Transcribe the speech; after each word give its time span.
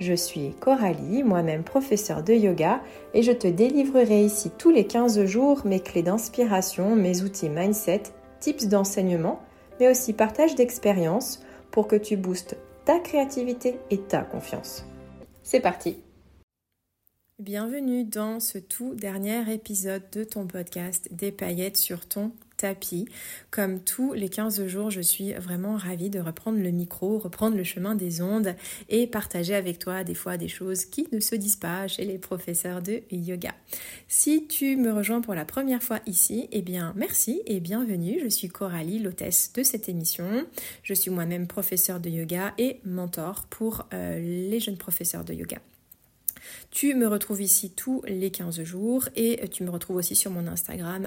Je 0.00 0.14
suis 0.14 0.54
Coralie, 0.60 1.24
moi-même 1.24 1.64
professeure 1.64 2.22
de 2.22 2.32
yoga, 2.32 2.80
et 3.14 3.22
je 3.22 3.32
te 3.32 3.48
délivrerai 3.48 4.24
ici 4.24 4.50
tous 4.56 4.70
les 4.70 4.86
15 4.86 5.24
jours 5.24 5.62
mes 5.64 5.80
clés 5.80 6.04
d'inspiration, 6.04 6.94
mes 6.94 7.22
outils 7.22 7.48
mindset, 7.48 8.04
tips 8.38 8.66
d'enseignement, 8.66 9.40
mais 9.80 9.90
aussi 9.90 10.12
partage 10.12 10.54
d'expériences 10.54 11.42
pour 11.72 11.88
que 11.88 11.96
tu 11.96 12.16
boostes 12.16 12.56
ta 12.84 13.00
créativité 13.00 13.78
et 13.90 13.98
ta 13.98 14.22
confiance. 14.22 14.84
C'est 15.42 15.60
parti 15.60 15.98
Bienvenue 17.40 18.04
dans 18.04 18.40
ce 18.40 18.58
tout 18.58 18.94
dernier 18.94 19.52
épisode 19.52 20.02
de 20.12 20.24
ton 20.24 20.46
podcast 20.46 21.08
Des 21.12 21.32
paillettes 21.32 21.76
sur 21.76 22.06
ton 22.06 22.32
tapis. 22.58 23.06
Comme 23.50 23.80
tous 23.80 24.12
les 24.12 24.28
15 24.28 24.66
jours, 24.66 24.90
je 24.90 25.00
suis 25.00 25.32
vraiment 25.32 25.76
ravie 25.76 26.10
de 26.10 26.20
reprendre 26.20 26.58
le 26.58 26.70
micro, 26.70 27.18
reprendre 27.18 27.56
le 27.56 27.64
chemin 27.64 27.94
des 27.94 28.20
ondes 28.20 28.54
et 28.90 29.06
partager 29.06 29.54
avec 29.54 29.78
toi 29.78 30.04
des 30.04 30.14
fois 30.14 30.36
des 30.36 30.48
choses 30.48 30.84
qui 30.84 31.08
ne 31.12 31.20
se 31.20 31.34
disent 31.34 31.56
pas 31.56 31.88
chez 31.88 32.04
les 32.04 32.18
professeurs 32.18 32.82
de 32.82 33.02
yoga. 33.10 33.54
Si 34.08 34.46
tu 34.46 34.76
me 34.76 34.92
rejoins 34.92 35.22
pour 35.22 35.34
la 35.34 35.44
première 35.44 35.82
fois 35.82 36.00
ici, 36.06 36.48
eh 36.52 36.60
bien 36.62 36.92
merci 36.96 37.42
et 37.46 37.60
bienvenue. 37.60 38.18
Je 38.22 38.28
suis 38.28 38.48
Coralie, 38.48 38.98
l'hôtesse 38.98 39.52
de 39.54 39.62
cette 39.62 39.88
émission. 39.88 40.46
Je 40.82 40.94
suis 40.94 41.10
moi-même 41.10 41.46
professeure 41.46 42.00
de 42.00 42.10
yoga 42.10 42.52
et 42.58 42.80
mentor 42.84 43.46
pour 43.48 43.86
euh, 43.94 44.18
les 44.18 44.60
jeunes 44.60 44.76
professeurs 44.76 45.24
de 45.24 45.32
yoga. 45.32 45.58
Tu 46.70 46.94
me 46.94 47.06
retrouves 47.06 47.40
ici 47.40 47.70
tous 47.70 48.02
les 48.06 48.30
15 48.30 48.62
jours 48.62 49.08
et 49.16 49.48
tu 49.48 49.64
me 49.64 49.70
retrouves 49.70 49.96
aussi 49.96 50.14
sur 50.14 50.30
mon 50.30 50.46
Instagram, 50.46 51.06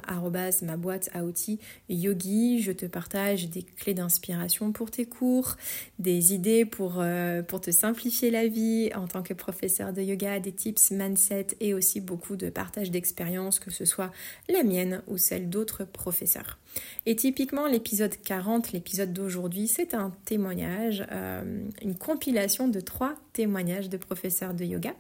ma 0.62 0.78
boîte 0.78 1.10
à 1.14 1.24
outils 1.24 1.60
yogi. 1.90 2.62
Je 2.62 2.72
te 2.72 2.86
partage 2.86 3.50
des 3.50 3.64
clés 3.64 3.94
d'inspiration 3.94 4.72
pour 4.72 4.92
tes 4.92 5.06
cours, 5.06 5.56
des 6.00 6.34
idées 6.34 6.66
pour, 6.66 6.96
euh, 6.98 7.42
pour 7.42 7.62
te 7.62 7.72
simplifier 7.72 8.32
la 8.32 8.48
vie 8.48 8.90
en 8.96 9.08
tant 9.08 9.24
que 9.24 9.34
professeur 9.34 9.94
de 9.94 10.02
yoga, 10.02 10.40
des 10.40 10.52
tips 10.52 10.92
mindset 10.92 11.48
et 11.60 11.74
aussi 11.74 12.02
beaucoup 12.02 12.36
de 12.36 12.50
partage 12.50 12.92
d'expériences, 12.92 13.60
que 13.60 13.72
ce 13.72 13.86
soit 13.86 14.12
la 14.50 14.64
mienne 14.64 15.02
ou 15.08 15.18
celle 15.18 15.50
d'autres 15.50 15.86
professeurs. 15.86 16.58
Et 17.06 17.16
typiquement, 17.16 17.68
l'épisode 17.68 18.16
40, 18.24 18.72
l'épisode 18.72 19.14
d'aujourd'hui, 19.14 19.68
c'est 19.68 19.94
un 19.94 20.12
témoignage, 20.26 21.06
euh, 21.12 21.64
une 21.82 21.98
compilation 21.98 22.68
de 22.68 22.80
trois 22.80 23.16
témoignages 23.34 23.90
de 23.90 23.98
professeurs 23.98 24.54
de 24.54 24.64
yoga. 24.64 24.94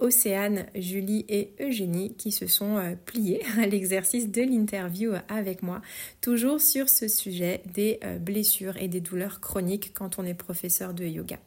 Océane, 0.00 0.66
Julie 0.74 1.24
et 1.28 1.54
Eugénie 1.60 2.14
qui 2.16 2.32
se 2.32 2.46
sont 2.46 2.76
euh, 2.78 2.94
pliés 3.04 3.42
à 3.58 3.66
l'exercice 3.66 4.30
de 4.30 4.42
l'interview 4.42 5.12
avec 5.28 5.62
moi, 5.62 5.80
toujours 6.20 6.60
sur 6.60 6.88
ce 6.88 7.08
sujet 7.08 7.62
des 7.72 8.00
euh, 8.04 8.18
blessures 8.18 8.76
et 8.76 8.88
des 8.88 9.00
douleurs 9.00 9.40
chroniques 9.40 9.92
quand 9.94 10.18
on 10.18 10.24
est 10.24 10.34
professeur 10.34 10.94
de 10.94 11.04
yoga. 11.04 11.38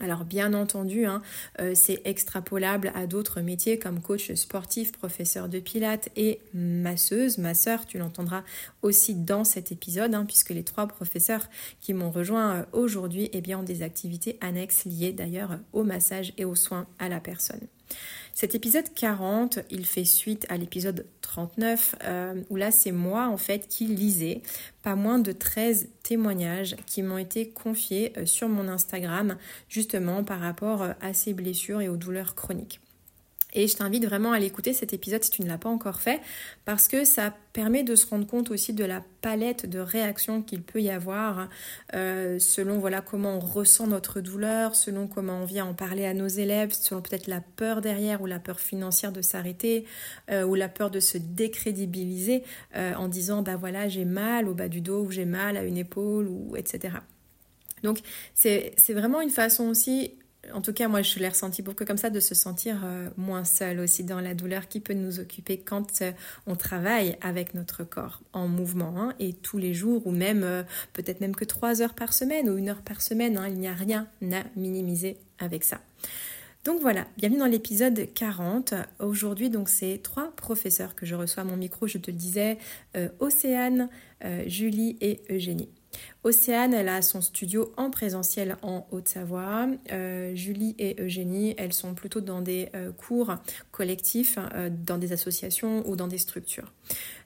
Alors 0.00 0.24
bien 0.24 0.54
entendu, 0.54 1.06
hein, 1.06 1.22
euh, 1.60 1.72
c'est 1.74 2.00
extrapolable 2.04 2.90
à 2.96 3.06
d'autres 3.06 3.40
métiers 3.40 3.78
comme 3.78 4.00
coach 4.00 4.32
sportif, 4.34 4.90
professeur 4.90 5.48
de 5.48 5.60
pilates 5.60 6.08
et 6.16 6.40
masseuse, 6.52 7.38
masseur, 7.38 7.86
tu 7.86 7.98
l'entendras 7.98 8.42
aussi 8.82 9.14
dans 9.14 9.44
cet 9.44 9.70
épisode, 9.70 10.12
hein, 10.14 10.24
puisque 10.24 10.50
les 10.50 10.64
trois 10.64 10.88
professeurs 10.88 11.48
qui 11.80 11.94
m'ont 11.94 12.10
rejoint 12.10 12.66
aujourd'hui 12.72 13.30
eh 13.32 13.40
bien, 13.40 13.60
ont 13.60 13.62
des 13.62 13.82
activités 13.82 14.36
annexes 14.40 14.84
liées 14.84 15.12
d'ailleurs 15.12 15.58
au 15.72 15.84
massage 15.84 16.32
et 16.38 16.44
aux 16.44 16.56
soins 16.56 16.86
à 16.98 17.08
la 17.08 17.20
personne. 17.20 17.60
Cet 18.36 18.56
épisode 18.56 18.92
40, 18.92 19.60
il 19.70 19.86
fait 19.86 20.04
suite 20.04 20.44
à 20.48 20.56
l'épisode 20.56 21.06
39, 21.20 21.94
euh, 22.02 22.42
où 22.50 22.56
là 22.56 22.72
c'est 22.72 22.90
moi 22.90 23.28
en 23.28 23.36
fait 23.36 23.68
qui 23.68 23.86
lisais 23.86 24.42
pas 24.82 24.96
moins 24.96 25.20
de 25.20 25.30
13 25.30 25.88
témoignages 26.02 26.74
qui 26.84 27.02
m'ont 27.02 27.18
été 27.18 27.50
confiés 27.50 28.12
euh, 28.16 28.26
sur 28.26 28.48
mon 28.48 28.66
Instagram, 28.66 29.36
justement 29.68 30.24
par 30.24 30.40
rapport 30.40 30.82
euh, 30.82 30.92
à 31.00 31.14
ces 31.14 31.32
blessures 31.32 31.80
et 31.80 31.88
aux 31.88 31.96
douleurs 31.96 32.34
chroniques. 32.34 32.80
Et 33.54 33.68
je 33.68 33.76
t'invite 33.76 34.04
vraiment 34.04 34.32
à 34.32 34.38
l'écouter 34.38 34.72
cet 34.72 34.92
épisode 34.92 35.22
si 35.22 35.30
tu 35.30 35.42
ne 35.42 35.48
l'as 35.48 35.58
pas 35.58 35.68
encore 35.68 36.00
fait, 36.00 36.20
parce 36.64 36.88
que 36.88 37.04
ça 37.04 37.34
permet 37.52 37.84
de 37.84 37.94
se 37.94 38.06
rendre 38.06 38.26
compte 38.26 38.50
aussi 38.50 38.72
de 38.72 38.84
la 38.84 39.02
palette 39.20 39.66
de 39.66 39.78
réactions 39.78 40.42
qu'il 40.42 40.62
peut 40.62 40.82
y 40.82 40.90
avoir 40.90 41.48
euh, 41.94 42.38
selon 42.40 42.78
voilà 42.78 43.00
comment 43.00 43.36
on 43.36 43.40
ressent 43.40 43.86
notre 43.86 44.20
douleur, 44.20 44.74
selon 44.74 45.06
comment 45.06 45.42
on 45.42 45.44
vient 45.44 45.66
en 45.66 45.74
parler 45.74 46.04
à 46.04 46.14
nos 46.14 46.26
élèves, 46.26 46.72
selon 46.72 47.00
peut-être 47.00 47.28
la 47.28 47.40
peur 47.40 47.80
derrière 47.80 48.22
ou 48.22 48.26
la 48.26 48.40
peur 48.40 48.58
financière 48.58 49.12
de 49.12 49.22
s'arrêter 49.22 49.84
euh, 50.30 50.44
ou 50.44 50.56
la 50.56 50.68
peur 50.68 50.90
de 50.90 51.00
se 51.00 51.16
décrédibiliser 51.16 52.42
euh, 52.76 52.94
en 52.94 53.08
disant 53.08 53.42
bah 53.42 53.56
voilà 53.56 53.88
j'ai 53.88 54.04
mal 54.04 54.48
au 54.48 54.54
bas 54.54 54.68
du 54.68 54.80
dos 54.80 55.04
ou 55.04 55.10
j'ai 55.10 55.24
mal 55.24 55.56
à 55.56 55.62
une 55.62 55.76
épaule 55.76 56.26
ou 56.26 56.56
etc. 56.56 56.96
Donc 57.84 58.00
c'est 58.34 58.74
vraiment 58.90 59.20
une 59.20 59.30
façon 59.30 59.64
aussi 59.64 60.14
en 60.52 60.60
tout 60.60 60.72
cas, 60.72 60.88
moi, 60.88 61.02
je 61.02 61.18
l'ai 61.18 61.28
ressenti 61.28 61.62
beaucoup 61.62 61.84
comme 61.84 61.96
ça, 61.96 62.10
de 62.10 62.20
se 62.20 62.34
sentir 62.34 62.82
euh, 62.84 63.08
moins 63.16 63.44
seul 63.44 63.80
aussi 63.80 64.04
dans 64.04 64.20
la 64.20 64.34
douleur 64.34 64.68
qui 64.68 64.80
peut 64.80 64.94
nous 64.94 65.20
occuper 65.20 65.58
quand 65.58 66.02
euh, 66.02 66.12
on 66.46 66.56
travaille 66.56 67.16
avec 67.20 67.54
notre 67.54 67.84
corps 67.84 68.20
en 68.32 68.48
mouvement 68.48 68.94
hein, 68.96 69.14
et 69.18 69.32
tous 69.32 69.58
les 69.58 69.74
jours, 69.74 70.06
ou 70.06 70.10
même 70.10 70.42
euh, 70.42 70.62
peut-être 70.92 71.20
même 71.20 71.34
que 71.34 71.44
trois 71.44 71.82
heures 71.82 71.94
par 71.94 72.12
semaine 72.12 72.48
ou 72.48 72.58
une 72.58 72.68
heure 72.68 72.82
par 72.82 73.00
semaine. 73.00 73.38
Hein, 73.38 73.48
il 73.48 73.58
n'y 73.58 73.68
a 73.68 73.74
rien 73.74 74.08
à 74.22 74.42
minimiser 74.56 75.16
avec 75.38 75.64
ça. 75.64 75.80
Donc 76.64 76.80
voilà, 76.80 77.06
bienvenue 77.18 77.40
dans 77.40 77.46
l'épisode 77.46 78.08
40. 78.14 78.74
Aujourd'hui, 78.98 79.50
donc 79.50 79.68
c'est 79.68 80.00
trois 80.02 80.30
professeurs 80.34 80.94
que 80.94 81.04
je 81.04 81.14
reçois 81.14 81.42
à 81.42 81.46
mon 81.46 81.58
micro, 81.58 81.86
je 81.86 81.98
te 81.98 82.10
le 82.10 82.16
disais, 82.16 82.56
Océane, 83.18 83.90
Julie 84.46 84.96
et 85.02 85.20
Eugénie. 85.28 85.68
Océane, 86.24 86.72
elle 86.72 86.88
a 86.88 87.02
son 87.02 87.20
studio 87.20 87.72
en 87.76 87.90
présentiel 87.90 88.56
en 88.62 88.86
Haute-Savoie. 88.90 89.68
Euh, 89.92 90.34
Julie 90.34 90.74
et 90.78 90.96
Eugénie, 90.98 91.54
elles 91.58 91.74
sont 91.74 91.94
plutôt 91.94 92.22
dans 92.22 92.40
des 92.40 92.70
euh, 92.74 92.92
cours 92.92 93.34
collectifs, 93.72 94.38
euh, 94.54 94.70
dans 94.70 94.96
des 94.96 95.12
associations 95.12 95.86
ou 95.86 95.96
dans 95.96 96.08
des 96.08 96.18
structures. 96.18 96.72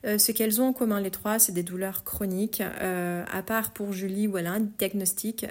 Ce 0.05 0.33
qu'elles 0.33 0.61
ont 0.61 0.69
en 0.69 0.73
commun 0.73 1.01
les 1.01 1.11
trois, 1.11 1.39
c'est 1.39 1.53
des 1.53 1.63
douleurs 1.63 2.05
chroniques. 2.05 2.61
à 2.61 3.43
part 3.43 3.73
pour 3.73 3.93
Julie 3.93 4.29
où 4.29 4.37
un 4.37 4.61
diagnostic, 4.61 5.47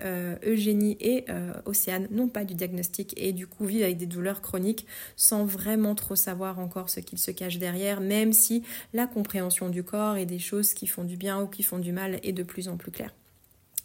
Eugénie 0.45 0.97
et 0.99 1.25
Océane 1.65 2.07
n'ont 2.11 2.29
pas 2.29 2.45
du 2.45 2.55
diagnostic 2.55 3.13
et 3.17 3.33
du 3.33 3.47
coup 3.47 3.65
vivent 3.65 3.83
avec 3.83 3.97
des 3.97 4.05
douleurs 4.05 4.41
chroniques 4.41 4.87
sans 5.15 5.45
vraiment 5.45 5.95
trop 5.95 6.15
savoir 6.15 6.59
encore 6.59 6.89
ce 6.89 6.99
qu'il 6.99 7.19
se 7.19 7.31
cache 7.31 7.57
derrière, 7.57 8.01
même 8.01 8.33
si 8.33 8.63
la 8.93 9.07
compréhension 9.07 9.69
du 9.69 9.83
corps 9.83 10.17
et 10.17 10.25
des 10.25 10.39
choses 10.39 10.73
qui 10.73 10.87
font 10.87 11.03
du 11.03 11.17
bien 11.17 11.41
ou 11.41 11.47
qui 11.47 11.63
font 11.63 11.79
du 11.79 11.91
mal 11.91 12.19
est 12.23 12.33
de 12.33 12.43
plus 12.43 12.67
en 12.67 12.77
plus 12.77 12.91
claire. 12.91 13.13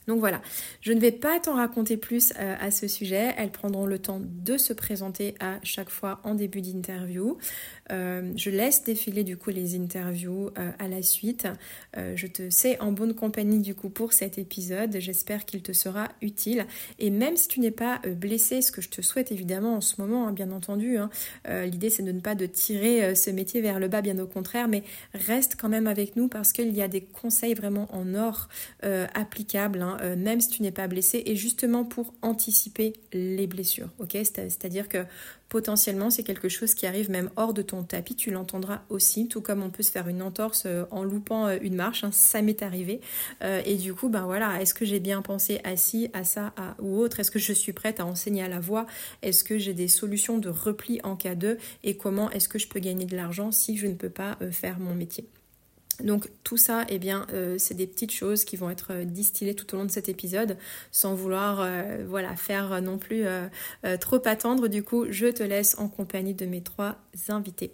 Donc 0.09 0.19
voilà, 0.19 0.43
je 0.81 0.93
ne 0.93 0.99
vais 0.99 1.12
pas 1.12 1.39
t'en 1.39 1.55
raconter 1.55 1.97
plus 1.97 2.33
euh, 2.39 2.56
à 2.61 2.71
ce 2.71 2.89
sujet. 2.89 3.34
Elles 3.37 3.53
prendront 3.53 3.87
le 3.87 4.00
temps 4.00 4.21
de 4.21 4.56
se 4.59 4.73
présenter 4.73 5.37
à 5.39 5.59
chaque 5.62 5.91
fois 5.91 6.21
en 6.25 6.34
début 6.34 6.61
d'interview. 6.61 7.39
Euh, 7.91 8.32
je 8.37 8.50
laisse 8.50 8.84
défiler 8.84 9.25
du 9.25 9.37
coup 9.37 9.50
les 9.50 9.76
interviews 9.76 10.50
euh, 10.59 10.70
à 10.78 10.88
la 10.88 11.03
suite. 11.03 11.48
je 11.94 12.26
te 12.26 12.48
sais 12.50 12.81
en 12.81 12.93
bonne 12.93 13.15
compagnie 13.15 13.60
du 13.60 13.75
coup 13.75 13.91
pour 13.91 14.12
cet 14.12 14.38
épisode. 14.38 14.97
J'espère 14.98 15.44
qu'il 15.44 15.62
te 15.62 15.72
sera 15.72 16.09
utile. 16.20 16.66
Et 16.98 17.10
même 17.10 17.37
si 17.37 17.48
tu 17.48 17.60
n'es 17.60 17.70
pas 17.70 18.00
blessé, 18.16 18.62
ce 18.62 18.72
que 18.72 18.81
je 18.81 18.88
te 18.88 19.03
souhaite 19.03 19.32
évidemment 19.32 19.76
en 19.76 19.81
ce 19.81 20.00
moment, 20.00 20.26
hein, 20.26 20.32
bien 20.32 20.50
entendu, 20.53 20.97
hein, 20.97 21.10
l'idée 21.47 21.91
c'est 21.91 22.03
de 22.03 22.12
ne 22.12 22.20
pas 22.20 22.34
de 22.34 22.47
tirer 22.47 23.14
ce 23.14 23.31
métier 23.31 23.61
vers 23.61 23.79
le 23.79 23.88
bas, 23.88 24.00
bien 24.00 24.19
au 24.19 24.26
contraire, 24.26 24.69
mais 24.69 24.82
reste 25.14 25.56
quand 25.61 25.69
même 25.69 25.87
avec 25.87 26.17
nous 26.17 26.28
parce 26.28 26.52
qu'il 26.52 26.73
y 26.75 26.82
a 26.82 26.88
des 26.88 27.02
conseils 27.02 27.55
vraiment 27.55 27.88
en 27.94 28.14
or 28.14 28.49
applicables. 28.82 29.82
Hein, 29.82 29.96
euh, 30.02 30.17
même 30.17 30.40
si 30.40 30.49
tu 30.49 30.62
n'es 30.62 30.70
pas 30.70 30.88
blessé, 30.88 31.23
et 31.26 31.37
justement 31.37 31.85
pour 31.85 32.14
anticiper 32.23 32.94
les 33.12 33.46
blessures. 33.46 33.90
ok? 33.99 34.12
C'est-à-dire 34.23 34.88
que 34.88 35.05
potentiellement 35.52 36.08
c'est 36.08 36.22
quelque 36.22 36.49
chose 36.49 36.72
qui 36.72 36.87
arrive 36.87 37.10
même 37.10 37.28
hors 37.37 37.52
de 37.52 37.60
ton 37.60 37.82
tapis, 37.82 38.16
tu 38.16 38.31
l'entendras 38.31 38.81
aussi, 38.88 39.28
tout 39.28 39.43
comme 39.43 39.62
on 39.62 39.69
peut 39.69 39.82
se 39.82 39.90
faire 39.90 40.08
une 40.08 40.22
entorse 40.22 40.62
euh, 40.64 40.87
en 40.90 41.04
loupant 41.04 41.46
euh, 41.46 41.58
une 41.60 41.75
marche, 41.75 42.04
hein, 42.04 42.10
ça 42.10 42.40
m'est 42.40 42.62
arrivé. 42.62 43.02
et 43.43 43.76
du 43.76 43.93
coup, 43.93 44.08
ben 44.08 44.25
voilà, 44.25 44.62
est-ce 44.62 44.72
que 44.72 44.87
j'ai 44.87 44.99
bien 44.99 45.20
pensé 45.20 45.60
à 45.62 45.76
ci, 45.76 46.08
à 46.14 46.25
ça, 46.25 46.54
à, 46.56 46.75
ou 46.81 46.99
autre? 46.99 47.20
Est-ce 47.20 47.31
que 47.31 47.38
je 47.38 47.52
suis 47.52 47.75
prête 47.75 48.00
à 48.00 48.06
enseigner 48.06 48.43
à 48.43 48.49
la 48.49 48.60
voix? 48.60 48.87
Est-ce 49.20 49.44
que 49.44 49.58
j'ai 49.58 49.75
des 49.75 49.88
solutions 49.88 50.38
de 50.38 50.49
repli 50.49 51.00
en 51.04 51.16
cas 51.16 51.34
de 51.34 51.58
Et 51.84 51.99
comment 51.99 52.31
est-ce 52.31 52.49
que 52.49 52.58
je 52.58 52.69
peux 52.69 52.81
gagner 52.81 53.04
de 53.04 53.14
l'argent 53.14 53.52
si 53.52 53.76
je 53.76 53.87
ne 53.87 53.94
peux 53.94 54.10
pas 54.10 54.38
faire 54.50 54.78
mon 54.78 54.94
métier? 54.94 55.28
Donc 56.02 56.28
tout 56.44 56.56
ça, 56.56 56.84
eh 56.88 56.99
bien, 56.99 57.26
euh, 57.32 57.56
c'est 57.58 57.75
des 57.75 57.87
petites 57.87 58.10
choses 58.10 58.44
qui 58.44 58.56
vont 58.56 58.70
être 58.70 58.88
euh, 58.93 59.04
distillées 59.04 59.54
tout 59.54 59.72
au 59.75 59.78
long 59.78 59.84
de 59.84 59.90
cet 59.90 60.08
épisode, 60.08 60.56
sans 60.90 61.14
vouloir, 61.14 61.60
euh, 61.60 62.04
voilà, 62.06 62.37
faire 62.37 62.82
non 62.82 62.99
plus 62.99 63.25
trop 64.00 64.20
attendre. 64.26 64.69
Du 64.69 64.82
coup, 64.82 65.06
je 65.10 65.26
te 65.26 65.43
laisse 65.43 65.78
en 65.78 65.88
compagnie 65.88 66.34
de 66.34 66.46
mes 66.46 66.62
trois 66.62 66.99
invités, 67.28 67.72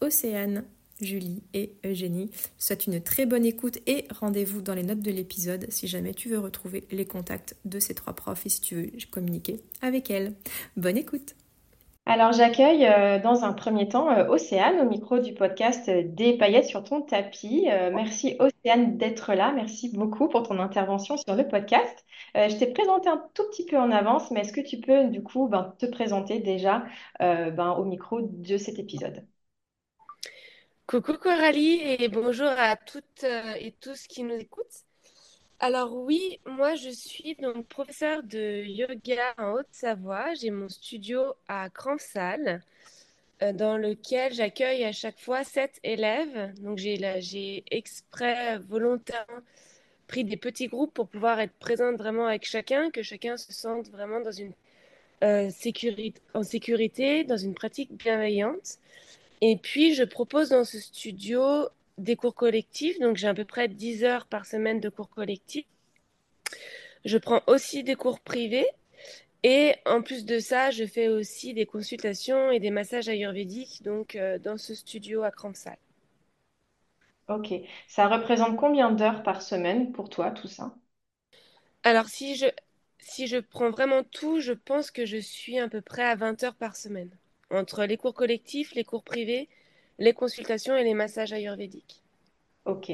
Océane, 0.00 0.64
Julie 1.00 1.42
et 1.54 1.74
Eugénie. 1.84 2.30
Je 2.58 2.64
souhaite 2.64 2.86
une 2.86 3.00
très 3.00 3.26
bonne 3.26 3.44
écoute 3.44 3.78
et 3.86 4.06
rendez-vous 4.10 4.60
dans 4.60 4.74
les 4.74 4.82
notes 4.82 5.00
de 5.00 5.10
l'épisode 5.10 5.66
si 5.70 5.88
jamais 5.88 6.14
tu 6.14 6.28
veux 6.28 6.38
retrouver 6.38 6.84
les 6.90 7.06
contacts 7.06 7.56
de 7.64 7.78
ces 7.78 7.94
trois 7.94 8.14
profs 8.14 8.46
et 8.46 8.50
si 8.50 8.60
tu 8.60 8.74
veux 8.74 8.90
communiquer 9.10 9.60
avec 9.80 10.10
elles. 10.10 10.34
Bonne 10.76 10.98
écoute. 10.98 11.34
Alors, 12.10 12.32
j'accueille 12.32 12.86
euh, 12.86 13.20
dans 13.20 13.44
un 13.44 13.52
premier 13.52 13.88
temps 13.88 14.10
euh, 14.10 14.26
Océane 14.26 14.80
au 14.80 14.84
micro 14.84 15.20
du 15.20 15.32
podcast 15.32 15.88
euh, 15.88 16.02
Des 16.04 16.36
paillettes 16.36 16.64
sur 16.64 16.82
ton 16.82 17.02
tapis. 17.02 17.68
merci 17.94 18.34
Océane 18.40 18.96
d'être 18.96 19.32
là. 19.34 19.52
Merci 19.52 19.96
beaucoup 19.96 20.26
pour 20.26 20.42
ton 20.42 20.58
intervention 20.58 21.16
sur 21.16 21.36
le 21.36 21.46
podcast. 21.46 22.04
je 22.34 22.58
t'ai 22.58 22.66
présenté 22.66 23.08
un 23.08 23.22
tout 23.34 23.44
petit 23.52 23.64
peu 23.64 23.78
en 23.78 23.92
avance, 23.92 24.32
mais 24.32 24.40
est-ce 24.40 24.52
que 24.52 24.60
tu 24.60 24.78
peux 24.80 25.04
du 25.04 25.22
coup 25.22 25.46
ben, 25.46 25.72
te 25.78 25.86
présenter 25.86 26.40
déjà 26.40 26.82
ben, 27.20 27.76
au 27.78 27.84
micro 27.84 28.22
de 28.22 28.56
cet 28.56 28.80
épisode? 28.80 29.24
Coucou 30.88 31.12
Coralie 31.12 31.80
et 31.80 32.08
bonjour 32.08 32.50
à 32.50 32.74
toutes 32.74 33.24
et 33.60 33.72
tous 33.80 34.08
qui 34.08 34.24
nous 34.24 34.34
écoutent. 34.34 34.89
Alors 35.62 35.94
oui, 35.94 36.40
moi 36.46 36.74
je 36.74 36.88
suis 36.88 37.34
donc 37.34 37.66
professeure 37.66 38.22
de 38.22 38.64
yoga 38.64 39.34
en 39.36 39.52
Haute-Savoie. 39.52 40.32
J'ai 40.32 40.50
mon 40.50 40.70
studio 40.70 41.34
à 41.48 41.68
Cransal 41.68 42.62
euh, 43.42 43.52
dans 43.52 43.76
lequel 43.76 44.32
j'accueille 44.32 44.84
à 44.84 44.92
chaque 44.92 45.18
fois 45.20 45.44
sept 45.44 45.78
élèves. 45.84 46.54
Donc 46.62 46.78
j'ai 46.78 47.62
exprès 47.70 48.56
volontairement 48.58 49.42
pris 50.08 50.24
des 50.24 50.38
petits 50.38 50.68
groupes 50.68 50.94
pour 50.94 51.08
pouvoir 51.08 51.38
être 51.40 51.52
présente 51.58 51.96
vraiment 51.98 52.26
avec 52.26 52.46
chacun, 52.46 52.90
que 52.90 53.02
chacun 53.02 53.36
se 53.36 53.52
sente 53.52 53.90
vraiment 53.90 54.20
dans 54.20 54.32
une 54.32 54.54
euh, 55.22 55.50
sécurité, 55.50 56.22
en 56.32 56.42
sécurité, 56.42 57.24
dans 57.24 57.36
une 57.36 57.54
pratique 57.54 57.92
bienveillante. 57.92 58.78
Et 59.42 59.58
puis 59.58 59.94
je 59.94 60.04
propose 60.04 60.48
dans 60.48 60.64
ce 60.64 60.80
studio 60.80 61.68
des 62.00 62.16
cours 62.16 62.34
collectifs, 62.34 62.98
donc 63.00 63.16
j'ai 63.16 63.28
à 63.28 63.34
peu 63.34 63.44
près 63.44 63.68
10 63.68 64.04
heures 64.04 64.26
par 64.26 64.46
semaine 64.46 64.80
de 64.80 64.88
cours 64.88 65.10
collectifs. 65.10 65.66
Je 67.04 67.18
prends 67.18 67.42
aussi 67.46 67.82
des 67.84 67.94
cours 67.94 68.20
privés 68.20 68.66
et 69.44 69.74
en 69.86 70.02
plus 70.02 70.24
de 70.26 70.38
ça, 70.40 70.70
je 70.70 70.84
fais 70.86 71.08
aussi 71.08 71.54
des 71.54 71.66
consultations 71.66 72.50
et 72.52 72.60
des 72.60 72.70
massages 72.70 73.08
ayurvédiques 73.08 73.82
donc 73.84 74.16
euh, 74.16 74.38
dans 74.38 74.58
ce 74.58 74.74
studio 74.74 75.22
à 75.24 75.30
Crampsal. 75.32 75.78
Ok, 77.28 77.54
ça 77.88 78.08
représente 78.08 78.56
combien 78.58 78.90
d'heures 78.90 79.22
par 79.22 79.40
semaine 79.40 79.90
pour 79.90 80.10
toi 80.10 80.30
tout 80.32 80.48
ça? 80.48 80.74
Alors 81.82 82.08
si 82.08 82.36
je 82.36 82.46
si 82.98 83.26
je 83.26 83.36
prends 83.36 83.70
vraiment 83.70 84.02
tout, 84.02 84.40
je 84.40 84.52
pense 84.54 84.90
que 84.90 85.04
je 85.04 85.18
suis 85.18 85.58
à 85.58 85.68
peu 85.68 85.82
près 85.82 86.04
à 86.04 86.14
20 86.16 86.42
heures 86.42 86.54
par 86.54 86.74
semaine 86.76 87.10
entre 87.50 87.84
les 87.84 87.96
cours 87.98 88.14
collectifs, 88.14 88.72
les 88.74 88.84
cours 88.84 89.04
privés 89.04 89.48
les 90.00 90.14
consultations 90.14 90.76
et 90.76 90.82
les 90.82 90.94
massages 90.94 91.32
ayurvédiques. 91.32 92.02
Ok. 92.66 92.92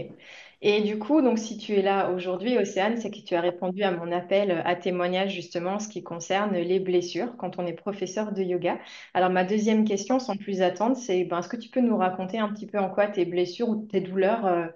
Et 0.63 0.81
du 0.83 0.99
coup, 0.99 1.21
donc 1.23 1.39
si 1.39 1.59
tu 1.59 1.73
es 1.75 1.83
là 1.83 2.11
aujourd'hui, 2.13 2.57
Océane, 2.57 2.97
c'est 2.97 3.11
que 3.11 3.19
tu 3.21 3.35
as 3.35 3.41
répondu 3.41 3.83
à 3.83 3.91
mon 3.91 4.13
appel 4.13 4.63
à 4.65 4.77
témoignage 4.77 5.35
justement 5.35 5.73
en 5.75 5.79
ce 5.81 5.89
qui 5.89 6.03
concerne 6.05 6.55
les 6.57 6.79
blessures 6.81 7.37
quand 7.37 7.59
on 7.59 7.67
est 7.67 7.73
professeur 7.73 8.33
de 8.33 8.43
yoga. 8.43 8.79
Alors 9.13 9.29
ma 9.31 9.45
deuxième 9.45 9.85
question, 9.85 10.19
sans 10.21 10.37
plus 10.37 10.63
attendre, 10.63 10.97
c'est 10.97 11.25
ben, 11.25 11.41
est-ce 11.41 11.49
que 11.49 11.57
tu 11.57 11.69
peux 11.69 11.81
nous 11.81 11.97
raconter 11.97 12.39
un 12.39 12.49
petit 12.53 12.67
peu 12.67 12.79
en 12.79 12.89
quoi 12.91 13.09
tes 13.09 13.25
blessures 13.27 13.69
ou 13.69 13.77
tes 13.87 14.01
douleurs 14.01 14.47
euh, 14.47 14.67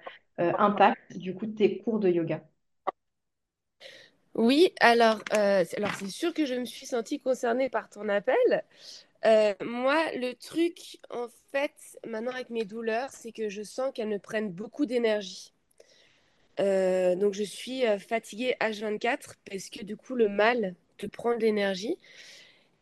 euh, 0.40 0.52
impactent 0.58 1.16
du 1.16 1.34
coup 1.34 1.46
tes 1.46 1.78
cours 1.78 2.00
de 2.00 2.08
yoga? 2.10 2.42
Oui, 4.34 4.72
alors, 4.80 5.20
euh, 5.34 5.64
alors 5.76 5.94
c'est 5.96 6.08
sûr 6.08 6.32
que 6.32 6.46
je 6.46 6.54
me 6.54 6.64
suis 6.64 6.86
sentie 6.86 7.20
concernée 7.20 7.68
par 7.68 7.88
ton 7.90 8.08
appel. 8.08 8.64
Euh, 9.26 9.54
moi, 9.60 10.12
le 10.14 10.32
truc, 10.32 10.98
en 11.10 11.28
fait, 11.52 11.98
maintenant 12.06 12.32
avec 12.32 12.50
mes 12.50 12.64
douleurs, 12.64 13.10
c'est 13.10 13.32
que 13.32 13.48
je 13.48 13.62
sens 13.62 13.92
qu'elles 13.94 14.08
me 14.08 14.18
prennent 14.18 14.50
beaucoup 14.50 14.86
d'énergie. 14.86 15.52
Euh, 16.58 17.14
donc, 17.16 17.34
je 17.34 17.42
suis 17.42 17.86
euh, 17.86 17.98
fatiguée 17.98 18.56
H24 18.60 19.34
parce 19.50 19.68
que 19.68 19.84
du 19.84 19.96
coup, 19.96 20.14
le 20.14 20.28
mal 20.28 20.74
te 20.96 21.06
prend 21.06 21.34
de 21.34 21.40
l'énergie. 21.40 21.98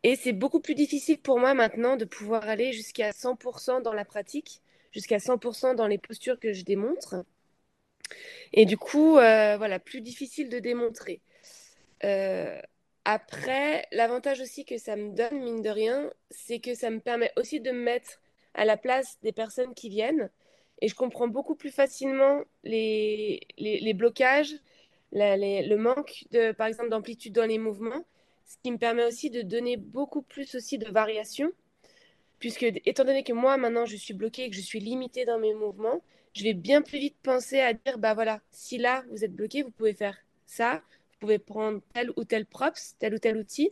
Et 0.03 0.15
c'est 0.15 0.33
beaucoup 0.33 0.61
plus 0.61 0.75
difficile 0.75 1.19
pour 1.19 1.39
moi 1.39 1.53
maintenant 1.53 1.97
de 1.97 2.05
pouvoir 2.05 2.47
aller 2.47 2.71
jusqu'à 2.71 3.11
100% 3.11 3.81
dans 3.81 3.93
la 3.93 4.05
pratique, 4.05 4.61
jusqu'à 4.93 5.19
100% 5.19 5.75
dans 5.75 5.87
les 5.87 5.97
postures 5.97 6.39
que 6.39 6.53
je 6.53 6.63
démontre. 6.63 7.25
Et 8.53 8.65
du 8.65 8.77
coup, 8.77 9.13
voilà, 9.13 9.79
plus 9.79 10.01
difficile 10.01 10.49
de 10.49 10.59
démontrer. 10.59 11.21
Après, 13.05 13.87
l'avantage 13.91 14.41
aussi 14.41 14.65
que 14.65 14.77
ça 14.77 14.95
me 14.95 15.15
donne, 15.15 15.41
mine 15.41 15.61
de 15.61 15.69
rien, 15.69 16.11
c'est 16.29 16.59
que 16.59 16.75
ça 16.75 16.89
me 16.89 16.99
permet 16.99 17.31
aussi 17.37 17.59
de 17.59 17.71
me 17.71 17.81
mettre 17.81 18.19
à 18.53 18.65
la 18.65 18.77
place 18.77 19.17
des 19.23 19.31
personnes 19.31 19.73
qui 19.73 19.89
viennent. 19.89 20.29
Et 20.81 20.87
je 20.87 20.95
comprends 20.95 21.27
beaucoup 21.27 21.55
plus 21.55 21.71
facilement 21.71 22.43
les, 22.63 23.41
les, 23.57 23.93
blocages, 23.93 24.53
le 25.11 25.75
manque, 25.75 26.25
de, 26.31 26.51
par 26.51 26.67
exemple, 26.67 26.89
d'amplitude 26.89 27.33
dans 27.33 27.45
les 27.45 27.57
mouvements, 27.57 28.05
ce 28.45 28.55
qui 28.63 28.71
me 28.71 28.77
permet 28.77 29.05
aussi 29.05 29.29
de 29.29 29.41
donner 29.41 29.77
beaucoup 29.77 30.21
plus 30.21 30.55
aussi 30.55 30.77
de 30.77 30.89
variation. 30.89 31.51
Puisque, 32.39 32.63
étant 32.63 33.03
donné 33.03 33.23
que 33.23 33.33
moi, 33.33 33.57
maintenant, 33.57 33.85
je 33.85 33.97
suis 33.97 34.13
bloquée 34.13 34.45
et 34.45 34.49
que 34.49 34.55
je 34.55 34.61
suis 34.61 34.79
limitée 34.79 35.25
dans 35.25 35.39
mes 35.39 35.53
mouvements, 35.53 36.01
je 36.33 36.43
vais 36.43 36.53
bien 36.53 36.81
plus 36.81 36.99
vite 36.99 37.17
penser 37.21 37.59
à 37.59 37.73
dire, 37.73 37.97
bah 37.97 38.13
voilà, 38.13 38.39
si 38.51 38.77
là, 38.77 39.03
vous 39.09 39.25
êtes 39.25 39.33
bloqué, 39.33 39.63
vous 39.63 39.71
pouvez 39.71 39.93
faire 39.93 40.17
ça, 40.45 40.81
pouvez 41.19 41.39
prendre 41.39 41.81
tel 41.93 42.11
ou 42.17 42.23
tel 42.23 42.45
props, 42.45 42.95
tel 42.99 43.13
ou 43.13 43.19
tel 43.19 43.37
outil, 43.37 43.71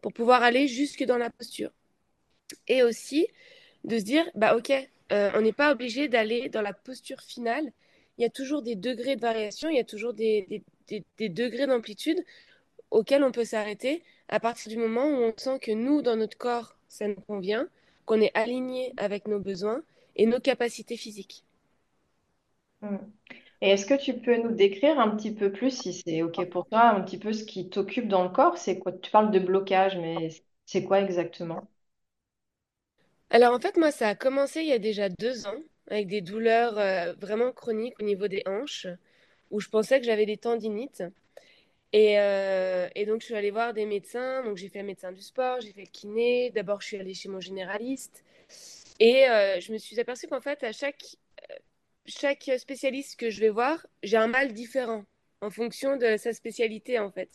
pour 0.00 0.12
pouvoir 0.12 0.42
aller 0.42 0.68
jusque 0.68 1.04
dans 1.04 1.18
la 1.18 1.30
posture. 1.30 1.70
Et 2.68 2.82
aussi 2.82 3.26
de 3.84 3.98
se 3.98 4.04
dire, 4.04 4.28
bah 4.34 4.56
ok, 4.56 4.70
euh, 5.12 5.30
on 5.34 5.40
n'est 5.42 5.52
pas 5.52 5.72
obligé 5.72 6.08
d'aller 6.08 6.48
dans 6.48 6.62
la 6.62 6.72
posture 6.72 7.20
finale. 7.20 7.72
Il 8.18 8.22
y 8.22 8.24
a 8.24 8.30
toujours 8.30 8.62
des 8.62 8.76
degrés 8.76 9.16
de 9.16 9.20
variation, 9.20 9.68
il 9.70 9.76
y 9.76 9.80
a 9.80 9.84
toujours 9.84 10.14
des, 10.14 10.62
des 10.88 11.28
degrés 11.28 11.66
d'amplitude 11.66 12.22
auxquels 12.90 13.22
on 13.24 13.32
peut 13.32 13.44
s'arrêter 13.44 14.02
à 14.28 14.40
partir 14.40 14.70
du 14.70 14.78
moment 14.78 15.06
où 15.06 15.22
on 15.24 15.34
sent 15.36 15.58
que 15.60 15.72
nous, 15.72 16.02
dans 16.02 16.16
notre 16.16 16.38
corps, 16.38 16.76
ça 16.88 17.08
nous 17.08 17.20
convient, 17.26 17.68
qu'on 18.06 18.20
est 18.20 18.36
aligné 18.36 18.92
avec 18.96 19.26
nos 19.28 19.40
besoins 19.40 19.82
et 20.16 20.26
nos 20.26 20.40
capacités 20.40 20.96
physiques. 20.96 21.44
Et 23.62 23.70
est-ce 23.70 23.86
que 23.86 23.94
tu 23.94 24.14
peux 24.20 24.36
nous 24.42 24.52
décrire 24.54 24.98
un 25.00 25.10
petit 25.16 25.34
peu 25.34 25.50
plus, 25.52 25.70
si 25.70 25.92
c'est 25.94 26.22
OK 26.22 26.44
pour 26.50 26.66
toi, 26.68 26.90
un 26.90 27.00
petit 27.02 27.18
peu 27.18 27.32
ce 27.32 27.44
qui 27.44 27.68
t'occupe 27.70 28.08
dans 28.08 28.22
le 28.24 28.30
corps? 28.30 28.58
C'est 28.58 28.78
quoi? 28.78 28.92
Tu 28.92 29.10
parles 29.10 29.30
de 29.30 29.38
blocage, 29.38 29.96
mais 29.98 30.28
c'est 30.66 30.84
quoi 30.84 31.00
exactement? 31.00 31.68
Alors 33.30 33.54
en 33.54 33.60
fait, 33.60 33.76
moi, 33.76 33.90
ça 33.90 34.08
a 34.08 34.14
commencé 34.14 34.60
il 34.60 34.66
y 34.68 34.72
a 34.72 34.78
déjà 34.78 35.08
deux 35.08 35.46
ans 35.46 35.56
avec 35.88 36.06
des 36.08 36.20
douleurs 36.20 36.78
euh, 36.78 37.12
vraiment 37.14 37.52
chroniques 37.52 37.94
au 38.00 38.04
niveau 38.04 38.28
des 38.28 38.42
hanches, 38.46 38.86
où 39.50 39.60
je 39.60 39.68
pensais 39.68 40.00
que 40.00 40.06
j'avais 40.06 40.26
des 40.26 40.36
tendinites. 40.36 41.02
Et, 41.92 42.18
euh, 42.20 42.88
et 42.96 43.06
donc, 43.06 43.22
je 43.22 43.26
suis 43.26 43.34
allée 43.36 43.50
voir 43.52 43.74
des 43.74 43.86
médecins. 43.86 44.44
Donc, 44.44 44.56
j'ai 44.58 44.68
fait 44.68 44.80
un 44.80 44.84
médecin 44.84 45.12
du 45.12 45.22
sport, 45.22 45.60
j'ai 45.60 45.72
fait 45.72 45.82
le 45.82 45.88
kiné. 45.88 46.50
D'abord, 46.52 46.80
je 46.82 46.88
suis 46.88 46.98
allée 46.98 47.14
chez 47.14 47.28
mon 47.30 47.40
généraliste. 47.40 48.24
Et 49.00 49.28
euh, 49.28 49.60
je 49.60 49.72
me 49.72 49.78
suis 49.78 50.00
aperçue 50.00 50.28
qu'en 50.28 50.40
fait, 50.40 50.62
à 50.64 50.72
chaque 50.72 51.16
chaque 52.06 52.50
spécialiste 52.58 53.18
que 53.18 53.30
je 53.30 53.40
vais 53.40 53.48
voir, 53.48 53.86
j'ai 54.02 54.16
un 54.16 54.26
mal 54.28 54.52
différent 54.52 55.04
en 55.40 55.50
fonction 55.50 55.96
de 55.96 56.16
sa 56.16 56.32
spécialité 56.32 56.98
en 56.98 57.10
fait. 57.10 57.30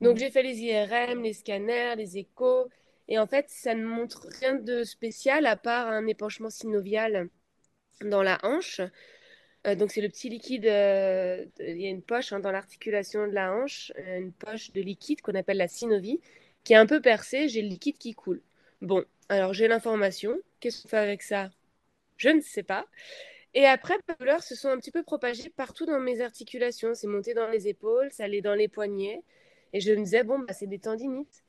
Donc 0.00 0.16
j'ai 0.18 0.30
fait 0.30 0.42
les 0.42 0.58
IRM, 0.60 1.22
les 1.22 1.32
scanners, 1.32 1.94
les 1.96 2.18
échos, 2.18 2.68
et 3.08 3.18
en 3.18 3.26
fait 3.26 3.46
ça 3.48 3.74
ne 3.74 3.84
montre 3.84 4.26
rien 4.40 4.54
de 4.54 4.84
spécial 4.84 5.46
à 5.46 5.56
part 5.56 5.88
un 5.88 6.06
épanchement 6.06 6.50
synovial 6.50 7.28
dans 8.02 8.22
la 8.22 8.38
hanche. 8.42 8.80
Euh, 9.66 9.74
donc 9.74 9.90
c'est 9.90 10.00
le 10.00 10.08
petit 10.08 10.30
liquide, 10.30 10.66
euh, 10.66 11.44
il 11.60 11.80
y 11.80 11.86
a 11.86 11.90
une 11.90 12.02
poche 12.02 12.32
hein, 12.32 12.40
dans 12.40 12.50
l'articulation 12.50 13.26
de 13.26 13.32
la 13.32 13.52
hanche, 13.52 13.92
euh, 13.98 14.18
une 14.18 14.32
poche 14.32 14.72
de 14.72 14.80
liquide 14.80 15.20
qu'on 15.20 15.34
appelle 15.34 15.58
la 15.58 15.68
synovie, 15.68 16.20
qui 16.64 16.72
est 16.72 16.76
un 16.76 16.86
peu 16.86 17.00
percée, 17.02 17.48
j'ai 17.48 17.62
le 17.62 17.68
liquide 17.68 17.98
qui 17.98 18.14
coule. 18.14 18.42
Bon, 18.80 19.04
alors 19.28 19.52
j'ai 19.52 19.68
l'information, 19.68 20.38
qu'est-ce 20.60 20.82
qu'on 20.82 20.88
fait 20.88 20.96
avec 20.98 21.22
ça? 21.22 21.50
Je 22.16 22.30
ne 22.30 22.40
sais 22.40 22.62
pas. 22.62 22.86
Et 23.54 23.66
après, 23.66 23.94
les 24.08 24.14
douleurs 24.16 24.42
se 24.42 24.54
sont 24.54 24.68
un 24.68 24.78
petit 24.78 24.92
peu 24.92 25.02
propagées 25.02 25.50
partout 25.50 25.86
dans 25.86 26.00
mes 26.00 26.20
articulations. 26.20 26.94
C'est 26.94 27.06
monté 27.08 27.34
dans 27.34 27.48
les 27.48 27.68
épaules, 27.68 28.10
ça 28.12 28.24
allait 28.24 28.42
dans 28.42 28.54
les 28.54 28.68
poignets. 28.68 29.22
Et 29.72 29.80
je 29.80 29.92
me 29.92 30.04
disais, 30.04 30.24
bon, 30.24 30.38
bah, 30.40 30.52
c'est 30.52 30.66
des 30.66 30.78
tendinites. 30.78 31.42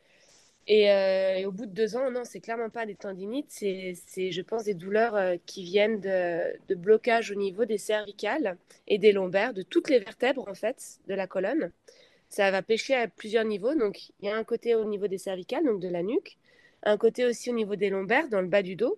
Euh, 0.69 1.35
et, 1.35 1.45
au 1.45 1.51
bout 1.51 1.65
de 1.65 1.71
deux 1.73 1.95
ans, 1.95 2.11
non, 2.11 2.23
c'est 2.23 2.39
clairement 2.39 2.69
pas 2.69 2.85
des 2.85 2.95
tendinites. 2.95 3.47
C'est, 3.49 4.31
je 4.31 4.41
pense, 4.41 4.63
des 4.65 4.73
douleurs 4.73 5.15
euh, 5.15 5.35
qui 5.45 5.63
viennent 5.63 5.99
de, 5.99 6.57
de 6.69 6.75
blocage 6.75 7.31
au 7.31 7.35
niveau 7.35 7.65
des 7.65 7.77
cervicales 7.77 8.57
et 8.87 8.97
des 8.97 9.11
lombaires, 9.11 9.53
de 9.53 9.63
toutes 9.63 9.89
les 9.89 9.99
vertèbres, 9.99 10.47
en 10.47 10.53
fait, 10.55 10.99
de 11.07 11.13
la 11.13 11.27
colonne. 11.27 11.71
Ça 12.29 12.49
va 12.51 12.61
pêcher 12.61 12.95
à 12.95 13.07
plusieurs 13.07 13.45
niveaux. 13.45 13.75
Donc, 13.75 14.09
il 14.21 14.27
y 14.27 14.29
a 14.29 14.37
un 14.37 14.43
côté 14.43 14.75
au 14.75 14.85
niveau 14.85 15.07
des 15.07 15.17
cervicales, 15.17 15.65
donc 15.65 15.79
de 15.81 15.89
la 15.89 16.03
nuque. 16.03 16.37
Un 16.83 16.97
côté 16.97 17.25
aussi 17.25 17.51
au 17.51 17.53
niveau 17.53 17.75
des 17.75 17.89
lombaires, 17.89 18.29
dans 18.29 18.41
le 18.41 18.47
bas 18.47 18.63
du 18.63 18.75
dos. 18.75 18.97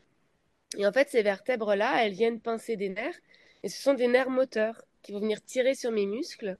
Et 0.77 0.85
en 0.85 0.91
fait, 0.91 1.09
ces 1.09 1.21
vertèbres-là, 1.21 2.03
elles 2.03 2.13
viennent 2.13 2.39
pincer 2.39 2.75
des 2.75 2.89
nerfs 2.89 3.19
Et 3.63 3.69
ce 3.69 3.81
sont 3.81 3.93
des 3.93 4.07
nerfs 4.07 4.29
moteurs 4.29 4.83
qui 5.01 5.11
vont 5.11 5.19
venir 5.19 5.43
tirer 5.43 5.75
sur 5.75 5.91
mes 5.91 6.05
muscles. 6.05 6.57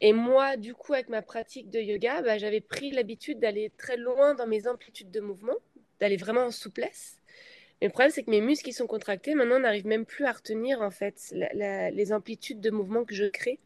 Et 0.00 0.12
moi, 0.12 0.56
du 0.56 0.74
coup, 0.74 0.94
avec 0.94 1.08
ma 1.08 1.22
pratique 1.22 1.70
de 1.70 1.78
yoga, 1.78 2.22
bah, 2.22 2.38
j'avais 2.38 2.60
pris 2.60 2.90
l'habitude 2.90 3.38
d'aller 3.38 3.70
très 3.76 3.96
loin 3.96 4.34
dans 4.34 4.46
mes 4.46 4.66
amplitudes 4.66 5.10
de 5.10 5.20
mouvement, 5.20 5.56
d'aller 6.00 6.16
vraiment 6.16 6.44
en 6.44 6.50
souplesse. 6.50 7.16
Mais 7.80 7.86
le 7.86 7.92
problème, 7.92 8.10
c'est 8.10 8.22
que 8.22 8.30
mes 8.30 8.40
muscles 8.40 8.64
qui 8.64 8.72
sont 8.72 8.86
contractés, 8.86 9.34
maintenant, 9.34 9.58
n'arrivent 9.58 9.86
même 9.86 10.06
plus 10.06 10.24
à 10.24 10.32
retenir 10.32 10.82
en 10.82 10.90
fait 10.90 11.32
les 11.32 12.12
amplitudes 12.12 12.60
de 12.60 12.70
mouvement 12.70 13.04
que 13.04 13.14
je 13.14 13.26
crée. 13.26 13.58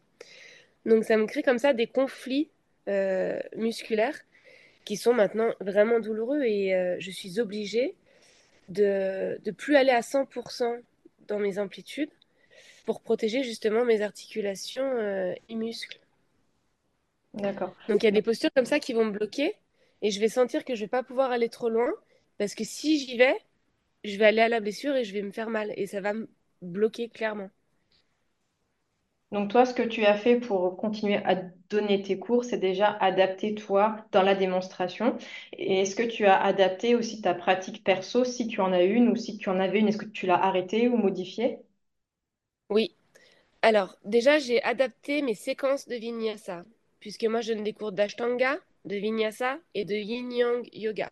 Donc, 0.87 1.05
ça 1.05 1.17
me 1.17 1.27
crée 1.27 1.43
comme 1.43 1.59
ça 1.59 1.73
des 1.73 1.87
conflits 1.87 2.51
euh, 2.89 3.41
musculaires 3.57 4.19
qui 4.85 4.97
sont 4.97 5.15
maintenant 5.15 5.55
vraiment 5.61 6.01
douloureux 6.01 6.43
et 6.43 6.75
euh, 6.75 6.97
je 6.99 7.11
suis 7.11 7.41
obligée 7.41 7.97
de 8.69 9.41
ne 9.45 9.51
plus 9.51 9.77
aller 9.77 9.91
à 9.91 10.01
100% 10.01 10.81
dans 11.27 11.39
mes 11.39 11.59
amplitudes 11.59 12.11
pour 12.85 13.01
protéger 13.01 13.43
justement 13.43 13.85
mes 13.85 14.03
articulations 14.03 14.85
euh, 14.85 15.35
et 15.49 15.55
muscles. 15.55 15.99
D'accord. 17.35 17.75
Donc 17.89 18.03
il 18.03 18.07
y 18.07 18.09
a 18.09 18.13
des 18.13 18.23
postures 18.23 18.51
comme 18.55 18.67
ça 18.67 18.79
qui 18.79 18.93
vont 18.93 19.05
me 19.05 19.11
bloquer 19.11 19.55
et 20.03 20.11
je 20.11 20.21
vais 20.21 20.29
sentir 20.29 20.65
que 20.65 20.75
je 20.75 20.83
vais 20.83 20.89
pas 20.89 21.03
pouvoir 21.03 21.31
aller 21.31 21.49
trop 21.49 21.69
loin 21.69 21.91
parce 22.39 22.55
que 22.55 22.65
si 22.65 22.99
j'y 22.99 23.17
vais, 23.17 23.37
je 24.05 24.17
vais 24.19 24.27
aller 24.27 24.41
à 24.41 24.49
la 24.49 24.61
blessure 24.61 24.95
et 24.95 25.05
je 25.05 25.13
vais 25.13 25.23
me 25.23 25.33
faire 25.33 25.51
mal 25.51 25.73
et 25.77 25.87
ça 25.87 26.01
va 26.01 26.13
me 26.13 26.29
bloquer 26.63 27.09
clairement. 27.09 27.51
Donc 29.35 29.51
toi, 29.51 29.67
ce 29.67 29.75
que 29.75 29.83
tu 29.83 30.07
as 30.07 30.17
fait 30.17 30.41
pour 30.41 30.77
continuer 30.79 31.17
à 31.17 31.35
donner 31.69 32.01
tes 32.03 32.19
cours, 32.19 32.45
c'est 32.45 32.57
déjà 32.59 32.89
adapter 32.89 33.55
toi 33.55 34.07
dans 34.13 34.23
la 34.23 34.35
démonstration. 34.35 35.19
Et 35.53 35.83
est-ce 35.83 35.95
que 35.97 36.03
tu 36.05 36.25
as 36.27 36.43
adapté 36.43 36.95
aussi 36.95 37.21
ta 37.21 37.35
pratique 37.35 37.85
perso, 37.85 38.25
si 38.25 38.47
tu 38.49 38.61
en 38.63 38.73
as 38.73 38.83
une 38.85 39.09
ou 39.11 39.17
si 39.17 39.37
tu 39.39 39.51
en 39.51 39.61
avais 39.61 39.81
une, 39.81 39.89
est-ce 39.89 39.99
que 39.99 40.07
tu 40.07 40.27
l'as 40.27 40.43
arrêtée 40.43 40.89
ou 40.89 40.97
modifiée? 40.97 41.59
Oui. 42.71 42.95
Alors 43.63 43.97
déjà, 44.05 44.39
j'ai 44.39 44.63
adapté 44.63 45.23
mes 45.23 45.35
séquences 45.35 45.89
de 45.89 45.97
vinyasa 45.97 46.65
puisque 47.01 47.25
moi 47.25 47.41
je 47.43 47.53
donne 47.55 47.65
des 47.65 47.75
cours 47.75 47.93
d'ashtanga, 47.93 48.59
de 48.87 48.97
vinyasa 48.97 49.59
et 49.75 49.85
de 49.87 49.95
yin-yang 49.95 50.69
yoga. 50.75 51.11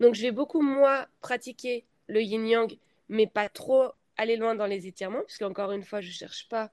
Donc 0.00 0.14
je 0.14 0.22
vais 0.22 0.32
beaucoup 0.32 0.62
moi 0.62 1.08
pratiquer 1.20 1.84
le 2.08 2.22
yin-yang, 2.22 2.78
mais 3.10 3.26
pas 3.26 3.48
trop 3.50 3.88
aller 4.16 4.36
loin 4.36 4.54
dans 4.56 4.66
les 4.66 4.86
étirements, 4.88 5.22
puisque 5.26 5.42
encore 5.42 5.72
une 5.72 5.84
fois, 5.84 6.00
je 6.02 6.08
ne 6.08 6.12
cherche 6.14 6.48
pas 6.48 6.72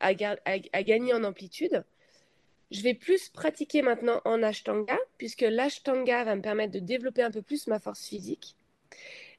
à, 0.00 0.14
gagner 0.14 1.14
en 1.14 1.24
amplitude. 1.24 1.84
Je 2.70 2.82
vais 2.82 2.94
plus 2.94 3.30
pratiquer 3.30 3.82
maintenant 3.82 4.20
en 4.24 4.42
ashtanga, 4.42 4.98
puisque 5.16 5.42
l'ashtanga 5.42 6.24
va 6.24 6.36
me 6.36 6.42
permettre 6.42 6.72
de 6.72 6.80
développer 6.80 7.22
un 7.22 7.30
peu 7.30 7.42
plus 7.42 7.66
ma 7.66 7.78
force 7.78 8.06
physique. 8.06 8.56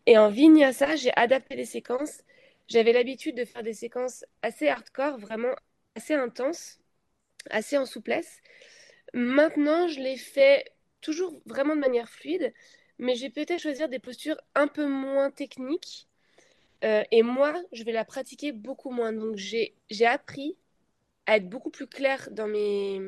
Et 0.06 0.18
en 0.18 0.30
vinyasa, 0.30 0.96
j'ai 0.96 1.12
adapté 1.16 1.56
les 1.56 1.66
séquences. 1.66 2.24
J'avais 2.68 2.94
l'habitude 2.94 3.36
de 3.36 3.46
faire 3.46 3.64
des 3.64 3.74
séquences 3.74 4.26
assez 4.42 4.68
hardcore, 4.68 5.18
vraiment 5.20 5.56
assez 5.96 6.16
intenses, 6.16 6.80
assez 7.50 7.78
en 7.78 7.86
souplesse. 7.86 8.42
Maintenant, 9.14 9.88
je 9.88 10.00
les 10.00 10.18
fais 10.18 10.66
toujours 11.02 11.42
vraiment 11.46 11.76
de 11.76 11.82
manière 11.82 12.10
fluide, 12.10 12.54
mais 12.98 13.16
je 13.16 13.22
vais 13.22 13.30
peut-être 13.30 13.62
choisir 13.62 13.90
des 13.90 14.00
postures 14.00 14.40
un 14.56 14.68
peu 14.68 14.88
moins 14.88 15.32
techniques 15.32 16.09
euh, 16.84 17.04
et 17.12 17.24
moi, 17.24 17.62
je 17.72 17.84
vais 17.84 17.92
la 17.92 18.06
pratiquer 18.06 18.52
beaucoup 18.52 18.92
moins. 18.92 19.14
Donc, 19.14 19.36
j'ai 19.36 20.06
appris 20.06 20.58
à 21.26 21.38
être 21.38 21.50
beaucoup 21.50 21.70
plus 21.70 21.88
claire 21.88 22.30
dans 22.32 22.48
mes, 22.48 23.02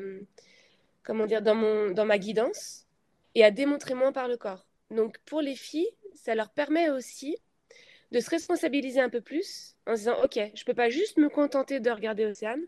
comment 1.02 1.26
dire, 1.26 1.42
dans 1.42 1.54
mon, 1.54 1.90
dans 1.90 2.04
ma 2.04 2.18
guidance 2.18 2.86
et 3.34 3.44
à 3.44 3.50
démontrer 3.50 3.94
moins 3.94 4.12
par 4.12 4.28
le 4.28 4.36
corps. 4.36 4.66
Donc, 4.90 5.18
pour 5.24 5.40
les 5.40 5.56
filles, 5.56 5.90
ça 6.14 6.34
leur 6.34 6.50
permet 6.50 6.90
aussi 6.90 7.36
de 8.12 8.20
se 8.20 8.30
responsabiliser 8.30 9.00
un 9.00 9.08
peu 9.08 9.22
plus 9.22 9.74
en 9.86 9.94
se 9.94 10.00
disant, 10.00 10.22
ok, 10.22 10.38
je 10.54 10.64
peux 10.64 10.74
pas 10.74 10.90
juste 10.90 11.16
me 11.16 11.28
contenter 11.30 11.80
de 11.80 11.90
regarder 11.90 12.26
Océane. 12.26 12.62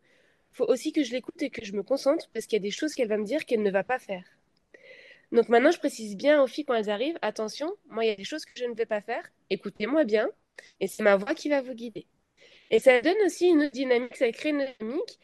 Faut 0.53 0.65
aussi 0.65 0.93
que 0.93 1.03
je 1.03 1.13
l'écoute 1.13 1.43
et 1.43 1.51
que 1.51 1.65
je 1.65 1.75
me 1.75 1.83
concentre 1.83 2.31
parce 2.33 2.47
qu'il 2.47 2.57
y 2.57 2.63
a 2.63 2.63
des 2.63 2.71
choses 2.71 2.95
qu'elle 2.95 3.09
va 3.09 3.19
me 3.19 3.25
dire 3.25 3.45
qu'elle 3.45 3.63
ne 3.63 3.71
va 3.71 3.85
pas 3.85 3.99
faire. 3.99 4.25
Donc 5.33 5.49
maintenant, 5.49 5.71
je 5.71 5.79
précise 5.79 6.17
bien 6.17 6.43
aux 6.43 6.47
filles 6.47 6.65
quand 6.65 6.75
elles 6.75 6.91
arrivent, 6.91 7.19
attention, 7.21 7.75
moi, 7.89 8.05
il 8.05 8.09
y 8.09 8.13
a 8.13 8.15
des 8.15 8.25
choses 8.25 8.45
que 8.45 8.53
je 8.57 8.65
ne 8.65 8.75
vais 8.75 8.87
pas 8.87 9.01
faire, 9.01 9.29
écoutez-moi 9.51 10.05
bien, 10.05 10.31
et 10.81 10.89
c'est 10.89 11.03
ma 11.03 11.17
voix 11.17 11.35
qui 11.35 11.49
va 11.49 11.63
vous 11.63 11.75
guider. 11.75 12.07
Et 12.71 12.79
ça 12.79 13.01
donne 13.01 13.17
aussi 13.27 13.49
une 13.49 13.69
dynamique, 13.71 14.17
ça 14.17 14.31
crée 14.33 14.51
une 14.51 14.67
dynamique 14.79 15.19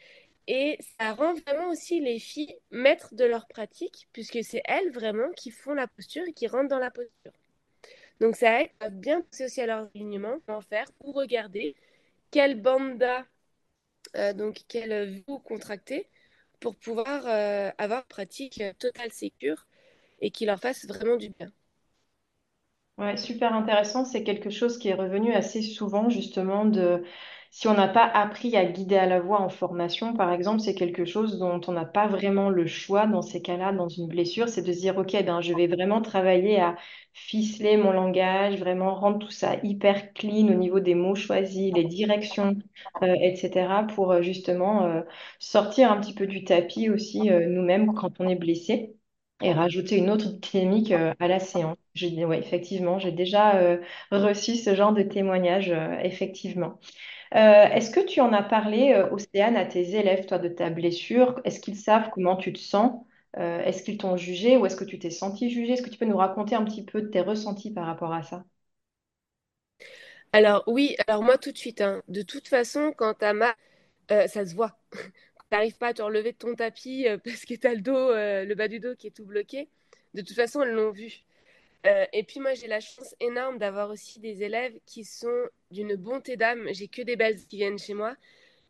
et 0.47 0.77
ça 0.99 1.13
rend 1.13 1.33
vraiment 1.33 1.69
aussi 1.69 1.99
les 1.99 2.19
filles 2.19 2.55
maîtres 2.71 3.15
de 3.15 3.25
leur 3.25 3.47
pratique 3.47 4.07
puisque 4.13 4.43
c'est 4.43 4.61
elles 4.65 4.91
vraiment 4.91 5.31
qui 5.35 5.51
font 5.51 5.73
la 5.73 5.87
posture 5.87 6.23
et 6.27 6.33
qui 6.33 6.47
rentrent 6.47 6.69
dans 6.69 6.79
la 6.79 6.91
posture. 6.91 7.31
Donc 8.19 8.35
ça 8.35 8.61
aide 8.61 8.69
à 8.79 8.89
bien 8.89 9.21
penser 9.21 9.45
aussi 9.45 9.61
à 9.61 9.65
leur 9.65 9.89
alignement, 9.95 10.37
en 10.47 10.61
faire 10.61 10.87
ou 11.01 11.11
regarder 11.11 11.75
quelle 12.31 12.61
banda, 12.61 13.25
euh, 14.15 14.33
donc 14.33 14.61
quelle 14.67 15.23
vous 15.27 15.39
contracter 15.39 16.07
pour 16.59 16.75
pouvoir 16.75 17.27
euh, 17.27 17.71
avoir 17.77 18.01
une 18.01 18.07
pratique 18.07 18.63
totale 18.79 19.11
sécure 19.11 19.67
et 20.21 20.31
qui 20.31 20.45
leur 20.45 20.59
fasse 20.59 20.85
vraiment 20.85 21.17
du 21.17 21.29
bien. 21.31 21.51
Ouais, 22.97 23.17
super 23.17 23.53
intéressant. 23.53 24.05
C'est 24.05 24.23
quelque 24.23 24.49
chose 24.51 24.77
qui 24.77 24.89
est 24.89 24.93
revenu 24.93 25.33
assez 25.33 25.61
souvent, 25.61 26.09
justement, 26.09 26.65
de 26.65 27.03
si 27.49 27.67
on 27.67 27.73
n'a 27.73 27.87
pas 27.87 28.05
appris 28.05 28.55
à 28.55 28.63
guider 28.65 28.95
à 28.95 29.07
la 29.07 29.19
voix 29.19 29.41
en 29.41 29.49
formation, 29.49 30.13
par 30.15 30.31
exemple, 30.31 30.59
c'est 30.61 30.75
quelque 30.75 31.03
chose 31.03 31.37
dont 31.39 31.59
on 31.67 31.71
n'a 31.73 31.83
pas 31.85 32.07
vraiment 32.07 32.49
le 32.49 32.65
choix 32.67 33.07
dans 33.07 33.21
ces 33.21 33.41
cas-là, 33.41 33.73
dans 33.73 33.89
une 33.89 34.07
blessure, 34.07 34.47
c'est 34.49 34.61
de 34.61 34.71
se 34.71 34.79
dire, 34.79 34.97
OK, 34.97 35.11
ben, 35.25 35.41
je 35.41 35.53
vais 35.53 35.67
vraiment 35.67 36.01
travailler 36.01 36.59
à 36.61 36.75
ficeler 37.13 37.75
mon 37.75 37.91
langage, 37.91 38.57
vraiment 38.59 38.93
rendre 38.95 39.19
tout 39.19 39.31
ça 39.31 39.55
hyper 39.63 40.13
clean 40.13 40.47
au 40.49 40.53
niveau 40.53 40.79
des 40.79 40.95
mots 40.95 41.15
choisis, 41.15 41.73
les 41.73 41.83
directions, 41.85 42.55
euh, 43.03 43.15
etc., 43.19 43.83
pour 43.83 44.11
euh, 44.11 44.21
justement 44.21 44.85
euh, 44.85 45.01
sortir 45.39 45.91
un 45.91 45.99
petit 45.99 46.13
peu 46.13 46.27
du 46.27 46.43
tapis 46.45 46.89
aussi 46.89 47.29
nous-mêmes 47.29 47.93
quand 47.95 48.11
on 48.19 48.29
est 48.29 48.35
blessé 48.35 48.95
et 49.41 49.53
rajouter 49.53 49.97
une 49.97 50.09
autre 50.09 50.31
dynamique 50.39 50.91
euh, 50.91 51.13
à 51.19 51.27
la 51.27 51.39
séance. 51.39 51.77
Ouais, 52.01 52.39
effectivement, 52.39 52.99
j'ai 52.99 53.11
déjà 53.11 53.55
euh, 53.57 53.77
reçu 54.11 54.55
ce 54.55 54.75
genre 54.75 54.93
de 54.93 55.03
témoignage, 55.03 55.69
euh, 55.71 55.97
effectivement. 56.03 56.79
est-ce 57.33 57.91
que 57.91 58.01
tu 58.05 58.21
en 58.21 58.33
as 58.33 58.43
parlé, 58.43 58.95
Océane, 59.11 59.57
à 59.57 59.65
tes 59.65 59.95
élèves, 59.97 60.25
toi, 60.27 60.39
de 60.39 60.49
ta 60.49 60.69
blessure? 60.69 61.41
Est-ce 61.45 61.59
qu'ils 61.61 61.77
savent 61.77 62.09
comment 62.13 62.35
tu 62.37 62.53
te 62.53 62.59
sens? 62.59 63.03
est-ce 63.37 63.83
qu'ils 63.83 63.97
t'ont 63.97 64.17
jugé 64.17 64.57
ou 64.57 64.65
est-ce 64.67 64.75
que 64.77 64.83
tu 64.85 64.99
t'es 64.99 65.09
senti 65.11 65.49
jugé? 65.51 65.73
Est-ce 65.73 65.83
que 65.83 65.89
tu 65.91 65.97
peux 65.99 66.05
nous 66.05 66.17
raconter 66.17 66.55
un 66.55 66.65
petit 66.65 66.85
peu 66.85 67.09
tes 67.09 67.21
ressentis 67.21 67.71
par 67.73 67.85
rapport 67.87 68.13
à 68.13 68.23
ça? 68.23 68.43
Alors 70.33 70.63
oui, 70.67 70.95
alors 71.07 71.23
moi 71.23 71.37
tout 71.37 71.51
de 71.51 71.57
suite, 71.57 71.81
hein. 71.81 72.01
de 72.07 72.21
toute 72.21 72.47
façon, 72.47 72.93
quand 72.95 73.13
t'as 73.15 73.33
mal, 73.33 73.53
ça 74.09 74.45
se 74.45 74.55
voit. 74.55 74.77
N'arrives 75.51 75.77
pas 75.77 75.87
à 75.87 75.93
te 75.93 76.01
relever 76.01 76.31
de 76.31 76.37
ton 76.37 76.55
tapis 76.55 77.07
euh, 77.07 77.17
parce 77.23 77.45
que 77.45 77.53
tu 77.53 77.67
as 77.67 77.73
le 77.73 77.81
dos, 77.81 77.95
euh, 77.95 78.45
le 78.45 78.55
bas 78.55 78.67
du 78.67 78.79
dos 78.79 78.95
qui 78.95 79.07
est 79.07 79.11
tout 79.11 79.25
bloqué. 79.25 79.69
De 80.13 80.21
toute 80.21 80.35
façon, 80.35 80.61
elles 80.61 80.73
l'ont 80.73 80.91
vu. 80.91 81.23
Euh, 81.85 82.05
et 82.13 82.23
puis 82.23 82.39
moi, 82.39 82.53
j'ai 82.53 82.67
la 82.67 82.79
chance 82.79 83.15
énorme 83.19 83.57
d'avoir 83.57 83.89
aussi 83.89 84.19
des 84.19 84.43
élèves 84.43 84.77
qui 84.85 85.03
sont 85.03 85.47
d'une 85.71 85.95
bonté 85.95 86.37
d'âme. 86.37 86.67
J'ai 86.71 86.87
que 86.87 87.01
des 87.01 87.15
belles 87.15 87.43
qui 87.47 87.57
viennent 87.57 87.79
chez 87.79 87.93
moi. 87.93 88.15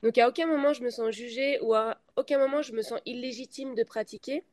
Donc 0.04 0.18
à 0.18 0.28
aucun 0.28 0.48
moment 0.48 0.74
je 0.74 0.82
me 0.82 0.90
sens 0.90 1.12
jugée 1.12 1.60
ou 1.62 1.76
à 1.76 2.02
aucun 2.16 2.40
moment 2.40 2.64
je 2.64 2.74
me 2.74 2.82
sens 2.82 3.00
illégitime 3.06 3.76
de 3.76 3.84
pratiquer. 3.84 4.44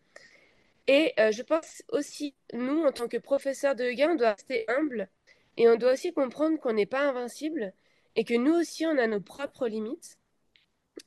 Et 0.89 1.15
je 1.19 1.43
pense 1.43 1.83
aussi, 1.91 2.35
nous, 2.53 2.83
en 2.83 2.93
tant 2.93 3.09
que 3.09 3.17
professeurs 3.17 3.75
de 3.75 3.85
yoga, 3.85 4.11
on 4.11 4.15
doit 4.17 4.33
rester 4.33 4.65
humble 4.69 5.09
et 5.57 5.69
on 5.69 5.77
doit 5.77 5.93
aussi 5.93 6.13
comprendre 6.13 6.59
qu'on 6.59 6.75
n'est 6.75 6.87
pas 6.87 7.01
invincible 7.01 7.73
et 8.17 8.25
que 8.25 8.35
nous 8.35 8.53
aussi, 8.53 8.85
on 8.85 8.99
a 8.99 9.07
nos 9.07 9.21
propres 9.21 9.69
limites 9.69 10.19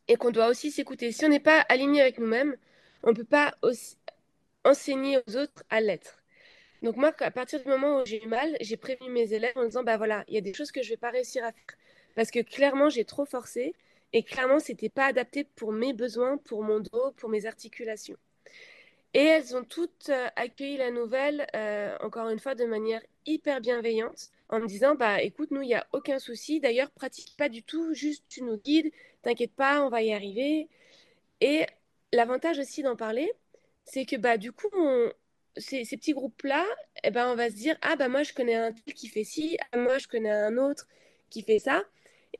et 0.07 0.15
qu'on 0.15 0.31
doit 0.31 0.48
aussi 0.48 0.71
s'écouter. 0.71 1.12
Si 1.12 1.25
on 1.25 1.29
n'est 1.29 1.39
pas 1.39 1.62
aligné 1.69 2.01
avec 2.01 2.19
nous-mêmes, 2.19 2.55
on 3.03 3.10
ne 3.10 3.15
peut 3.15 3.24
pas 3.24 3.55
aussi 3.62 3.98
enseigner 4.63 5.17
aux 5.17 5.38
autres 5.38 5.63
à 5.69 5.81
l'être. 5.81 6.17
Donc 6.81 6.98
moi, 6.98 7.13
à 7.19 7.31
partir 7.31 7.62
du 7.62 7.67
moment 7.67 8.01
où 8.01 8.05
j'ai 8.05 8.24
eu 8.24 8.27
mal, 8.27 8.57
j'ai 8.62 8.77
prévenu 8.77 9.10
mes 9.10 9.33
élèves 9.33 9.53
en 9.55 9.65
disant, 9.65 9.83
bah 9.83 9.98
voilà, 9.98 10.24
il 10.27 10.33
y 10.36 10.38
a 10.38 10.41
des 10.41 10.53
choses 10.53 10.71
que 10.71 10.81
je 10.81 10.88
ne 10.88 10.93
vais 10.93 10.98
pas 10.98 11.12
réussir 11.12 11.43
à 11.43 11.51
faire. 11.51 11.77
Parce 12.15 12.31
que 12.31 12.39
clairement, 12.39 12.89
j'ai 12.89 13.05
trop 13.05 13.25
forcé 13.25 13.74
et 14.13 14.24
clairement, 14.24 14.60
ce 14.60 14.71
n'était 14.71 14.89
pas 14.89 15.05
adapté 15.05 15.43
pour 15.43 15.71
mes 15.71 15.93
besoins, 15.93 16.38
pour 16.38 16.63
mon 16.63 16.79
dos, 16.79 17.12
pour 17.17 17.29
mes 17.29 17.45
articulations. 17.45 18.17
Et 19.13 19.24
elles 19.24 19.55
ont 19.55 19.63
toutes 19.63 20.10
euh, 20.10 20.27
accueilli 20.36 20.77
la 20.77 20.89
nouvelle, 20.91 21.45
euh, 21.55 21.95
encore 22.01 22.29
une 22.29 22.39
fois, 22.39 22.55
de 22.55 22.65
manière 22.65 23.01
hyper 23.25 23.62
bienveillante, 23.62 24.31
en 24.51 24.60
me 24.60 24.67
disant, 24.67 24.96
bah 24.96 25.22
écoute, 25.22 25.51
nous, 25.51 25.62
il 25.62 25.67
n'y 25.67 25.75
a 25.75 25.88
aucun 25.93 26.20
souci. 26.20 26.60
D'ailleurs, 26.60 26.91
pratique 26.91 27.36
pas 27.38 27.50
du 27.50 27.63
tout, 27.63 27.93
juste 27.93 28.25
tu 28.29 28.43
nous 28.43 28.58
guides, 28.58 28.91
t'inquiète 29.24 29.53
pas, 29.55 29.84
on 29.86 29.89
va 29.89 30.01
y 30.03 30.13
arriver. 30.13 30.70
Et 31.41 31.65
l'avantage 32.13 32.60
aussi 32.60 32.84
d'en 32.84 32.96
parler, 32.96 33.31
c'est 33.86 34.05
que 34.05 34.15
bah 34.17 34.38
du 34.38 34.51
coup, 34.51 34.70
ces, 35.58 35.84
petits 35.86 36.13
groupes-là, 36.13 36.65
eh 37.03 37.12
ben, 37.12 37.29
on 37.31 37.36
va 37.36 37.50
se 37.50 37.55
dire, 37.55 37.77
ah 37.81 37.96
bah 37.96 38.10
moi, 38.10 38.24
je 38.24 38.34
connais 38.34 38.55
un 38.55 38.72
tel 38.74 38.93
qui 38.93 39.08
fait 39.08 39.24
ci, 39.24 39.58
ah, 39.72 39.77
moi, 39.77 39.98
je 39.98 40.08
connais 40.08 40.31
un 40.31 40.58
autre 40.58 40.88
qui 41.29 41.43
fait 41.43 41.60
ça. 41.60 41.84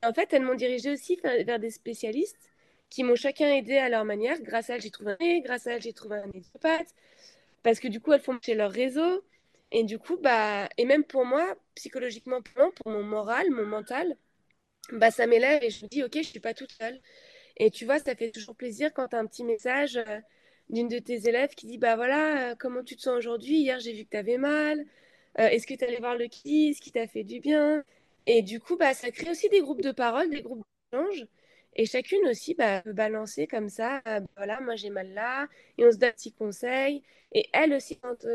Et 0.02 0.06
en 0.06 0.12
fait, 0.14 0.32
elles 0.32 0.42
m'ont 0.42 0.54
dirigé 0.54 0.90
aussi 0.90 1.18
vers 1.22 1.58
des 1.58 1.70
spécialistes 1.70 2.50
qui 2.90 3.04
m'ont 3.04 3.16
chacun 3.16 3.48
aidé 3.48 3.78
à 3.78 3.88
leur 3.88 4.04
manière. 4.04 4.40
Grâce 4.42 4.70
à 4.70 4.76
elles, 4.76 4.82
j'ai 4.82 4.90
trouvé 4.90 5.14
un 5.18 5.38
grâce 5.40 5.66
à 5.66 5.72
elles, 5.72 5.82
j'ai 5.82 5.92
trouvé 5.92 6.16
un 6.16 6.28
éducapathe. 6.30 6.94
Parce 7.62 7.80
que 7.80 7.88
du 7.88 8.00
coup, 8.00 8.12
elles 8.12 8.20
font 8.20 8.38
chez 8.42 8.54
leur 8.54 8.70
réseau. 8.70 9.22
Et 9.72 9.84
du 9.84 9.98
coup, 9.98 10.18
bah, 10.18 10.68
et 10.78 10.84
même 10.84 11.04
pour 11.04 11.24
moi, 11.24 11.56
psychologiquement 11.74 12.42
pour 12.42 12.92
mon 12.92 13.02
moral, 13.02 13.50
mon 13.50 13.66
mental, 13.66 14.16
bah, 14.92 15.10
ça 15.10 15.26
m'élève 15.26 15.62
et 15.64 15.70
je 15.70 15.84
me 15.84 15.90
dis, 15.90 16.02
ok, 16.04 16.12
je 16.16 16.22
suis 16.22 16.40
pas 16.40 16.54
toute 16.54 16.72
seule. 16.72 17.00
Et 17.58 17.70
tu 17.70 17.86
vois, 17.86 17.98
ça 18.00 18.14
fait 18.16 18.30
toujours 18.32 18.56
plaisir 18.56 18.92
quand 18.94 19.08
tu 19.08 19.16
as 19.16 19.20
un 19.20 19.26
petit 19.26 19.44
message 19.44 19.96
euh, 19.98 20.20
d'une 20.70 20.88
de 20.88 20.98
tes 21.00 21.28
élèves 21.28 21.50
qui 21.56 21.66
dit, 21.66 21.78
bah 21.78 21.96
voilà, 21.96 22.52
euh, 22.52 22.56
comment 22.58 22.84
tu 22.84 22.96
te 22.96 23.02
sens 23.02 23.16
aujourd'hui? 23.18 23.58
Hier, 23.60 23.80
j'ai 23.80 23.94
vu 23.94 24.04
que 24.04 24.10
tu 24.10 24.18
avais 24.18 24.38
mal. 24.38 24.80
Euh, 25.40 25.48
est-ce 25.48 25.66
que 25.66 25.74
tu 25.74 25.84
allé 25.84 25.98
voir 25.98 26.16
le 26.16 26.26
kids 26.28 26.76
qui 26.80 26.92
t'a 26.92 27.06
fait 27.08 27.24
du 27.24 27.40
bien? 27.40 27.84
Et 28.26 28.42
du 28.42 28.60
coup, 28.60 28.76
bah, 28.76 28.94
ça 28.94 29.10
crée 29.10 29.30
aussi 29.30 29.48
des 29.50 29.60
groupes 29.60 29.82
de 29.82 29.92
parole, 29.92 30.30
des 30.30 30.42
groupes 30.42 30.64
d'échange. 30.92 31.26
Et 31.76 31.86
chacune 31.86 32.26
aussi 32.28 32.54
bah, 32.54 32.82
peut 32.82 32.92
balancer 32.92 33.46
comme 33.46 33.68
ça, 33.70 34.02
bah, 34.04 34.20
voilà, 34.36 34.60
moi 34.60 34.76
j'ai 34.76 34.90
mal 34.90 35.12
là, 35.14 35.48
et 35.78 35.86
on 35.86 35.92
se 35.92 35.96
donne 35.98 36.10
un 36.10 36.12
petit 36.12 36.32
conseil. 36.32 37.02
Et 37.32 37.48
elle 37.52 37.74
aussi, 37.74 37.98
quand, 37.98 38.26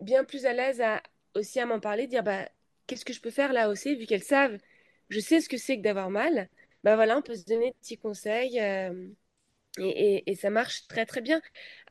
bien 0.00 0.24
plus 0.24 0.46
à 0.46 0.52
l'aise 0.52 0.80
à, 0.80 1.02
aussi 1.34 1.60
à 1.60 1.66
m'en 1.66 1.80
parler, 1.80 2.06
dire 2.06 2.22
bah, 2.22 2.48
qu'est-ce 2.86 3.04
que 3.04 3.12
je 3.12 3.20
peux 3.20 3.30
faire 3.30 3.52
là 3.52 3.68
aussi, 3.68 3.96
vu 3.96 4.06
qu'elles 4.06 4.22
savent, 4.24 4.58
je 5.10 5.20
sais 5.20 5.40
ce 5.40 5.48
que 5.48 5.56
c'est 5.56 5.78
que 5.78 5.82
d'avoir 5.82 6.10
mal. 6.10 6.48
Bah 6.84 6.96
voilà, 6.96 7.18
on 7.18 7.22
peut 7.22 7.34
se 7.34 7.44
donner 7.44 7.70
des 7.70 7.76
petits 7.80 7.98
conseils 7.98 8.60
euh, 8.60 9.08
et, 9.78 10.34
ça 10.36 10.50
marche 10.50 10.86
très 10.88 11.06
très 11.06 11.20
bien. 11.20 11.40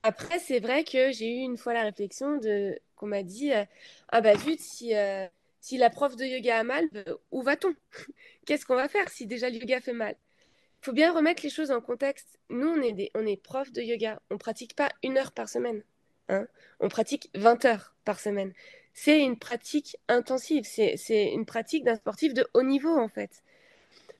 Après, 0.03 0.39
c'est 0.39 0.59
vrai 0.59 0.83
que 0.83 1.11
j'ai 1.11 1.27
eu 1.29 1.39
une 1.41 1.57
fois 1.57 1.73
la 1.73 1.83
réflexion 1.83 2.37
de 2.37 2.79
qu'on 2.95 3.07
m'a 3.07 3.23
dit 3.23 3.53
euh, 3.53 3.65
ah 4.09 4.21
bah 4.21 4.37
zut 4.37 4.59
si 4.59 4.95
euh, 4.95 5.27
si 5.61 5.77
la 5.77 5.89
prof 5.89 6.15
de 6.15 6.25
yoga 6.25 6.59
a 6.59 6.63
mal, 6.63 6.89
où 7.31 7.41
va-t-on? 7.41 7.73
Qu'est-ce 8.45 8.65
qu'on 8.65 8.75
va 8.75 8.87
faire 8.87 9.09
si 9.09 9.25
déjà 9.27 9.49
le 9.49 9.57
yoga 9.57 9.81
fait 9.81 9.93
mal 9.93 10.15
Il 10.81 10.85
faut 10.85 10.93
bien 10.93 11.11
remettre 11.13 11.43
les 11.43 11.49
choses 11.49 11.71
en 11.71 11.81
contexte. 11.81 12.39
Nous, 12.49 12.67
on 12.67 12.81
est 12.81 12.93
des, 12.93 13.11
on 13.15 13.25
est 13.25 13.37
prof 13.41 13.71
de 13.71 13.81
yoga, 13.81 14.21
on 14.29 14.37
pratique 14.37 14.75
pas 14.75 14.89
une 15.03 15.17
heure 15.17 15.31
par 15.31 15.49
semaine. 15.49 15.83
Hein 16.29 16.47
on 16.79 16.89
pratique 16.89 17.29
20 17.35 17.65
heures 17.65 17.95
par 18.03 18.19
semaine. 18.19 18.53
C'est 18.93 19.21
une 19.21 19.37
pratique 19.37 19.97
intensive, 20.07 20.63
c'est 20.65 21.33
une 21.33 21.45
pratique 21.45 21.83
d'un 21.83 21.95
sportif 21.95 22.33
de 22.33 22.47
haut 22.53 22.63
niveau 22.63 22.97
en 22.97 23.09
fait. 23.09 23.43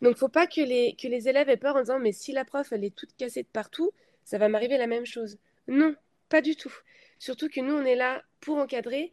Donc, 0.02 0.12
il 0.12 0.16
ne 0.16 0.20
faut 0.20 0.30
pas 0.30 0.48
que 0.48 0.62
les, 0.62 0.96
que 0.96 1.08
les 1.08 1.30
élèves 1.30 1.50
aient 1.50 1.58
peur 1.58 1.76
en 1.76 1.80
disant 1.80 2.00
Mais 2.00 2.12
si 2.12 2.32
la 2.32 2.46
prof, 2.46 2.72
elle 2.72 2.84
est 2.84 2.96
toute 2.96 3.16
cassée 3.16 3.44
de 3.44 3.48
partout, 3.48 3.92
ça 4.24 4.38
va 4.38 4.50
m'arriver 4.50 4.78
la 4.78 4.88
même 4.88 5.06
chose. 5.06 5.38
Non, 5.68 5.96
pas 6.30 6.42
du 6.42 6.56
tout. 6.56 6.74
Surtout 7.20 7.50
que 7.50 7.62
nous, 7.62 7.74
on 7.74 7.86
est 7.86 7.96
là 7.96 8.24
pour 8.42 8.58
encadrer 8.58 9.12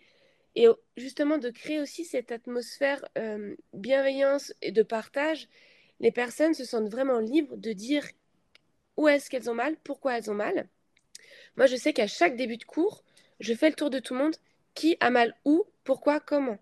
et 0.54 0.66
justement 0.96 1.38
de 1.38 1.50
créer 1.50 1.80
aussi 1.80 2.04
cette 2.04 2.30
atmosphère 2.30 3.04
euh, 3.16 3.54
bienveillance 3.72 4.52
et 4.60 4.72
de 4.72 4.82
partage. 4.82 5.48
Les 6.00 6.12
personnes 6.12 6.54
se 6.54 6.64
sentent 6.64 6.90
vraiment 6.90 7.20
libres 7.20 7.56
de 7.56 7.72
dire 7.72 8.06
où 8.96 9.08
est-ce 9.08 9.30
qu'elles 9.30 9.48
ont 9.48 9.54
mal, 9.54 9.76
pourquoi 9.84 10.18
elles 10.18 10.30
ont 10.30 10.34
mal. 10.34 10.68
Moi, 11.56 11.66
je 11.66 11.76
sais 11.76 11.92
qu'à 11.92 12.06
chaque 12.06 12.36
début 12.36 12.56
de 12.56 12.64
cours, 12.64 13.04
je 13.40 13.54
fais 13.54 13.68
le 13.68 13.74
tour 13.74 13.90
de 13.90 13.98
tout 13.98 14.14
le 14.14 14.20
monde. 14.20 14.36
Qui 14.74 14.96
a 15.00 15.10
mal 15.10 15.34
où, 15.44 15.64
pourquoi, 15.84 16.18
comment. 16.18 16.58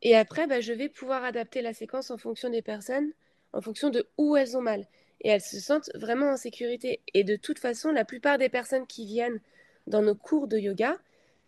Et 0.00 0.16
après, 0.16 0.46
bah, 0.46 0.60
je 0.60 0.72
vais 0.72 0.88
pouvoir 0.88 1.22
adapter 1.22 1.60
la 1.60 1.74
séquence 1.74 2.10
en 2.10 2.16
fonction 2.16 2.48
des 2.48 2.62
personnes, 2.62 3.12
en 3.52 3.60
fonction 3.60 3.90
de 3.90 4.08
où 4.16 4.36
elles 4.36 4.56
ont 4.56 4.62
mal. 4.62 4.86
Et 5.20 5.28
elles 5.28 5.42
se 5.42 5.60
sentent 5.60 5.90
vraiment 5.94 6.30
en 6.30 6.36
sécurité. 6.38 7.00
Et 7.12 7.24
de 7.24 7.36
toute 7.36 7.58
façon, 7.58 7.92
la 7.92 8.06
plupart 8.06 8.38
des 8.38 8.48
personnes 8.48 8.86
qui 8.86 9.04
viennent 9.04 9.40
dans 9.86 10.00
nos 10.00 10.14
cours 10.14 10.48
de 10.48 10.56
yoga, 10.56 10.96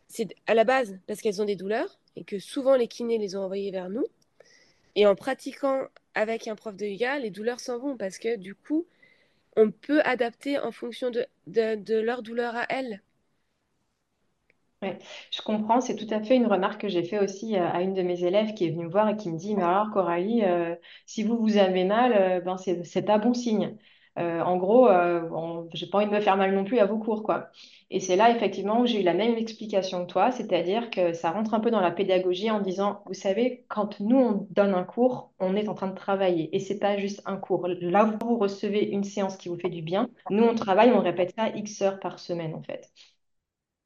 c'est 0.09 0.35
à 0.47 0.55
la 0.55 0.65
base 0.65 0.99
parce 1.07 1.23
qu'elles 1.23 1.41
ont 1.41 1.47
des 1.47 1.57
douleurs 1.57 1.99
et 2.17 2.25
que 2.25 2.39
souvent 2.39 2.77
les 2.77 2.87
kinés 2.87 3.19
les 3.19 3.35
ont 3.35 3.45
envoyées 3.45 3.71
vers 3.71 3.89
nous. 3.89 4.05
Et 4.95 5.07
en 5.07 5.15
pratiquant 5.15 5.89
avec 6.15 6.47
un 6.47 6.55
prof 6.55 6.77
de 6.77 6.87
yoga, 6.87 7.19
les 7.19 7.31
douleurs 7.31 7.61
s'en 7.61 7.79
vont 7.79 7.97
parce 7.97 8.19
que 8.19 8.37
du 8.37 8.55
coup, 8.55 8.87
on 9.57 9.71
peut 9.71 10.01
adapter 10.03 10.59
en 10.59 10.73
fonction 10.73 11.11
de, 11.11 11.27
leur 12.01 12.23
douleur 12.23 12.57
à 12.57 12.67
elles. 12.69 13.03
Ouais, 14.83 14.99
je 15.31 15.41
comprends, 15.41 15.81
c'est 15.81 15.97
tout 15.97 16.07
à 16.11 16.23
fait 16.23 16.37
une 16.37 16.47
remarque 16.47 16.83
que 16.83 16.89
j'ai 16.89 17.03
fait 17.05 17.19
aussi 17.19 17.57
euh, 17.57 17.67
à 17.71 17.81
une 17.81 17.95
de 17.95 18.03
mes 18.03 18.23
élèves 18.25 18.53
qui 18.55 18.67
est 18.67 18.71
venue 18.71 18.85
me 18.85 18.91
voir 18.91 19.09
et 19.09 19.17
qui 19.17 19.31
me 19.31 19.39
dit, 19.39 19.55
mais 19.57 19.63
alors 19.63 19.91
Coralie, 19.93 20.45
euh, 20.45 20.75
si 21.07 21.23
vous 21.23 21.39
vous 21.39 21.57
avez 21.57 21.85
mal, 21.85 22.13
euh, 22.13 22.41
ben 22.41 22.57
c'est 22.59 23.03
pas 23.03 23.17
bon 23.19 23.33
signe. 23.33 23.77
En 24.17 24.57
gros, 24.57 24.89
j'ai 25.75 25.87
pas 25.87 25.99
envie 25.99 26.07
de 26.07 26.13
me 26.13 26.21
faire 26.21 26.37
mal 26.37 26.55
non 26.55 26.65
plus 26.65 26.79
à 26.79 26.87
vos 26.87 26.99
cours, 26.99 27.23
quoi. 27.23 27.51
Et 27.91 28.01
c'est 28.01 28.17
là 28.17 28.31
effectivement 28.31 28.81
où 28.81 28.87
j'ai 28.87 29.01
eu 29.01 29.05
la 29.05 29.15
même 29.15 29.37
explication 29.37 30.05
que 30.07 30.11
toi, 30.13 30.31
c'est-à-dire 30.33 30.91
que 30.91 31.13
ça 31.13 31.31
rentre 31.31 31.55
un 31.55 31.61
peu 31.61 31.71
dans 31.71 31.81
la 31.81 31.91
pédagogie 31.91 32.51
en 32.51 32.61
disant, 32.61 33.03
vous 33.07 33.15
savez, 33.15 33.65
quand 33.69 34.01
nous 34.01 34.17
on 34.17 34.47
donne 34.51 34.75
un 34.75 34.85
cours, 34.85 35.33
on 35.39 35.55
est 35.57 35.69
en 35.69 35.75
train 35.75 35.89
de 35.89 35.95
travailler 35.95 36.55
et 36.57 36.61
c'est 36.61 36.79
pas 36.79 36.97
juste 36.99 37.23
un 37.27 37.37
cours. 37.37 37.67
Là 37.69 38.05
vous 38.21 38.39
recevez 38.39 38.85
une 38.91 39.05
séance 39.05 39.37
qui 39.37 39.49
vous 39.49 39.59
fait 39.59 39.69
du 39.71 39.83
bien, 39.83 40.09
nous 40.31 40.45
on 40.45 40.55
travaille, 40.55 40.93
on 40.93 41.01
répète 41.03 41.35
ça 41.37 41.49
X 41.51 41.83
heures 41.83 42.01
par 42.01 42.19
semaine 42.19 42.55
en 42.55 42.63
fait. 42.63 42.91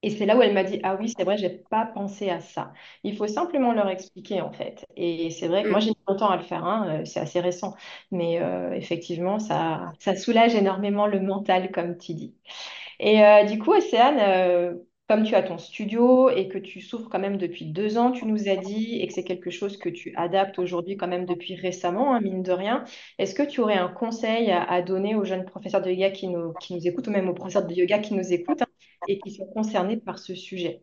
Et 0.02 0.10
c'est 0.10 0.26
là 0.26 0.36
où 0.36 0.42
elle 0.42 0.54
m'a 0.54 0.62
dit, 0.62 0.78
ah 0.84 0.96
oui, 1.00 1.12
c'est 1.16 1.24
vrai, 1.24 1.36
j'ai 1.36 1.50
pas 1.50 1.84
pensé 1.86 2.30
à 2.30 2.40
ça. 2.40 2.72
Il 3.02 3.16
faut 3.16 3.26
simplement 3.26 3.72
leur 3.72 3.88
expliquer, 3.88 4.40
en 4.40 4.52
fait. 4.52 4.86
Et 4.96 5.30
c'est 5.30 5.48
vrai 5.48 5.64
que 5.64 5.70
moi, 5.70 5.78
mm. 5.78 5.82
j'ai 5.82 5.90
mis 5.90 5.96
longtemps 6.06 6.30
à 6.30 6.36
le 6.36 6.42
faire, 6.44 6.64
hein, 6.64 7.00
euh, 7.00 7.04
c'est 7.04 7.20
assez 7.20 7.40
récent. 7.40 7.74
Mais 8.12 8.40
euh, 8.40 8.72
effectivement, 8.74 9.40
ça, 9.40 9.92
ça 9.98 10.14
soulage 10.14 10.54
énormément 10.54 11.06
le 11.08 11.20
mental, 11.20 11.72
comme 11.72 11.98
tu 11.98 12.14
dis. 12.14 12.36
Et 13.00 13.24
euh, 13.24 13.44
du 13.44 13.58
coup, 13.58 13.72
Océane, 13.72 14.78
comme 15.08 15.24
tu 15.24 15.34
as 15.34 15.42
ton 15.42 15.56
studio 15.58 16.28
et 16.28 16.48
que 16.48 16.58
tu 16.58 16.80
souffres 16.80 17.08
quand 17.08 17.18
même 17.18 17.38
depuis 17.38 17.64
deux 17.64 17.96
ans, 17.96 18.12
tu 18.12 18.26
nous 18.26 18.48
as 18.48 18.56
dit, 18.56 19.00
et 19.00 19.06
que 19.06 19.14
c'est 19.14 19.24
quelque 19.24 19.50
chose 19.50 19.78
que 19.78 19.88
tu 19.88 20.14
adaptes 20.16 20.58
aujourd'hui 20.58 20.96
quand 20.96 21.08
même 21.08 21.24
depuis 21.24 21.54
récemment, 21.54 22.14
hein, 22.14 22.20
mine 22.20 22.42
de 22.42 22.52
rien, 22.52 22.84
est-ce 23.18 23.34
que 23.34 23.42
tu 23.42 23.60
aurais 23.60 23.78
un 23.78 23.88
conseil 23.88 24.50
à, 24.50 24.82
donner 24.82 25.14
aux 25.14 25.24
jeunes 25.24 25.46
professeurs 25.46 25.80
de 25.82 25.90
yoga 25.90 26.10
qui 26.10 26.28
nous, 26.28 26.52
qui 26.60 26.74
nous 26.74 26.86
écoutent, 26.86 27.08
ou 27.08 27.10
même 27.10 27.28
aux 27.28 27.34
professeurs 27.34 27.66
de 27.66 27.72
yoga 27.74 27.98
qui 28.00 28.14
nous 28.14 28.32
écoutent, 28.32 28.62
et 29.06 29.18
qui 29.18 29.30
sont 29.30 29.46
concernés 29.46 29.96
par 29.96 30.18
ce 30.18 30.34
sujet 30.34 30.82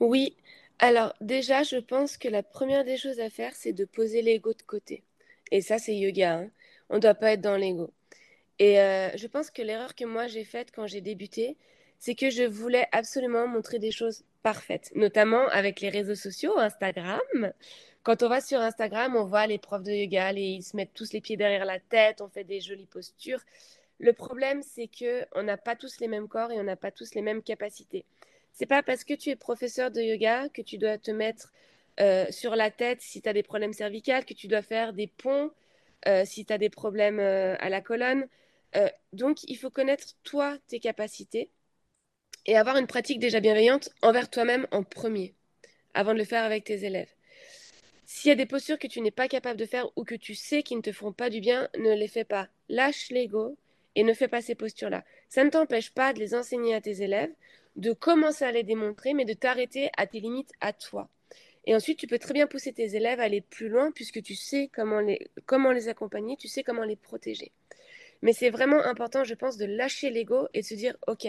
Oui, 0.00 0.36
alors 0.78 1.14
déjà, 1.20 1.62
je 1.62 1.76
pense 1.76 2.16
que 2.16 2.28
la 2.28 2.42
première 2.42 2.84
des 2.84 2.96
choses 2.96 3.20
à 3.20 3.30
faire, 3.30 3.54
c'est 3.54 3.72
de 3.72 3.84
poser 3.84 4.22
l'ego 4.22 4.52
de 4.52 4.62
côté. 4.62 5.02
Et 5.50 5.60
ça, 5.60 5.78
c'est 5.78 5.96
yoga. 5.96 6.38
Hein. 6.38 6.50
On 6.90 6.96
ne 6.96 7.00
doit 7.00 7.14
pas 7.14 7.32
être 7.32 7.40
dans 7.40 7.56
l'ego. 7.56 7.92
Et 8.58 8.80
euh, 8.80 9.10
je 9.16 9.26
pense 9.26 9.50
que 9.50 9.62
l'erreur 9.62 9.94
que 9.94 10.04
moi 10.04 10.26
j'ai 10.28 10.44
faite 10.44 10.70
quand 10.74 10.86
j'ai 10.86 11.00
débuté, 11.00 11.56
c'est 11.98 12.14
que 12.14 12.30
je 12.30 12.42
voulais 12.44 12.86
absolument 12.92 13.46
montrer 13.46 13.78
des 13.78 13.90
choses 13.90 14.24
parfaites, 14.42 14.92
notamment 14.94 15.46
avec 15.48 15.80
les 15.80 15.88
réseaux 15.88 16.14
sociaux, 16.14 16.58
Instagram. 16.58 17.20
Quand 18.02 18.22
on 18.22 18.28
va 18.28 18.40
sur 18.40 18.60
Instagram, 18.60 19.16
on 19.16 19.24
voit 19.24 19.46
les 19.46 19.58
profs 19.58 19.82
de 19.82 19.92
yoga, 19.92 20.32
ils 20.32 20.62
se 20.62 20.76
mettent 20.76 20.94
tous 20.94 21.12
les 21.12 21.20
pieds 21.20 21.36
derrière 21.36 21.64
la 21.64 21.80
tête, 21.80 22.20
on 22.20 22.28
fait 22.28 22.44
des 22.44 22.60
jolies 22.60 22.86
postures. 22.86 23.40
Le 23.98 24.12
problème, 24.12 24.62
c'est 24.62 24.88
que 24.88 25.26
on 25.34 25.42
n'a 25.42 25.56
pas 25.56 25.76
tous 25.76 26.00
les 26.00 26.08
mêmes 26.08 26.28
corps 26.28 26.52
et 26.52 26.58
on 26.58 26.64
n'a 26.64 26.76
pas 26.76 26.90
tous 26.90 27.14
les 27.14 27.22
mêmes 27.22 27.42
capacités. 27.42 28.04
C'est 28.52 28.66
pas 28.66 28.82
parce 28.82 29.04
que 29.04 29.14
tu 29.14 29.30
es 29.30 29.36
professeur 29.36 29.90
de 29.90 30.00
yoga 30.00 30.48
que 30.50 30.62
tu 30.62 30.78
dois 30.78 30.98
te 30.98 31.10
mettre 31.10 31.52
euh, 32.00 32.26
sur 32.30 32.56
la 32.56 32.70
tête 32.70 33.00
si 33.00 33.22
tu 33.22 33.28
as 33.28 33.32
des 33.32 33.42
problèmes 33.42 33.72
cervicales, 33.72 34.24
que 34.24 34.34
tu 34.34 34.48
dois 34.48 34.62
faire 34.62 34.92
des 34.92 35.06
ponts 35.06 35.50
euh, 36.06 36.24
si 36.24 36.44
tu 36.44 36.52
as 36.52 36.58
des 36.58 36.68
problèmes 36.70 37.20
euh, 37.20 37.56
à 37.58 37.68
la 37.68 37.80
colonne. 37.80 38.28
donc, 39.14 39.42
il 39.44 39.56
faut 39.56 39.70
connaître 39.70 40.08
toi 40.22 40.58
tes 40.68 40.80
capacités 40.80 41.50
et 42.44 42.56
avoir 42.56 42.76
une 42.76 42.86
pratique 42.86 43.18
déjà 43.18 43.40
bienveillante 43.40 43.88
envers 44.02 44.28
toi-même 44.28 44.66
en 44.70 44.82
premier, 44.82 45.34
avant 45.94 46.12
de 46.12 46.18
le 46.18 46.24
faire 46.24 46.44
avec 46.44 46.64
tes 46.64 46.84
élèves. 46.84 47.12
S'il 48.04 48.28
y 48.28 48.32
a 48.32 48.36
des 48.36 48.46
postures 48.46 48.78
que 48.78 48.86
tu 48.86 49.00
n'es 49.00 49.10
pas 49.10 49.28
capable 49.28 49.58
de 49.58 49.64
faire 49.64 49.88
ou 49.96 50.04
que 50.04 50.14
tu 50.14 50.34
sais 50.34 50.62
qui 50.62 50.76
ne 50.76 50.82
te 50.82 50.92
feront 50.92 51.12
pas 51.12 51.30
du 51.30 51.40
bien, 51.40 51.68
ne 51.78 51.94
les 51.94 52.08
fais 52.08 52.24
pas. 52.24 52.48
Lâche 52.68 53.08
l'ego 53.10 53.56
et 53.96 54.04
ne 54.04 54.12
fais 54.12 54.28
pas 54.28 54.42
ces 54.42 54.54
postures-là. 54.54 55.04
Ça 55.28 55.42
ne 55.42 55.50
t'empêche 55.50 55.90
pas 55.90 56.12
de 56.12 56.20
les 56.20 56.34
enseigner 56.34 56.74
à 56.74 56.80
tes 56.80 57.02
élèves, 57.02 57.32
de 57.74 57.92
commencer 57.92 58.44
à 58.44 58.52
les 58.52 58.62
démontrer, 58.62 59.14
mais 59.14 59.24
de 59.24 59.32
t'arrêter 59.32 59.90
à 59.96 60.06
tes 60.06 60.20
limites 60.20 60.52
à 60.60 60.72
toi. 60.72 61.08
Et 61.64 61.74
ensuite, 61.74 61.98
tu 61.98 62.06
peux 62.06 62.18
très 62.18 62.34
bien 62.34 62.46
pousser 62.46 62.72
tes 62.72 62.94
élèves 62.94 63.18
à 63.18 63.24
aller 63.24 63.40
plus 63.40 63.68
loin 63.68 63.90
puisque 63.90 64.22
tu 64.22 64.36
sais 64.36 64.70
comment 64.72 65.00
les, 65.00 65.88
accompagner, 65.88 66.36
tu 66.36 66.46
sais 66.46 66.62
comment 66.62 66.84
les 66.84 66.94
protéger. 66.94 67.50
Mais 68.22 68.32
c'est 68.32 68.50
vraiment 68.50 68.84
important, 68.84 69.24
je 69.24 69.34
pense, 69.34 69.56
de 69.56 69.64
lâcher 69.64 70.10
l'ego 70.10 70.46
et 70.54 70.60
de 70.60 70.66
se 70.66 70.74
dire, 70.74 70.96
OK, 71.08 71.26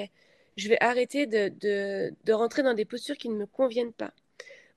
je 0.58 0.70
vais 0.70 0.78
arrêter 0.80 1.26
de, 1.26 1.50
de, 1.50 2.14
de 2.24 2.34
rentrer 2.34 2.64
dans 2.64 2.76
des 2.76 2.86
postures 2.86 3.18
qui 3.18 3.30
ne 3.30 3.36
me 3.36 3.46
conviennent 3.46 3.94
pas. 3.94 4.14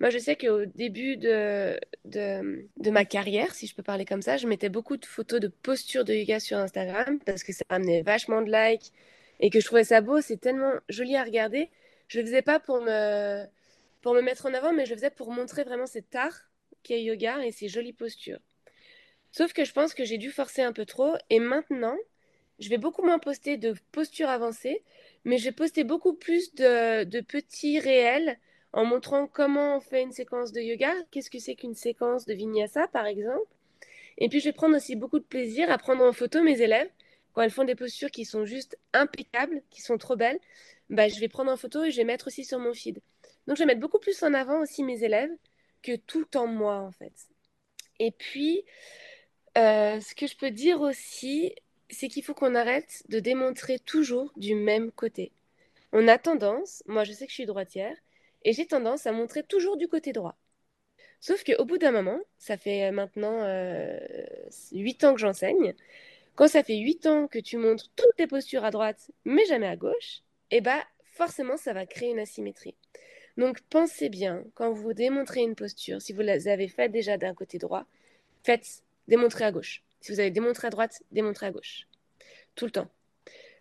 Moi, 0.01 0.09
je 0.09 0.19
sais 0.19 0.35
qu'au 0.35 0.65
début 0.65 1.19
de, 1.19 1.79
de, 2.07 2.91
ma 2.91 3.05
carrière, 3.05 3.55
si 3.55 3.67
je 3.67 3.75
peux 3.75 3.83
parler 3.83 4.07
comme 4.07 4.23
ça, 4.23 4.39
je 4.39 4.47
mettais 4.47 4.71
beaucoup 4.71 4.97
de 4.97 5.05
photos 5.05 5.41
de 5.41 5.49
postures 5.49 6.07
de 6.07 6.15
yoga 6.15 6.41
sur 6.41 6.57
Instagram 6.57 7.19
parce 7.27 7.45
que 7.45 7.53
ça 7.53 7.65
amenait 7.69 8.01
vachement 8.03 8.41
de 8.41 8.51
likes 8.51 8.93
et 9.41 9.51
que 9.51 9.61
je 9.61 9.67
trouvais 9.67 9.85
ça 9.85 10.01
beau. 10.01 10.23
C'est 10.23 10.39
tellement 10.39 10.73
joli 10.89 11.17
à 11.17 11.23
regarder. 11.23 11.69
Je 12.09 12.19
ne 12.19 12.23
le 12.23 12.29
faisais 12.29 12.43
pas 12.43 12.59
pour 12.59 12.81
me, 12.81 13.45
pour 14.01 14.15
me 14.15 14.23
mettre 14.23 14.47
en 14.47 14.55
avant, 14.55 14.73
mais 14.73 14.87
je 14.87 14.91
le 14.91 14.97
faisais 14.97 15.11
pour 15.11 15.33
montrer 15.33 15.65
vraiment 15.65 15.87
cet 15.87 16.15
art 16.15 16.49
qu'est 16.83 17.03
yoga 17.03 17.45
et 17.45 17.53
ses 17.53 17.69
jolies 17.69 17.93
postures. 17.93 18.41
Sauf 19.33 19.53
que 19.53 19.67
je 19.67 19.73
pense 19.73 19.93
que 19.93 20.05
j'ai 20.07 20.17
dû 20.17 20.31
forcer 20.31 20.63
un 20.63 20.73
peu 20.73 20.87
trop 20.87 21.15
et 21.29 21.41
maintenant, 21.41 21.97
je 22.59 22.71
vais 22.71 22.79
beaucoup 22.79 23.03
moins 23.03 23.19
poster 23.19 23.59
de 23.59 23.75
postures 23.93 24.31
avancées, 24.31 24.83
mais 25.25 25.37
je 25.37 25.45
vais 25.45 25.53
poster 25.53 25.85
beaucoup 25.85 26.15
plus 26.15 26.55
de, 26.55 27.05
de 27.05 27.21
petits 27.21 27.79
réels 27.79 28.39
en 28.73 28.85
montrant 28.85 29.27
comment 29.27 29.77
on 29.77 29.81
fait 29.81 30.03
une 30.03 30.13
séquence 30.13 30.53
de 30.53 30.61
yoga, 30.61 30.93
qu'est-ce 31.11 31.31
que 31.31 31.39
c'est 31.39 31.55
qu'une 31.57 31.75
séquence 31.75 32.27
de 32.27 32.35
vinyasa 32.35 32.89
par 32.89 33.07
exemple. 33.07 33.47
Et 34.19 34.29
puis 34.29 34.41
je 34.41 34.47
vais 34.47 34.53
prendre 34.53 34.77
aussi 34.77 34.97
beaucoup 34.97 35.19
de 35.19 35.25
plaisir 35.25 35.71
à 35.71 35.79
prendre 35.79 36.05
en 36.05 36.13
photo 36.13 36.43
mes 36.43 36.61
élèves 36.63 36.91
quand 37.33 37.43
elles 37.43 37.51
font 37.51 37.65
des 37.65 37.75
postures 37.77 38.11
qui 38.11 38.25
sont 38.25 38.45
juste 38.45 38.79
impeccables, 38.93 39.63
qui 39.71 39.83
sont 39.83 39.99
trop 39.99 40.17
belles. 40.17 40.41
Bah, 40.91 41.09
je 41.09 41.21
vais 41.21 41.29
prendre 41.29 41.53
en 41.53 41.57
photo 41.57 41.85
et 41.85 41.91
je 41.91 41.97
vais 41.99 42.05
mettre 42.05 42.27
aussi 42.29 42.45
sur 42.45 42.59
mon 42.59 42.75
feed. 42.75 43.01
Donc 43.47 43.57
je 43.57 43.63
vais 43.63 43.67
mettre 43.67 43.81
beaucoup 43.81 43.99
plus 44.01 44.23
en 44.23 44.35
avant 44.35 44.61
aussi 44.61 44.83
mes 44.85 45.03
élèves 45.05 45.31
que 45.83 45.97
tout 45.97 46.37
en 46.37 46.47
moi 46.47 46.77
en 46.81 46.93
fait. 46.93 47.15
Et 47.99 48.13
puis 48.13 48.65
Euh, 49.59 50.01
ce 50.01 50.15
que 50.15 50.27
je 50.27 50.37
peux 50.37 50.51
dire 50.51 50.81
aussi, 50.81 51.55
c'est 51.91 52.09
qu'il 52.09 52.23
faut 52.25 52.35
qu'on 52.35 52.55
arrête 52.55 53.03
de 53.09 53.21
démontrer 53.21 53.79
toujours 53.81 54.33
du 54.37 54.55
même 54.55 54.93
côté. 54.93 55.33
On 55.93 56.09
a 56.09 56.19
tendance, 56.19 56.83
moi 56.87 57.05
je 57.05 57.13
sais 57.13 57.27
que 57.27 57.31
je 57.33 57.37
suis 57.37 57.47
droitière, 57.47 57.97
et 58.43 58.53
j'ai 58.53 58.67
tendance 58.67 59.07
à 59.07 59.13
montrer 59.13 59.43
toujours 59.43 59.77
du 59.77 59.89
côté 59.89 60.13
droit. 60.13 60.37
Sauf 61.21 61.45
qu'au 61.45 61.65
bout 61.65 61.79
d'un 61.79 61.93
moment, 61.93 62.19
ça 62.39 62.57
fait 62.57 62.91
maintenant 62.91 63.43
euh, 63.43 63.99
8 64.73 65.05
ans 65.05 65.15
que 65.15 65.21
j'enseigne, 65.21 65.75
quand 66.35 66.49
ça 66.49 66.63
fait 66.65 66.79
8 66.79 67.07
ans 67.07 67.29
que 67.29 67.39
tu 67.39 67.59
montres 67.59 67.91
toutes 67.97 68.17
tes 68.17 68.27
postures 68.27 68.65
à 68.65 68.71
droite, 68.71 69.11
mais 69.25 69.45
jamais 69.47 69.67
à 69.67 69.77
gauche, 69.77 70.23
eh 70.51 70.61
bah 70.61 70.83
forcément 71.13 71.57
ça 71.57 71.73
va 71.73 71.85
créer 71.85 72.11
une 72.11 72.19
asymétrie. 72.19 72.75
Donc 73.37 73.61
pensez 73.69 74.09
bien, 74.09 74.45
quand 74.55 74.73
vous 74.73 74.95
démontrez 74.95 75.41
une 75.41 75.55
posture, 75.55 76.01
si 76.01 76.13
vous 76.13 76.23
l'avez 76.23 76.69
faite 76.69 76.93
déjà 76.93 77.19
d'un 77.19 77.35
côté 77.35 77.59
droit, 77.59 77.85
faites 78.43 78.83
démontrer 79.09 79.45
à 79.45 79.53
gauche. 79.53 79.83
Si 80.01 80.13
vous 80.13 80.21
avez 80.21 80.31
démontré 80.31 80.69
à 80.69 80.71
droite, 80.71 81.03
démontrez 81.13 81.47
à 81.47 81.51
gauche. 81.51 81.87
Tout 82.55 82.65
le 82.65 82.71
temps. 82.71 82.89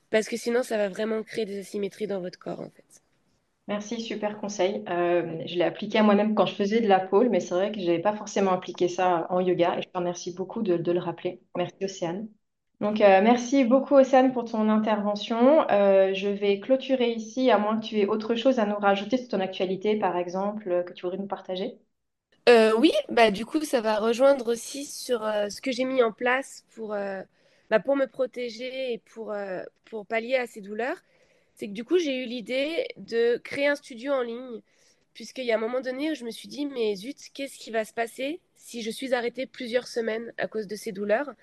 Parce 0.10 0.28
que 0.28 0.38
sinon, 0.38 0.64
ça 0.64 0.78
va 0.78 0.90
vraiment 0.90 1.22
créer 1.24 1.46
des 1.46 1.60
asymétries 1.60 2.08
dans 2.08 2.22
votre 2.22 2.40
corps, 2.40 2.62
en 2.62 2.70
fait. 2.70 3.02
Merci, 3.70 4.02
super 4.02 4.40
conseil. 4.40 4.84
Euh, 4.90 5.44
je 5.46 5.54
l'ai 5.54 5.64
appliqué 5.64 6.00
à 6.00 6.04
moi-même 6.04 6.34
quand 6.34 6.48
je 6.48 6.56
faisais 6.56 6.82
de 6.82 6.88
la 6.88 7.00
pole, 7.00 7.30
mais 7.30 7.40
c'est 7.40 7.54
vrai 7.54 7.72
que 7.72 7.80
je 7.80 7.86
n'avais 7.86 8.02
pas 8.02 8.16
forcément 8.16 8.52
appliqué 8.52 8.88
ça 8.88 9.28
en 9.30 9.42
yoga 9.42 9.78
et 9.78 9.84
je 9.84 9.88
te 9.88 9.96
remercie 9.96 10.34
beaucoup 10.34 10.64
de, 10.64 10.92
le 10.92 11.00
rappeler. 11.00 11.40
Merci, 11.56 11.76
Océane. 11.84 12.28
Donc, 12.82 13.00
euh, 13.00 13.22
merci 13.22 13.66
beaucoup, 13.66 13.94
Océane, 13.94 14.34
pour 14.34 14.46
ton 14.46 14.70
intervention. 14.70 15.70
Euh, 15.70 16.16
je 16.16 16.30
vais 16.30 16.60
clôturer 16.60 17.12
ici, 17.12 17.52
à 17.52 17.60
moins 17.60 17.80
que 17.80 17.86
tu 17.86 18.00
aies 18.00 18.08
autre 18.08 18.34
chose 18.34 18.58
à 18.58 18.66
nous 18.66 18.76
rajouter 18.76 19.18
sur 19.18 19.28
ton 19.28 19.40
actualité, 19.40 19.98
par 19.98 20.18
exemple, 20.18 20.84
que 20.88 20.94
tu 20.94 21.04
voudrais 21.04 21.20
nous 21.20 21.28
partager. 21.28 21.78
Oui, 22.48 22.92
bah 23.10 23.30
du 23.30 23.46
coup, 23.46 23.64
ça 23.64 23.82
va 23.82 24.00
rejoindre 24.00 24.52
aussi 24.52 24.86
sur 24.86 25.20
ce 25.20 25.62
que 25.62 25.72
j'ai 25.72 25.86
mis 25.86 26.02
en 26.02 26.12
place 26.12 26.66
pour, 26.74 26.96
bah, 27.70 27.80
pour 27.80 27.96
me 27.96 28.08
protéger 28.08 28.94
et 28.94 28.98
pour, 29.14 29.32
pour 29.86 30.08
pallier 30.08 30.38
à 30.38 30.48
ces 30.48 30.62
douleurs. 30.62 30.98
C'est 31.60 31.68
que 31.68 31.74
du 31.74 31.84
coup, 31.84 31.98
j'ai 31.98 32.24
eu 32.24 32.26
l'idée 32.26 32.88
de 32.96 33.36
créer 33.44 33.68
un 33.68 33.76
studio 33.76 34.14
en 34.14 34.22
ligne, 34.22 34.62
puisqu'il 35.14 35.44
y 35.44 35.52
a 35.52 35.56
un 35.56 35.60
moment 35.60 35.82
donné 35.82 36.10
où 36.10 36.16
je 36.16 36.24
me 36.24 36.32
suis 36.32 36.48
dit, 36.48 36.66
mais 36.66 36.96
zut, 36.96 37.18
qu'est-ce 37.34 37.58
qui 37.60 37.70
va 37.70 37.84
se 37.84 37.92
passer 37.92 38.40
si 38.56 38.82
je 38.82 38.90
suis 38.90 39.14
arrêtée 39.14 39.46
plusieurs 39.46 39.86
semaines 39.86 40.32
à 40.38 40.48
cause 40.48 40.68
de 40.68 40.78
ces 40.78 40.94
douleurs? 40.94 41.34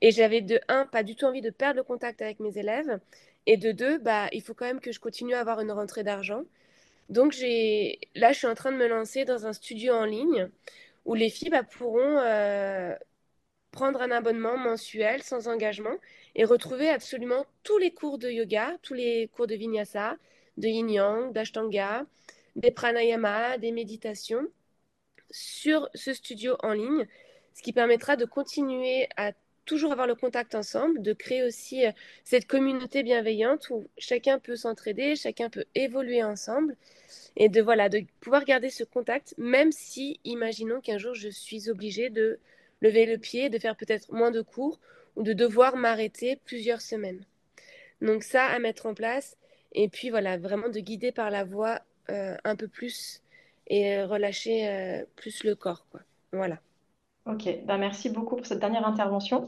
Et 0.00 0.12
j'avais 0.12 0.40
de 0.40 0.60
un, 0.68 0.86
pas 0.86 1.02
du 1.02 1.14
tout 1.14 1.26
envie 1.26 1.42
de 1.42 1.50
perdre 1.50 1.76
le 1.76 1.82
contact 1.82 2.22
avec 2.22 2.40
mes 2.40 2.56
élèves, 2.56 3.00
et 3.44 3.58
de 3.58 3.70
deux, 3.72 3.98
bah, 3.98 4.28
il 4.32 4.40
faut 4.40 4.54
quand 4.54 4.64
même 4.64 4.80
que 4.80 4.92
je 4.92 5.00
continue 5.00 5.34
à 5.34 5.40
avoir 5.40 5.60
une 5.60 5.72
rentrée 5.72 6.04
d'argent. 6.04 6.44
Donc 7.10 7.34
là, 8.14 8.32
je 8.32 8.38
suis 8.38 8.46
en 8.46 8.54
train 8.54 8.72
de 8.72 8.78
me 8.78 8.86
lancer 8.88 9.26
dans 9.26 9.46
un 9.46 9.52
studio 9.52 9.92
en 9.92 10.06
ligne 10.06 10.48
où 11.04 11.14
les 11.14 11.28
filles 11.28 11.50
bah, 11.50 11.64
pourront 11.64 12.18
euh, 12.18 12.94
prendre 13.72 14.02
un 14.02 14.10
abonnement 14.10 14.56
mensuel 14.56 15.22
sans 15.22 15.48
engagement 15.48 15.96
et 16.34 16.44
retrouver 16.44 16.88
absolument 16.88 17.46
tous 17.62 17.78
les 17.78 17.92
cours 17.92 18.18
de 18.18 18.30
yoga, 18.30 18.76
tous 18.82 18.94
les 18.94 19.28
cours 19.28 19.46
de 19.46 19.54
vinyasa, 19.54 20.16
de 20.56 20.68
yin-yang, 20.68 21.32
d'ashtanga, 21.32 22.06
des 22.56 22.70
pranayama, 22.70 23.58
des 23.58 23.72
méditations 23.72 24.46
sur 25.30 25.88
ce 25.94 26.12
studio 26.12 26.56
en 26.62 26.72
ligne, 26.72 27.06
ce 27.54 27.62
qui 27.62 27.72
permettra 27.72 28.16
de 28.16 28.24
continuer 28.24 29.08
à 29.16 29.32
toujours 29.64 29.92
avoir 29.92 30.08
le 30.08 30.16
contact 30.16 30.54
ensemble, 30.56 31.00
de 31.00 31.12
créer 31.12 31.44
aussi 31.44 31.86
euh, 31.86 31.92
cette 32.24 32.46
communauté 32.46 33.04
bienveillante 33.04 33.70
où 33.70 33.84
chacun 33.98 34.38
peut 34.40 34.56
s'entraider, 34.56 35.14
chacun 35.14 35.48
peut 35.48 35.64
évoluer 35.76 36.24
ensemble 36.24 36.76
et 37.36 37.48
de 37.48 37.62
voilà 37.62 37.88
de 37.88 38.02
pouvoir 38.20 38.44
garder 38.44 38.70
ce 38.70 38.82
contact 38.82 39.34
même 39.38 39.70
si 39.70 40.18
imaginons 40.24 40.80
qu'un 40.80 40.98
jour 40.98 41.14
je 41.14 41.28
suis 41.28 41.70
obligée 41.70 42.10
de 42.10 42.40
lever 42.80 43.06
le 43.06 43.18
pied, 43.18 43.50
de 43.50 43.58
faire 43.58 43.76
peut-être 43.76 44.12
moins 44.12 44.30
de 44.30 44.40
cours 44.42 44.80
ou 45.16 45.22
de 45.22 45.32
devoir 45.32 45.76
m'arrêter 45.76 46.36
plusieurs 46.44 46.80
semaines. 46.80 47.24
Donc 48.00 48.22
ça 48.22 48.46
à 48.46 48.58
mettre 48.58 48.86
en 48.86 48.94
place 48.94 49.36
et 49.72 49.88
puis 49.88 50.10
voilà 50.10 50.38
vraiment 50.38 50.68
de 50.68 50.80
guider 50.80 51.12
par 51.12 51.30
la 51.30 51.44
voix 51.44 51.80
euh, 52.10 52.36
un 52.44 52.56
peu 52.56 52.68
plus 52.68 53.22
et 53.66 53.96
euh, 53.96 54.06
relâcher 54.06 54.68
euh, 54.68 55.04
plus 55.16 55.44
le 55.44 55.54
corps 55.54 55.86
quoi. 55.90 56.00
Voilà. 56.32 56.58
Ok, 57.26 57.48
ben 57.64 57.78
merci 57.78 58.10
beaucoup 58.10 58.36
pour 58.36 58.46
cette 58.46 58.60
dernière 58.60 58.86
intervention. 58.86 59.46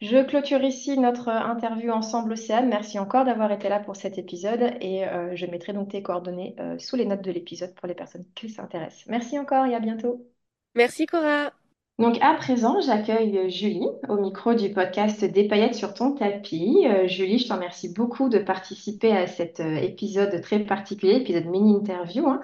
Je 0.00 0.22
clôture 0.24 0.62
ici 0.62 0.98
notre 0.98 1.28
interview 1.28 1.90
ensemble, 1.90 2.32
Océane. 2.32 2.68
Merci 2.68 2.98
encore 2.98 3.24
d'avoir 3.24 3.50
été 3.52 3.68
là 3.68 3.80
pour 3.80 3.96
cet 3.96 4.18
épisode 4.18 4.74
et 4.80 5.06
euh, 5.06 5.34
je 5.34 5.46
mettrai 5.46 5.72
donc 5.72 5.90
tes 5.90 6.02
coordonnées 6.02 6.56
sous 6.78 6.96
les 6.96 7.06
notes 7.06 7.22
de 7.22 7.30
l'épisode 7.30 7.74
pour 7.74 7.88
les 7.88 7.94
personnes 7.94 8.24
qui 8.34 8.50
s'intéressent. 8.50 9.06
Merci 9.06 9.38
encore 9.38 9.64
et 9.66 9.74
à 9.74 9.80
bientôt. 9.80 10.26
Merci 10.74 11.06
Cora. 11.06 11.52
Donc 12.00 12.18
à 12.22 12.34
présent, 12.34 12.80
j'accueille 12.80 13.48
Julie 13.50 13.86
au 14.08 14.16
micro 14.16 14.52
du 14.54 14.72
podcast 14.72 15.24
Des 15.24 15.46
paillettes 15.46 15.76
sur 15.76 15.94
ton 15.94 16.12
tapis. 16.12 16.84
Euh, 16.88 17.06
Julie, 17.06 17.38
je 17.38 17.46
te 17.46 17.52
remercie 17.52 17.92
beaucoup 17.94 18.28
de 18.28 18.38
participer 18.38 19.12
à 19.16 19.28
cet 19.28 19.60
euh, 19.60 19.76
épisode 19.76 20.40
très 20.42 20.58
particulier, 20.58 21.14
épisode 21.14 21.46
mini-interview. 21.46 22.26
hein. 22.28 22.42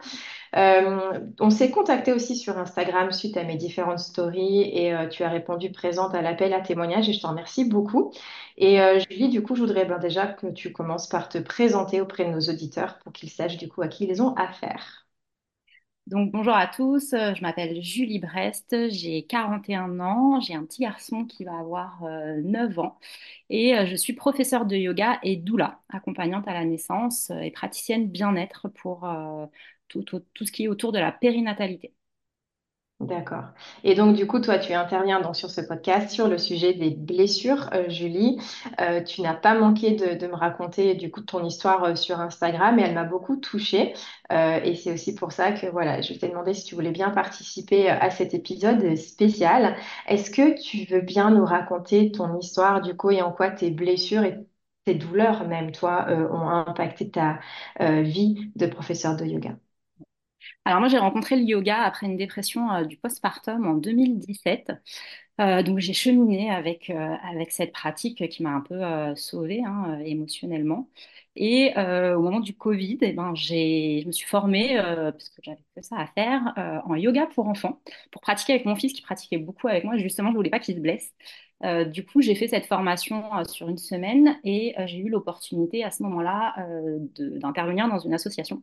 Euh, 0.56 1.20
on 1.40 1.50
s'est 1.50 1.70
contacté 1.72 2.12
aussi 2.12 2.36
sur 2.36 2.58
Instagram 2.58 3.10
suite 3.12 3.36
à 3.36 3.42
mes 3.44 3.56
différentes 3.56 3.98
stories 3.98 4.62
et 4.62 4.94
tu 5.10 5.24
as 5.24 5.28
répondu 5.28 5.72
présente 5.72 6.14
à 6.14 6.22
l'appel 6.22 6.52
à 6.54 6.60
témoignage 6.60 7.08
et 7.08 7.12
je 7.12 7.20
te 7.20 7.26
remercie 7.26 7.64
beaucoup. 7.64 8.12
Et 8.56 8.78
Julie, 9.10 9.28
du 9.30 9.42
coup, 9.42 9.54
je 9.56 9.60
voudrais 9.62 9.84
ben, 9.84 9.98
déjà 9.98 10.26
que 10.26 10.48
tu 10.48 10.72
commences 10.72 11.08
par 11.08 11.28
te 11.28 11.38
présenter 11.38 12.00
auprès 12.00 12.24
de 12.24 12.30
nos 12.30 12.40
auditeurs 12.40 12.98
pour 13.00 13.12
qu'ils 13.12 13.30
sachent 13.30 13.58
du 13.58 13.68
coup 13.68 13.82
à 13.82 13.88
qui 13.88 14.06
ils 14.06 14.22
ont 14.22 14.34
affaire. 14.34 15.06
Donc, 16.10 16.32
bonjour 16.32 16.54
à 16.54 16.66
tous, 16.66 17.12
euh, 17.12 17.34
je 17.36 17.42
m'appelle 17.42 17.80
Julie 17.82 18.18
Brest, 18.18 18.74
j'ai 18.90 19.22
41 19.26 20.00
ans, 20.00 20.40
j'ai 20.40 20.54
un 20.54 20.64
petit 20.64 20.82
garçon 20.82 21.24
qui 21.24 21.44
va 21.44 21.56
avoir 21.60 22.02
euh, 22.04 22.40
9 22.42 22.76
ans 22.80 22.98
et 23.48 23.76
euh, 23.78 23.86
je 23.86 23.94
suis 23.94 24.12
professeure 24.14 24.66
de 24.66 24.74
yoga 24.76 25.20
et 25.22 25.36
doula, 25.36 25.80
accompagnante 25.88 26.48
à 26.48 26.54
la 26.54 26.64
naissance 26.64 27.30
euh, 27.30 27.38
et 27.40 27.52
praticienne 27.52 28.08
bien-être 28.10 28.68
pour 28.68 29.04
euh, 29.04 29.46
tout 29.88 30.04
ce 30.46 30.50
qui 30.52 30.64
est 30.64 30.68
autour 30.68 30.90
de 30.92 30.98
la 30.98 31.12
périnatalité. 31.12 31.94
D'accord. 33.00 33.44
Et 33.82 33.94
donc, 33.94 34.14
du 34.14 34.26
coup, 34.26 34.40
toi, 34.40 34.58
tu 34.58 34.74
interviens 34.74 35.22
donc 35.22 35.34
sur 35.34 35.50
ce 35.50 35.62
podcast 35.62 36.10
sur 36.10 36.28
le 36.28 36.36
sujet 36.36 36.74
des 36.74 36.90
blessures, 36.90 37.70
euh, 37.72 37.88
Julie. 37.88 38.38
Euh, 38.78 39.02
tu 39.02 39.22
n'as 39.22 39.32
pas 39.32 39.54
manqué 39.58 39.92
de, 39.92 40.26
me 40.26 40.34
raconter 40.34 40.94
du 40.94 41.10
coup 41.10 41.22
ton 41.22 41.42
histoire 41.46 41.82
euh, 41.84 41.94
sur 41.94 42.20
Instagram 42.20 42.78
et 42.78 42.82
elle 42.82 42.92
m'a 42.92 43.04
beaucoup 43.04 43.36
touchée. 43.36 43.94
Et 44.30 44.74
c'est 44.76 44.92
aussi 44.92 45.14
pour 45.14 45.32
ça 45.32 45.52
que 45.52 45.66
voilà, 45.66 46.02
je 46.02 46.12
t'ai 46.12 46.28
demandé 46.28 46.52
si 46.54 46.64
tu 46.64 46.74
voulais 46.74 46.90
bien 46.92 47.10
participer 47.10 47.88
à 47.88 48.10
cet 48.10 48.34
épisode 48.34 48.94
spécial. 48.96 49.76
Est-ce 50.06 50.30
que 50.30 50.60
tu 50.62 50.84
veux 50.92 51.00
bien 51.00 51.30
nous 51.30 51.44
raconter 51.44 52.12
ton 52.12 52.38
histoire 52.38 52.80
du 52.82 52.94
coup 52.96 53.10
et 53.10 53.22
en 53.22 53.32
quoi 53.32 53.50
tes 53.50 53.70
blessures 53.72 54.22
et 54.24 54.36
tes 54.84 54.94
douleurs 54.94 55.48
même, 55.48 55.72
toi, 55.72 56.06
ont 56.10 56.48
impacté 56.48 57.10
ta 57.10 57.40
vie 57.80 58.52
de 58.56 58.66
professeur 58.66 59.16
de 59.16 59.24
yoga? 59.24 59.56
Alors 60.64 60.80
moi, 60.80 60.88
j'ai 60.88 60.98
rencontré 60.98 61.36
le 61.36 61.42
yoga 61.42 61.82
après 61.82 62.06
une 62.06 62.16
dépression 62.16 62.70
euh, 62.72 62.84
du 62.84 62.96
postpartum 62.96 63.66
en 63.66 63.74
2017. 63.74 64.72
Euh, 65.40 65.62
donc 65.62 65.78
j'ai 65.78 65.94
cheminé 65.94 66.50
avec, 66.50 66.90
euh, 66.90 67.16
avec 67.24 67.50
cette 67.52 67.72
pratique 67.72 68.28
qui 68.28 68.42
m'a 68.42 68.50
un 68.50 68.60
peu 68.60 68.74
euh, 68.84 69.14
sauvée 69.16 69.62
hein, 69.64 69.98
émotionnellement. 70.04 70.88
Et 71.36 71.72
au 71.76 72.20
moment 72.20 72.40
du 72.40 72.54
Covid, 72.56 72.98
eh 73.02 73.12
ben, 73.12 73.34
je 73.34 74.04
me 74.06 74.12
suis 74.12 74.26
formée, 74.26 74.78
euh, 74.78 75.12
parce 75.12 75.30
que 75.30 75.40
j'avais 75.42 75.62
que 75.76 75.82
ça 75.82 75.96
à 75.98 76.06
faire, 76.08 76.52
en 76.84 76.94
yoga 76.96 77.26
pour 77.28 77.46
enfants, 77.46 77.80
pour 78.10 78.20
pratiquer 78.20 78.52
avec 78.54 78.66
mon 78.66 78.74
fils 78.76 78.92
qui 78.92 79.00
pratiquait 79.02 79.38
beaucoup 79.38 79.68
avec 79.68 79.84
moi. 79.84 79.96
Justement, 79.96 80.30
je 80.32 80.36
voulais 80.36 80.50
pas 80.50 80.58
qu'il 80.58 80.74
se 80.76 80.80
blesse. 80.80 81.14
Du 81.92 82.04
coup, 82.04 82.20
j'ai 82.20 82.34
fait 82.34 82.48
cette 82.48 82.66
formation 82.66 83.22
sur 83.44 83.68
une 83.68 83.78
semaine 83.78 84.38
et 84.44 84.74
j'ai 84.86 84.98
eu 84.98 85.08
l'opportunité 85.08 85.84
à 85.84 85.90
ce 85.90 86.02
moment-là 86.02 86.54
d'intervenir 87.16 87.88
dans 87.88 87.98
une 88.00 88.12
association 88.14 88.62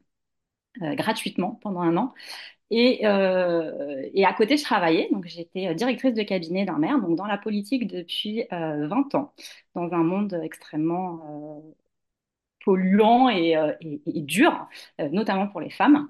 gratuitement 0.96 1.60
pendant 1.62 1.82
un 1.82 1.98
an. 1.98 2.14
Et, 2.72 3.08
euh, 3.08 4.10
et 4.14 4.26
à 4.26 4.34
côté, 4.34 4.58
je 4.58 4.64
travaillais, 4.64 5.10
donc 5.12 5.26
j'étais 5.28 5.74
directrice 5.76 6.14
de 6.16 6.24
cabinet 6.24 6.66
d'un 6.66 6.78
maire, 6.80 7.00
donc 7.02 7.16
dans 7.18 7.28
la 7.28 7.38
politique 7.38 7.88
depuis 7.88 8.46
euh, 8.54 8.88
20 8.88 9.16
ans, 9.16 9.34
dans 9.76 9.94
un 9.94 10.04
monde 10.04 10.40
extrêmement 10.44 11.62
euh, 11.68 11.74
polluant 12.66 13.30
et, 13.30 13.56
euh, 13.58 13.74
et- 13.82 14.22
dur, 14.22 14.68
euh, 15.02 15.10
notamment 15.10 15.48
pour 15.48 15.62
les 15.62 15.70
femmes. 15.70 16.10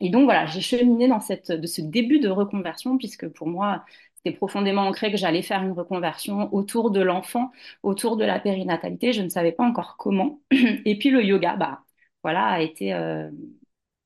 Et 0.00 0.10
donc 0.10 0.24
voilà, 0.24 0.46
j'ai 0.46 0.60
cheminé 0.62 1.08
dans 1.08 1.20
cette, 1.20 1.52
de 1.52 1.66
ce 1.66 1.82
début 1.82 2.20
de 2.20 2.28
reconversion, 2.30 2.98
puisque 2.98 3.28
pour 3.28 3.48
moi, 3.48 3.84
c'était 4.16 4.36
profondément 4.36 4.82
ancré 4.82 5.10
que 5.12 5.18
j'allais 5.18 5.42
faire 5.42 5.62
une 5.64 5.72
reconversion 5.72 6.54
autour 6.54 6.90
de 6.92 7.00
l'enfant, 7.00 7.52
autour 7.82 8.16
de 8.16 8.24
la 8.24 8.40
périnatalité. 8.40 9.12
Je 9.14 9.22
ne 9.22 9.28
savais 9.30 9.52
pas 9.52 9.64
encore 9.64 9.96
comment. 9.98 10.40
Et 10.86 10.98
puis 10.98 11.10
le 11.10 11.24
yoga, 11.24 11.56
bah, 11.56 11.84
voilà, 12.24 12.46
a 12.46 12.60
été 12.62 12.94
euh, 12.94 13.30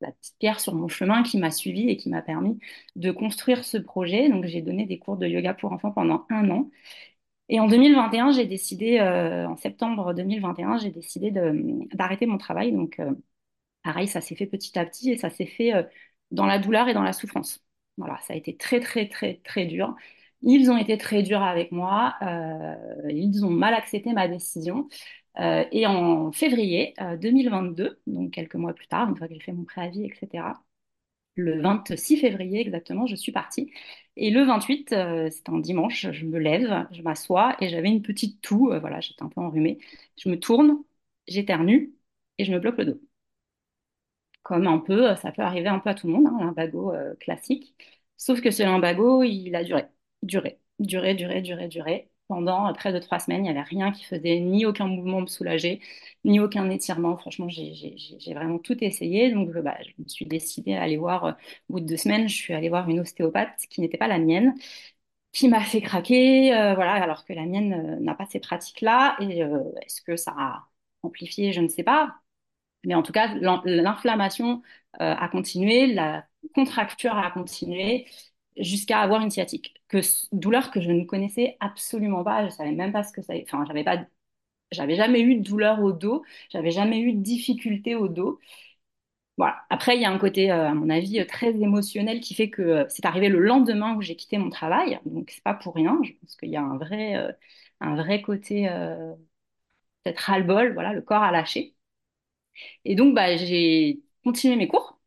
la 0.02 0.12
petite 0.12 0.36
pierre 0.38 0.60
sur 0.60 0.74
mon 0.74 0.88
chemin 0.88 1.22
qui 1.22 1.38
m'a 1.38 1.50
suivie 1.50 1.88
et 1.88 1.96
qui 1.96 2.10
m'a 2.10 2.22
permis 2.22 2.58
de 2.96 3.10
construire 3.10 3.64
ce 3.64 3.78
projet. 3.78 4.28
Donc 4.28 4.46
j'ai 4.46 4.62
donné 4.62 4.86
des 4.86 4.98
cours 4.98 5.16
de 5.16 5.26
yoga 5.26 5.54
pour 5.54 5.72
enfants 5.72 5.92
pendant 5.92 6.26
un 6.30 6.50
an. 6.50 6.70
Et 7.48 7.60
en 7.60 7.66
2021, 7.66 8.32
j'ai 8.32 8.46
décidé, 8.46 8.98
euh, 9.00 9.46
en 9.48 9.56
septembre 9.56 10.14
2021, 10.14 10.78
j'ai 10.78 10.90
décidé 10.90 11.30
d'arrêter 11.92 12.26
mon 12.26 12.38
travail. 12.38 12.72
Donc 12.72 12.98
euh, 13.00 13.12
Pareil, 13.82 14.08
ça 14.08 14.20
s'est 14.20 14.36
fait 14.36 14.46
petit 14.46 14.78
à 14.78 14.86
petit 14.86 15.10
et 15.12 15.16
ça 15.18 15.30
s'est 15.30 15.46
fait 15.46 15.74
euh, 15.74 15.82
dans 16.30 16.46
la 16.46 16.58
douleur 16.58 16.88
et 16.88 16.94
dans 16.94 17.02
la 17.02 17.12
souffrance. 17.12 17.64
Voilà, 17.98 18.18
ça 18.20 18.34
a 18.34 18.36
été 18.36 18.56
très, 18.56 18.80
très, 18.80 19.08
très, 19.08 19.36
très 19.44 19.66
dur. 19.66 19.94
Ils 20.42 20.70
ont 20.70 20.76
été 20.78 20.98
très 20.98 21.22
durs 21.22 21.42
avec 21.42 21.72
moi. 21.72 22.16
Ils 23.08 23.44
ont 23.44 23.50
mal 23.50 23.74
accepté 23.74 24.12
ma 24.12 24.28
décision. 24.28 24.88
Euh, 25.40 25.64
et 25.72 25.86
en 25.86 26.30
février 26.32 26.94
2022, 27.20 28.00
donc 28.06 28.32
quelques 28.32 28.54
mois 28.56 28.74
plus 28.74 28.86
tard, 28.86 29.08
une 29.08 29.16
fois 29.16 29.28
que 29.28 29.34
j'ai 29.34 29.40
fait 29.40 29.52
mon 29.52 29.64
préavis, 29.64 30.04
etc., 30.06 30.62
le 31.36 31.60
26 31.62 32.18
février 32.18 32.60
exactement, 32.60 33.06
je 33.06 33.16
suis 33.16 33.32
partie. 33.32 33.72
Et 34.16 34.30
le 34.30 34.44
28, 34.44 34.92
euh, 34.92 35.30
c'était 35.30 35.50
un 35.52 35.58
dimanche, 35.60 36.10
je 36.12 36.26
me 36.26 36.38
lève, 36.38 36.86
je 36.92 37.02
m'assois 37.02 37.56
et 37.62 37.68
j'avais 37.70 37.88
une 37.90 38.02
petite 38.02 38.40
toux, 38.42 38.70
euh, 38.72 38.80
voilà, 38.80 39.00
j'étais 39.00 39.22
un 39.22 39.28
peu 39.30 39.40
enrhumée. 39.40 39.78
Je 40.18 40.28
me 40.30 40.38
tourne, 40.38 40.82
j'éternue 41.28 41.94
et 42.38 42.44
je 42.44 42.52
me 42.52 42.60
bloque 42.60 42.78
le 42.78 42.84
dos. 42.86 43.00
Comme 44.42 44.66
un 44.66 44.78
peu, 44.78 45.14
ça 45.16 45.30
peut 45.32 45.42
arriver 45.42 45.68
un 45.68 45.78
peu 45.78 45.90
à 45.90 45.94
tout 45.94 46.06
le 46.08 46.14
monde, 46.14 46.26
hein, 46.28 46.54
euh, 46.58 47.14
classique. 47.16 47.76
Sauf 48.16 48.40
que 48.40 48.50
ce 48.50 48.62
lumbago, 48.64 49.22
il 49.22 49.54
a 49.54 49.62
duré, 49.64 49.86
duré, 50.22 50.60
duré, 50.80 51.14
duré, 51.14 51.42
duré, 51.42 51.68
duré. 51.68 52.12
Pendant 52.28 52.72
près 52.72 52.92
de 52.94 52.98
trois 52.98 53.18
semaines, 53.18 53.40
il 53.40 53.42
n'y 53.44 53.50
avait 53.50 53.61
rien 53.61 53.92
qui 53.92 54.04
faisait 54.04 54.40
ni 54.40 54.64
aucun 54.64 54.87
mouvement 54.87 55.20
me 55.20 55.26
soulager, 55.26 55.80
ni 56.24 56.40
aucun 56.40 56.70
étirement. 56.70 57.18
Franchement, 57.18 57.46
j'ai 57.48 57.94
vraiment 58.35 58.58
tout 58.58 58.82
essayé. 58.82 59.30
Donc, 59.32 59.50
bah, 59.58 59.76
je 59.82 59.90
me 60.02 60.08
suis 60.08 60.24
décidée 60.24 60.74
à 60.74 60.82
aller 60.82 60.96
voir, 60.96 61.24
euh, 61.26 61.32
au 61.68 61.74
bout 61.74 61.80
de 61.80 61.87
deux 61.87 61.96
semaines, 61.98 62.28
je 62.28 62.35
suis 62.35 62.54
allée 62.54 62.70
voir 62.70 62.88
une 62.88 63.00
ostéopathe 63.00 63.61
qui 63.68 63.82
n'était 63.82 63.98
pas 63.98 64.08
la 64.08 64.18
mienne, 64.18 64.54
qui 65.32 65.48
m'a 65.48 65.61
fait 65.62 65.80
craquer, 65.82 66.54
euh, 66.54 66.74
voilà, 66.74 66.94
alors 66.94 67.24
que 67.24 67.32
la 67.35 67.46
mienne 67.46 67.74
euh, 67.74 68.00
n'a 68.00 68.14
pas 68.14 68.26
ces 68.26 68.40
pratiques-là. 68.40 69.16
Et 69.20 69.40
est-ce 69.82 70.02
que 70.02 70.16
ça 70.16 70.35
a 70.38 70.68
amplifié? 71.02 71.52
Je 71.52 71.61
ne 71.61 71.68
sais 71.68 71.82
pas. 71.85 72.16
Mais 72.85 72.94
en 72.94 73.02
tout 73.02 73.12
cas, 73.12 73.35
l'inflammation 73.37 74.62
a 74.98 75.28
continué, 75.28 75.87
la 75.94 76.26
contracture 76.54 77.16
a 77.18 77.30
continué 77.30 78.06
jusqu'à 78.58 79.00
avoir 79.00 79.22
une 79.22 79.30
sciatique. 79.30 79.74
Que, 79.88 79.98
douleur 80.32 80.70
que 80.70 80.80
je 80.80 80.90
ne 80.90 81.04
connaissais 81.04 81.56
absolument 81.60 82.24
pas. 82.24 82.44
Je 82.46 82.50
savais 82.50 82.72
même 82.72 82.92
pas 82.92 83.02
ce 83.04 83.12
que 83.12 83.22
ça. 83.22 83.34
Enfin, 83.42 83.64
j'avais 83.66 83.84
pas. 83.84 84.04
J'avais 84.72 84.96
jamais 84.96 85.20
eu 85.22 85.36
de 85.36 85.42
douleur 85.48 85.82
au 85.82 85.92
dos. 85.92 86.24
J'avais 86.50 86.70
jamais 86.72 87.00
eu 87.00 87.12
de 87.14 87.22
difficulté 87.22 87.94
au 87.96 88.08
dos. 88.08 88.40
Voilà. 89.38 89.62
Après, 89.70 89.96
il 89.96 90.02
y 90.02 90.04
a 90.04 90.10
un 90.10 90.18
côté, 90.18 90.50
euh, 90.52 90.68
à 90.68 90.74
mon 90.74 90.90
avis, 90.90 91.20
euh, 91.20 91.24
très 91.26 91.50
émotionnel 91.56 92.20
qui 92.20 92.34
fait 92.34 92.50
que 92.50 92.62
euh, 92.62 92.84
c'est 92.88 93.04
arrivé 93.06 93.28
le 93.28 93.38
lendemain 93.40 93.94
où 93.96 94.02
j'ai 94.02 94.14
quitté 94.16 94.38
mon 94.38 94.50
travail. 94.50 95.00
Donc, 95.06 95.30
c'est 95.30 95.42
pas 95.42 95.54
pour 95.54 95.74
rien. 95.74 95.98
Je 96.04 96.12
pense 96.20 96.36
qu'il 96.36 96.50
y 96.50 96.56
a 96.56 96.62
un 96.62 96.76
vrai, 96.76 97.14
un 97.80 97.96
vrai 97.96 98.20
côté 98.22 98.68
peut-être 100.04 100.18
ras-le-bol. 100.20 100.72
Voilà, 100.74 100.92
le 100.92 101.02
corps 101.02 101.22
a 101.22 101.32
lâché. 101.32 101.74
Et 102.84 102.94
donc, 102.94 103.14
bah, 103.14 103.36
j'ai 103.36 104.02
continué 104.24 104.56
mes 104.56 104.68
cours 104.68 104.98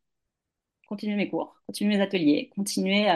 continuer 0.88 1.15
mes 1.15 1.30
cours, 1.30 1.56
continuer 1.67 1.98
mes 1.98 2.02
ateliers, 2.02 2.52
continuer 2.56 3.10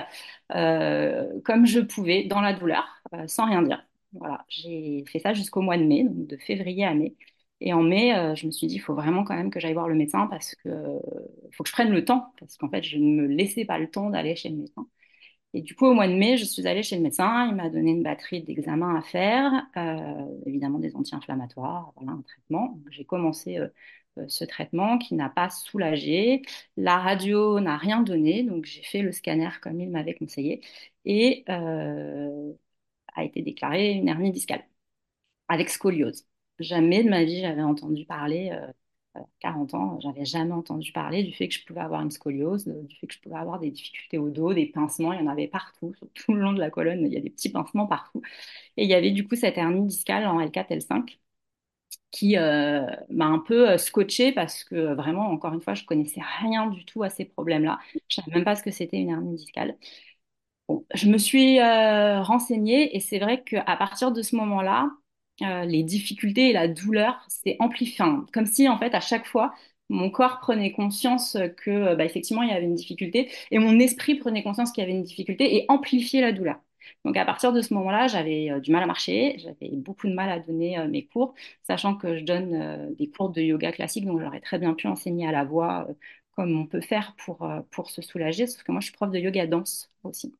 euh, 0.55 1.39
comme 1.45 1.65
je 1.65 1.79
pouvais 1.79 2.23
dans 2.25 2.41
la 2.41 2.53
douleur, 2.53 3.01
euh, 3.13 3.27
sans 3.27 3.45
rien 3.45 3.61
dire. 3.61 3.85
Voilà, 4.13 4.45
j'ai 4.49 5.03
fait 5.07 5.19
ça 5.19 5.33
jusqu'au 5.33 5.61
mois 5.61 5.77
de 5.77 5.83
mai, 5.83 6.03
donc 6.03 6.27
de 6.27 6.37
février 6.37 6.85
à 6.85 6.93
mai. 6.93 7.15
Et 7.61 7.73
en 7.73 7.83
mai, 7.83 8.15
euh, 8.15 8.35
je 8.35 8.47
me 8.47 8.51
suis 8.51 8.67
dit, 8.67 8.75
il 8.75 8.79
faut 8.79 8.95
vraiment 8.95 9.23
quand 9.23 9.35
même 9.35 9.51
que 9.51 9.59
j'aille 9.59 9.73
voir 9.73 9.87
le 9.89 9.95
médecin 9.95 10.27
parce 10.27 10.55
que 10.55 10.69
faut 11.51 11.63
que 11.63 11.69
je 11.69 11.73
prenne 11.73 11.91
le 11.91 12.05
temps, 12.05 12.33
parce 12.39 12.57
qu'en 12.57 12.69
fait, 12.69 12.83
je 12.83 12.97
ne 12.97 13.21
me 13.21 13.27
laissais 13.27 13.65
pas 13.65 13.77
le 13.79 13.89
temps 13.89 14.09
d'aller 14.09 14.35
chez 14.35 14.49
le 14.49 14.55
médecin. 14.57 14.87
Et 15.53 15.61
du 15.61 15.75
coup, 15.75 15.85
au 15.87 15.93
mois 15.93 16.07
de 16.07 16.13
mai, 16.13 16.37
je 16.37 16.45
suis 16.45 16.67
allée 16.67 16.83
chez 16.83 16.95
le 16.95 17.01
médecin. 17.01 17.47
Il 17.49 17.55
m'a 17.55 17.69
donné 17.69 17.91
une 17.91 18.03
batterie 18.03 18.43
d'examens 18.43 18.95
à 18.95 19.01
faire, 19.01 19.51
évidemment 20.45 20.79
des 20.79 20.95
anti-inflammatoires, 20.95 21.91
voilà, 21.97 22.13
un 22.13 22.21
traitement. 22.21 22.79
J'ai 22.91 23.05
commencé 23.05 23.59
ce 24.27 24.43
traitement 24.45 24.97
qui 24.97 25.15
n'a 25.15 25.29
pas 25.29 25.49
soulagé. 25.49 26.41
La 26.77 26.97
radio 26.99 27.59
n'a 27.59 27.77
rien 27.77 28.01
donné, 28.01 28.43
donc 28.43 28.65
j'ai 28.65 28.83
fait 28.83 29.01
le 29.01 29.11
scanner 29.11 29.49
comme 29.61 29.79
il 29.81 29.89
m'avait 29.89 30.15
conseillé 30.15 30.61
et 31.05 31.43
euh, 31.49 32.53
a 33.15 33.23
été 33.25 33.41
déclarée 33.43 33.91
une 33.93 34.07
hernie 34.09 34.31
discale 34.31 34.65
avec 35.47 35.69
scoliose. 35.69 36.25
Jamais 36.59 37.03
de 37.03 37.09
ma 37.09 37.23
vie 37.23 37.41
j'avais 37.41 37.61
entendu 37.63 38.05
parler, 38.05 38.51
euh, 38.51 39.21
40 39.39 39.73
ans, 39.73 39.99
j'avais 40.01 40.25
jamais 40.25 40.51
entendu 40.53 40.91
parler 40.91 41.23
du 41.23 41.33
fait 41.33 41.47
que 41.47 41.53
je 41.55 41.65
pouvais 41.65 41.81
avoir 41.81 42.01
une 42.01 42.11
scoliose, 42.11 42.65
du 42.67 42.95
fait 42.97 43.07
que 43.07 43.13
je 43.13 43.19
pouvais 43.21 43.35
avoir 43.37 43.59
des 43.59 43.71
difficultés 43.71 44.17
au 44.17 44.29
dos, 44.29 44.53
des 44.53 44.67
pincements, 44.67 45.13
il 45.13 45.19
y 45.19 45.23
en 45.23 45.27
avait 45.27 45.47
partout, 45.47 45.93
tout 46.13 46.33
le 46.33 46.41
long 46.41 46.53
de 46.53 46.59
la 46.59 46.69
colonne, 46.69 47.05
il 47.05 47.13
y 47.13 47.17
a 47.17 47.21
des 47.21 47.29
petits 47.29 47.49
pincements 47.51 47.87
partout. 47.87 48.21
Et 48.77 48.83
il 48.85 48.89
y 48.89 48.93
avait 48.95 49.11
du 49.11 49.27
coup 49.27 49.35
cette 49.37 49.57
hernie 49.57 49.87
discale 49.87 50.25
en 50.27 50.39
L4, 50.41 50.71
L5 50.71 51.19
qui 52.11 52.37
euh, 52.37 52.85
m'a 53.09 53.25
un 53.27 53.39
peu 53.39 53.69
euh, 53.71 53.77
scotché 53.77 54.31
parce 54.31 54.63
que 54.63 54.75
euh, 54.75 54.95
vraiment, 54.95 55.27
encore 55.29 55.53
une 55.53 55.61
fois, 55.61 55.73
je 55.75 55.85
connaissais 55.85 56.21
rien 56.41 56.67
du 56.67 56.85
tout 56.85 57.03
à 57.03 57.09
ces 57.09 57.25
problèmes-là. 57.25 57.79
Je 58.09 58.15
savais 58.17 58.31
même 58.33 58.43
pas 58.45 58.55
ce 58.55 58.63
que 58.63 58.71
c'était 58.71 58.97
une 58.97 59.09
hernie 59.09 59.35
discale. 59.35 59.77
Je 60.93 61.07
me 61.09 61.17
suis 61.17 61.59
renseignée 61.61 62.95
et 62.95 62.99
c'est 62.99 63.19
vrai 63.19 63.43
qu'à 63.43 63.63
partir 63.77 64.11
de 64.11 64.21
ce 64.21 64.35
moment-là, 64.35 64.91
les 65.65 65.83
difficultés 65.83 66.49
et 66.49 66.53
la 66.53 66.67
douleur, 66.67 67.25
c'est 67.27 67.55
amplifié. 67.59 68.05
comme 68.33 68.45
si, 68.45 68.67
en 68.69 68.77
fait, 68.77 68.93
à 68.93 68.99
chaque 68.99 69.25
fois, 69.25 69.53
mon 69.89 70.11
corps 70.11 70.39
prenait 70.39 70.71
conscience 70.71 71.37
que, 71.57 71.95
bah, 71.95 72.05
effectivement, 72.05 72.43
il 72.43 72.49
y 72.49 72.51
avait 72.53 72.65
une 72.65 72.75
difficulté 72.75 73.31
et 73.51 73.57
mon 73.59 73.79
esprit 73.79 74.15
prenait 74.15 74.43
conscience 74.43 74.71
qu'il 74.71 74.83
y 74.83 74.87
avait 74.87 74.95
une 74.95 75.03
difficulté 75.03 75.55
et 75.55 75.65
amplifiait 75.69 76.21
la 76.21 76.31
douleur. 76.33 76.57
Donc 77.05 77.17
à 77.17 77.25
partir 77.25 77.53
de 77.53 77.61
ce 77.61 77.73
moment-là, 77.73 78.07
j'avais 78.07 78.51
euh, 78.51 78.59
du 78.59 78.71
mal 78.71 78.83
à 78.83 78.85
marcher, 78.87 79.37
j'avais 79.39 79.69
beaucoup 79.75 80.07
de 80.07 80.13
mal 80.13 80.29
à 80.29 80.39
donner 80.39 80.77
euh, 80.79 80.87
mes 80.87 81.05
cours, 81.05 81.33
sachant 81.63 81.95
que 81.95 82.17
je 82.17 82.23
donne 82.23 82.53
euh, 82.55 82.89
des 82.95 83.09
cours 83.09 83.29
de 83.29 83.41
yoga 83.41 83.71
classique, 83.71 84.05
donc 84.05 84.19
j'aurais 84.21 84.41
très 84.41 84.59
bien 84.59 84.73
pu 84.73 84.87
enseigner 84.87 85.27
à 85.27 85.31
la 85.31 85.43
voix 85.43 85.87
comme 86.31 86.57
on 86.57 86.65
peut 86.67 86.81
faire 86.81 87.15
pour, 87.17 87.45
pour 87.71 87.89
se 87.89 88.01
soulager, 88.01 88.47
sauf 88.47 88.63
que 88.63 88.71
moi 88.71 88.79
je 88.81 88.85
suis 88.87 88.93
prof 88.95 89.11
de 89.11 89.19
yoga 89.19 89.45
danse 89.47 89.91
aussi. 90.03 90.33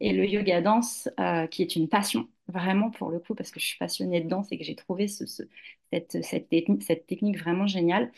Et 0.00 0.12
le 0.12 0.26
yoga 0.26 0.60
danse, 0.62 1.08
qui 1.50 1.62
est 1.62 1.76
une 1.76 1.88
passion, 1.88 2.28
vraiment 2.48 2.90
pour 2.90 3.10
le 3.10 3.20
coup, 3.20 3.34
parce 3.34 3.50
que 3.50 3.60
je 3.60 3.66
suis 3.66 3.78
passionnée 3.78 4.20
de 4.20 4.28
danse 4.28 4.50
et 4.52 4.58
que 4.58 4.64
j'ai 4.64 4.76
trouvé 4.76 5.08
ce, 5.08 5.24
cette, 5.92 6.22
cette 6.24 6.48
technique 7.06 7.38
vraiment 7.38 7.66
géniale, 7.66 8.12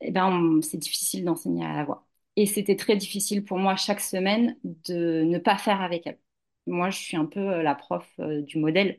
eh 0.00 0.10
ben, 0.10 0.60
c'est 0.62 0.78
difficile 0.78 1.24
d'enseigner 1.24 1.64
à 1.64 1.74
la 1.74 1.84
voix. 1.84 2.06
Et 2.36 2.46
c'était 2.46 2.76
très 2.76 2.96
difficile 2.96 3.44
pour 3.44 3.58
moi 3.58 3.76
chaque 3.76 4.00
semaine 4.00 4.56
de 4.64 5.22
ne 5.24 5.38
pas 5.38 5.56
faire 5.58 5.80
avec 5.82 6.06
elle 6.06 6.18
moi, 6.66 6.90
je 6.90 6.98
suis 6.98 7.16
un 7.16 7.26
peu 7.26 7.40
euh, 7.40 7.62
la 7.62 7.74
prof 7.74 8.06
euh, 8.20 8.42
du 8.42 8.58
modèle. 8.58 8.98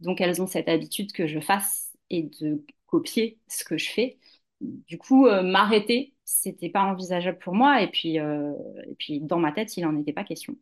Donc, 0.00 0.20
elles 0.20 0.40
ont 0.42 0.46
cette 0.46 0.68
habitude 0.68 1.12
que 1.12 1.26
je 1.26 1.40
fasse 1.40 1.96
et 2.10 2.24
de 2.40 2.64
copier 2.86 3.38
ce 3.48 3.64
que 3.64 3.78
je 3.78 3.90
fais. 3.90 4.18
Du 4.60 4.98
coup, 4.98 5.26
euh, 5.26 5.42
m'arrêter, 5.42 6.14
c'était 6.24 6.68
pas 6.70 6.82
envisageable 6.84 7.38
pour 7.38 7.54
moi. 7.54 7.82
Et 7.82 7.88
puis, 7.90 8.16
et 8.16 8.94
puis, 8.98 9.20
dans 9.20 9.38
ma 9.38 9.52
tête, 9.52 9.76
il 9.76 9.82
n'en 9.84 9.98
était 10.00 10.12
pas 10.12 10.24
question. 10.24 10.56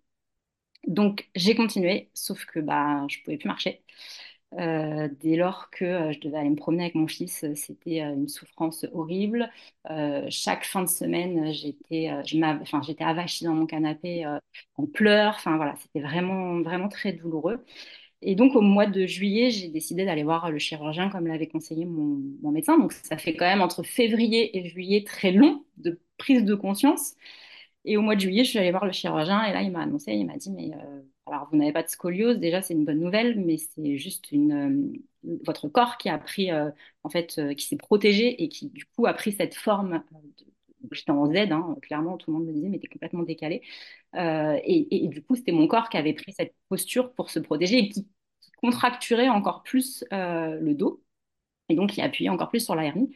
Donc, 0.87 1.29
j'ai 1.35 1.55
continué, 1.57 2.11
sauf 2.15 2.45
que 2.47 2.61
bah, 2.61 3.07
je 3.09 3.19
pouvais 3.25 3.39
plus 3.39 3.49
marcher. 3.49 3.83
Euh, 4.59 5.09
dès 5.21 5.37
lors 5.37 5.71
que 5.71 5.85
euh, 5.85 6.13
je 6.13 6.21
devais 6.21 6.39
aller 6.39 6.49
me 6.49 6.57
promener 6.57 6.85
avec 6.85 6.95
mon 6.95 7.07
fils, 7.07 7.45
euh, 7.45 7.55
c'était 7.55 8.01
une 8.01 8.29
souffrance 8.29 8.87
horrible. 8.93 9.51
chaque 10.31 10.65
fin 10.65 10.83
de 10.83 10.89
semaine, 10.89 11.53
j'étais, 11.53 12.11
enfin, 12.63 12.81
j'étais 12.83 13.05
avachie 13.05 13.45
dans 13.45 13.55
mon 13.55 13.67
canapé 13.67 14.25
en 14.77 14.87
pleurs. 14.87 15.35
Enfin 15.37 15.57
voilà, 15.57 15.75
c'était 15.77 16.01
vraiment, 16.01 16.61
vraiment 16.63 16.89
très 16.89 17.13
douloureux. 17.13 17.65
Et 18.23 18.35
donc, 18.35 18.57
au 18.57 18.63
mois 18.63 18.87
de 18.87 19.07
juillet, 19.07 19.51
j'ai 19.51 19.69
décidé 19.69 20.05
d'aller 20.07 20.25
voir 20.25 20.51
le 20.51 20.59
chirurgien 20.59 21.11
comme 21.11 21.27
l'avait 21.27 21.49
conseillé 21.49 21.85
mon, 21.85 22.21
mon, 22.43 22.51
médecin. 22.51 22.79
Donc, 22.79 22.93
ça 22.93 23.19
fait 23.19 23.35
quand 23.37 23.47
même 23.47 23.61
entre 23.63 23.83
février 23.85 24.57
et 24.59 24.69
juillet 24.69 25.05
très 25.07 25.33
long 25.33 25.65
de 25.79 26.01
prise 26.19 26.45
de 26.45 26.55
conscience. 26.55 27.15
Et 27.87 27.97
au 27.97 28.03
mois 28.03 28.17
de 28.17 28.21
juillet, 28.21 28.45
je 28.45 28.51
suis 28.51 28.59
allée 28.59 28.73
voir 28.73 28.85
le 28.85 28.91
chirurgien 28.93 29.45
et 29.45 29.53
là, 29.53 29.63
il 29.63 29.71
m'a 29.71 29.83
annoncé, 29.83 30.13
il 30.13 30.27
m'a 30.27 30.37
dit, 30.37 30.51
mais 30.51 30.73
euh, 30.75 31.03
alors 31.27 31.49
vous 31.51 31.57
n'avez 31.57 31.73
pas 31.73 31.85
de 31.85 31.89
scoliose, 31.89 32.39
déjà 32.39 32.61
c'est 32.61 32.75
une 32.75 32.85
bonne 32.85 32.99
nouvelle, 32.99 33.41
mais 33.41 33.59
c'est 33.59 33.97
juste 33.97 34.27
euh, 34.33 34.93
votre 35.45 35.69
corps 35.69 35.97
qui 35.97 36.09
a 36.09 36.19
pris, 36.19 36.51
euh, 36.51 36.71
en 37.05 37.09
fait, 37.09 37.41
qui 37.57 37.67
s'est 37.67 37.77
protégé 37.77 38.43
et 38.43 38.49
qui 38.49 38.71
du 38.71 38.85
coup 38.87 39.07
a 39.07 39.15
pris 39.15 39.33
cette 39.33 39.55
forme. 39.55 40.03
J'étais 40.93 41.13
en 41.13 41.27
Z, 41.27 41.37
hein, 41.53 41.77
clairement, 41.83 42.17
tout 42.17 42.31
le 42.33 42.39
monde 42.39 42.47
me 42.49 42.53
disait, 42.53 42.69
mais 42.69 42.79
t'es 42.81 42.89
complètement 42.89 43.23
décalé. 43.23 43.63
Et, 44.15 45.09
du 45.09 45.23
coup, 45.23 45.37
c'était 45.37 45.53
mon 45.53 45.67
corps 45.69 45.89
qui 45.89 45.97
avait 45.97 46.13
pris 46.13 46.33
cette 46.33 46.55
posture 46.69 47.13
pour 47.15 47.31
se 47.31 47.39
protéger 47.39 47.79
et 47.79 47.89
qui, 47.89 48.09
contracturait 48.63 49.29
encore 49.29 49.63
plus 49.63 50.05
le 50.11 50.73
dos. 50.75 51.03
Et 51.69 51.75
donc, 51.77 51.97
il 51.97 52.03
appuyait 52.03 52.31
encore 52.31 52.49
plus 52.51 52.65
sur 52.65 52.75
la 52.75 52.85
hernie. 52.85 53.15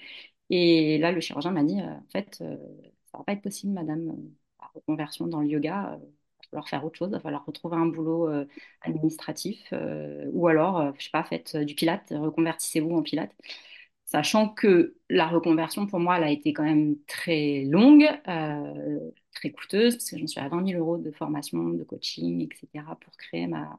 Et 0.50 0.98
là, 0.98 1.12
le 1.12 1.20
chirurgien 1.20 1.52
m'a 1.52 1.64
dit, 1.64 1.80
en 1.80 2.04
fait, 2.12 2.36
ça 2.36 3.18
va 3.18 3.24
pas 3.24 3.32
être 3.32 3.42
possible, 3.42 3.72
madame 3.72 4.16
reconversion 4.74 5.26
dans 5.26 5.40
le 5.40 5.48
yoga, 5.48 5.98
il 5.98 6.04
euh, 6.04 6.06
va 6.06 6.48
falloir 6.50 6.68
faire 6.68 6.84
autre 6.84 6.96
chose, 6.98 7.08
il 7.10 7.12
va 7.14 7.20
falloir 7.20 7.44
retrouver 7.44 7.76
un 7.76 7.86
boulot 7.86 8.28
euh, 8.28 8.46
administratif 8.82 9.68
euh, 9.72 10.28
ou 10.32 10.48
alors, 10.48 10.92
je 10.98 11.04
sais 11.04 11.10
pas, 11.10 11.24
faites 11.24 11.56
du 11.56 11.74
pilate, 11.74 12.12
reconvertissez-vous 12.16 12.96
en 12.96 13.02
pilate 13.02 13.32
sachant 14.10 14.48
que 14.48 14.96
la 15.08 15.28
reconversion 15.28 15.86
pour 15.86 16.00
moi 16.00 16.18
elle 16.18 16.24
a 16.24 16.30
été 16.30 16.52
quand 16.52 16.64
même 16.64 16.96
très 17.06 17.64
longue, 17.64 18.08
très 19.34 19.50
coûteuse, 19.50 19.96
parce 19.96 20.10
que 20.10 20.16
je 20.16 20.22
me 20.22 20.26
suis 20.26 20.40
à 20.40 20.48
20 20.48 20.66
000 20.68 20.80
euros 20.80 20.98
de 20.98 21.10
formation, 21.10 21.70
de 21.70 21.82
coaching, 21.84 22.42
etc. 22.42 22.84
pour 23.00 23.16
créer 23.16 23.46
ma, 23.46 23.78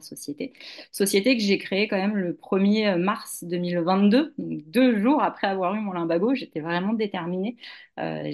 société. 0.00 0.52
Société 0.92 1.36
que 1.36 1.42
j'ai 1.42 1.58
créée 1.58 1.88
quand 1.88 1.96
même 1.96 2.16
le 2.16 2.34
1er 2.34 2.96
mars 2.98 3.44
2022, 3.44 4.34
donc 4.38 4.62
deux 4.70 4.98
jours 4.98 5.22
après 5.22 5.46
avoir 5.46 5.74
eu 5.74 5.80
mon 5.80 5.92
limbago, 5.92 6.34
j'étais 6.34 6.60
vraiment 6.60 6.92
déterminée. 6.92 7.56
Euh, 7.98 8.30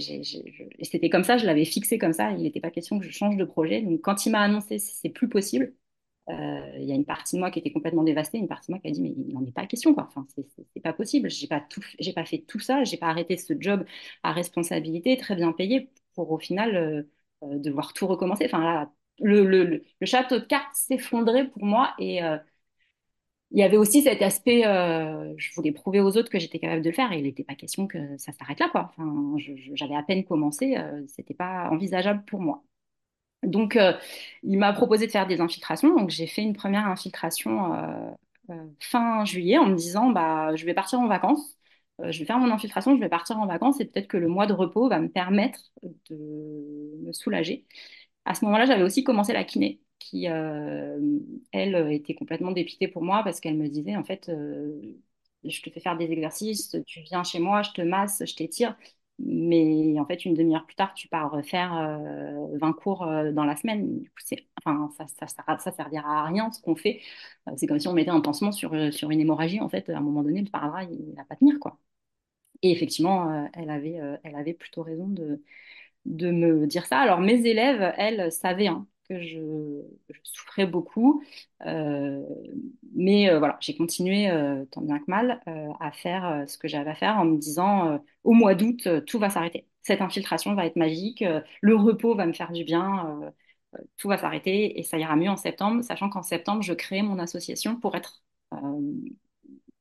c'était 0.82 1.10
comme 1.10 1.24
ça, 1.24 1.36
je 1.36 1.46
l'avais 1.46 1.64
fixé 1.64 1.98
comme 1.98 2.12
ça, 2.12 2.32
il 2.32 2.42
n'était 2.42 2.60
pas 2.60 2.70
question 2.70 2.98
que 2.98 3.04
je 3.04 3.10
change 3.10 3.36
de 3.36 3.44
projet. 3.44 3.80
Donc 3.82 4.00
quand 4.00 4.26
il 4.26 4.30
m'a 4.30 4.40
annoncé 4.40 4.78
c'est 4.78 5.08
plus 5.10 5.28
possible, 5.28 5.66
euh, 5.66 5.83
il 6.28 6.84
y 6.84 6.92
a 6.92 6.94
une 6.94 7.04
partie 7.04 7.36
de 7.36 7.40
moi 7.40 7.50
qui 7.50 7.58
était 7.58 7.72
complètement 7.72 8.02
dévastée, 8.02 8.38
une 8.38 8.48
partie 8.48 8.68
de 8.68 8.72
moi 8.74 8.80
qui 8.80 8.88
a 8.88 8.90
dit 8.90 9.00
mais 9.02 9.10
il 9.10 9.34
n'en 9.34 9.44
est 9.44 9.52
pas 9.52 9.66
question 9.66 9.94
quoi. 9.94 10.06
Enfin, 10.08 10.26
c'est 10.74 10.80
pas 10.80 10.92
possible. 10.92 11.30
J'ai 11.30 11.46
pas 11.46 11.60
tout, 11.60 11.82
j'ai 11.98 12.12
pas 12.12 12.24
fait 12.24 12.38
tout 12.38 12.60
ça, 12.60 12.84
j'ai 12.84 12.96
pas 12.96 13.08
arrêté 13.08 13.36
ce 13.36 13.54
job 13.58 13.84
à 14.22 14.32
responsabilité 14.32 15.16
très 15.16 15.36
bien 15.36 15.52
payé 15.52 15.90
pour 16.14 16.30
au 16.32 16.38
final 16.38 16.76
euh, 16.76 17.02
euh, 17.42 17.58
devoir 17.58 17.92
tout 17.92 18.06
recommencer. 18.06 18.44
Enfin 18.46 18.62
là, 18.62 18.90
le, 19.20 19.82
château 20.02 20.38
de 20.38 20.44
cartes 20.44 20.74
s'effondrait 20.74 21.48
pour 21.48 21.64
moi 21.64 21.94
et 21.98 22.20
il 23.50 23.58
y 23.58 23.62
avait 23.62 23.76
aussi 23.76 24.02
cet 24.02 24.20
aspect, 24.22 24.62
je 24.64 25.54
voulais 25.54 25.72
prouver 25.72 26.00
aux 26.00 26.16
autres 26.16 26.30
que 26.30 26.38
j'étais 26.40 26.58
capable 26.58 26.82
de 26.82 26.88
le 26.90 26.94
faire 26.94 27.12
et 27.12 27.18
il 27.18 27.24
n'était 27.24 27.44
pas 27.44 27.54
question 27.54 27.86
que 27.86 27.98
ça 28.18 28.32
s'arrête 28.32 28.58
là 28.58 28.68
quoi. 28.68 28.92
Enfin, 28.96 29.36
j'avais 29.74 29.94
à 29.94 30.02
peine 30.02 30.24
commencé, 30.24 30.76
c'était 31.06 31.34
pas 31.34 31.68
envisageable 31.70 32.24
pour 32.24 32.40
moi. 32.40 32.64
Donc, 33.44 33.76
euh, 33.76 33.92
il 34.42 34.58
m'a 34.58 34.72
proposé 34.72 35.06
de 35.06 35.10
faire 35.12 35.26
des 35.26 35.40
infiltrations. 35.40 35.94
Donc, 35.96 36.10
j'ai 36.10 36.26
fait 36.26 36.42
une 36.42 36.54
première 36.54 36.86
infiltration 36.86 37.74
euh, 37.74 38.10
euh, 38.50 38.66
fin 38.80 39.24
juillet 39.24 39.58
en 39.58 39.66
me 39.66 39.76
disant, 39.76 40.10
bah, 40.10 40.54
je 40.56 40.64
vais 40.66 40.74
partir 40.74 41.00
en 41.00 41.08
vacances. 41.08 41.56
je 42.02 42.18
vais 42.18 42.24
faire 42.24 42.38
mon 42.38 42.50
infiltration, 42.50 42.94
je 42.96 43.00
vais 43.00 43.08
partir 43.08 43.38
en 43.38 43.46
vacances 43.46 43.80
et 43.80 43.84
peut-être 43.86 44.08
que 44.08 44.16
le 44.16 44.28
mois 44.28 44.46
de 44.46 44.52
repos 44.52 44.88
va 44.88 45.00
me 45.00 45.08
permettre 45.08 45.60
de 46.10 46.98
me 47.02 47.12
soulager. 47.12 47.66
À 48.24 48.34
ce 48.34 48.44
moment-là, 48.46 48.66
j'avais 48.66 48.82
aussi 48.82 49.04
commencé 49.04 49.32
la 49.32 49.44
kiné, 49.44 49.80
qui, 49.98 50.26
elle, 50.26 51.92
était 51.92 52.14
complètement 52.14 52.52
dépitée 52.52 52.88
pour 52.88 53.02
moi 53.02 53.22
parce 53.24 53.40
qu'elle 53.40 53.56
me 53.56 53.68
disait, 53.68 53.96
en 53.96 54.04
fait, 54.04 54.30
je 55.44 55.62
te 55.62 55.70
fais 55.70 55.80
faire 55.80 55.96
des 55.96 56.10
exercices, 56.10 56.76
tu 56.86 57.00
viens 57.00 57.22
chez 57.24 57.38
moi, 57.38 57.62
je 57.62 57.70
te 57.72 57.82
masse, 57.82 58.22
je 58.26 58.34
t'étire. 58.34 58.76
Mais 59.20 59.98
en 60.00 60.06
fait, 60.06 60.24
une 60.24 60.34
demi-heure 60.34 60.66
plus 60.66 60.74
tard, 60.74 60.92
tu 60.94 61.08
pars 61.08 61.30
refaire 61.30 62.00
20 62.58 62.72
cours 62.72 63.02
euh, 63.04 63.32
dans 63.32 63.44
la 63.44 63.56
semaine. 63.56 64.00
Du 64.00 64.10
coup, 64.10 64.22
enfin, 64.64 64.90
ça, 64.96 65.26
ça, 65.58 65.72
servira 65.72 66.20
à 66.22 66.24
rien 66.26 66.50
ce 66.50 66.60
qu'on 66.60 66.74
fait. 66.76 67.00
Euh, 67.48 67.52
c'est 67.56 67.66
comme 67.66 67.78
si 67.78 67.88
on 67.88 67.92
mettait 67.92 68.10
un 68.10 68.20
pansement 68.20 68.52
sur, 68.52 68.74
euh, 68.74 68.90
sur 68.90 69.10
une 69.10 69.20
hémorragie. 69.20 69.60
En 69.60 69.68
fait, 69.68 69.88
à 69.90 69.98
un 69.98 70.00
moment 70.00 70.22
donné, 70.22 70.40
le 70.40 70.46
sparadrap, 70.46 70.88
il 70.90 71.14
va 71.16 71.24
pas 71.24 71.36
tenir. 71.36 71.58
Quoi. 71.60 71.78
Et 72.62 72.72
effectivement, 72.72 73.48
elle, 73.54 73.70
avait, 73.70 74.00
elle 74.24 74.36
avait 74.36 74.54
plutôt 74.54 74.82
raison 74.82 75.08
de, 75.08 75.42
de 76.06 76.30
me 76.30 76.66
dire 76.66 76.86
ça. 76.86 77.00
Alors, 77.00 77.20
mes 77.20 77.46
élèves, 77.46 77.94
elles, 77.98 78.32
savaient 78.32 78.68
hein, 78.68 78.86
que 79.08 79.20
je, 79.20 79.38
souffrais 80.22 80.66
beaucoup. 80.66 81.22
Euh, 81.66 82.22
mais 82.94 83.30
euh, 83.30 83.38
voilà, 83.38 83.56
j'ai 83.60 83.76
continué 83.76 84.30
euh, 84.30 84.64
tant 84.66 84.80
bien 84.80 84.98
que 84.98 85.04
mal 85.08 85.42
à 85.80 85.92
faire 85.92 86.44
ce 86.48 86.58
que 86.58 86.68
j'avais 86.68 86.90
à 86.90 86.94
faire 86.94 87.16
en 87.18 87.24
me 87.24 87.38
disant 87.38 88.00
au 88.24 88.32
mois 88.32 88.54
d'août, 88.54 88.88
tout 89.06 89.18
va 89.18 89.30
s'arrêter. 89.30 89.66
Cette 89.82 90.00
infiltration 90.00 90.54
va 90.54 90.66
être 90.66 90.76
magique, 90.76 91.24
le 91.60 91.76
repos 91.76 92.14
va 92.14 92.26
me 92.26 92.32
faire 92.32 92.52
du 92.52 92.64
bien, 92.64 93.20
tout 93.96 94.08
va 94.08 94.18
s'arrêter 94.18 94.78
et 94.78 94.82
ça 94.82 94.98
ira 94.98 95.16
mieux 95.16 95.30
en 95.30 95.36
septembre, 95.36 95.82
sachant 95.82 96.08
qu'en 96.08 96.22
septembre, 96.22 96.62
je 96.62 96.72
crée 96.74 97.02
mon 97.02 97.18
association 97.18 97.76
pour 97.78 97.96
être 97.96 98.22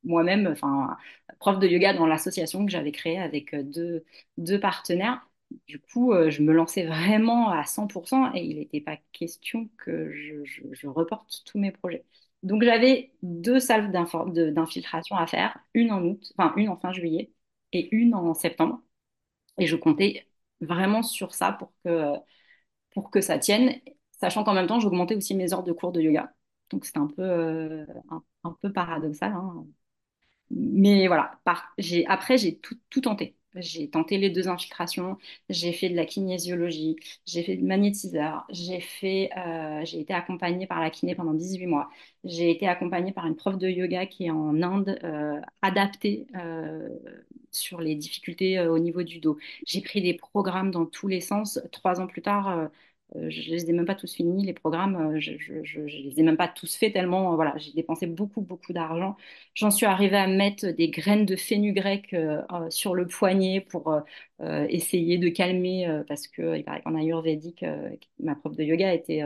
moi-même, 0.04 0.48
enfin, 0.48 0.98
prof 1.40 1.60
de 1.60 1.68
yoga 1.68 1.94
dans 1.94 2.06
l'association 2.08 2.66
que 2.66 2.72
j'avais 2.72 2.92
créée 2.92 3.20
avec 3.20 3.56
deux, 3.56 4.04
deux 4.38 4.60
partenaires 4.60 5.26
du 5.68 5.80
coup, 5.80 6.14
euh, 6.14 6.30
je 6.30 6.42
me 6.42 6.54
lançais 6.54 6.86
vraiment 6.86 7.50
à 7.50 7.64
100% 7.66 8.34
et 8.34 8.44
il 8.44 8.58
n'était 8.58 8.82
pas 8.82 8.98
question 9.12 9.70
que 9.78 10.12
je, 10.12 10.88
reporte 10.88 11.44
tous 11.46 11.60
mes 11.60 11.72
projets. 11.72 12.06
Donc, 12.44 12.64
j'avais 12.64 13.14
deux 13.24 13.60
salves 13.60 13.92
d'infiltration 13.92 15.16
à 15.16 15.28
faire, 15.28 15.58
une 15.74 15.92
en 15.92 16.04
août, 16.04 16.34
enfin 16.38 16.54
une 16.58 16.70
en 16.70 16.78
fin 16.78 16.92
juillet 16.92 17.32
et 17.72 17.90
une 17.96 18.16
en 18.16 18.34
septembre. 18.34 18.82
Et 19.60 19.68
je 19.68 19.76
comptais 19.76 20.28
vraiment 20.62 21.04
sur 21.04 21.34
ça 21.34 21.54
pour 21.54 21.74
que, 23.12 23.22
ça 23.22 23.40
tienne, 23.40 23.80
sachant 24.12 24.44
qu'en 24.44 24.54
même 24.54 24.68
temps, 24.68 24.80
j'augmentais 24.80 25.16
aussi 25.16 25.36
mes 25.36 25.54
heures 25.54 25.64
de 25.64 25.74
cours 25.74 25.92
de 25.92 26.02
yoga. 26.02 26.34
Donc, 26.72 26.86
c'était 26.86 27.00
un 27.00 27.08
peu, 27.08 27.22
euh, 27.24 27.86
un, 28.44 28.58
peu 28.62 28.72
paradoxal. 28.74 29.34
Hein. 29.34 29.66
Mais 30.52 31.08
voilà, 31.08 31.40
après, 32.08 32.38
j'ai 32.38 32.60
tout 32.60 33.02
tenté. 33.02 33.36
J'ai 33.56 33.90
tenté 33.90 34.18
les 34.18 34.30
deux 34.32 34.48
infiltrations, 34.48 35.18
j'ai 35.50 35.74
fait 35.74 35.90
de 35.90 35.96
la 35.96 36.06
kinésiologie, 36.06 36.96
j'ai 37.26 37.44
fait 37.44 37.56
de 37.56 37.64
magnétiseur, 37.66 38.46
j'ai 38.50 38.80
euh, 39.38 39.82
été 39.86 40.14
accompagnée 40.14 40.66
par 40.66 40.80
la 40.82 40.90
kiné 40.90 41.14
pendant 41.16 41.34
18 41.34 41.68
mois. 41.68 41.90
J'ai 42.24 42.50
été 42.50 42.68
accompagnée 42.68 43.12
par 43.12 43.28
une 43.28 43.36
prof 43.36 43.58
de 43.58 43.68
yoga 43.70 44.06
qui 44.08 44.26
est 44.26 44.32
en 44.32 44.62
Inde, 44.64 44.98
euh, 45.04 45.40
adaptée 45.62 46.26
euh, 46.36 46.90
sur 47.52 47.80
les 47.82 47.96
difficultés 47.96 48.60
au 48.60 48.80
niveau 48.80 49.04
du 49.04 49.20
dos. 49.20 49.38
J'ai 49.68 49.82
pris 49.82 50.02
des 50.02 50.16
programmes 50.16 50.72
dans 50.72 50.86
tous 50.86 51.08
les 51.08 51.22
sens. 51.22 51.60
Trois 51.72 52.02
ans 52.02 52.08
plus 52.08 52.22
tard, 52.24 52.70
je 53.16 53.50
ne 53.52 53.56
les 53.56 53.70
ai 53.70 53.74
même 53.74 53.86
pas 53.86 53.96
tous 53.96 54.14
finis, 54.16 54.46
les 54.46 54.54
programmes, 54.54 54.96
euh, 55.16 55.20
je 55.20 55.32
ne 55.32 55.86
les 55.86 56.20
ai 56.20 56.24
même 56.24 56.38
pas 56.38 56.48
tous 56.48 56.76
faits 56.76 56.94
tellement, 56.94 57.34
euh, 57.34 57.36
voilà, 57.36 57.54
j'ai 57.58 57.72
dépensé 57.74 58.08
beaucoup, 58.08 58.42
beaucoup 58.42 58.74
d'argent. 58.74 59.16
J'en 59.54 59.72
suis 59.72 59.86
arrivée 59.86 60.18
à 60.18 60.28
mettre 60.28 60.68
des 60.68 60.90
graines 60.90 61.26
de 61.26 61.36
fenugrec 61.36 62.16
sur 62.70 62.96
le 62.96 63.08
poignet 63.08 63.62
pour 63.62 63.94
essayer 64.70 65.18
de 65.18 65.30
calmer, 65.30 66.02
parce 66.08 66.28
qu'il 66.28 66.64
paraît 66.66 66.82
qu'en 66.82 66.96
ayurvédique, 66.96 67.64
ma 68.20 68.36
prof 68.36 68.56
de 68.56 68.64
yoga 68.64 68.94
était, 68.94 69.24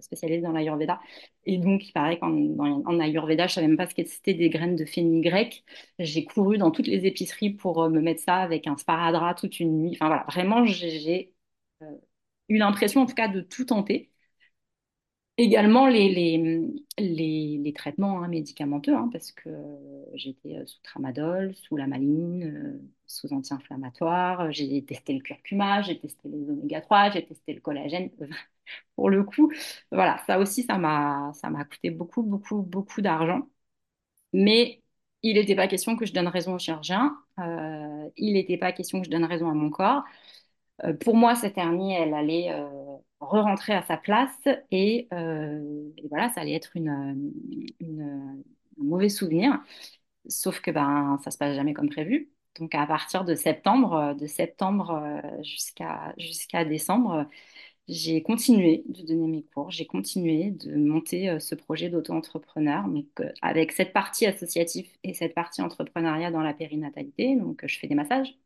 spécialisée 0.00 0.42
dans 0.42 0.52
l'ayurveda, 0.52 1.00
et 1.44 1.58
donc 1.58 1.88
il 1.88 1.92
paraît 1.92 2.18
qu'en 2.18 2.32
en 2.58 3.00
ayurveda, 3.00 3.46
je 3.46 3.52
ne 3.52 3.54
savais 3.54 3.68
même 3.68 3.76
pas 3.76 3.86
ce 3.88 3.94
que 3.94 4.04
c'était 4.04 4.34
des 4.34 4.50
graines 4.50 4.76
de 4.76 4.84
fenugrec. 4.84 5.64
J'ai 5.98 6.24
couru 6.24 6.58
dans 6.58 6.70
toutes 6.70 6.86
les 6.86 7.06
épiceries 7.06 7.50
pour 7.50 7.88
me 7.88 8.00
mettre 8.00 8.22
ça 8.22 8.36
avec 8.36 8.66
un 8.66 8.76
sparadrap 8.76 9.38
toute 9.38 9.60
une 9.60 9.78
nuit. 9.78 9.92
Enfin 9.94 10.06
voilà, 10.08 10.24
vraiment, 10.28 10.64
j'ai 10.66 11.32
eu 12.48 12.58
l'impression 12.58 13.02
en 13.02 13.06
tout 13.06 13.14
cas 13.14 13.28
de 13.28 13.40
tout 13.40 13.64
tenter. 13.66 14.10
Également 15.38 15.86
les, 15.86 17.72
traitements 17.74 18.22
hein, 18.22 18.28
médicamenteux, 18.28 18.94
hein, 18.96 19.10
parce 19.12 19.32
que 19.32 19.50
j'étais 20.14 20.56
euh, 20.56 20.64
sous 20.66 20.80
tramadol, 20.82 21.54
sous 21.54 21.76
la 21.76 21.86
maline, 21.86 22.44
euh, 22.44 22.80
sous 23.06 23.30
anti-inflammatoire, 23.34 24.50
j'ai 24.50 24.82
testé 24.86 25.12
le 25.12 25.20
curcuma, 25.20 25.82
j'ai 25.82 25.98
testé 26.00 26.28
les 26.30 26.48
oméga 26.48 26.80
3, 26.80 27.10
j'ai 27.10 27.26
testé 27.26 27.52
le 27.52 27.60
collagène. 27.60 28.10
Pour 28.96 29.10
le 29.10 29.24
coup, 29.24 29.52
voilà, 29.92 30.18
ça 30.26 30.38
aussi, 30.38 30.62
ça 30.64 30.78
m'a, 30.78 31.32
ça 31.34 31.50
m'a 31.50 31.64
coûté 31.66 31.90
beaucoup, 31.90 32.22
beaucoup, 32.22 32.62
beaucoup 32.62 33.02
d'argent. 33.02 33.46
Mais 34.32 34.82
il 35.22 35.34
n'était 35.36 35.56
pas 35.56 35.68
question 35.68 35.96
que 35.96 36.06
je 36.06 36.12
donne 36.12 36.28
raison 36.28 36.54
au 36.54 36.58
chirurgien, 36.58 37.16
euh, 37.40 38.10
il 38.16 38.34
n'était 38.34 38.58
pas 38.58 38.72
question 38.72 39.00
que 39.00 39.06
je 39.06 39.10
donne 39.10 39.24
raison 39.24 39.50
à 39.50 39.54
mon 39.54 39.70
corps. 39.70 40.04
Euh, 40.84 40.92
pour 40.94 41.16
moi, 41.16 41.34
cette 41.34 41.58
hernie, 41.58 41.94
elle 41.94 42.14
allait 42.14 42.52
euh, 42.52 42.68
re-rentrer 43.20 43.72
à 43.74 43.82
sa 43.82 43.96
place 43.96 44.30
euh, 44.46 44.52
et, 44.70 45.08
voilà, 46.10 46.28
ça 46.30 46.40
allait 46.42 46.54
être 46.54 46.72
un 46.76 47.16
mauvais 48.76 49.08
souvenir. 49.08 49.62
Sauf 50.28 50.60
que 50.60 50.70
ben, 50.70 51.18
ça 51.24 51.30
se 51.30 51.38
passe 51.38 51.56
jamais 51.56 51.74
comme 51.74 51.88
prévu. 51.90 52.30
Donc 52.60 52.74
à 52.74 52.86
partir 52.86 53.24
de 53.24 53.34
septembre, 53.34 54.14
de 54.18 54.26
septembre 54.26 55.22
jusqu'à 55.42 56.14
jusqu'à 56.18 56.64
décembre, 56.64 57.26
j'ai 57.88 58.22
continué 58.22 58.84
de 58.88 59.02
donner 59.06 59.28
mes 59.28 59.42
cours, 59.44 59.70
j'ai 59.70 59.86
continué 59.86 60.52
de 60.52 60.76
monter 60.76 61.38
ce 61.40 61.54
projet 61.54 61.90
d'auto-entrepreneur, 61.90 62.86
mais 62.88 63.06
avec 63.42 63.72
cette 63.72 63.92
partie 63.92 64.26
associative 64.26 64.88
et 65.04 65.14
cette 65.14 65.34
partie 65.34 65.62
entrepreneuriat 65.62 66.30
dans 66.30 66.42
la 66.42 66.54
périnatalité. 66.54 67.36
Donc 67.36 67.62
je 67.66 67.78
fais 67.78 67.88
des 67.88 67.94
massages, 67.94 68.36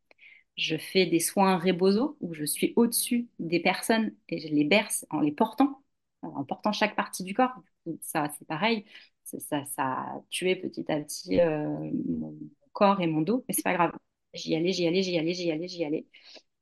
je 0.60 0.76
fais 0.76 1.06
des 1.06 1.20
soins 1.20 1.58
rebozo 1.58 2.16
où 2.20 2.34
je 2.34 2.44
suis 2.44 2.72
au-dessus 2.76 3.28
des 3.38 3.60
personnes 3.60 4.14
et 4.28 4.38
je 4.40 4.48
les 4.48 4.64
berce 4.64 5.06
en 5.10 5.20
les 5.20 5.32
portant, 5.32 5.82
en 6.22 6.44
portant 6.44 6.72
chaque 6.72 6.96
partie 6.96 7.24
du 7.24 7.34
corps. 7.34 7.54
Ça, 8.02 8.28
c'est 8.38 8.46
pareil. 8.46 8.84
Ça, 9.24 9.38
ça, 9.66 9.82
a 9.84 10.20
tué 10.30 10.56
petit 10.56 10.90
à 10.92 11.00
petit 11.00 11.40
euh, 11.40 11.68
mon 12.08 12.36
corps 12.72 13.00
et 13.00 13.06
mon 13.06 13.22
dos, 13.22 13.44
mais 13.48 13.54
c'est 13.54 13.62
pas 13.62 13.74
grave. 13.74 13.92
J'y 14.34 14.54
allais, 14.56 14.72
j'y 14.72 14.86
allais, 14.86 15.02
j'y 15.02 15.18
allais, 15.18 15.34
j'y 15.34 15.50
allais, 15.52 15.68
j'y 15.68 15.84
allais. 15.84 16.06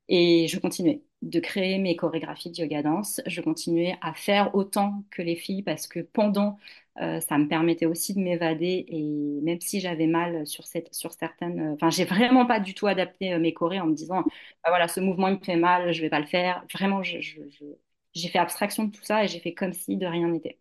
Et 0.08 0.48
je 0.48 0.58
continuais 0.60 1.02
de 1.22 1.40
créer 1.40 1.78
mes 1.78 1.96
chorégraphies 1.96 2.50
de 2.50 2.58
yoga 2.58 2.82
danse. 2.82 3.20
Je 3.26 3.40
continuais 3.40 3.96
à 4.00 4.14
faire 4.14 4.54
autant 4.54 5.04
que 5.10 5.22
les 5.22 5.36
filles 5.36 5.62
parce 5.62 5.86
que 5.86 6.00
pendant, 6.00 6.58
euh, 7.00 7.20
ça 7.20 7.38
me 7.38 7.48
permettait 7.48 7.86
aussi 7.86 8.14
de 8.14 8.20
m'évader. 8.20 8.84
Et 8.88 9.40
même 9.42 9.60
si 9.60 9.80
j'avais 9.80 10.06
mal 10.06 10.46
sur, 10.46 10.66
cette, 10.66 10.88
certaines. 10.92 11.60
Euh, 11.60 11.74
enfin, 11.74 11.90
j'ai 11.90 12.04
vraiment 12.04 12.46
pas 12.46 12.60
du 12.60 12.74
tout 12.74 12.86
adapté 12.86 13.32
euh, 13.32 13.38
mes 13.38 13.52
chorés 13.52 13.80
en 13.80 13.86
me 13.86 13.94
disant 13.94 14.22
bah 14.22 14.70
voilà, 14.70 14.88
ce 14.88 15.00
mouvement 15.00 15.28
il 15.28 15.38
me 15.38 15.44
fait 15.44 15.56
mal, 15.56 15.92
je 15.92 16.00
vais 16.02 16.10
pas 16.10 16.20
le 16.20 16.26
faire. 16.26 16.64
Vraiment, 16.72 17.02
j'ai 17.02 18.28
fait 18.28 18.38
abstraction 18.38 18.84
de 18.84 18.92
tout 18.92 19.04
ça 19.04 19.24
et 19.24 19.28
j'ai 19.28 19.40
fait 19.40 19.54
comme 19.54 19.72
si 19.72 19.96
de 19.96 20.06
rien 20.06 20.28
n'était. 20.28 20.58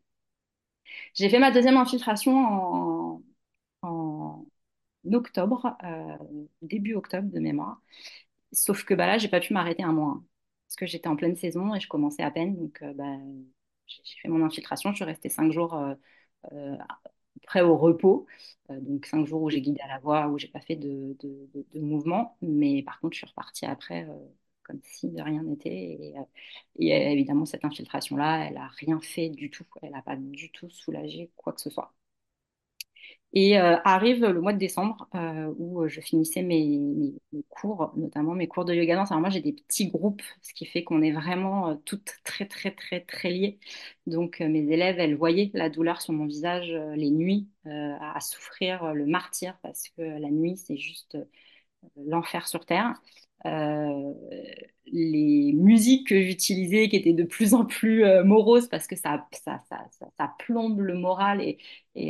J'ai 1.14 1.30
fait 1.30 1.40
ma 1.40 1.52
deuxième 1.52 1.78
infiltration 1.78 3.22
en, 3.82 4.46
octobre, 5.14 5.78
début 6.62 6.96
octobre 6.96 7.30
de 7.32 7.40
mémoire. 7.40 7.82
Sauf 8.52 8.84
que 8.86 8.94
bah, 8.94 9.08
là, 9.08 9.18
j'ai 9.18 9.30
pas 9.30 9.40
pu 9.40 9.54
m'arrêter 9.54 9.84
un 9.84 9.94
mois. 9.94 10.22
Parce 10.68 10.76
que 10.78 10.86
j'étais 10.86 11.08
en 11.08 11.16
pleine 11.16 11.36
saison 11.36 11.74
et 11.76 11.80
je 11.80 11.88
commençais 11.88 12.24
à 12.24 12.32
peine. 12.32 12.56
Donc, 12.58 12.82
euh, 12.82 12.94
bah, 12.94 13.18
j'ai 13.88 14.20
fait 14.22 14.28
mon 14.30 14.44
infiltration. 14.46 14.92
Je 14.92 14.98
suis 14.98 15.06
restée 15.06 15.30
cinq 15.30 15.52
jours 15.52 15.74
euh, 15.76 15.96
euh, 16.54 16.78
près 17.44 17.62
au 17.62 17.78
repos. 17.78 18.28
donc, 18.70 19.06
cinq 19.06 19.26
jours 19.26 19.44
où 19.44 19.50
j'ai 19.50 19.62
guidé 19.62 19.80
à 19.82 19.88
la 19.88 20.00
voix, 20.00 20.28
où 20.30 20.38
j'ai 20.38 20.50
pas 20.50 20.62
fait 20.62 20.76
de, 20.76 21.18
mouvement. 21.76 22.38
Mais 22.42 22.84
par 22.84 23.00
contre, 23.00 23.14
je 23.16 23.20
suis 23.20 23.28
repartie 23.28 23.66
après 23.66 24.08
comme 24.64 24.82
si 24.84 25.10
de 25.10 25.22
rien 25.22 25.44
n'était. 25.44 25.70
Et, 25.70 26.16
et, 26.80 27.12
évidemment, 27.14 27.46
cette 27.46 27.66
infiltration-là, 27.66 28.48
elle 28.48 28.56
n'a 28.56 28.68
rien 28.68 29.00
fait 29.02 29.30
du 29.30 29.50
tout. 29.50 29.66
Elle 29.82 29.92
n'a 29.92 30.02
pas 30.02 30.18
du 30.18 30.52
tout 30.52 30.70
soulagé 30.70 31.32
quoi 31.38 31.54
que 31.54 31.62
ce 31.62 31.70
soit. 31.70 31.94
Et 33.34 33.60
euh, 33.60 33.76
arrive 33.84 34.26
le 34.26 34.42
mois 34.42 34.54
de 34.54 34.58
décembre 34.58 35.08
euh, 35.14 35.54
où 35.58 35.84
euh, 35.84 35.88
je 35.90 36.00
finissais 36.02 36.42
mes, 36.42 37.14
cours, 37.50 37.94
notamment 37.96 38.34
mes 38.34 38.48
cours 38.48 38.66
de 38.66 38.74
yoga 38.74 38.96
danse. 38.96 39.12
Alors 39.12 39.22
moi 39.22 39.30
j'ai 39.30 39.42
des 39.42 39.54
petits 39.54 39.90
groupes, 39.90 40.22
ce 40.42 40.54
qui 40.54 40.66
fait 40.66 40.84
qu'on 40.84 41.02
est 41.02 41.12
vraiment 41.12 41.76
toutes 41.86 42.14
très 42.24 42.48
très 42.48 42.72
très 42.72 43.02
très 43.02 43.30
liées. 43.30 43.60
Donc 44.08 44.40
mes 44.40 44.72
élèves, 44.72 45.00
elles 45.00 45.16
voyaient 45.16 45.52
la 45.54 45.70
douleur 45.70 46.02
sur 46.02 46.14
mon 46.14 46.26
visage 46.26 46.72
les 46.96 47.12
nuits 47.12 47.48
à 47.66 48.20
souffrir 48.22 48.94
le 48.94 49.06
martyr 49.06 49.58
parce 49.62 49.90
que 49.90 50.02
la 50.02 50.32
nuit 50.32 50.58
c'est 50.58 50.78
juste 50.78 51.18
l'enfer 51.98 52.48
sur 52.48 52.66
terre. 52.66 52.96
Euh, 53.46 54.14
les 54.88 55.54
musiques 55.54 56.08
que 56.08 56.22
j'utilisais 56.22 56.88
qui 56.90 56.96
étaient 56.96 57.14
de 57.14 57.24
plus 57.24 57.54
en 57.54 57.66
plus 57.66 58.06
euh, 58.06 58.24
moroses 58.24 58.68
parce 58.70 58.88
que 58.88 58.96
ça, 58.96 59.28
ça, 59.32 59.62
ça, 59.70 60.36
plombe 60.40 60.80
le 60.80 60.96
moral 60.96 61.42
et, 61.42 61.58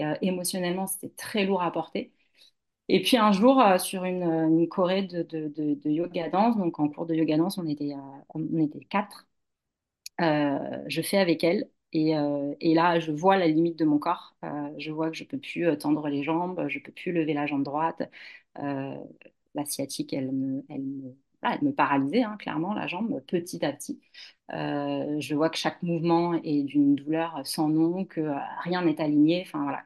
euh, 0.05 0.15
émotionnellement 0.21 0.85
c'était 0.87 1.09
très 1.15 1.45
lourd 1.45 1.61
à 1.63 1.71
porter. 1.71 2.11
Et 2.89 3.01
puis 3.01 3.17
un 3.17 3.31
jour, 3.33 3.61
sur 3.79 4.05
une, 4.05 4.23
une 4.23 4.67
de, 5.07 5.23
de, 5.23 5.75
de, 5.75 5.89
yoga 5.91 6.29
danse, 6.29 6.57
donc 6.57 6.79
en 6.79 6.89
cours 6.89 7.05
de 7.07 7.15
yoga 7.15 7.37
danse, 7.37 7.57
on 7.57 7.67
était, 7.67 7.93
on 8.33 8.59
était 8.59 8.85
quatre, 8.85 9.27
je 10.19 11.01
fais 11.03 11.17
avec 11.17 11.43
elle 11.43 11.69
et, 11.93 12.13
et, 12.61 12.73
là, 12.75 12.99
je 12.99 13.11
vois 13.11 13.37
la 13.37 13.47
limite 13.47 13.77
de 13.79 13.85
mon 13.85 13.99
corps. 13.99 14.35
je 14.77 14.91
vois 14.91 15.09
que 15.11 15.17
je 15.17 15.23
peux 15.25 15.37
plus 15.39 15.77
tendre 15.77 16.07
les 16.09 16.23
jambes, 16.23 16.65
je 16.69 16.79
peux 16.79 16.91
plus 16.91 17.11
lever 17.11 17.33
la 17.33 17.45
jambe 17.47 17.63
droite 17.63 18.03
la 19.57 19.65
sciatique, 19.65 20.13
elle 20.13 20.31
me, 20.31 21.71
paralysait, 21.71 22.23
hein, 22.23 22.37
clairement, 22.39 22.73
la 22.73 22.87
jambe, 22.87 23.21
petit 23.27 23.63
à 23.65 23.73
petit. 23.73 23.99
Euh, 24.53 25.19
je 25.19 25.35
vois 25.35 25.49
que 25.49 25.57
chaque 25.57 25.83
mouvement 25.83 26.33
est 26.43 26.63
d'une 26.63 26.95
douleur 26.95 27.41
sans 27.45 27.69
nom, 27.69 28.05
que 28.05 28.21
euh, 28.21 28.35
rien 28.63 28.83
n'est 28.83 29.01
aligné. 29.01 29.43
Enfin, 29.45 29.63
voilà, 29.63 29.83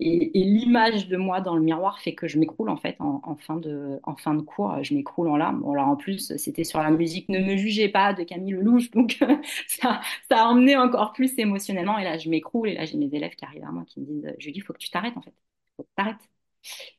Et, 0.00 0.30
l'image 0.34 1.08
de 1.08 1.16
moi 1.16 1.40
dans 1.40 1.54
le 1.56 1.62
miroir 1.62 2.00
fait 2.00 2.14
que 2.14 2.26
je 2.26 2.38
m'écroule 2.38 2.68
en 2.68 2.76
fait 2.76 2.96
en, 2.98 3.36
fin, 3.36 3.56
de, 3.56 4.00
en 4.04 4.14
cours, 4.42 4.82
je 4.82 4.94
m'écroule 4.94 5.28
en 5.28 5.36
larmes. 5.36 5.64
Alors 5.70 5.88
en 5.88 5.96
plus, 5.96 6.36
c'était 6.36 6.64
sur 6.64 6.80
la 6.82 6.90
musique 6.90 7.28
Ne 7.28 7.38
me 7.38 7.56
jugez 7.56 7.88
pas 7.88 8.12
de 8.12 8.24
Camille 8.24 8.52
Lelouch, 8.54 8.90
donc 8.90 9.18
ça, 9.68 10.00
a 10.30 10.48
emmené 10.48 10.76
encore 10.76 11.12
plus 11.12 11.38
émotionnellement. 11.38 11.98
Et 11.98 12.04
là, 12.04 12.18
je 12.18 12.28
m'écroule 12.28 12.68
et 12.70 12.74
là, 12.74 12.84
j'ai 12.86 12.96
mes 12.98 13.14
élèves 13.14 13.34
qui 13.36 13.44
arrivent 13.44 13.64
à 13.64 13.70
moi 13.72 13.84
qui 13.86 14.00
me 14.00 14.06
disent 14.06 14.34
Julie, 14.38 14.58
il 14.58 14.62
faut 14.62 14.72
que 14.72 14.78
tu 14.78 14.90
t'arrêtes 14.90 15.16
en 15.16 15.22
fait. 15.22 15.34
Faut 15.76 15.82
que 15.84 15.88
tu 15.88 15.94
t'arrêtes. 15.96 16.33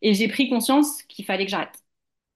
Et 0.02 0.14
j'ai 0.14 0.28
pris 0.28 0.50
conscience 0.50 1.04
qu'il 1.04 1.26
fallait 1.26 1.46
que 1.46 1.52
j'arrête. 1.52 1.84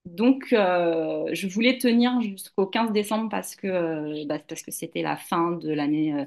Donc, 0.06 0.54
euh, 0.54 1.30
je 1.34 1.48
voulais 1.48 1.78
tenir 1.78 2.20
jusqu'au 2.22 2.66
15 2.68 2.92
décembre 2.92 3.30
parce 3.30 3.56
que 3.56 3.68
euh, 3.68 4.26
bah, 4.26 4.40
parce 4.40 4.64
que 4.64 4.72
c'était 4.72 5.02
la 5.02 5.18
fin 5.18 5.52
de 5.52 5.72
l'année 5.72 6.26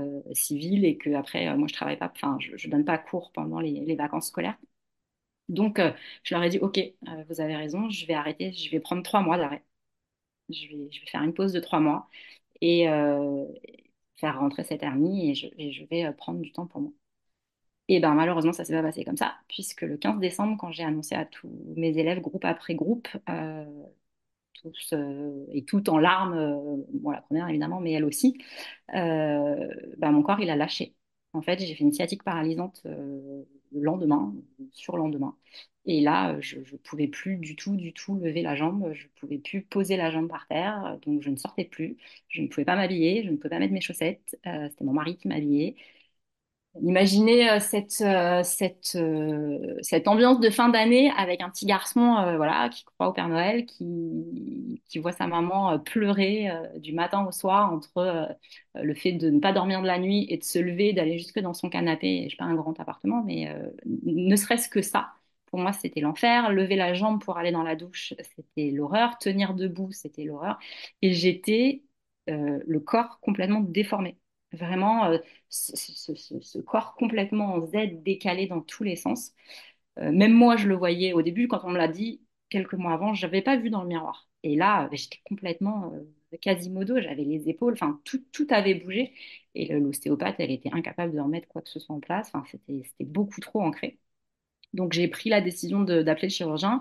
euh, 0.00 0.22
civile 0.34 0.84
et 0.84 0.98
que 0.98 1.10
après, 1.14 1.54
moi, 1.56 1.68
je 1.68 1.74
travaille 1.74 1.98
pas, 1.98 2.12
enfin, 2.14 2.38
je, 2.40 2.66
ne 2.66 2.72
donne 2.72 2.84
pas 2.84 2.98
cours 2.98 3.32
pendant 3.32 3.60
les, 3.60 3.96
vacances 3.96 4.28
scolaires. 4.28 4.58
Donc, 5.48 5.80
je 6.24 6.34
leur 6.34 6.44
ai 6.44 6.50
dit, 6.50 6.58
OK, 6.58 6.78
vous 7.28 7.40
avez 7.40 7.56
raison, 7.56 7.88
je 7.90 8.06
vais 8.06 8.14
arrêter, 8.14 8.52
je 8.52 8.70
vais 8.70 8.80
prendre 8.80 9.02
trois 9.02 9.22
mois 9.22 9.38
d'arrêt. 9.38 9.64
Je 10.50 10.68
vais, 10.68 10.90
faire 11.06 11.22
une 11.22 11.34
pause 11.34 11.52
de 11.52 11.60
trois 11.60 11.80
mois 11.80 12.08
et 12.60 12.86
faire 14.16 14.38
rentrer 14.40 14.64
cette 14.64 14.82
hernie 14.82 15.30
et 15.32 15.72
je 15.72 15.84
vais 15.86 16.12
prendre 16.14 16.40
du 16.40 16.52
temps 16.52 16.66
pour 16.66 16.80
moi. 16.82 16.92
Et 17.88 18.00
ben 18.00 18.14
malheureusement, 18.14 18.52
ça 18.52 18.64
s'est 18.64 18.74
pas 18.74 18.82
passé 18.82 19.04
comme 19.04 19.16
ça, 19.16 19.36
puisque 19.48 19.82
le 19.82 19.96
15 19.96 20.18
décembre, 20.20 20.56
quand 20.58 20.70
j'ai 20.72 20.84
annoncé 20.84 21.14
à 21.14 21.24
tous 21.24 21.48
mes 21.76 21.96
élèves, 21.98 22.20
groupe 22.20 22.44
après 22.44 22.74
groupe, 22.74 23.08
euh, 23.30 23.64
tous 24.62 24.90
euh, 24.94 25.46
et 25.52 25.64
tout 25.64 25.88
en 25.90 25.98
larmes, 25.98 26.34
euh, 26.34 27.12
la 27.12 27.22
première 27.22 27.48
évidemment, 27.48 27.80
mais 27.80 27.92
elle 27.92 28.04
aussi, 28.04 28.38
ben, 28.92 30.12
mon 30.12 30.22
corps 30.22 30.40
il 30.40 30.50
a 30.50 30.56
lâché. 30.56 30.94
En 31.34 31.42
fait, 31.42 31.58
j'ai 31.60 31.74
fait 31.74 31.84
une 31.84 31.92
sciatique 31.92 32.24
paralysante 32.24 32.82
le 32.84 33.82
lendemain, 33.82 34.34
sur 34.72 34.96
le 34.96 35.02
lendemain. 35.02 35.36
Et 35.84 36.00
là, 36.00 36.38
je 36.40 36.58
ne 36.58 36.76
pouvais 36.78 37.08
plus 37.08 37.36
du 37.36 37.56
tout, 37.56 37.76
du 37.76 37.92
tout 37.92 38.16
lever 38.16 38.42
la 38.42 38.56
jambe. 38.56 38.92
Je 38.94 39.04
ne 39.04 39.10
pouvais 39.16 39.38
plus 39.38 39.62
poser 39.62 39.96
la 39.96 40.10
jambe 40.10 40.28
par 40.28 40.46
terre. 40.48 40.98
Donc, 41.06 41.22
je 41.22 41.30
ne 41.30 41.36
sortais 41.36 41.64
plus. 41.64 41.96
Je 42.28 42.42
ne 42.42 42.48
pouvais 42.48 42.64
pas 42.64 42.76
m'habiller. 42.76 43.22
Je 43.24 43.30
ne 43.30 43.36
pouvais 43.36 43.50
pas 43.50 43.58
mettre 43.58 43.72
mes 43.74 43.80
chaussettes. 43.80 44.36
C'était 44.44 44.84
mon 44.84 44.92
mari 44.92 45.16
qui 45.16 45.28
m'habillait. 45.28 45.76
Imaginez 46.82 47.50
euh, 47.50 47.60
cette, 47.60 48.00
euh, 48.02 48.42
euh, 48.94 49.78
cette 49.82 50.08
ambiance 50.08 50.40
de 50.40 50.50
fin 50.50 50.68
d'année 50.68 51.10
avec 51.16 51.40
un 51.40 51.50
petit 51.50 51.66
garçon 51.66 52.16
qui 52.72 52.84
croit 52.84 53.08
au 53.08 53.12
Père 53.12 53.28
Noël, 53.28 53.66
qui, 53.66 54.98
voit 55.00 55.12
sa 55.12 55.26
maman 55.26 55.78
pleurer 55.78 56.48
du 56.76 56.92
matin 56.92 57.24
au 57.24 57.30
soir 57.30 57.72
entre 57.72 58.36
le 58.74 58.94
fait 58.94 59.12
de 59.12 59.30
ne 59.30 59.38
pas 59.38 59.52
dormir 59.52 59.80
de 59.80 59.86
la 59.86 59.98
nuit 59.98 60.26
et 60.28 60.38
de 60.38 60.42
se 60.42 60.58
lever, 60.58 60.92
d'aller 60.92 61.18
jusque 61.18 61.38
dans 61.38 61.54
son 61.54 61.68
canapé. 61.68 62.26
Je 62.28 62.34
n'ai 62.34 62.36
pas 62.36 62.44
un 62.44 62.54
grand 62.54 62.78
appartement, 62.80 63.22
mais 63.24 63.54
ne 63.86 64.36
serait-ce 64.36 64.68
que 64.68 64.82
ça, 64.82 65.12
pour 65.46 65.60
moi, 65.60 65.72
c'était 65.72 66.00
l'enfer. 66.00 66.50
Lever 66.50 66.74
la 66.76 66.94
jambe 66.94 67.22
pour 67.22 67.38
aller 67.38 67.52
dans 67.52 67.62
la 67.62 67.76
douche, 67.76 68.14
c'était 68.18 68.70
l'horreur. 68.72 69.18
Tenir 69.18 69.54
debout, 69.54 69.92
c'était 69.92 70.24
l'horreur. 70.24 70.58
Et 71.02 71.12
j'étais 71.12 71.82
le 72.26 72.78
corps 72.80 73.20
complètement 73.20 73.60
déformé. 73.60 74.16
Vraiment, 74.52 75.06
euh, 75.06 75.18
ce, 75.50 76.58
corps 76.60 76.94
complètement 76.94 77.54
en 77.54 77.66
Z, 77.66 78.02
décalé 78.02 78.46
dans 78.46 78.62
tous 78.62 78.82
les 78.82 78.96
sens. 78.96 79.32
Euh, 79.98 80.10
même 80.12 80.32
moi, 80.32 80.56
je 80.56 80.68
le 80.68 80.74
voyais 80.76 81.12
au 81.12 81.22
début, 81.22 81.48
quand 81.48 81.60
on 81.64 81.70
me 81.70 81.78
l'a 81.78 81.88
dit, 81.88 82.22
quelques 82.48 82.74
mois 82.74 82.94
avant, 82.94 83.12
je 83.14 83.26
n'avais 83.26 83.42
pas 83.42 83.56
vu 83.56 83.68
dans 83.70 83.82
le 83.82 83.88
miroir. 83.88 84.28
Et 84.42 84.56
là, 84.56 84.88
j'étais 84.92 85.18
complètement 85.28 85.92
euh, 85.94 86.36
quasimodo, 86.40 87.00
j'avais 87.00 87.24
les 87.24 87.48
épaules, 87.50 87.74
enfin, 87.74 88.00
tout, 88.04 88.24
tout 88.32 88.46
avait 88.50 88.74
bougé. 88.74 89.12
Et 89.54 89.68
l'ostéopathe, 89.78 90.36
elle 90.38 90.50
était 90.50 90.70
incapable 90.72 91.12
de 91.14 91.20
remettre 91.20 91.48
quoi 91.48 91.60
que 91.62 91.68
ce 91.68 91.78
soit 91.80 91.94
en 91.96 92.00
place. 92.00 92.30
Enfin, 92.34 92.44
c'était 92.68 93.04
beaucoup 93.04 93.40
trop 93.40 93.60
ancré. 93.62 93.98
Donc, 94.74 94.92
j'ai 94.94 95.08
pris 95.08 95.30
la 95.30 95.40
décision 95.42 95.82
d'appeler 95.82 96.28
le 96.28 96.32
chirurgien. 96.32 96.80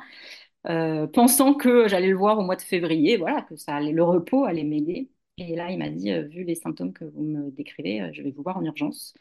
pensant 1.14 1.54
que 1.56 1.88
j'allais 1.88 2.10
le 2.10 2.18
voir 2.18 2.40
au 2.40 2.44
mois 2.44 2.56
de 2.56 2.62
février, 2.62 3.18
voilà, 3.18 3.42
que 3.44 3.56
ça 3.58 3.76
allait, 3.76 3.92
le 3.94 4.04
repos 4.04 4.46
allait 4.46 4.64
m'aider. 4.64 5.10
Et 5.38 5.56
là, 5.56 5.72
il 5.72 5.78
m'a 5.78 5.90
dit, 5.90 6.12
euh, 6.12 6.24
vu 6.24 6.44
les 6.44 6.56
symptômes 6.56 6.94
que 6.94 7.06
vous 7.06 7.22
me 7.24 7.52
décrivez, 7.52 8.02
euh, 8.02 8.10
je 8.14 8.24
vais 8.24 8.32
vous 8.32 8.42
voir 8.44 8.58
en 8.58 8.66
urgence. 8.66 9.14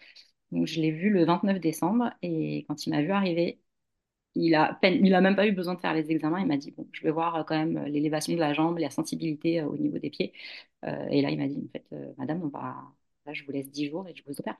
Donc, 0.52 0.66
je 0.66 0.80
l'ai 0.80 0.90
vu 0.92 1.10
le 1.10 1.24
29 1.24 1.60
décembre 1.60 2.12
et 2.22 2.64
quand 2.68 2.86
il 2.86 2.90
m'a 2.90 3.02
vu 3.02 3.10
arriver, 3.12 3.60
il 4.34 4.54
a, 4.54 4.78
il 4.84 5.14
a 5.14 5.20
même 5.22 5.36
pas 5.36 5.46
eu 5.48 5.52
besoin 5.52 5.74
de 5.74 5.80
faire 5.80 5.94
les 5.94 6.10
examens. 6.12 6.40
Il 6.40 6.46
m'a 6.46 6.56
dit, 6.58 6.72
bon, 6.72 6.88
je 6.92 7.02
vais 7.02 7.10
voir 7.12 7.36
euh, 7.36 7.44
quand 7.44 7.56
même 7.58 7.84
l'élévation 7.86 8.34
de 8.34 8.40
la 8.40 8.54
jambe, 8.54 8.78
la 8.78 8.90
sensibilité 8.90 9.62
au 9.62 9.76
niveau 9.78 9.98
des 9.98 10.10
pieds. 10.10 10.32
et 10.84 11.22
là, 11.22 11.30
il 11.30 11.38
m'a 11.38 11.48
dit, 11.48 11.62
en 11.66 11.70
fait, 11.72 11.86
madame, 12.18 12.42
on 12.44 12.48
va, 12.48 12.76
je 13.32 13.44
vous 13.44 13.52
laisse 13.52 13.70
10 13.70 13.88
jours 13.90 14.08
et 14.08 14.14
je 14.16 14.22
vous 14.26 14.34
opère. 14.40 14.56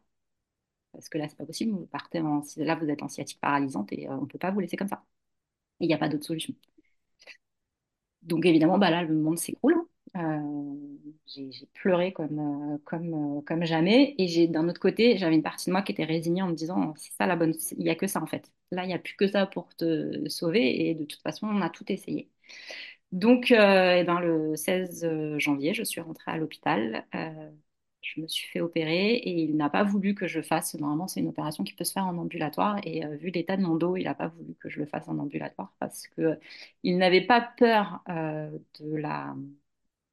Parce 0.92 1.08
que 1.08 1.18
là, 1.18 1.28
c'est 1.28 1.36
pas 1.38 1.46
possible. 1.46 1.72
Vous 1.72 1.86
partez 1.86 2.20
là, 2.58 2.76
vous 2.76 2.90
êtes 2.90 3.02
en 3.02 3.08
sciatique 3.08 3.40
paralysante 3.40 3.92
et 3.92 4.08
on 4.10 4.26
peut 4.26 4.38
pas 4.38 4.50
vous 4.52 4.60
laisser 4.60 4.76
comme 4.76 4.88
ça. 4.88 5.04
Il 5.80 5.88
n'y 5.88 5.94
a 5.94 5.98
pas 5.98 6.08
d'autre 6.10 6.24
solution. 6.26 6.54
Donc, 8.22 8.44
évidemment, 8.46 8.78
bah 8.78 8.90
là, 8.90 9.02
le 9.04 9.14
monde 9.14 9.38
s'écroule. 9.38 9.74
Hein. 9.74 9.86
Euh, 10.16 10.74
j'ai 11.26 11.50
pleuré 11.74 12.12
comme, 12.12 12.38
euh, 12.74 12.78
comme, 12.84 13.38
euh, 13.38 13.42
comme 13.42 13.64
jamais. 13.64 14.14
Et 14.18 14.48
d'un 14.48 14.68
autre 14.68 14.80
côté, 14.80 15.18
j'avais 15.18 15.34
une 15.34 15.42
partie 15.42 15.66
de 15.66 15.72
moi 15.72 15.82
qui 15.82 15.92
était 15.92 16.04
résignée 16.04 16.42
en 16.42 16.48
me 16.48 16.54
disant, 16.54 16.94
c'est 16.96 17.12
ça 17.12 17.26
la 17.26 17.36
bonne, 17.36 17.54
il 17.72 17.84
n'y 17.84 17.90
a 17.90 17.94
que 17.96 18.06
ça 18.06 18.22
en 18.22 18.26
fait. 18.26 18.50
Là, 18.70 18.84
il 18.84 18.88
n'y 18.88 18.94
a 18.94 18.98
plus 18.98 19.14
que 19.16 19.28
ça 19.28 19.46
pour 19.46 19.74
te 19.76 20.28
sauver. 20.28 20.88
Et 20.88 20.94
de 20.94 21.04
toute 21.04 21.20
façon, 21.22 21.46
on 21.48 21.60
a 21.60 21.70
tout 21.70 21.84
essayé. 21.92 22.30
Donc, 23.12 23.50
eh 23.50 23.54
ben, 24.04 24.20
le 24.20 24.56
16 24.56 25.08
janvier, 25.38 25.74
je 25.74 25.82
suis 25.84 26.00
rentrée 26.00 26.32
à 26.32 26.38
l'hôpital. 26.38 27.06
je 28.02 28.20
me 28.20 28.28
suis 28.28 28.48
fait 28.48 28.60
opérer 28.60 29.14
et 29.16 29.30
il 29.44 29.56
n'a 29.56 29.70
pas 29.70 29.82
voulu 29.84 30.14
que 30.14 30.26
je 30.28 30.40
fasse. 30.42 30.74
Normalement, 30.74 31.08
c'est 31.08 31.20
une 31.20 31.28
opération 31.28 31.64
qui 31.64 31.74
peut 31.74 31.84
se 31.84 31.92
faire 31.92 32.06
en 32.06 32.16
ambulatoire. 32.18 32.78
Et 32.84 33.06
vu 33.16 33.30
l'état 33.30 33.56
de 33.56 33.62
mon 33.62 33.76
dos, 33.76 33.96
il 33.96 34.04
n'a 34.04 34.14
pas 34.14 34.28
voulu 34.28 34.54
que 34.56 34.68
je 34.68 34.78
le 34.80 34.86
fasse 34.86 35.08
en 35.08 35.18
ambulatoire 35.18 35.72
parce 35.80 36.06
que 36.08 36.38
il 36.82 36.98
n'avait 36.98 37.26
pas 37.26 37.40
peur 37.58 38.02
de 38.08 38.96
la 38.96 39.34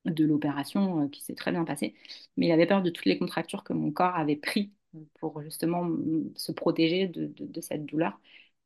de 0.06 0.26
l'opération 0.26 1.04
euh, 1.04 1.08
qui 1.08 1.24
s'est 1.24 1.36
très 1.36 1.52
bien 1.52 1.64
passée, 1.66 1.96
mais 2.38 2.48
il 2.48 2.52
avait 2.52 2.68
peur 2.68 2.82
de 2.82 2.90
toutes 2.90 3.06
les 3.06 3.18
contractures 3.18 3.64
que 3.64 3.74
mon 3.74 3.92
corps 3.92 4.16
avait 4.16 4.36
pris 4.36 4.72
pour 5.20 5.42
justement 5.42 5.90
se 6.36 6.52
protéger 6.52 7.08
de, 7.08 7.62
cette 7.62 7.86
douleur. 7.86 8.20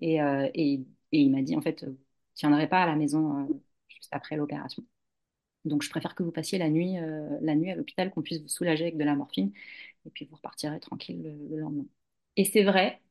Euh, 0.03 0.49
et, 0.53 0.81
il 1.11 1.31
m'a 1.31 1.41
dit, 1.41 1.55
en 1.55 1.61
fait, 1.61 1.85
vous 1.85 1.97
tiendrez 2.35 2.67
pas 2.67 2.83
à 2.83 2.85
la 2.85 2.95
maison 2.95 3.45
euh, 3.49 3.53
juste 3.87 4.09
après 4.11 4.35
l'opération. 4.35 4.83
Donc, 5.65 5.83
je 5.83 5.89
préfère 5.89 6.15
que 6.15 6.23
vous 6.23 6.31
passiez 6.31 6.57
la 6.59 6.69
nuit, 6.69 6.95
la 7.41 7.55
nuit 7.55 7.71
à 7.71 7.75
l'hôpital, 7.75 8.11
qu'on 8.11 8.21
puisse 8.21 8.41
vous 8.41 8.47
soulager 8.47 8.85
avec 8.85 8.97
de 8.97 9.03
la 9.03 9.15
morphine, 9.15 9.51
et 10.05 10.09
puis 10.11 10.25
vous 10.25 10.35
repartirez 10.37 10.79
tranquille 10.79 11.21
le 11.49 11.57
lendemain. 11.59 11.85
Et 12.37 12.45
c'est 12.45 12.63
vrai, 12.63 13.01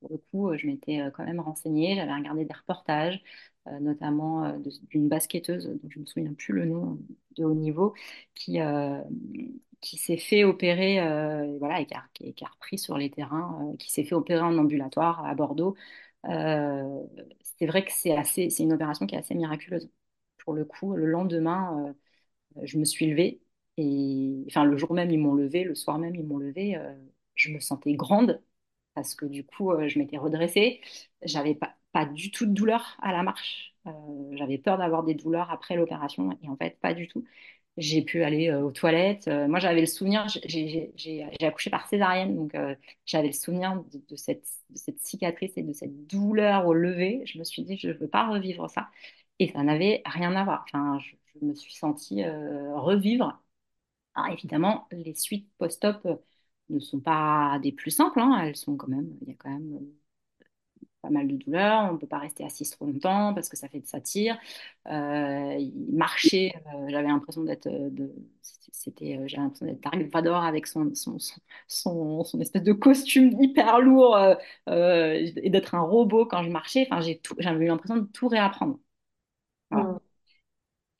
pour 0.00 0.10
le 0.12 0.18
coup, 0.18 0.56
je 0.56 0.66
m'étais 0.66 1.00
quand 1.14 1.24
même 1.24 1.40
renseignée, 1.40 1.96
j'avais 1.96 2.14
regardé 2.14 2.44
des 2.46 2.54
reportages, 2.54 3.22
euh, 3.59 3.59
notamment 3.80 4.44
euh, 4.44 4.58
d'une 4.88 5.08
basketteuse, 5.08 5.66
dont 5.82 5.88
je 5.88 5.98
ne 5.98 6.02
me 6.02 6.06
souviens 6.06 6.34
plus 6.34 6.52
le 6.52 6.64
nom, 6.64 6.98
de 7.36 7.44
haut 7.44 7.54
niveau, 7.54 7.94
qui, 8.34 8.60
euh, 8.60 9.00
qui 9.80 9.96
s'est 9.98 10.16
fait 10.16 10.44
opérer, 10.44 10.96
voilà, 11.58 11.80
et 11.80 11.86
qui 11.86 11.94
a, 11.94 12.48
repris 12.48 12.78
sur 12.78 12.98
les 12.98 13.10
terrains, 13.10 13.74
qui 13.78 13.90
s'est 13.90 14.04
fait 14.04 14.14
opérer 14.14 14.42
en 14.42 14.56
ambulatoire 14.58 15.24
à 15.24 15.34
Bordeaux. 15.34 15.76
c'est 16.24 17.66
vrai 17.66 17.84
que 17.84 17.92
c'est 17.92 18.16
assez, 18.16 18.50
c'est 18.50 18.62
une 18.62 18.72
opération 18.72 19.06
qui 19.06 19.14
est 19.14 19.18
assez 19.18 19.34
miraculeuse 19.34 19.90
pour 20.38 20.54
le 20.54 20.64
coup, 20.64 20.94
le 20.94 21.06
lendemain, 21.06 21.94
je 22.62 22.78
me 22.78 22.84
suis 22.84 23.06
levée. 23.06 23.42
Et 23.76 24.44
enfin, 24.48 24.64
le 24.64 24.76
jour 24.76 24.92
même, 24.94 25.10
ils 25.10 25.18
m'ont 25.18 25.34
levée, 25.34 25.64
le 25.64 25.74
soir 25.74 25.98
même, 25.98 26.14
ils 26.14 26.26
m'ont 26.26 26.38
levée. 26.38 26.78
je 27.34 27.50
me 27.52 27.60
sentais 27.60 27.94
grande 27.94 28.42
parce 28.94 29.14
que 29.14 29.26
du 29.26 29.44
coup, 29.44 29.72
je 29.88 29.98
m'étais 29.98 30.18
redressée. 30.18 30.80
J'avais 31.22 31.54
pas, 31.54 31.76
pas 31.92 32.06
du 32.06 32.30
tout 32.30 32.46
de 32.46 32.52
douleur 32.52 32.96
à 33.02 33.12
la 33.12 33.22
marche. 33.22 33.74
j'avais 34.32 34.58
peur 34.58 34.78
d'avoir 34.78 35.02
des 35.04 35.14
douleurs 35.14 35.50
après 35.50 35.76
l'opération 35.76 36.30
et 36.42 36.48
en 36.48 36.56
fait, 36.56 36.78
pas 36.80 36.94
du 36.94 37.08
tout 37.08 37.24
j'ai 37.76 38.02
pu 38.02 38.22
aller 38.22 38.48
euh, 38.50 38.62
aux 38.62 38.72
toilettes. 38.72 39.28
Euh, 39.28 39.48
moi, 39.48 39.58
j'avais 39.58 39.80
le 39.80 39.86
souvenir, 39.86 40.26
j'ai 40.44 41.26
accouché 41.40 41.70
par 41.70 41.86
césarienne, 41.88 42.36
donc 42.36 42.54
euh, 42.54 42.74
j'avais 43.06 43.28
le 43.28 43.32
souvenir 43.32 43.82
de, 43.92 44.16
cette, 44.16 44.44
cicatrice 44.98 45.56
et 45.56 45.62
de 45.62 45.72
cette 45.72 46.06
douleur 46.06 46.66
au 46.66 46.74
lever. 46.74 47.22
Je 47.26 47.38
me 47.38 47.44
suis 47.44 47.62
dit, 47.62 47.76
je 47.78 47.88
ne 47.88 47.92
veux 47.94 48.08
pas 48.08 48.28
revivre 48.28 48.68
ça. 48.70 48.88
Et 49.38 49.48
ça 49.52 49.62
n'avait 49.62 50.02
rien 50.06 50.34
à 50.36 50.44
voir. 50.44 50.64
Enfin, 50.68 50.98
je, 51.00 51.16
me 51.44 51.54
suis 51.54 51.74
sentie 51.74 52.24
revivre. 52.26 53.42
Alors, 54.14 54.32
évidemment, 54.32 54.88
les 54.92 55.14
suites 55.14 55.48
post-op 55.58 56.06
ne 56.70 56.80
sont 56.80 57.00
pas 57.00 57.58
des 57.62 57.72
plus 57.72 57.90
simples. 57.90 58.20
Hein. 58.20 58.40
Elles 58.44 58.56
sont 58.56 58.76
quand 58.76 58.88
même, 58.88 59.16
il 59.22 59.28
y 59.28 59.32
a 59.32 59.34
quand 59.34 59.50
même 59.50 59.80
pas 61.02 61.10
mal 61.10 61.26
de 61.28 61.36
douleurs, 61.36 61.88
on 61.90 61.94
ne 61.94 61.98
peut 61.98 62.06
pas 62.06 62.18
rester 62.18 62.44
assis 62.44 62.68
trop 62.70 62.86
longtemps 62.86 63.32
parce 63.34 63.48
que 63.48 63.56
ça 63.56 63.68
fait 63.68 63.80
de 63.80 63.86
ça 63.86 64.00
tire. 64.00 64.38
Euh, 64.88 65.70
marcher, 65.90 66.54
euh, 66.74 66.88
j'avais 66.88 67.08
l'impression 67.08 67.42
d'être 67.44 67.66
euh, 67.66 67.90
c'était 68.42 69.20
j'avais 69.26 69.42
l'impression 69.42 69.66
d'être 69.66 69.80
Dark 69.82 70.02
Vador 70.12 70.44
avec 70.44 70.66
son 70.66 70.94
son, 70.94 71.18
son, 71.68 72.24
son, 72.24 72.40
espèce 72.40 72.62
de 72.62 72.72
costume 72.72 73.30
hyper 73.40 73.80
lourd 73.80 74.18
et 74.68 75.50
d'être 75.50 75.74
un 75.74 75.82
robot 75.82 76.26
quand 76.26 76.42
je 76.42 76.50
marchais. 76.50 76.86
Enfin, 76.90 77.00
j'ai 77.00 77.20
j'avais 77.38 77.64
eu 77.64 77.68
l'impression 77.68 77.96
de 77.96 78.06
tout 78.06 78.28
réapprendre. 78.28 78.78
Mm. 79.70 79.98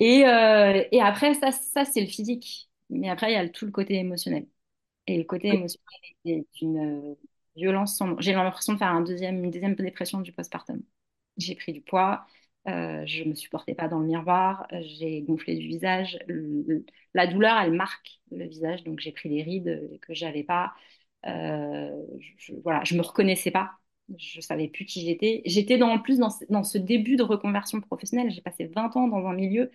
Et, 0.01 0.20
et 0.20 1.03
après, 1.03 1.34
ça, 1.34 1.53
ça 1.53 1.84
c'est 1.84 2.01
le 2.01 2.07
physique. 2.07 2.70
Mais 2.90 3.09
après, 3.09 3.30
il 3.32 3.34
y 3.34 3.36
a 3.36 3.48
tout 3.48 3.66
le 3.66 3.72
côté 3.72 3.94
émotionnel. 3.96 4.46
Et 5.07 5.18
le 5.18 5.24
côté 5.24 5.48
émotionnel 5.48 6.01
est 6.24 6.46
une, 6.62 7.16
violence 7.57 7.96
sans 7.96 8.18
J'ai 8.20 8.32
l'impression 8.32 8.74
de 8.74 8.78
faire 8.78 8.88
une 8.88 9.05
deuxième 9.05 9.74
dépression 9.74 10.20
du 10.20 10.32
postpartum. 10.32 10.82
J'ai 11.36 11.55
pris 11.55 11.72
du 11.72 11.80
poids, 11.80 12.26
euh, 12.68 13.05
je 13.07 13.24
me 13.24 13.34
supportais 13.34 13.74
pas 13.74 13.88
dans 13.88 13.98
le 14.01 14.07
miroir, 14.07 14.66
j'ai 14.82 15.22
gonflé 15.22 15.57
du 15.57 15.66
visage. 15.66 16.18
la 17.14 17.26
douleur, 17.26 17.57
elle 17.59 17.72
marque 17.72 18.20
le 18.30 18.46
visage, 18.46 18.84
donc 18.84 19.01
j'ai 19.01 19.12
pris 19.12 19.28
des 19.28 19.42
rides 19.42 19.98
que 20.03 20.14
j'avais 20.14 20.44
pas. 20.44 20.72
Euh, 21.26 21.90
je, 22.38 22.53
voilà, 22.62 22.82
je 22.84 22.96
me 22.96 23.03
reconnaissais 23.03 23.51
pas. 23.51 23.72
Je 24.18 24.40
savais 24.40 24.68
plus 24.68 24.84
qui 24.86 25.03
j'étais. 25.07 25.42
J'étais 25.46 25.80
en 25.82 25.98
plus 26.01 26.18
dans, 26.18 26.64
ce 26.64 26.78
début 26.78 27.16
de 27.16 27.22
reconversion 27.22 27.80
professionnelle. 27.80 28.30
J'ai 28.30 28.40
passé 28.42 28.66
20 28.66 28.96
ans 28.96 29.09
dans 29.09 29.26
un 29.26 29.34
milieu 29.34 29.70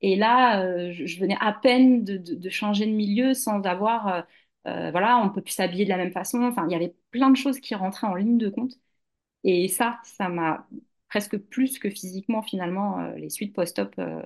et 0.00 0.16
là, 0.16 0.62
euh, 0.64 0.92
je, 0.92 1.18
venais 1.20 1.36
à 1.40 1.52
peine 1.52 2.04
de, 2.04 2.16
de, 2.16 2.34
de, 2.34 2.50
changer 2.50 2.86
de 2.86 2.92
milieu 2.92 3.34
sans 3.34 3.62
avoir 3.62 4.24
euh, 4.66 4.70
euh, 4.70 4.90
voilà, 4.90 5.18
on 5.18 5.30
peut 5.30 5.40
plus 5.40 5.54
s'habiller 5.54 5.84
de 5.84 5.90
la 5.90 5.96
même 5.96 6.12
façon. 6.12 6.42
Enfin, 6.42 6.66
il 6.68 6.72
y 6.72 6.74
avait 6.74 6.94
plein 7.10 7.30
de 7.30 7.36
choses 7.36 7.60
qui 7.60 7.74
rentraient 7.74 8.06
en 8.06 8.14
ligne 8.14 8.38
de 8.38 8.48
compte. 8.48 8.74
Et 9.44 9.68
ça, 9.68 9.98
ça 10.04 10.28
m'a 10.28 10.66
presque 11.08 11.38
plus 11.38 11.78
que 11.78 11.88
physiquement, 11.88 12.42
finalement, 12.42 13.00
euh, 13.00 13.14
les 13.16 13.30
suites 13.30 13.54
post-op 13.54 13.94
euh, 13.98 14.22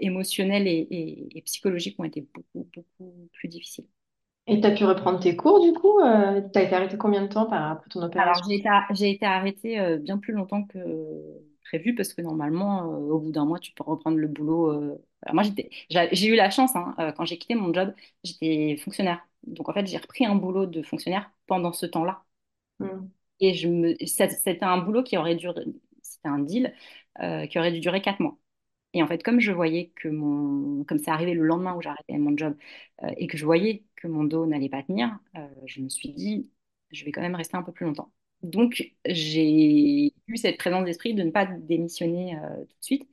émotionnelles 0.00 0.66
et, 0.68 1.42
psychologiques 1.44 1.98
ont 1.98 2.04
été 2.04 2.26
beaucoup, 2.34 2.68
beaucoup 2.74 3.28
plus 3.32 3.48
difficiles. 3.48 3.86
Et 4.46 4.60
tu 4.60 4.66
as 4.66 4.70
pu 4.70 4.84
reprendre 4.84 5.18
tes 5.18 5.34
cours 5.34 5.60
du 5.60 5.72
coup 5.72 5.98
Tu 6.00 6.58
as 6.58 6.62
été 6.62 6.74
arrêtée 6.74 6.96
combien 6.96 7.22
de 7.22 7.26
temps 7.26 7.46
par, 7.46 7.72
après 7.72 7.88
ton 7.90 8.00
opération? 8.02 8.44
Alors, 8.46 8.94
j'ai 8.94 9.10
été, 9.10 9.26
arrêtée 9.26 9.98
bien 9.98 10.18
plus 10.18 10.32
longtemps 10.32 10.62
que 10.62 10.78
prévu 11.64 11.96
parce 11.96 12.14
que 12.14 12.22
normalement, 12.22 12.84
au 12.84 13.18
bout 13.18 13.32
d'un 13.32 13.44
mois, 13.44 13.58
tu 13.58 13.72
peux 13.72 13.82
reprendre 13.82 14.18
le 14.18 14.28
boulot. 14.28 14.96
moi, 15.32 15.42
j'ai 15.88 16.26
eu 16.28 16.36
la 16.36 16.50
chance, 16.50 16.76
hein, 16.76 16.94
quand 17.16 17.24
j'ai 17.24 17.38
quitté 17.38 17.56
mon 17.56 17.74
job, 17.74 17.92
j'étais 18.22 18.76
fonctionnaire. 18.76 19.26
Donc 19.46 19.68
en 19.68 19.72
fait, 19.72 19.86
j'ai 19.86 19.96
repris 19.98 20.26
un 20.26 20.34
boulot 20.34 20.66
de 20.66 20.82
fonctionnaire 20.82 21.30
pendant 21.46 21.72
ce 21.72 21.86
temps-là. 21.86 22.24
Hmm. 22.80 23.08
Et 23.40 23.54
je 23.54 23.68
me, 23.68 23.94
c'était 24.06 24.64
un 24.64 24.78
boulot 24.78 25.02
qui 25.02 25.16
aurait 25.16 25.36
duré, 25.36 25.62
c'était 26.02 26.28
un 26.28 26.38
deal 26.38 26.74
euh, 27.20 27.46
qui 27.46 27.58
aurait 27.58 27.72
dû 27.72 27.80
durer 27.80 28.02
quatre 28.02 28.20
mois. 28.20 28.38
Et 28.94 29.02
en 29.02 29.06
fait, 29.06 29.22
comme 29.22 29.40
je 29.40 29.52
voyais 29.52 29.92
que 29.96 30.08
mon, 30.08 30.84
comme 30.84 30.98
c'est 30.98 31.10
arrivé 31.10 31.34
le 31.34 31.44
lendemain 31.44 31.74
où 31.76 31.82
j'arrêtais 31.82 32.16
mon 32.18 32.36
job 32.36 32.56
euh, 33.02 33.10
et 33.18 33.26
que 33.26 33.36
je 33.36 33.44
voyais 33.44 33.84
que 33.96 34.08
mon 34.08 34.24
dos 34.24 34.46
n'allait 34.46 34.68
pas 34.70 34.82
tenir, 34.82 35.18
euh, 35.36 35.48
je 35.66 35.82
me 35.82 35.88
suis 35.88 36.10
dit, 36.12 36.50
je 36.90 37.04
vais 37.04 37.12
quand 37.12 37.20
même 37.20 37.34
rester 37.34 37.56
un 37.56 37.62
peu 37.62 37.72
plus 37.72 37.86
longtemps. 37.86 38.12
Donc 38.42 38.92
j'ai 39.06 40.14
eu 40.28 40.36
cette 40.36 40.58
présence 40.58 40.84
d'esprit 40.84 41.14
de 41.14 41.22
ne 41.22 41.30
pas 41.30 41.46
démissionner 41.46 42.38
tout 42.68 42.76
de 42.78 42.84
suite 42.84 43.08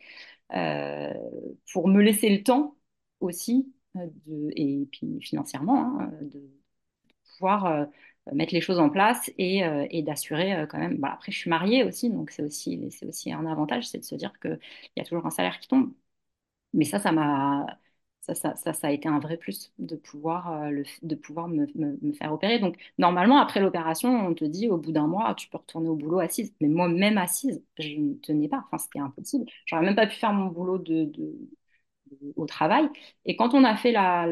pour 1.74 1.88
me 1.88 2.02
laisser 2.02 2.30
le 2.30 2.44
temps 2.44 2.78
aussi 3.20 3.74
et 4.56 4.88
puis 4.92 5.20
financièrement, 5.22 6.00
hein, 6.00 6.12
de 6.22 6.42
pouvoir 7.34 7.66
euh, 7.66 7.86
mettre 8.34 8.54
les 8.54 8.62
choses 8.62 8.80
en 8.80 8.90
place 8.90 9.32
et, 9.38 9.64
euh, 9.66 9.86
et 9.90 10.02
d'assurer 10.04 10.54
euh, 10.56 10.66
quand 10.68 10.78
même. 10.80 10.98
Bah, 10.98 11.12
après, 11.14 11.32
je 11.32 11.38
suis 11.38 11.50
mariée 11.50 11.84
aussi, 11.84 12.10
donc 12.10 12.32
c'est 12.32 12.44
aussi, 12.44 12.88
c'est 12.92 13.06
aussi 13.08 13.32
un 13.34 13.46
avantage, 13.46 13.88
c'est 13.88 14.00
de 14.00 14.04
se 14.04 14.16
dire 14.16 14.34
qu'il 14.40 14.60
y 14.98 15.02
a 15.02 15.04
toujours 15.06 15.26
un 15.26 15.30
salaire 15.32 15.60
qui 15.60 15.68
tombe. 15.68 15.94
Mais 16.74 16.86
ça, 16.86 17.00
ça 17.00 17.12
m'a. 17.12 17.68
Ça, 18.22 18.36
ça, 18.36 18.56
ça, 18.56 18.74
ça, 18.74 18.88
a 18.88 18.92
été 18.92 19.10
un 19.10 19.20
vrai 19.20 19.38
plus 19.38 19.74
de 19.80 19.96
pouvoir, 19.98 20.72
le, 20.72 20.84
de 21.04 21.16
pouvoir 21.16 21.48
me, 21.50 21.68
me, 21.76 22.14
faire 22.14 22.34
opérer. 22.34 22.60
Donc, 22.60 22.78
normalement, 22.98 23.38
après 23.40 23.60
l'opération, 23.62 24.10
on 24.28 24.34
te 24.34 24.46
dit 24.46 24.70
au 24.70 24.78
bout 24.78 24.92
d'un 24.94 25.08
mois, 25.08 25.36
tu 25.36 25.50
peux 25.50 25.58
retourner 25.58 25.90
au 25.90 25.96
boulot 25.96 26.20
assise. 26.20 26.54
Mais 26.62 26.70
moi, 26.70 26.90
même 26.90 27.18
assise, 27.18 27.64
je 27.80 27.90
ne 27.98 28.16
tenais 28.16 28.50
pas. 28.50 28.64
Enfin, 28.68 28.78
c'était 28.78 29.00
impossible. 29.00 29.46
J'aurais 29.66 29.84
même 29.86 29.96
pas 29.96 30.08
pu 30.08 30.16
faire 30.16 30.34
mon 30.34 30.48
boulot 30.48 30.78
de 30.78 31.12
au 32.36 32.46
travail. 32.46 32.88
Et 33.26 33.36
quand 33.36 33.54
on 33.54 33.64
a 33.64 33.76
fait 33.76 33.92
la, 33.92 34.26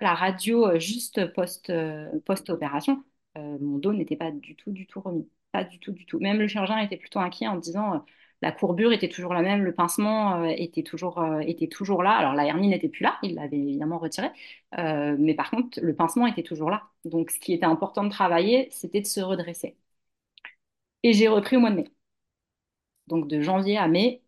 la 0.00 0.14
radio 0.14 0.66
euh, 0.68 0.78
juste 0.78 1.32
post, 1.32 1.70
euh, 1.70 2.08
post-opération, 2.24 3.02
euh, 3.38 3.58
mon 3.60 3.78
dos 3.78 3.92
n'était 3.92 4.16
pas 4.16 4.30
du 4.30 4.56
tout, 4.56 4.70
du 4.72 4.86
tout 4.86 5.00
remis. 5.00 5.28
Pas 5.52 5.64
du 5.64 5.78
tout, 5.78 5.92
du 5.92 6.06
tout. 6.06 6.18
Même 6.20 6.38
le 6.38 6.48
chirurgien 6.48 6.78
était 6.78 6.96
plutôt 6.96 7.18
inquiet 7.20 7.48
en 7.48 7.56
disant 7.56 8.04
la 8.42 8.52
courbure 8.52 8.92
était 8.92 9.08
toujours 9.08 9.32
la 9.32 9.42
même, 9.42 9.64
le 9.64 9.74
pincement 9.74 10.44
était, 10.44 10.82
toujours, 10.82 11.24
était 11.42 11.68
toujours 11.68 12.02
là. 12.02 12.12
Alors 12.12 12.34
la 12.34 12.44
hernie 12.46 12.68
n'était 12.68 12.88
plus 12.88 13.02
là, 13.02 13.18
il 13.22 13.34
l'avait 13.36 13.56
évidemment 13.58 13.98
retiré, 13.98 14.28
mais 14.76 15.34
par 15.34 15.50
contre 15.50 15.80
le 15.80 15.94
pincement 15.96 16.26
était 16.26 16.42
toujours 16.42 16.68
là. 16.70 16.82
Donc 17.06 17.30
ce 17.30 17.38
qui 17.40 17.54
était 17.54 17.64
important 17.66 18.04
de 18.04 18.10
travailler, 18.10 18.68
c'était 18.70 19.00
de 19.00 19.06
se 19.06 19.20
redresser. 19.20 19.76
Et 21.02 21.12
j'ai 21.14 21.28
repris 21.28 21.56
au 21.56 21.60
mois 21.60 21.70
de 21.70 21.76
mai. 21.76 21.90
Donc 23.06 23.28
de 23.28 23.40
janvier 23.40 23.78
à 23.78 23.86
mai, 23.88 24.22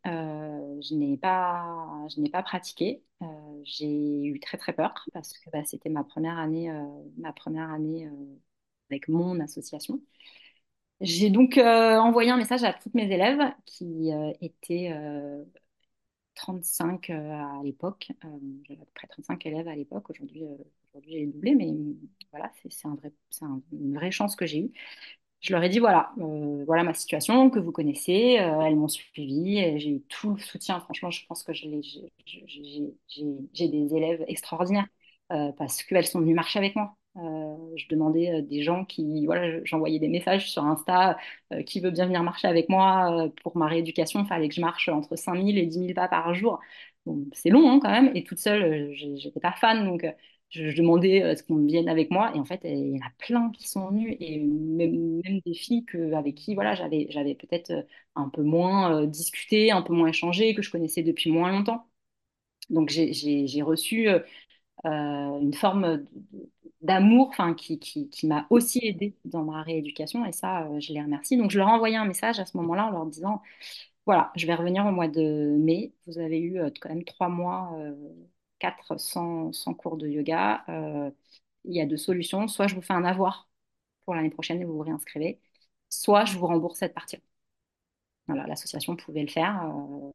je 0.82 0.94
n'ai 0.94 1.16
pas, 1.16 2.06
je 2.14 2.20
n'ai 2.20 2.30
pas 2.30 2.42
pratiqué. 2.42 3.02
Euh, 3.22 3.26
j'ai 3.64 4.24
eu 4.24 4.40
très 4.40 4.58
très 4.58 4.72
peur 4.72 4.94
parce 5.12 5.32
que 5.38 5.50
bah, 5.50 5.64
c'était 5.64 5.88
ma 5.90 6.04
première 6.04 6.38
année, 6.38 6.70
euh, 6.70 6.84
ma 7.16 7.32
première 7.32 7.70
année 7.70 8.06
euh, 8.06 8.36
avec 8.90 9.08
mon 9.08 9.40
association. 9.40 10.00
J'ai 11.00 11.30
donc 11.30 11.58
envoyé 11.58 12.30
un 12.30 12.36
message 12.36 12.64
à 12.64 12.72
toutes 12.72 12.94
mes 12.94 13.04
élèves 13.12 13.40
qui 13.66 14.10
étaient 14.40 14.92
35 16.34 17.10
à 17.10 17.60
l'époque. 17.62 18.08
J'avais 18.66 18.80
à 18.80 18.84
peu 18.84 18.90
près 18.94 19.06
35 19.06 19.46
élèves 19.46 19.68
à 19.68 19.76
l'époque. 19.76 20.10
Aujourd'hui, 20.10 20.42
aujourd'hui 20.92 21.12
j'ai 21.12 21.26
doublé, 21.26 21.54
mais 21.54 21.72
voilà, 22.32 22.50
c'est 22.68 22.88
un 22.88 22.96
vrai, 22.96 23.12
une 23.72 23.94
vraie 23.94 24.10
chance 24.10 24.34
que 24.34 24.44
j'ai 24.46 24.60
eue. 24.62 24.72
Je 25.40 25.52
leur 25.52 25.62
ai 25.62 25.68
dit 25.68 25.78
voilà, 25.78 26.10
euh, 26.18 26.64
voilà 26.66 26.82
ma 26.82 26.94
situation 26.94 27.48
que 27.50 27.58
vous 27.60 27.70
connaissez. 27.72 28.38
Euh, 28.40 28.60
elles 28.62 28.74
m'ont 28.76 28.88
suivi. 28.88 29.78
J'ai 29.78 29.90
eu 29.90 30.00
tout 30.08 30.34
le 30.34 30.40
soutien. 30.40 30.80
Franchement, 30.80 31.10
je 31.10 31.24
pense 31.26 31.44
que 31.44 31.52
j'ai 31.52 31.68
des 33.68 33.94
élèves 33.96 34.24
extraordinaires 34.28 34.86
euh, 35.32 35.52
parce 35.52 35.82
qu'elles 35.82 36.06
sont 36.06 36.20
venues 36.20 36.34
marcher 36.34 36.58
avec 36.58 36.74
moi. 36.76 36.96
je 37.16 37.86
demandais 37.88 38.42
des 38.42 38.62
gens 38.62 38.84
qui, 38.84 39.26
voilà, 39.26 39.62
j'envoyais 39.64 39.98
des 40.00 40.08
messages 40.08 40.50
sur 40.50 40.64
Insta, 40.64 41.16
qui 41.66 41.80
veut 41.80 41.90
bien 41.90 42.06
venir 42.06 42.22
marcher 42.22 42.48
avec 42.48 42.68
moi 42.68 43.28
pour 43.42 43.56
ma 43.56 43.66
rééducation. 43.68 44.20
Il 44.22 44.26
fallait 44.26 44.48
que 44.48 44.54
je 44.54 44.60
marche 44.60 44.88
entre 44.88 45.16
5000 45.16 45.58
et 45.58 45.66
10 45.66 45.78
000 45.80 45.94
pas 45.94 46.08
par 46.08 46.34
jour. 46.34 46.60
C'est 47.32 47.50
long 47.50 47.70
hein, 47.70 47.78
quand 47.82 47.90
même. 47.90 48.10
Et 48.14 48.24
toute 48.24 48.38
seule, 48.38 48.92
j'étais 48.94 49.40
pas 49.40 49.52
fan, 49.52 49.84
donc 49.86 50.04
je, 50.50 50.76
demandais 50.76 51.22
à 51.22 51.36
ce 51.36 51.42
qu'on 51.42 51.64
vienne 51.66 51.88
avec 51.88 52.10
moi? 52.10 52.32
Et 52.34 52.38
en 52.38 52.44
fait 52.44 52.60
il 52.64 52.96
y 52.96 52.98
en 53.02 53.06
a 53.06 53.10
plein 53.18 53.50
qui 53.50 53.68
sont 53.68 53.88
venus 53.88 54.16
et 54.20 54.40
même, 54.40 55.20
des 55.44 55.54
filles 55.54 55.84
que, 55.84 56.12
avec 56.14 56.34
qui 56.36 56.54
voilà 56.54 56.74
j'avais 56.74 57.06
j'avais 57.10 57.34
peut-être 57.34 57.70
euh, 57.70 57.82
un 58.14 58.28
peu 58.28 58.42
moins 58.42 59.02
euh, 59.02 59.06
discuté 59.06 59.70
un 59.70 59.82
peu 59.82 59.92
moins 59.94 60.08
échangé 60.08 60.54
que 60.54 60.62
je 60.62 60.70
connaissais 60.70 61.02
depuis 61.02 61.30
moins 61.30 61.52
longtemps. 61.52 61.86
Donc 62.70 62.90
j'ai 62.90 63.62
reçu 63.62 64.08
euh, 64.08 64.20
une 64.84 65.54
forme 65.54 66.04
d'amour 66.82 67.28
enfin 67.30 67.54
qui, 67.54 67.78
qui, 67.78 68.08
qui 68.10 68.26
m'a 68.26 68.46
aussi 68.50 68.80
aidée 68.84 69.16
dans 69.24 69.44
ma 69.44 69.62
rééducation. 69.62 70.24
Et 70.26 70.32
ça 70.32 70.68
je 70.80 70.92
les 70.92 71.02
remercie. 71.02 71.36
Donc 71.36 71.50
je 71.50 71.58
leur 71.58 71.68
ai 71.68 71.72
envoyé 71.72 71.96
un 71.96 72.06
message 72.06 72.40
à 72.40 72.46
ce 72.46 72.56
moment-là 72.58 72.86
en 72.86 72.90
leur 72.90 73.06
disant 73.06 73.42
voilà 74.06 74.32
je 74.36 74.46
vais 74.46 74.54
revenir 74.54 74.86
au 74.86 74.92
mois 74.92 75.08
de 75.08 75.56
mai. 75.58 75.92
Vous 76.06 76.18
avez 76.18 76.40
eu 76.40 76.60
quand 76.80 76.90
même 76.90 77.04
trois 77.04 77.28
mois 77.28 77.76
400 78.58 79.52
sans, 79.52 79.74
cours 79.74 79.96
de 79.96 80.08
yoga, 80.08 80.64
euh, 80.68 81.10
il 81.64 81.74
y 81.76 81.80
a 81.80 81.86
deux 81.86 81.96
solutions. 81.98 82.48
Soit 82.48 82.68
je 82.68 82.74
vous 82.74 82.82
fais 82.82 82.94
un 82.94 83.04
avoir 83.04 83.48
pour 84.04 84.14
l'année 84.14 84.30
prochaine 84.30 84.60
et 84.62 84.64
vous 84.64 84.74
vous 84.74 84.82
réinscrivez, 84.82 85.40
soit 85.90 86.24
je 86.26 86.38
vous 86.38 86.46
rembourse 86.46 86.78
cette 86.80 86.94
partie. 86.94 87.18
Voilà, 88.28 88.46
l'association 88.46 88.94
pouvait 88.96 89.22
le 89.22 89.28
faire. 89.28 89.64
Euh, 89.64 90.12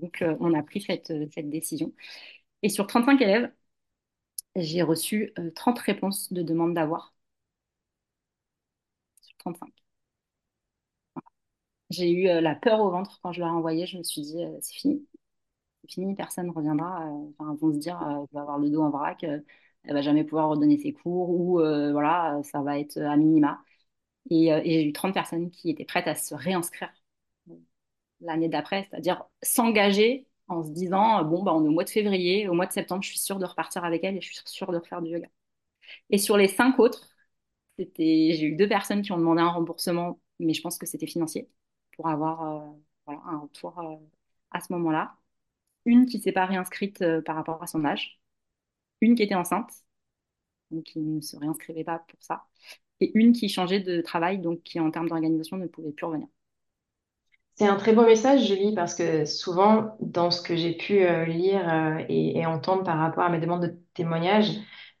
Donc, 0.00 0.22
on 0.40 0.54
a 0.54 0.62
pris 0.62 0.80
cette, 0.82 1.12
cette 1.32 1.50
décision. 1.50 1.92
Et 2.62 2.68
sur 2.70 2.86
35 2.88 3.20
élèves, 3.22 3.52
j'ai 4.56 4.82
reçu 4.82 5.32
30 5.54 5.78
réponses 5.78 6.32
de 6.32 6.42
demande 6.42 6.74
d'avoir. 6.74 7.14
Sur 9.20 9.36
35. 9.36 9.74
J'ai 11.90 12.10
eu 12.12 12.24
la 12.40 12.54
peur 12.54 12.78
au 12.80 12.90
ventre 12.92 13.18
quand 13.22 13.32
je 13.32 13.40
leur 13.40 13.48
ai 13.48 13.52
envoyé. 13.52 13.86
Je 13.86 13.98
me 13.98 14.02
suis 14.04 14.22
dit, 14.22 14.38
c'est 14.60 14.74
fini. 14.74 15.04
Fini, 15.88 16.14
personne 16.14 16.46
ne 16.46 16.52
reviendra. 16.52 17.04
Ils 17.40 17.58
vont 17.58 17.72
se 17.72 17.78
dire, 17.78 17.98
elle 18.08 18.26
va 18.32 18.42
avoir 18.42 18.58
le 18.58 18.70
dos 18.70 18.82
en 18.82 18.90
vrac, 18.90 19.22
elle 19.24 19.44
va 19.94 20.02
jamais 20.02 20.24
pouvoir 20.24 20.50
redonner 20.50 20.78
ses 20.78 20.92
cours 20.92 21.30
ou 21.30 21.58
voilà, 21.92 22.40
ça 22.44 22.62
va 22.62 22.78
être 22.78 22.98
à 22.98 23.16
minima. 23.16 23.60
Et, 24.30 24.48
j'ai 24.64 24.84
eu 24.88 24.92
30 24.92 25.14
personnes 25.14 25.50
qui 25.50 25.70
étaient 25.70 25.84
prêtes 25.84 26.08
à 26.08 26.14
se 26.14 26.34
réinscrire 26.34 26.90
l'année 28.20 28.48
d'après, 28.48 28.86
c'est-à-dire 28.90 29.24
s'engager 29.42 30.26
en 30.48 30.62
se 30.62 30.70
disant 30.70 31.24
bon 31.24 31.42
bah 31.42 31.52
on 31.54 31.64
est 31.64 31.68
au 31.68 31.72
mois 31.72 31.84
de 31.84 31.90
février, 31.90 32.48
au 32.48 32.54
mois 32.54 32.66
de 32.66 32.72
septembre, 32.72 33.02
je 33.02 33.08
suis 33.10 33.18
sûre 33.18 33.38
de 33.38 33.44
repartir 33.46 33.84
avec 33.84 34.04
elle 34.04 34.16
et 34.16 34.20
je 34.20 34.32
suis 34.32 34.42
sûre 34.46 34.72
de 34.72 34.78
refaire 34.78 35.02
du 35.02 35.10
yoga. 35.10 35.28
Et 36.10 36.18
sur 36.18 36.36
les 36.36 36.48
cinq 36.48 36.78
autres, 36.78 37.08
j'ai 37.78 38.42
eu 38.44 38.56
deux 38.56 38.68
personnes 38.68 39.02
qui 39.02 39.12
ont 39.12 39.18
demandé 39.18 39.42
un 39.42 39.50
remboursement, 39.50 40.20
mais 40.40 40.54
je 40.54 40.62
pense 40.62 40.78
que 40.78 40.86
c'était 40.86 41.06
financier 41.06 41.50
pour 41.96 42.08
avoir 42.08 42.42
euh, 42.42 42.72
voilà, 43.06 43.22
un 43.26 43.38
retour 43.40 43.78
euh, 43.80 43.96
à 44.50 44.60
ce 44.60 44.72
moment-là. 44.74 45.16
Une 45.86 46.04
qui 46.04 46.18
s'est 46.20 46.32
pas 46.32 46.44
réinscrite 46.44 47.00
euh, 47.00 47.22
par 47.22 47.36
rapport 47.36 47.62
à 47.62 47.66
son 47.66 47.84
âge, 47.84 48.20
une 49.00 49.14
qui 49.14 49.22
était 49.22 49.34
enceinte, 49.34 49.70
donc 50.70 50.84
qui 50.84 50.98
ne 50.98 51.20
se 51.20 51.36
réinscrivait 51.36 51.84
pas 51.84 52.04
pour 52.08 52.22
ça, 52.22 52.44
et 53.00 53.12
une 53.14 53.32
qui 53.32 53.48
changeait 53.48 53.80
de 53.80 54.02
travail, 54.02 54.38
donc 54.38 54.62
qui 54.62 54.80
en 54.80 54.90
termes 54.90 55.08
d'organisation 55.08 55.56
ne 55.56 55.66
pouvait 55.66 55.92
plus 55.92 56.06
revenir. 56.06 56.28
C'est 57.54 57.66
un 57.66 57.76
très 57.76 57.94
beau 57.94 58.04
message, 58.04 58.46
Julie, 58.46 58.74
parce 58.74 58.94
que 58.94 59.24
souvent, 59.24 59.96
dans 60.00 60.30
ce 60.30 60.42
que 60.42 60.56
j'ai 60.56 60.76
pu 60.76 61.02
euh, 61.02 61.24
lire 61.24 61.66
euh, 61.72 62.04
et, 62.08 62.44
entendre 62.44 62.82
par 62.82 62.98
rapport 62.98 63.24
à 63.24 63.30
mes 63.30 63.40
demandes 63.40 63.62
de 63.62 63.78
témoignages, 63.94 64.52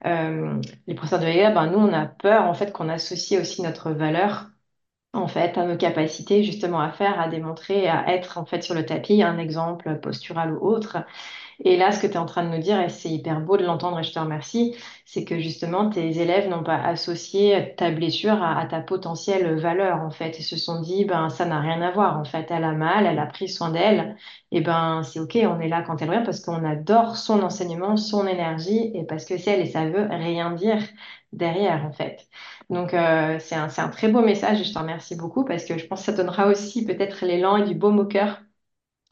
les 0.04 0.94
professeurs 0.94 1.18
de 1.18 1.26
yoga, 1.26 1.50
ben, 1.50 1.66
nous, 1.66 1.78
on 1.78 1.92
a 1.92 2.06
peur 2.06 2.44
en 2.44 2.54
fait 2.54 2.70
qu'on 2.72 2.88
associe 2.88 3.40
aussi 3.40 3.62
notre 3.62 3.90
valeur 3.90 4.50
en 5.16 5.28
fait 5.28 5.58
à 5.58 5.64
nos 5.64 5.76
capacités 5.76 6.42
justement 6.42 6.80
à 6.80 6.90
faire, 6.90 7.20
à 7.20 7.28
démontrer, 7.28 7.88
à 7.88 8.14
être 8.14 8.38
en 8.38 8.44
fait 8.44 8.62
sur 8.62 8.74
le 8.74 8.84
tapis, 8.86 9.22
un 9.22 9.38
exemple 9.38 9.98
postural 10.00 10.52
ou 10.54 10.66
autre. 10.66 10.98
Et 11.64 11.76
là, 11.76 11.90
ce 11.90 12.00
que 12.00 12.06
tu 12.06 12.14
es 12.14 12.18
en 12.18 12.26
train 12.26 12.44
de 12.44 12.54
nous 12.54 12.62
dire, 12.62 12.80
et 12.80 12.90
c'est 12.90 13.08
hyper 13.08 13.40
beau 13.40 13.56
de 13.56 13.64
l'entendre 13.64 13.98
et 13.98 14.02
je 14.02 14.12
te 14.12 14.18
remercie, 14.18 14.74
c'est 15.06 15.24
que 15.24 15.38
justement, 15.38 15.88
tes 15.88 16.18
élèves 16.20 16.48
n'ont 16.50 16.62
pas 16.62 16.76
associé 16.76 17.74
ta 17.76 17.90
blessure 17.90 18.42
à, 18.42 18.66
ta 18.66 18.80
potentielle 18.80 19.58
valeur, 19.58 20.02
en 20.02 20.10
fait. 20.10 20.38
Ils 20.38 20.42
se 20.42 20.56
sont 20.56 20.80
dit, 20.82 21.06
ben, 21.06 21.30
ça 21.30 21.46
n'a 21.46 21.60
rien 21.60 21.80
à 21.80 21.90
voir, 21.92 22.18
en 22.18 22.24
fait. 22.24 22.46
Elle 22.50 22.64
a 22.64 22.72
mal, 22.72 23.06
elle 23.06 23.18
a 23.18 23.26
pris 23.26 23.48
soin 23.48 23.70
d'elle. 23.70 24.16
Et 24.52 24.60
ben, 24.60 25.02
c'est 25.02 25.18
OK, 25.20 25.38
on 25.42 25.60
est 25.60 25.68
là 25.68 25.82
quand 25.82 26.02
elle 26.02 26.10
revient 26.10 26.24
parce 26.24 26.40
qu'on 26.40 26.64
adore 26.64 27.16
son 27.16 27.42
enseignement, 27.42 27.96
son 27.96 28.26
énergie 28.26 28.90
et 28.94 29.04
parce 29.04 29.24
que 29.24 29.38
c'est 29.38 29.52
elle 29.52 29.60
et 29.62 29.70
ça 29.70 29.86
veut 29.86 30.06
rien 30.10 30.52
dire 30.52 30.82
derrière, 31.32 31.84
en 31.86 31.92
fait. 31.92 32.28
Donc, 32.70 32.94
euh, 32.94 33.38
c'est 33.40 33.54
un, 33.54 33.68
un 33.76 33.88
très 33.88 34.08
beau 34.08 34.22
message 34.22 34.60
et 34.60 34.64
je 34.64 34.72
te 34.72 34.78
remercie 34.78 35.16
beaucoup 35.16 35.44
parce 35.44 35.64
que 35.64 35.78
je 35.78 35.86
pense 35.86 36.00
que 36.00 36.06
ça 36.06 36.12
donnera 36.12 36.46
aussi 36.48 36.84
peut-être 36.84 37.24
l'élan 37.24 37.56
et 37.58 37.64
du 37.64 37.74
baume 37.74 37.98
au 38.00 38.06
cœur 38.06 38.40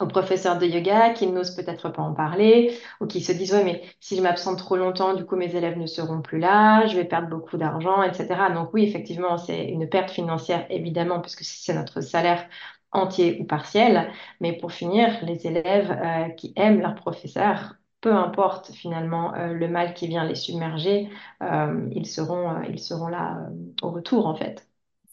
aux 0.00 0.06
professeurs 0.08 0.58
de 0.58 0.66
yoga 0.66 1.10
qui 1.14 1.26
n'osent 1.28 1.54
peut-être 1.56 1.88
pas 1.90 2.02
en 2.02 2.14
parler 2.14 2.76
ou 3.00 3.06
qui 3.06 3.20
se 3.22 3.32
disent 3.32 3.52
ouais 3.54 3.64
mais 3.64 3.82
si 4.00 4.16
je 4.16 4.22
m'absente 4.22 4.58
trop 4.58 4.76
longtemps 4.76 5.14
du 5.14 5.24
coup 5.24 5.36
mes 5.36 5.54
élèves 5.56 5.78
ne 5.78 5.86
seront 5.86 6.22
plus 6.22 6.38
là 6.40 6.86
je 6.86 6.96
vais 6.96 7.04
perdre 7.04 7.28
beaucoup 7.28 7.56
d'argent 7.58 8.02
etc 8.02 8.26
donc 8.54 8.74
oui 8.74 8.84
effectivement 8.84 9.38
c'est 9.38 9.66
une 9.66 9.88
perte 9.88 10.10
financière 10.10 10.66
évidemment 10.70 11.20
puisque 11.20 11.44
c'est 11.44 11.74
notre 11.74 12.00
salaire 12.00 12.48
entier 12.92 13.38
ou 13.40 13.44
partiel. 13.44 14.10
Mais 14.40 14.52
pour 14.56 14.72
finir 14.72 15.10
les 15.24 15.46
élèves 15.46 15.90
euh, 15.90 16.28
qui 16.30 16.52
aiment 16.56 16.80
leur 16.80 16.94
professeur 16.94 17.74
peu 18.04 18.12
importe 18.12 18.70
finalement 18.72 19.34
euh, 19.34 19.52
le 19.54 19.68
mal 19.68 19.94
qui 19.94 20.06
vient 20.06 20.24
les 20.24 20.34
submerger 20.36 21.08
euh, 21.42 21.88
ils 21.92 22.06
seront 22.06 22.62
ils 22.62 22.78
seront 22.78 23.08
là 23.08 23.48
au 23.82 23.90
retour 23.90 24.26
en 24.26 24.36
fait 24.36 24.68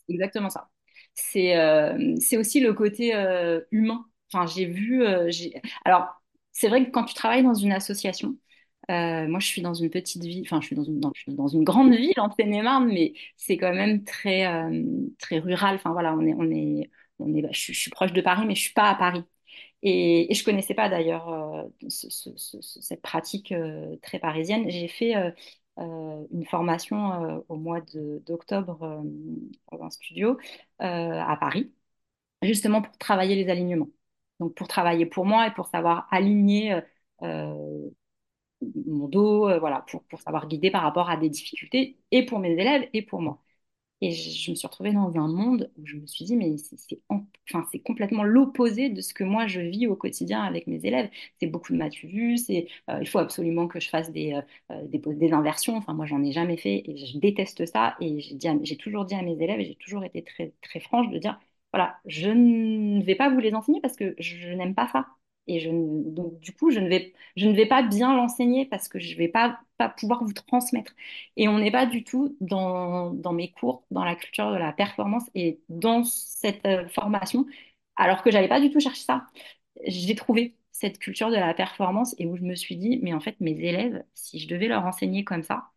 exactement 0.10 0.50
ça 0.50 0.70
c'est 1.14 2.38
aussi 2.38 2.62
le 2.62 2.74
côté 2.74 3.14
humain 3.72 4.06
Enfin, 4.34 4.46
j'ai 4.48 4.66
vu. 4.66 5.04
Euh, 5.04 5.30
alors, 5.86 6.22
c'est 6.52 6.70
vrai 6.70 6.86
que 6.86 6.92
quand 6.92 7.04
tu 7.06 7.14
travailles 7.14 7.44
dans 7.44 7.54
une 7.54 7.72
association, 7.72 8.38
euh, 8.90 9.28
moi, 9.28 9.40
je 9.40 9.48
suis 9.48 9.62
dans 9.62 9.74
une 9.74 9.90
petite 9.90 10.24
ville, 10.24 10.44
enfin, 10.46 10.62
je 10.62 10.68
suis 10.68 10.76
dans 10.76 10.84
une, 10.84 11.00
dans, 11.00 11.48
une 11.48 11.64
grande 11.64 11.94
ville 11.94 12.14
en 12.18 12.32
Seine-et-Marne, 12.32 12.88
mais 12.88 13.14
c'est 13.38 13.58
quand 13.58 13.74
même 13.74 14.04
très, 14.04 14.48
euh, 14.48 14.84
très 15.20 15.40
rural. 15.40 15.76
Enfin, 15.76 15.92
voilà, 15.92 16.14
on 16.16 16.26
est, 16.26 16.34
on 16.34 16.50
est, 16.52 16.90
on 17.20 17.34
est, 17.36 17.42
bah, 17.42 17.50
je, 17.52 17.74
suis 17.74 17.92
proche 17.92 18.14
de 18.14 18.22
Paris, 18.22 18.46
mais 18.48 18.56
je 18.56 18.62
suis 18.62 18.74
pas 18.74 18.90
à 18.90 18.96
Paris. 18.96 19.24
Et, 19.84 20.32
et 20.32 20.36
je 20.36 20.44
connaissais 20.46 20.74
pas 20.76 20.90
d'ailleurs 20.90 21.28
cette 21.90 23.02
pratique 23.02 23.54
très 24.02 24.20
parisienne. 24.20 24.70
J'ai 24.70 24.88
fait 24.88 25.14
une 25.78 26.46
formation 26.50 27.44
au 27.50 27.56
mois 27.58 27.82
d'octobre 28.26 28.78
dans 29.72 29.84
un 29.84 29.90
studio 29.90 30.38
à 30.80 31.38
Paris, 31.40 31.72
justement 32.44 32.82
pour 32.82 32.98
travailler 32.98 33.36
les 33.36 33.50
alignements. 33.52 33.90
Donc 34.40 34.56
pour 34.56 34.68
travailler 34.68 35.06
pour 35.06 35.26
moi 35.26 35.48
et 35.48 35.54
pour 35.54 35.68
savoir 35.68 36.08
aligner 36.12 36.74
euh, 36.74 36.82
euh, 37.24 37.90
mon 38.88 39.08
dos, 39.08 39.50
euh, 39.50 39.60
voilà, 39.60 39.86
pour 40.10 40.22
savoir 40.22 40.48
guider 40.48 40.72
par 40.72 40.84
rapport 40.84 41.10
à 41.10 41.18
des 41.18 41.30
difficultés 41.30 41.98
et 42.12 42.26
pour 42.26 42.40
mes 42.40 42.52
élèves 42.52 42.90
et 42.94 43.02
pour 43.02 43.22
moi. 43.22 43.42
Et 44.02 44.12
je, 44.12 44.50
me 44.52 44.56
suis 44.56 44.68
retrouvée 44.68 44.94
dans 44.94 45.16
un 45.18 45.28
monde 45.28 45.70
où 45.78 45.86
je 45.86 45.96
me 45.96 46.08
suis 46.08 46.26
dit, 46.26 46.36
mais 46.36 46.58
c'est 46.58 47.00
enfin, 47.10 47.66
complètement 47.86 48.24
l'opposé 48.24 48.90
de 48.90 49.00
ce 49.02 49.14
que 49.14 49.24
moi 49.24 49.46
je 49.48 49.62
vis 49.62 49.88
au 49.88 49.96
quotidien 49.96 50.42
avec 50.42 50.66
mes 50.68 50.84
élèves. 50.86 51.10
C'est 51.40 51.48
beaucoup 51.48 51.72
de 51.74 51.78
matu 51.78 52.08
vu, 52.08 52.38
c'est 52.38 52.68
il 53.00 53.08
faut 53.08 53.20
absolument 53.20 53.68
que 53.68 53.80
je 53.80 53.90
fasse 53.90 54.12
des, 54.12 54.40
des, 54.86 55.00
des, 55.00 55.34
inversions. 55.34 55.76
Enfin, 55.78 55.94
moi, 55.94 56.06
j'en 56.08 56.24
ai 56.24 56.32
jamais 56.32 56.58
fait 56.58 56.84
et 56.90 56.98
je 56.98 57.18
déteste 57.20 57.66
ça. 57.68 57.96
Et 58.02 58.20
j'ai 58.20 58.78
toujours 58.78 59.06
dit 59.06 59.16
à 59.16 59.22
mes 59.22 59.42
élèves, 59.42 59.60
et 59.60 59.66
j'ai 59.66 59.76
toujours 59.76 60.04
été 60.04 60.24
très, 60.24 60.54
très 60.62 60.80
franche 60.80 61.10
de 61.12 61.18
dire, 61.20 61.40
voilà, 61.74 62.00
je 62.06 62.30
ne 62.30 63.04
vais 63.04 63.16
pas 63.16 63.30
vous 63.30 63.40
les 63.40 63.54
enseigner 63.54 63.82
parce 63.82 63.96
que 63.96 64.16
je 64.20 64.48
n'aime 64.54 64.76
pas 64.76 64.88
ça. 64.88 65.08
Et 65.48 65.66
donc, 65.70 66.40
du 66.40 66.54
coup, 66.54 66.72
je 66.72 66.80
ne 66.80 66.88
vais, 66.90 67.14
je 67.36 67.48
ne 67.48 67.56
vais 67.56 67.66
pas 67.66 67.82
bien 67.84 68.16
l'enseigner 68.16 68.66
parce 68.66 68.88
que 68.88 69.00
je 69.00 69.14
ne 69.14 69.18
vais 69.18 69.28
pas, 69.28 69.60
pas 69.78 69.90
pouvoir 69.90 70.24
vous 70.24 70.34
transmettre. 70.34 70.94
Et 71.38 71.48
on 71.48 71.60
n'est 71.60 71.72
pas 71.72 71.86
du 71.86 72.04
tout 72.04 72.38
dans, 72.42 73.12
dans 73.14 73.34
mes 73.34 73.52
cours, 73.52 73.84
dans 73.92 74.04
la 74.06 74.16
culture 74.16 74.52
de 74.52 74.58
la 74.58 74.72
performance 74.74 75.30
et 75.36 75.60
dans 75.70 76.04
cette 76.04 76.66
euh, 76.66 76.88
formation, 76.90 77.46
alors 77.96 78.24
que 78.24 78.32
j'avais 78.32 78.48
pas 78.48 78.62
du 78.62 78.70
tout 78.72 78.80
cherché 78.80 79.02
ça. 79.04 79.26
J'ai 79.88 80.16
trouvé 80.16 80.56
cette 80.72 81.00
culture 81.00 81.30
de 81.32 81.36
la 81.36 81.54
performance 81.54 82.16
et 82.20 82.26
où 82.28 82.38
je 82.38 82.44
me 82.44 82.56
suis 82.56 82.78
dit, 82.78 83.00
mais 83.04 83.14
en 83.14 83.20
fait, 83.20 83.36
mes 83.42 83.52
élèves, 83.60 84.04
si 84.14 84.40
je 84.40 84.48
devais 84.48 84.68
leur 84.68 84.86
enseigner 84.86 85.24
comme 85.24 85.44
ça, 85.44 85.70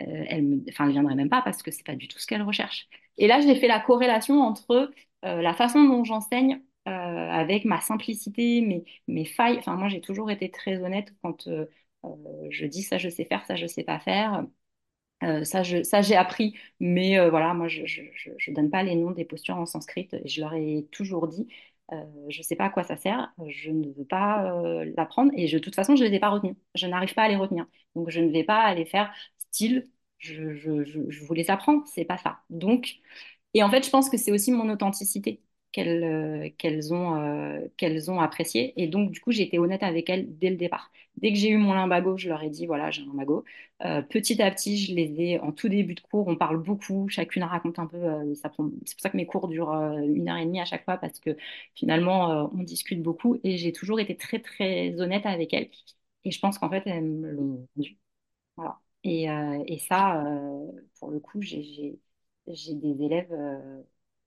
euh, 0.00 0.24
elles 0.28 0.48
ne 0.48 0.58
enfin, 0.70 0.88
viendraient 0.88 1.14
même 1.14 1.30
pas 1.30 1.42
parce 1.42 1.62
que 1.62 1.70
c'est 1.70 1.84
pas 1.86 1.96
du 1.96 2.08
tout 2.08 2.18
ce 2.18 2.26
qu'elles 2.26 2.42
recherchent. 2.42 2.88
Et 3.18 3.26
là, 3.26 3.40
j'ai 3.40 3.54
fait 3.56 3.68
la 3.68 3.80
corrélation 3.80 4.40
entre 4.42 4.92
euh, 5.24 5.42
la 5.42 5.54
façon 5.54 5.84
dont 5.84 6.04
j'enseigne 6.04 6.60
euh, 6.86 6.90
avec 6.90 7.64
ma 7.64 7.80
simplicité, 7.80 8.84
mes, 9.08 9.24
failles. 9.24 9.58
Enfin, 9.58 9.76
moi, 9.76 9.88
j'ai 9.88 10.00
toujours 10.00 10.30
été 10.30 10.50
très 10.50 10.78
honnête 10.82 11.12
quand 11.22 11.48
euh, 11.48 11.66
je 12.50 12.66
dis 12.66 12.82
ça, 12.82 12.98
je 12.98 13.08
sais 13.08 13.24
faire, 13.24 13.44
ça, 13.46 13.56
je 13.56 13.66
sais 13.66 13.84
pas 13.84 13.98
faire. 13.98 14.46
ça, 15.44 15.62
je, 15.62 15.78
j'ai 16.02 16.16
appris, 16.16 16.56
mais 16.80 17.28
voilà, 17.30 17.54
moi, 17.54 17.68
je 17.68 17.82
ne 17.82 18.54
donne 18.54 18.70
pas 18.70 18.82
les 18.82 18.94
noms 18.94 19.10
des 19.12 19.24
postures 19.24 19.56
en 19.56 19.66
sanskrit. 19.66 20.08
Je 20.24 20.40
leur 20.40 20.54
ai 20.54 20.86
toujours 20.92 21.28
dit, 21.28 21.48
je 21.90 22.38
ne 22.38 22.42
sais 22.42 22.56
pas 22.56 22.66
à 22.66 22.70
quoi 22.70 22.84
ça 22.84 22.96
sert, 22.96 23.32
je 23.48 23.70
ne 23.70 23.88
veux 23.92 24.04
pas 24.04 24.62
l'apprendre 24.96 25.32
et 25.36 25.48
je, 25.48 25.58
de 25.58 25.62
toute 25.62 25.74
façon, 25.74 25.96
je 25.96 26.04
ne 26.04 26.08
les 26.08 26.16
ai 26.16 26.20
pas 26.20 26.30
retenus. 26.30 26.56
Je 26.74 26.86
n'arrive 26.86 27.14
pas 27.14 27.24
à 27.24 27.28
les 27.28 27.36
retenir. 27.36 27.66
Donc, 27.96 28.10
je 28.10 28.20
ne 28.20 28.30
vais 28.30 28.44
pas 28.44 28.60
aller 28.60 28.84
faire 28.86 29.12
style, 29.38 29.88
je, 30.18 30.54
je, 30.54 30.84
je 30.84 31.24
vous 31.24 31.34
les 31.34 31.50
apprends, 31.50 31.84
c'est 31.86 32.04
pas 32.04 32.18
ça. 32.18 32.40
Donc, 32.50 33.00
et 33.54 33.62
en 33.62 33.70
fait, 33.70 33.84
je 33.84 33.90
pense 33.90 34.10
que 34.10 34.16
c'est 34.18 34.32
aussi 34.32 34.52
mon 34.52 34.68
authenticité 34.70 35.42
qu'elles 35.76 36.04
euh, 36.04 36.48
qu'elles 36.56 36.94
ont, 36.94 37.16
euh, 37.16 38.18
appréciée. 38.20 38.72
Et 38.80 38.88
donc, 38.88 39.10
du 39.10 39.20
coup, 39.20 39.30
j'ai 39.30 39.42
été 39.42 39.58
honnête 39.58 39.82
avec 39.82 40.08
elles 40.08 40.38
dès 40.38 40.48
le 40.50 40.56
départ. 40.56 40.90
Dès 41.18 41.32
que 41.32 41.38
j'ai 41.38 41.50
eu 41.50 41.58
mon 41.58 41.74
limbago, 41.74 42.16
je 42.16 42.28
leur 42.28 42.42
ai 42.42 42.48
dit, 42.50 42.66
voilà, 42.66 42.90
j'ai 42.90 43.02
un 43.02 43.06
limbago. 43.06 43.44
Euh, 43.84 44.00
petit 44.02 44.40
à 44.42 44.50
petit, 44.50 44.78
je 44.78 44.94
les 44.94 45.20
ai, 45.20 45.38
en 45.40 45.52
tout 45.52 45.68
début 45.68 45.94
de 45.94 46.00
cours, 46.00 46.28
on 46.28 46.36
parle 46.36 46.62
beaucoup, 46.62 47.08
chacune 47.08 47.42
raconte 47.44 47.78
un 47.78 47.86
peu. 47.86 47.98
ça 48.34 48.50
c'est 48.50 48.56
pour 48.56 49.00
ça 49.00 49.10
que 49.10 49.16
mes 49.18 49.26
cours 49.26 49.48
durent 49.48 49.72
une 49.74 50.28
heure 50.28 50.38
et 50.38 50.46
demie 50.46 50.60
à 50.60 50.64
chaque 50.64 50.84
fois, 50.84 50.96
parce 50.96 51.18
que 51.20 51.36
finalement, 51.74 52.50
on 52.54 52.62
discute 52.62 53.02
beaucoup. 53.02 53.38
Et 53.44 53.56
j'ai 53.58 53.72
toujours 53.72 54.00
été 54.00 54.16
très, 54.16 54.40
très 54.40 54.98
honnête 55.00 55.26
avec 55.26 55.52
elles. 55.52 55.68
Et 56.24 56.30
je 56.30 56.40
pense 56.40 56.58
qu'en 56.58 56.70
fait, 56.70 56.82
elles 56.86 57.04
me 57.04 57.30
l'ont 57.30 57.66
rendu. 57.76 57.98
Voilà. 58.56 58.80
Et, 59.04 59.78
ça, 59.78 60.24
pour 61.00 61.10
le 61.10 61.20
coup, 61.20 61.40
j'ai 61.42 61.98
des 62.46 63.02
élèves, 63.04 63.32
euh, 63.32 63.82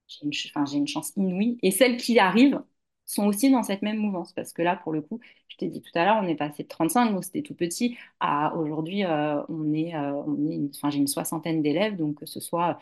j'ai 0.10 0.26
une, 0.26 0.34
une 0.82 0.88
chance 0.88 1.14
inouïe. 1.18 1.58
Et 1.64 1.72
celles 1.72 1.98
qui 1.98 2.20
arrivent 2.20 2.62
sont 3.06 3.26
aussi 3.28 3.52
dans 3.52 3.64
cette 3.64 3.82
même 3.84 3.98
mouvance. 3.98 4.34
Parce 4.34 4.54
que 4.54 4.62
là, 4.62 4.76
pour 4.78 4.94
le 4.94 5.02
coup, 5.02 5.20
je 5.50 5.58
t'ai 5.58 5.68
dit 5.70 5.82
tout 5.82 5.92
à 5.96 6.06
l'heure, 6.06 6.18
on 6.22 6.28
est 6.28 6.36
passé 6.36 6.64
de 6.64 6.68
35, 6.68 7.12
donc 7.12 7.24
c'était 7.26 7.42
tout 7.44 7.56
petit, 7.56 7.98
à 8.20 8.56
aujourd'hui, 8.56 9.04
euh, 9.06 9.42
on 9.50 9.74
est, 9.74 9.96
euh, 9.96 10.14
on 10.28 10.48
est 10.52 10.60
enfin, 10.76 10.90
j'ai 10.92 11.00
une 11.00 11.08
soixantaine 11.08 11.62
d'élèves, 11.64 11.98
donc 11.98 12.18
que 12.20 12.26
ce 12.28 12.40
soit 12.40 12.80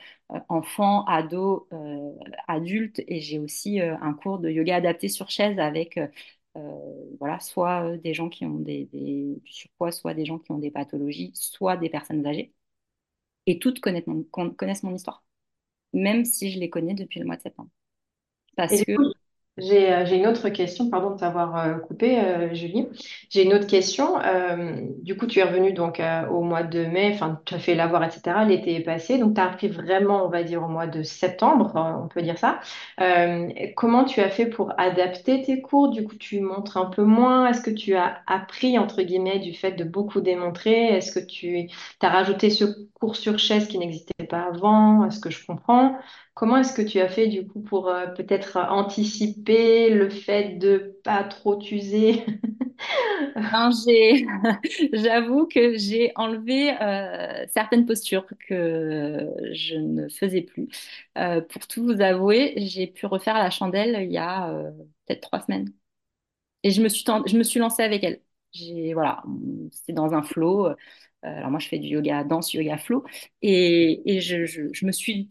enfants, 0.50 1.06
ados, 1.06 1.64
adultes, 2.48 3.02
et 3.08 3.22
j'ai 3.22 3.40
aussi 3.40 3.80
un 3.82 4.14
cours 4.14 4.40
de 4.40 4.50
yoga 4.50 4.76
adapté 4.78 5.08
sur 5.10 5.30
chaise 5.30 5.60
avec 5.60 6.00
voilà, 7.20 7.40
soit 7.40 7.98
des 7.98 8.14
gens 8.14 8.30
qui 8.30 8.46
ont 8.46 8.56
des, 8.60 8.86
des, 8.86 9.40
du 9.44 9.52
surpoids, 9.54 9.92
soit 9.92 10.14
des 10.14 10.26
gens 10.26 10.40
qui 10.40 10.52
ont 10.52 10.58
des 10.60 10.72
pathologies, 10.72 11.32
soit 11.36 11.78
des 11.78 11.90
personnes 11.90 12.26
âgées. 12.26 12.54
Et 13.48 13.60
toutes 13.60 13.82
connaissent 13.82 14.08
mon 14.84 14.96
histoire, 14.96 15.24
même 15.98 16.26
si 16.26 16.52
je 16.52 16.60
les 16.60 16.70
connais 16.70 16.94
depuis 16.94 17.20
le 17.20 17.26
mois 17.26 17.38
de 17.38 17.42
septembre. 17.42 17.70
Parce 18.56 18.84
que... 18.84 18.94
j'ai 19.58 20.16
une 20.16 20.28
autre 20.28 20.50
question, 20.50 20.90
pardon 20.90 21.12
de 21.12 21.20
t'avoir 21.20 21.58
euh, 21.58 21.76
coupé, 21.80 22.20
euh, 22.20 22.54
Julie. 22.54 22.88
J'ai 23.30 23.44
une 23.44 23.54
autre 23.54 23.68
question. 23.68 24.16
du 25.02 25.18
coup, 25.18 25.26
tu 25.28 25.40
es 25.40 25.44
revenue 25.44 25.74
donc 25.74 26.02
au 26.32 26.42
mois 26.42 26.64
de 26.64 26.86
mai, 26.86 27.12
enfin, 27.14 27.42
tu 27.46 27.56
as 27.56 27.60
fait 27.60 27.76
l'avoir, 27.76 28.04
etc. 28.04 28.46
L'été 28.46 28.76
est 28.76 28.84
passé, 28.84 29.18
donc 29.18 29.36
tu 29.36 29.42
as 29.42 29.46
appris 29.46 29.68
vraiment, 29.68 30.26
on 30.26 30.30
va 30.30 30.44
dire, 30.44 30.64
au 30.64 30.68
mois 30.68 30.88
de 30.88 31.04
septembre, 31.04 31.72
on 31.76 32.08
peut 32.08 32.22
dire 32.22 32.38
ça. 32.38 32.60
comment 33.76 34.06
tu 34.06 34.22
as 34.22 34.30
fait 34.30 34.46
pour 34.46 34.74
adapter 34.80 35.42
tes 35.42 35.62
cours? 35.62 35.90
Du 35.90 36.04
coup, 36.06 36.16
tu 36.16 36.40
montres 36.42 36.78
un 36.78 36.86
peu 36.86 37.04
moins. 37.04 37.48
Est-ce 37.48 37.62
que 37.62 37.72
tu 37.72 37.96
as 37.96 38.22
appris, 38.28 38.78
entre 38.78 39.02
guillemets, 39.02 39.40
du 39.40 39.54
fait 39.54 39.72
de 39.72 39.84
beaucoup 39.84 40.22
démontrer? 40.22 40.86
Est-ce 40.96 41.12
que 41.12 41.26
tu 41.26 41.70
as 42.02 42.10
rajouté 42.10 42.50
ce 42.50 42.66
cours 42.94 43.16
sur 43.16 43.40
chaise 43.40 43.68
qui 43.68 43.78
n'existait 43.80 44.26
pas 44.30 44.46
avant? 44.48 45.06
Est-ce 45.06 45.20
que 45.20 45.30
je 45.30 45.46
comprends? 45.46 45.98
Comment 46.38 46.58
est-ce 46.58 46.74
que 46.74 46.84
tu 46.84 47.00
as 47.00 47.10
fait 47.10 47.28
du 47.28 47.48
coup 47.48 47.62
pour 47.62 47.90
euh, 47.90 48.06
peut-être 48.08 48.58
anticiper 48.58 49.90
le 49.90 50.10
fait 50.10 50.58
de 50.60 51.00
pas 51.04 51.24
trop 51.24 51.56
t'user? 51.56 52.24
J'avoue 54.94 55.48
que 55.48 55.78
j'ai 55.78 56.12
enlevé 56.16 56.72
euh, 56.82 57.46
certaines 57.50 57.86
postures 57.86 58.26
que 58.48 59.28
je 59.54 59.76
ne 59.76 60.10
faisais 60.10 60.42
plus. 60.42 60.68
Euh, 61.18 61.42
pour 61.42 61.68
tout 61.68 61.84
vous 61.84 62.02
avouer, 62.02 62.54
j'ai 62.58 62.88
pu 62.88 63.06
refaire 63.06 63.36
la 63.36 63.50
chandelle 63.50 63.98
il 64.04 64.12
y 64.12 64.18
a 64.18 64.52
peut-être 65.08 65.22
trois 65.22 65.42
semaines. 65.42 65.72
Et 66.64 66.72
je 66.72 66.82
me 66.82 66.90
suis, 66.90 67.04
je 67.28 67.38
lancée 67.60 67.84
avec 67.84 68.04
elle. 68.04 68.22
Voilà, 68.94 69.24
c'était 69.72 69.94
dans 69.94 70.14
un 70.14 70.24
flow. 70.24 70.70
Euh, 71.26 71.38
alors 71.38 71.50
moi, 71.52 71.60
je 71.60 71.68
fais 71.68 71.80
du 71.80 71.88
yoga 71.90 72.24
danse, 72.24 72.54
yoga 72.54 72.78
flow, 72.78 73.04
et, 73.42 74.20
je, 74.22 74.86
me 74.86 74.92
suis, 74.92 75.28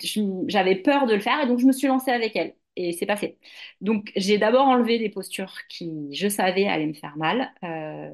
j'avais 0.48 0.76
peur 0.76 1.06
de 1.06 1.14
le 1.14 1.20
faire, 1.20 1.40
et 1.42 1.46
donc 1.46 1.58
je 1.60 1.66
me 1.66 1.72
suis 1.72 1.86
lancée 1.86 2.10
avec 2.10 2.34
elle, 2.36 2.54
et 2.76 2.92
c'est 2.92 3.06
passé. 3.06 3.38
Donc 3.80 4.12
j'ai 4.16 4.38
d'abord 4.38 4.66
enlevé 4.66 4.98
des 4.98 5.08
postures 5.10 5.54
qui, 5.68 6.08
je 6.12 6.28
savais, 6.28 6.66
allaient 6.66 6.86
me 6.86 6.94
faire 6.94 7.16
mal. 7.16 7.52
Euh, 7.64 8.10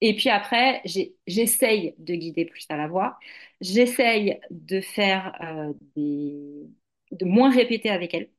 et 0.00 0.14
puis 0.16 0.28
après, 0.28 0.82
j'essaye 1.26 1.94
de 1.98 2.14
guider 2.14 2.44
plus 2.44 2.66
à 2.68 2.76
la 2.76 2.88
voix. 2.88 3.18
J'essaye 3.60 4.38
de 4.50 4.80
faire 4.80 5.34
euh, 5.42 5.72
des, 5.96 6.68
de 7.12 7.24
moins 7.24 7.50
répéter 7.50 7.88
avec 7.90 8.12
elle. 8.14 8.30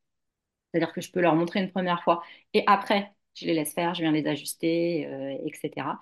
C'est-à-dire 0.71 0.93
que 0.93 1.01
je 1.01 1.11
peux 1.11 1.21
leur 1.21 1.35
montrer 1.35 1.61
une 1.61 1.71
première 1.71 2.03
fois 2.03 2.23
et 2.53 2.63
après, 2.67 3.11
je 3.35 3.45
les 3.45 3.53
laisse 3.53 3.73
faire, 3.73 3.93
je 3.95 4.01
viens 4.01 4.11
les 4.11 4.27
ajuster, 4.27 5.07
etc. 5.45 6.01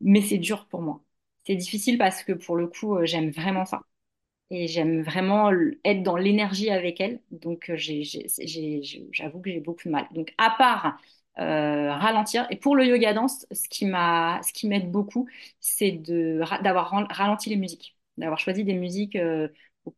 Mais 0.00 0.22
c'est 0.22 0.38
dur 0.38 0.66
pour 0.68 0.82
moi 0.82 1.02
c'est 1.46 1.56
difficile 1.56 1.98
parce 1.98 2.22
que 2.24 2.32
pour 2.32 2.56
le 2.56 2.66
coup, 2.68 2.96
euh, 2.96 3.06
j'aime 3.06 3.30
vraiment 3.30 3.64
ça. 3.66 3.82
Et 4.50 4.68
j'aime 4.68 5.02
vraiment 5.02 5.50
être 5.84 6.02
dans 6.02 6.16
l'énergie 6.16 6.70
avec 6.70 7.00
elle. 7.00 7.20
Donc, 7.30 7.70
euh, 7.70 7.76
j'avoue 9.12 9.40
que 9.40 9.50
j'ai 9.50 9.60
beaucoup 9.60 9.84
de 9.88 9.90
mal. 9.92 10.06
Donc, 10.12 10.34
à 10.38 10.50
part 10.58 10.98
euh, 11.38 11.92
ralentir, 11.92 12.46
et 12.50 12.56
pour 12.56 12.76
le 12.76 12.84
yoga 12.86 13.12
danse, 13.14 13.46
ce 13.52 13.68
qui 13.68 13.86
m'aide 14.66 14.90
beaucoup, 14.90 15.28
c'est 15.60 15.92
d'avoir 15.92 16.90
ralenti 17.10 17.50
les 17.50 17.56
musiques, 17.56 17.96
d'avoir 18.16 18.38
choisi 18.40 18.64
des 18.64 18.74
musiques, 18.74 19.16
euh, 19.16 19.48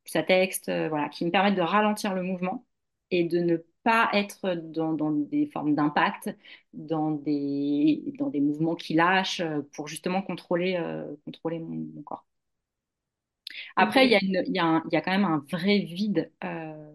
ça 0.05 0.23
texte, 0.23 0.67
voilà, 0.71 1.09
qui 1.09 1.25
me 1.25 1.31
permettent 1.31 1.55
de 1.57 1.63
ralentir 1.63 2.15
le 2.15 2.23
mouvement 2.23 2.67
et 3.11 3.25
de 3.25 3.39
ne 3.41 3.57
pas 3.83 4.11
être 4.13 4.55
dans, 4.55 5.11
des 5.11 5.47
formes 5.47 5.75
d'impact, 5.75 6.31
dans 6.73 7.11
des, 7.11 8.03
dans 8.19 8.29
des 8.29 8.41
mouvements 8.41 8.75
qui 8.77 8.95
lâchent 8.95 9.41
euh, 9.41 9.63
pour 9.75 9.89
justement 9.89 10.23
contrôler, 10.23 10.77
euh, 10.77 11.15
contrôler 11.25 11.59
mon, 11.59 12.03
corps. 12.03 12.27
Après, 13.77 14.07
il 14.07 14.13
y, 14.13 14.53
y, 14.53 14.59
a 14.59 15.01
quand 15.01 15.11
même 15.11 15.25
un 15.25 15.45
vrai 15.51 15.79
vide 15.81 16.31
euh, 16.45 16.93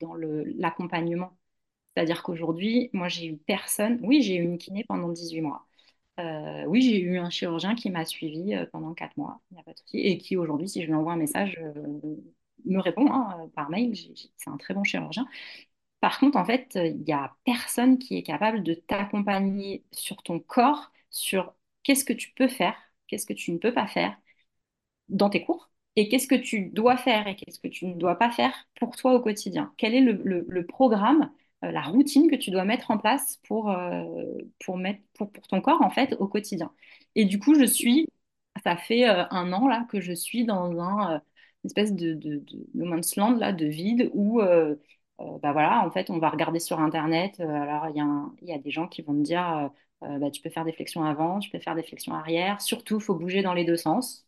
dans 0.00 0.14
l'accompagnement. 0.14 1.36
C'est-à-dire 1.94 2.22
qu'aujourd'hui, 2.22 2.90
moi, 2.92 3.08
j'ai 3.08 3.26
eu 3.26 3.36
personne. 3.36 4.00
Oui, 4.02 4.22
j'ai 4.22 4.36
eu 4.36 4.42
une 4.42 4.58
kiné 4.58 4.84
pendant 4.88 5.08
18 5.08 5.42
mois. 5.42 5.66
oui, 6.66 6.82
j'ai 6.82 7.00
eu 7.00 7.18
un 7.18 7.30
chirurgien 7.30 7.74
qui 7.74 7.90
m'a 7.90 8.04
suivi 8.04 8.54
pendant 8.72 8.94
4 8.94 9.16
mois, 9.16 9.40
il 9.50 9.54
n'y 9.54 9.60
a 9.60 9.64
pas 9.64 9.72
de 9.72 9.78
souci, 9.78 9.98
et 9.98 10.18
qui 10.18 10.36
aujourd'hui, 10.36 10.68
si 10.68 10.82
je 10.82 10.86
lui 10.86 10.94
envoie 10.94 11.14
un 11.14 11.16
message, 11.16 11.60
me 12.64 12.80
répond 12.80 13.10
hein, 13.12 13.50
par 13.54 13.70
mail. 13.70 13.94
C'est 14.36 14.50
un 14.50 14.56
très 14.56 14.74
bon 14.74 14.84
chirurgien. 14.84 15.26
Par 16.00 16.18
contre, 16.18 16.38
en 16.38 16.44
fait, 16.44 16.72
il 16.76 17.02
n'y 17.04 17.12
a 17.12 17.36
personne 17.44 17.98
qui 17.98 18.16
est 18.16 18.22
capable 18.22 18.62
de 18.62 18.74
t'accompagner 18.74 19.84
sur 19.92 20.22
ton 20.22 20.40
corps, 20.40 20.92
sur 21.10 21.54
qu'est-ce 21.82 22.04
que 22.04 22.12
tu 22.12 22.32
peux 22.32 22.48
faire, 22.48 22.76
qu'est-ce 23.06 23.26
que 23.26 23.32
tu 23.34 23.52
ne 23.52 23.58
peux 23.58 23.74
pas 23.74 23.86
faire 23.86 24.16
dans 25.08 25.30
tes 25.30 25.44
cours, 25.44 25.70
et 25.96 26.08
qu'est-ce 26.08 26.28
que 26.28 26.34
tu 26.34 26.66
dois 26.70 26.96
faire 26.96 27.26
et 27.26 27.36
qu'est-ce 27.36 27.58
que 27.60 27.68
tu 27.68 27.86
ne 27.86 27.94
dois 27.94 28.16
pas 28.16 28.30
faire 28.30 28.54
pour 28.78 28.96
toi 28.96 29.14
au 29.14 29.20
quotidien. 29.20 29.72
Quel 29.76 29.94
est 29.94 30.00
le, 30.00 30.66
programme, 30.66 31.30
euh, 31.64 31.70
la 31.72 31.82
routine 31.82 32.30
que 32.30 32.36
tu 32.36 32.50
dois 32.50 32.64
mettre 32.64 32.90
en 32.90 32.98
place 32.98 33.38
pour, 33.48 33.70
euh, 33.70 34.04
pour, 34.64 34.76
mettre, 34.78 35.02
pour, 35.14 35.30
ton 35.48 35.60
corps, 35.60 35.82
en 35.82 35.90
fait, 35.90 36.14
au 36.20 36.28
quotidien? 36.28 36.72
Et 37.16 37.24
du 37.24 37.38
coup, 37.38 37.54
je 37.54 37.64
suis, 37.64 38.08
ça 38.64 38.76
fait 38.76 39.08
euh, 39.08 39.24
un 39.30 39.52
an 39.52 39.68
là 39.68 39.86
que 39.90 40.00
je 40.00 40.12
suis 40.12 40.44
dans 40.44 40.80
un, 40.80 41.16
une 41.64 41.68
espèce 41.68 41.94
de, 41.94 42.14
de, 42.14 42.44
no 42.74 42.86
man's 42.86 43.16
land, 43.16 43.52
de 43.52 43.66
vide, 43.66 44.10
où 44.14 44.40
euh, 45.20 45.38
bah 45.38 45.52
voilà, 45.52 45.84
en 45.86 45.90
fait, 45.90 46.10
on 46.10 46.18
va 46.18 46.30
regarder 46.30 46.60
sur 46.60 46.80
Internet. 46.80 47.40
Euh, 47.40 47.44
alors, 47.48 47.88
il 47.88 47.96
y, 48.42 48.50
y, 48.50 48.54
a 48.54 48.58
des 48.58 48.70
gens 48.70 48.88
qui 48.88 49.02
vont 49.02 49.12
me 49.12 49.22
dire, 49.22 49.70
euh, 50.02 50.18
bah, 50.18 50.30
tu 50.30 50.40
peux 50.40 50.50
faire 50.50 50.64
des 50.64 50.72
flexions 50.72 51.04
avant, 51.04 51.40
tu 51.40 51.50
peux 51.50 51.58
faire 51.58 51.74
des 51.74 51.82
flexions 51.82 52.14
arrière. 52.14 52.60
Surtout, 52.60 52.96
il 52.98 53.02
faut 53.02 53.14
bouger 53.14 53.42
dans 53.42 53.52
les 53.54 53.64
deux 53.64 53.76
sens. 53.76 54.26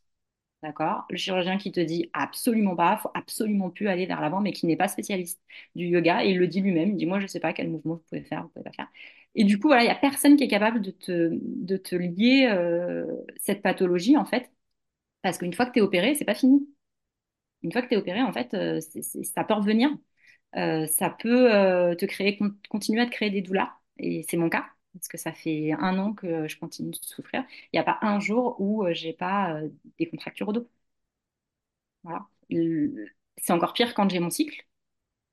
D'accord? 0.62 1.04
Le 1.10 1.16
chirurgien 1.18 1.58
qui 1.58 1.72
te 1.72 1.80
dit 1.80 2.10
absolument 2.14 2.76
pas, 2.76 2.96
faut 2.98 3.10
absolument 3.14 3.70
plus 3.70 3.88
aller 3.88 4.06
vers 4.06 4.20
l'avant, 4.20 4.40
mais 4.40 4.52
qui 4.52 4.66
n'est 4.66 4.76
pas 4.76 4.88
spécialiste 4.88 5.40
du 5.76 5.86
yoga, 5.86 6.24
et 6.24 6.30
il 6.30 6.38
le 6.38 6.48
dit 6.48 6.60
lui-même, 6.60 6.90
il 6.92 6.96
dit 6.96 7.06
moi 7.06 7.18
je 7.18 7.24
ne 7.24 7.28
sais 7.28 7.40
pas 7.40 7.52
quel 7.52 7.70
mouvement 7.70 7.94
vous 7.96 8.04
pouvez 8.08 8.22
faire, 8.24 8.42
vous 8.44 8.48
pouvez 8.50 8.64
pas 8.64 8.72
faire. 8.72 8.88
Et 9.36 9.44
du 9.44 9.58
coup, 9.58 9.68
voilà, 9.68 9.82
il 9.82 9.86
n'y 9.86 9.92
a 9.92 9.96
personne 9.96 10.36
qui 10.36 10.44
est 10.44 10.48
capable 10.48 10.80
de 10.82 10.90
te, 10.92 11.30
de 11.42 11.76
te 11.76 11.96
lier 11.96 12.48
cette 13.38 13.62
pathologie, 13.62 14.16
en 14.16 14.24
fait, 14.24 14.50
parce 15.22 15.38
qu'une 15.38 15.54
fois 15.54 15.66
que 15.66 15.72
tu 15.72 15.80
es 15.80 15.82
opéré, 15.82 16.14
c'est 16.16 16.24
pas 16.26 16.34
fini. 16.34 16.68
Une 17.62 17.72
fois 17.72 17.82
que 17.82 17.88
tu 17.88 17.94
es 17.94 17.96
opéré, 17.96 18.22
en 18.22 18.32
fait, 18.32 18.56
ça 19.24 19.44
peut 19.44 19.54
revenir. 19.54 19.90
Euh, 20.56 20.86
ça 20.86 21.10
peut 21.10 21.52
euh, 21.54 21.94
continuer 22.70 23.00
à 23.02 23.06
te 23.06 23.10
créer 23.10 23.30
des 23.30 23.42
douleurs. 23.42 23.80
Et 23.98 24.22
c'est 24.28 24.36
mon 24.36 24.48
cas, 24.50 24.66
parce 24.94 25.08
que 25.08 25.16
ça 25.18 25.32
fait 25.32 25.72
un 25.72 25.98
an 25.98 26.12
que 26.14 26.48
je 26.48 26.58
continue 26.58 26.90
de 26.90 26.96
souffrir. 27.02 27.44
Il 27.72 27.76
n'y 27.76 27.80
a 27.80 27.84
pas 27.84 27.98
un 28.02 28.20
jour 28.20 28.56
où 28.60 28.84
euh, 28.86 28.92
j'ai 28.94 29.12
pas 29.12 29.60
des 29.98 30.08
contractures 30.08 30.48
au 30.48 30.52
dos. 30.52 30.68
Voilà. 32.04 32.26
C'est 33.38 33.52
encore 33.52 33.72
pire 33.72 33.94
quand 33.94 34.08
j'ai 34.10 34.20
mon 34.20 34.30
cycle. 34.30 34.66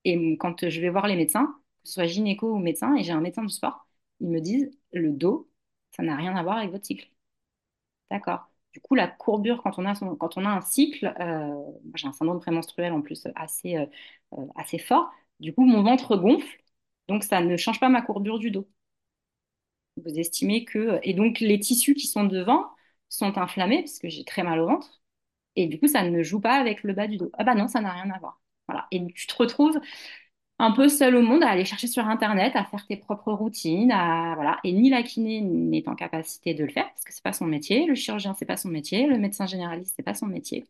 Et 0.06 0.38
quand 0.40 0.70
je 0.70 0.82
vais 0.82 0.90
voir 0.90 1.08
les 1.08 1.16
médecins, 1.16 1.60
que 1.84 1.90
ce 1.90 1.96
soit 1.96 2.08
gynéco 2.08 2.54
ou 2.54 2.60
médecin, 2.60 2.96
et 2.98 3.04
j'ai 3.04 3.14
un 3.14 3.22
médecin 3.22 3.44
du 3.44 3.50
sport, 3.54 3.88
ils 4.22 4.30
me 4.30 4.42
disent 4.42 4.72
le 4.94 5.12
dos, 5.12 5.50
ça 5.96 6.04
n'a 6.04 6.16
rien 6.18 6.36
à 6.38 6.44
voir 6.44 6.58
avec 6.60 6.72
votre 6.72 6.86
cycle. 6.86 7.10
D'accord. 8.12 8.50
Du 8.80 8.88
coup, 8.88 8.96
la 8.96 9.08
courbure, 9.08 9.62
quand 9.62 9.78
on 9.78 9.86
a, 9.86 9.94
quand 10.18 10.38
on 10.38 10.46
a 10.46 10.50
un 10.50 10.62
cycle, 10.62 11.14
euh, 11.20 11.54
j'ai 11.96 12.08
un 12.08 12.14
syndrome 12.14 12.40
prémenstruel 12.40 12.94
en 12.94 13.02
plus 13.02 13.28
assez, 13.36 13.76
euh, 13.78 13.86
euh, 14.38 14.46
assez 14.56 14.80
fort, 14.80 15.12
du 15.42 15.54
coup, 15.54 15.66
mon 15.66 15.84
ventre 15.84 16.16
gonfle, 16.16 16.58
donc 17.10 17.24
ça 17.24 17.42
ne 17.42 17.58
change 17.58 17.80
pas 17.80 17.90
ma 17.90 18.02
courbure 18.02 18.40
du 18.40 18.52
dos. 18.52 18.70
Vous 19.98 20.18
estimez 20.20 20.66
que... 20.66 21.00
Et 21.04 21.14
donc, 21.14 21.40
les 21.40 21.60
tissus 21.60 21.94
qui 21.94 22.08
sont 22.08 22.24
devant 22.24 22.66
sont 23.10 23.38
inflammés, 23.38 23.82
parce 23.84 24.00
que 24.00 24.08
j'ai 24.10 24.24
très 24.24 24.44
mal 24.44 24.60
au 24.60 24.68
ventre, 24.68 25.02
et 25.56 25.68
du 25.68 25.80
coup, 25.80 25.88
ça 25.88 26.04
ne 26.10 26.24
joue 26.24 26.42
pas 26.42 26.56
avec 26.56 26.84
le 26.84 26.94
bas 26.94 27.08
du 27.08 27.18
dos. 27.18 27.32
Ah 27.38 27.44
bah 27.46 27.56
non, 27.56 27.68
ça 27.68 27.82
n'a 27.82 27.94
rien 27.94 28.12
à 28.12 28.20
voir. 28.20 28.42
Voilà. 28.68 28.88
Et 28.92 29.06
tu 29.14 29.28
te 29.28 29.36
retrouves 29.38 29.80
un 30.60 30.72
peu 30.72 30.90
seul 30.90 31.16
au 31.16 31.22
monde 31.22 31.44
à 31.44 31.50
aller 31.50 31.66
chercher 31.66 31.88
sur 31.88 32.08
Internet, 32.08 32.56
à 32.56 32.66
faire 32.66 32.86
tes 32.88 32.98
propres 32.98 33.32
routines, 33.34 33.92
à, 33.92 34.36
voilà. 34.36 34.60
Et 34.64 34.74
ni 34.74 34.90
la 34.90 35.04
kiné 35.04 35.42
n'est 35.42 35.88
en 35.88 35.96
capacité 35.96 36.54
de 36.54 36.64
le 36.66 36.72
faire 36.72 36.88
parce 36.90 37.04
que 37.04 37.14
c'est 37.14 37.24
pas 37.24 37.34
son 37.34 37.46
métier, 37.48 37.86
le 37.86 37.96
chirurgien 37.96 38.34
c'est 38.34 38.46
pas 38.46 38.58
son 38.58 38.70
métier, 38.70 39.08
le 39.08 39.18
médecin 39.18 39.48
généraliste 39.48 39.94
c'est 39.96 40.04
pas 40.04 40.14
son 40.14 40.28
métier. 40.28 40.66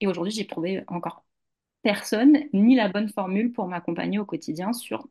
Et 0.00 0.06
aujourd'hui, 0.08 0.32
j'ai 0.32 0.46
trouvé 0.46 0.84
encore 0.88 1.24
personne 1.82 2.38
ni 2.54 2.76
la 2.76 2.88
bonne 2.88 3.08
formule 3.10 3.52
pour 3.52 3.68
m'accompagner 3.68 4.18
au 4.18 4.26
quotidien 4.26 4.72
sur. 4.72 5.08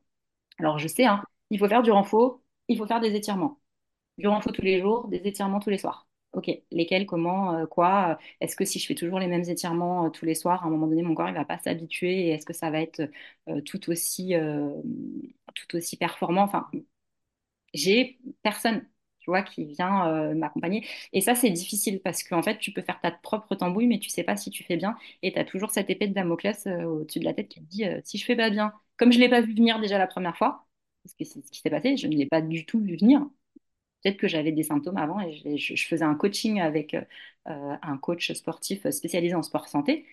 Alors 0.60 0.80
je 0.80 0.88
sais, 0.88 1.06
hein, 1.06 1.24
il 1.51 1.60
faut 1.60 1.68
faire 1.70 1.84
du 1.84 1.91
renfort, 1.91 2.41
il 2.70 2.78
faut 2.78 2.88
faire 2.88 3.01
des 3.01 3.16
étirements, 3.16 3.60
du 4.20 4.28
renfort 4.28 4.54
tous 4.54 4.62
les 4.64 4.82
jours, 4.82 5.08
des 5.10 5.20
étirements 5.28 5.60
tous 5.60 5.72
les 5.72 5.80
soirs. 5.80 6.08
Ok, 6.34 6.49
lesquels, 6.71 7.05
comment, 7.05 7.53
euh, 7.59 7.65
quoi 7.67 8.17
Est-ce 8.41 8.55
que 8.55 8.65
si 8.65 8.79
je 8.79 8.88
fais 8.88 8.95
toujours 8.95 9.19
les 9.19 9.27
mêmes 9.27 9.43
étirements 9.47 10.07
euh, 10.07 10.09
tous 10.09 10.25
les 10.25 10.34
soirs, 10.34 10.63
à 10.63 10.67
un 10.67 10.71
moment 10.71 10.88
donné, 10.88 11.03
mon 11.03 11.13
corps 11.13 11.29
il 11.29 11.36
va 11.36 11.45
pas 11.45 11.59
s'habituer 11.59 12.29
est-ce 12.29 12.43
que 12.45 12.53
ça 12.53 12.71
va 12.71 12.81
être 12.81 13.01
euh, 13.49 13.61
tout 13.61 13.88
aussi 13.91 14.34
tout 15.55 15.75
aussi 15.77 15.97
performant? 15.97 16.43
Enfin, 16.43 16.69
j'ai 17.73 18.19
personne, 18.43 18.86
tu 19.19 19.29
vois, 19.29 19.41
qui 19.43 19.65
vient 19.65 20.34
m'accompagner. 20.36 20.86
Et 21.13 21.21
ça, 21.21 21.36
c'est 21.36 21.49
difficile 21.49 22.01
parce 22.01 22.23
qu'en 22.23 22.43
fait, 22.43 22.57
tu 22.59 22.71
peux 22.71 22.81
faire 22.81 22.99
ta 23.01 23.11
propre 23.11 23.55
tambouille, 23.55 23.88
mais 23.88 23.99
tu 23.99 24.09
sais 24.09 24.23
pas 24.23 24.36
si 24.38 24.49
tu 24.51 24.63
fais 24.63 24.77
bien. 24.77 24.95
Et 25.21 25.34
tu 25.34 25.39
as 25.39 25.45
toujours 25.45 25.71
cette 25.71 25.89
épée 25.89 26.07
de 26.07 26.13
Damoclès 26.13 26.67
au-dessus 26.67 27.19
de 27.19 27.25
la 27.25 27.34
tête 27.34 27.49
qui 27.49 27.59
te 27.61 27.65
dit 27.65 27.84
si 28.03 28.17
je 28.17 28.25
fais 28.25 28.36
pas 28.36 28.49
bien, 28.49 28.73
comme 28.97 29.11
je 29.11 29.19
l'ai 29.19 29.29
pas 29.29 29.41
vu 29.41 29.53
venir 29.55 29.79
déjà 29.79 29.97
la 29.97 30.07
première 30.07 30.38
fois, 30.38 30.67
Parce 31.03 31.15
que 31.15 31.23
c'est 31.25 31.45
ce 31.45 31.51
qui 31.51 31.59
s'est 31.61 31.69
passé, 31.69 31.97
je 31.97 32.07
ne 32.07 32.15
l'ai 32.15 32.25
pas 32.27 32.41
du 32.41 32.65
tout 32.65 32.79
vu 32.81 32.95
venir. 32.97 33.25
Peut-être 34.04 34.18
que 34.18 34.28
j'avais 34.28 34.51
des 34.51 34.64
symptômes 34.64 34.97
avant 34.97 35.20
et 35.22 35.58
je, 35.58 35.76
faisais 35.88 36.04
un 36.06 36.16
coaching 36.16 36.60
avec 36.62 36.93
euh, 36.95 37.06
un 37.82 37.97
coach 37.97 38.32
sportif 38.34 38.89
spécialisé 38.89 39.36
en 39.36 39.43
sport 39.43 39.68
santé. 39.70 40.06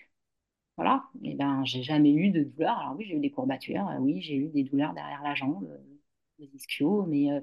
Voilà, 0.77 1.03
et 1.23 1.35
ben 1.35 1.63
j'ai 1.65 1.83
jamais 1.83 2.11
eu 2.13 2.29
de 2.31 2.43
douleur. 2.43 2.77
Alors 2.79 2.95
oui, 2.97 3.05
j'ai 3.05 3.15
eu 3.15 3.19
des 3.19 3.29
courbatures, 3.31 3.87
euh, 3.89 3.97
oui, 3.99 4.21
j'ai 4.21 4.35
eu 4.35 4.47
des 4.49 4.63
douleurs 4.63 4.93
derrière 4.93 5.21
la 5.21 5.35
jambe, 5.35 5.65
euh, 5.69 5.77
des 6.39 6.49
ischios, 6.55 7.05
mais 7.05 7.31
euh, 7.31 7.41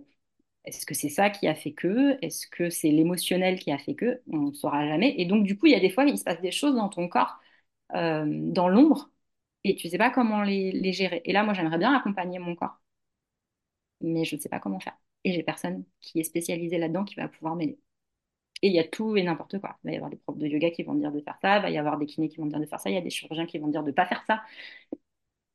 est-ce 0.65 0.87
que 0.87 0.95
c'est 0.95 1.09
ça 1.11 1.31
qui 1.31 1.49
a 1.49 1.55
fait 1.55 1.73
que? 1.73 2.19
Est-ce 2.25 2.47
que 2.49 2.71
c'est 2.71 2.91
l'émotionnel 2.91 3.59
qui 3.61 3.73
a 3.73 3.79
fait 3.79 3.95
que? 3.95 4.23
On 4.33 4.39
ne 4.49 4.53
saura 4.55 4.87
jamais. 4.89 5.15
Et 5.19 5.27
donc, 5.27 5.45
du 5.45 5.59
coup, 5.59 5.67
il 5.67 5.73
y 5.73 5.77
a 5.77 5.81
des 5.81 5.91
fois, 5.91 6.05
il 6.07 6.19
se 6.19 6.25
passe 6.25 6.41
des 6.43 6.53
choses 6.53 6.75
dans 6.77 6.89
ton 6.89 7.09
corps, 7.09 7.41
euh, 7.95 8.25
dans 8.29 8.69
l'ombre, 8.69 9.11
et 9.65 9.77
tu 9.77 9.89
ne 9.89 9.93
sais 9.93 9.99
pas 9.99 10.11
comment 10.11 10.43
les 10.43 10.93
gérer. 10.95 11.23
Et 11.25 11.33
là, 11.33 11.45
moi, 11.45 11.55
j'aimerais 11.55 11.79
bien 11.79 11.95
accompagner 11.95 12.39
mon 12.41 12.57
corps, 12.57 12.81
mais 14.01 14.25
je 14.25 14.37
ne 14.37 14.41
sais 14.41 14.49
pas 14.49 14.61
comment 14.61 14.81
faire. 14.81 14.99
Et 15.25 15.33
j'ai 15.33 15.43
personne 15.43 15.85
qui 16.01 16.21
est 16.21 16.25
spécialisé 16.25 16.79
là-dedans 16.79 17.05
qui 17.05 17.14
va 17.16 17.29
pouvoir 17.29 17.57
m'aider. 17.57 17.79
Et 18.62 18.69
il 18.69 18.75
y 18.75 18.81
a 18.81 18.85
tout 18.85 19.16
et 19.16 19.23
n'importe 19.25 19.59
quoi. 19.61 19.79
Il 19.85 19.89
va 19.89 19.93
y 19.95 19.97
avoir 19.97 20.11
des 20.11 20.16
profs 20.19 20.39
de 20.39 20.47
yoga 20.47 20.71
qui 20.71 20.83
vont 20.85 20.95
dire 20.95 21.12
de 21.12 21.21
faire 21.21 21.39
ça, 21.43 21.59
il 21.59 21.62
va 21.62 21.71
y 21.71 21.79
avoir 21.79 21.99
des 21.99 22.07
kinés 22.07 22.29
qui 22.29 22.39
vont 22.39 22.47
dire 22.47 22.61
de 22.61 22.66
faire 22.66 22.81
ça, 22.81 22.91
il 22.91 22.95
y 22.95 22.99
a 22.99 23.01
des 23.03 23.11
chirurgiens 23.11 23.47
qui 23.47 23.59
vont 23.59 23.69
dire 23.69 23.83
de 23.85 23.89
ne 23.89 23.93
pas 23.95 24.07
faire 24.07 24.25
ça. 24.27 24.43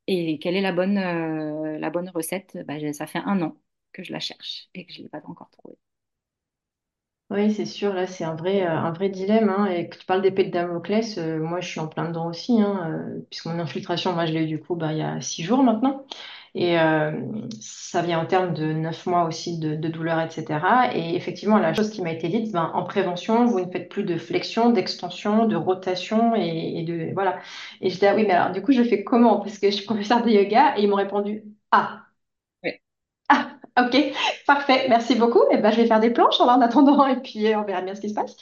Et 0.08 0.40
quelle 0.40 0.56
est 0.56 0.62
la 0.62 0.72
bonne, 0.74 0.98
euh, 0.98 1.78
la 1.80 1.90
bonne 1.90 2.10
recette? 2.10 2.58
Bah, 2.68 2.76
ça 2.94 3.08
fait 3.08 3.20
un 3.20 3.42
an 3.42 3.58
que 3.94 4.04
je 4.04 4.12
la 4.12 4.20
cherche 4.20 4.70
et 4.74 4.86
que 4.86 4.94
je 4.94 5.00
ne 5.00 5.04
l'ai 5.04 5.10
pas 5.10 5.22
encore 5.26 5.50
trouvée. 5.52 5.78
Oui, 7.30 7.52
c'est 7.54 7.66
sûr, 7.66 7.94
là, 7.94 8.06
c'est 8.06 8.24
un 8.26 8.36
vrai, 8.36 8.62
euh, 8.64 8.70
un 8.70 8.92
vrai 8.92 9.10
dilemme. 9.10 9.50
hein. 9.50 9.66
Et 9.66 9.90
que 9.90 9.98
tu 9.98 10.06
parles 10.06 10.22
d'épée 10.22 10.44
de 10.46 10.52
Damoclès, 10.52 11.18
euh, 11.18 11.40
moi, 11.40 11.62
je 11.62 11.68
suis 11.70 11.80
en 11.80 11.88
plein 11.88 12.08
dedans 12.08 12.28
aussi, 12.28 12.62
hein, 12.62 13.10
puisque 13.30 13.46
mon 13.48 13.58
infiltration, 13.60 14.14
moi, 14.14 14.26
je 14.28 14.34
l'ai 14.34 14.44
eu 14.44 14.48
du 14.48 14.60
coup 14.60 14.76
bah, 14.76 14.92
il 14.94 15.00
y 15.00 15.02
a 15.02 15.20
six 15.20 15.44
jours 15.44 15.64
maintenant. 15.64 16.06
Et 16.56 16.80
euh, 16.80 17.12
ça 17.60 18.02
vient 18.04 18.20
en 18.20 18.26
termes 18.28 18.54
de 18.54 18.74
neuf 18.74 19.06
mois 19.08 19.26
aussi 19.26 19.58
de, 19.58 19.76
douleur, 19.76 20.20
etc. 20.22 20.46
Et 20.94 21.16
effectivement, 21.16 21.58
la 21.58 21.74
chose 21.74 21.90
qui 21.90 22.02
m'a 22.02 22.12
été 22.12 22.30
dite, 22.30 22.52
ben, 22.52 22.72
en 22.76 22.84
prévention, 22.84 23.46
vous 23.46 23.60
ne 23.60 23.72
faites 23.72 23.90
plus 23.90 24.04
de 24.04 24.18
flexion, 24.18 24.70
d'extension, 24.70 25.48
de 25.48 25.56
rotation 25.56 26.36
et, 26.36 26.84
de 26.84 27.12
voilà. 27.14 27.40
Et 27.82 27.90
j'étais 27.90 28.08
ah 28.08 28.16
oui, 28.16 28.26
mais 28.28 28.34
alors 28.34 28.52
du 28.52 28.62
coup, 28.62 28.72
je 28.72 28.84
fais 28.84 29.04
comment? 29.04 29.40
Parce 29.40 29.58
que 29.58 29.70
je 29.70 29.76
suis 29.76 29.86
professeure 29.86 30.24
de 30.24 30.30
yoga 30.30 30.78
et 30.78 30.84
ils 30.84 30.90
m'ont 30.90 30.96
répondu, 30.96 31.44
ah. 31.72 32.03
Ok, 33.76 33.96
parfait, 34.46 34.86
merci 34.88 35.16
beaucoup. 35.16 35.42
Et 35.52 35.58
ben, 35.58 35.72
je 35.72 35.78
vais 35.78 35.88
faire 35.88 36.00
des 36.00 36.12
planches 36.12 36.40
en 36.40 36.62
attendant 36.62 37.08
et 37.08 37.20
puis 37.20 37.48
euh, 37.48 37.58
on 37.60 37.64
verra 37.64 37.82
bien 37.82 37.96
ce 37.96 38.02
qui 38.02 38.10
se 38.10 38.14
passe. 38.14 38.36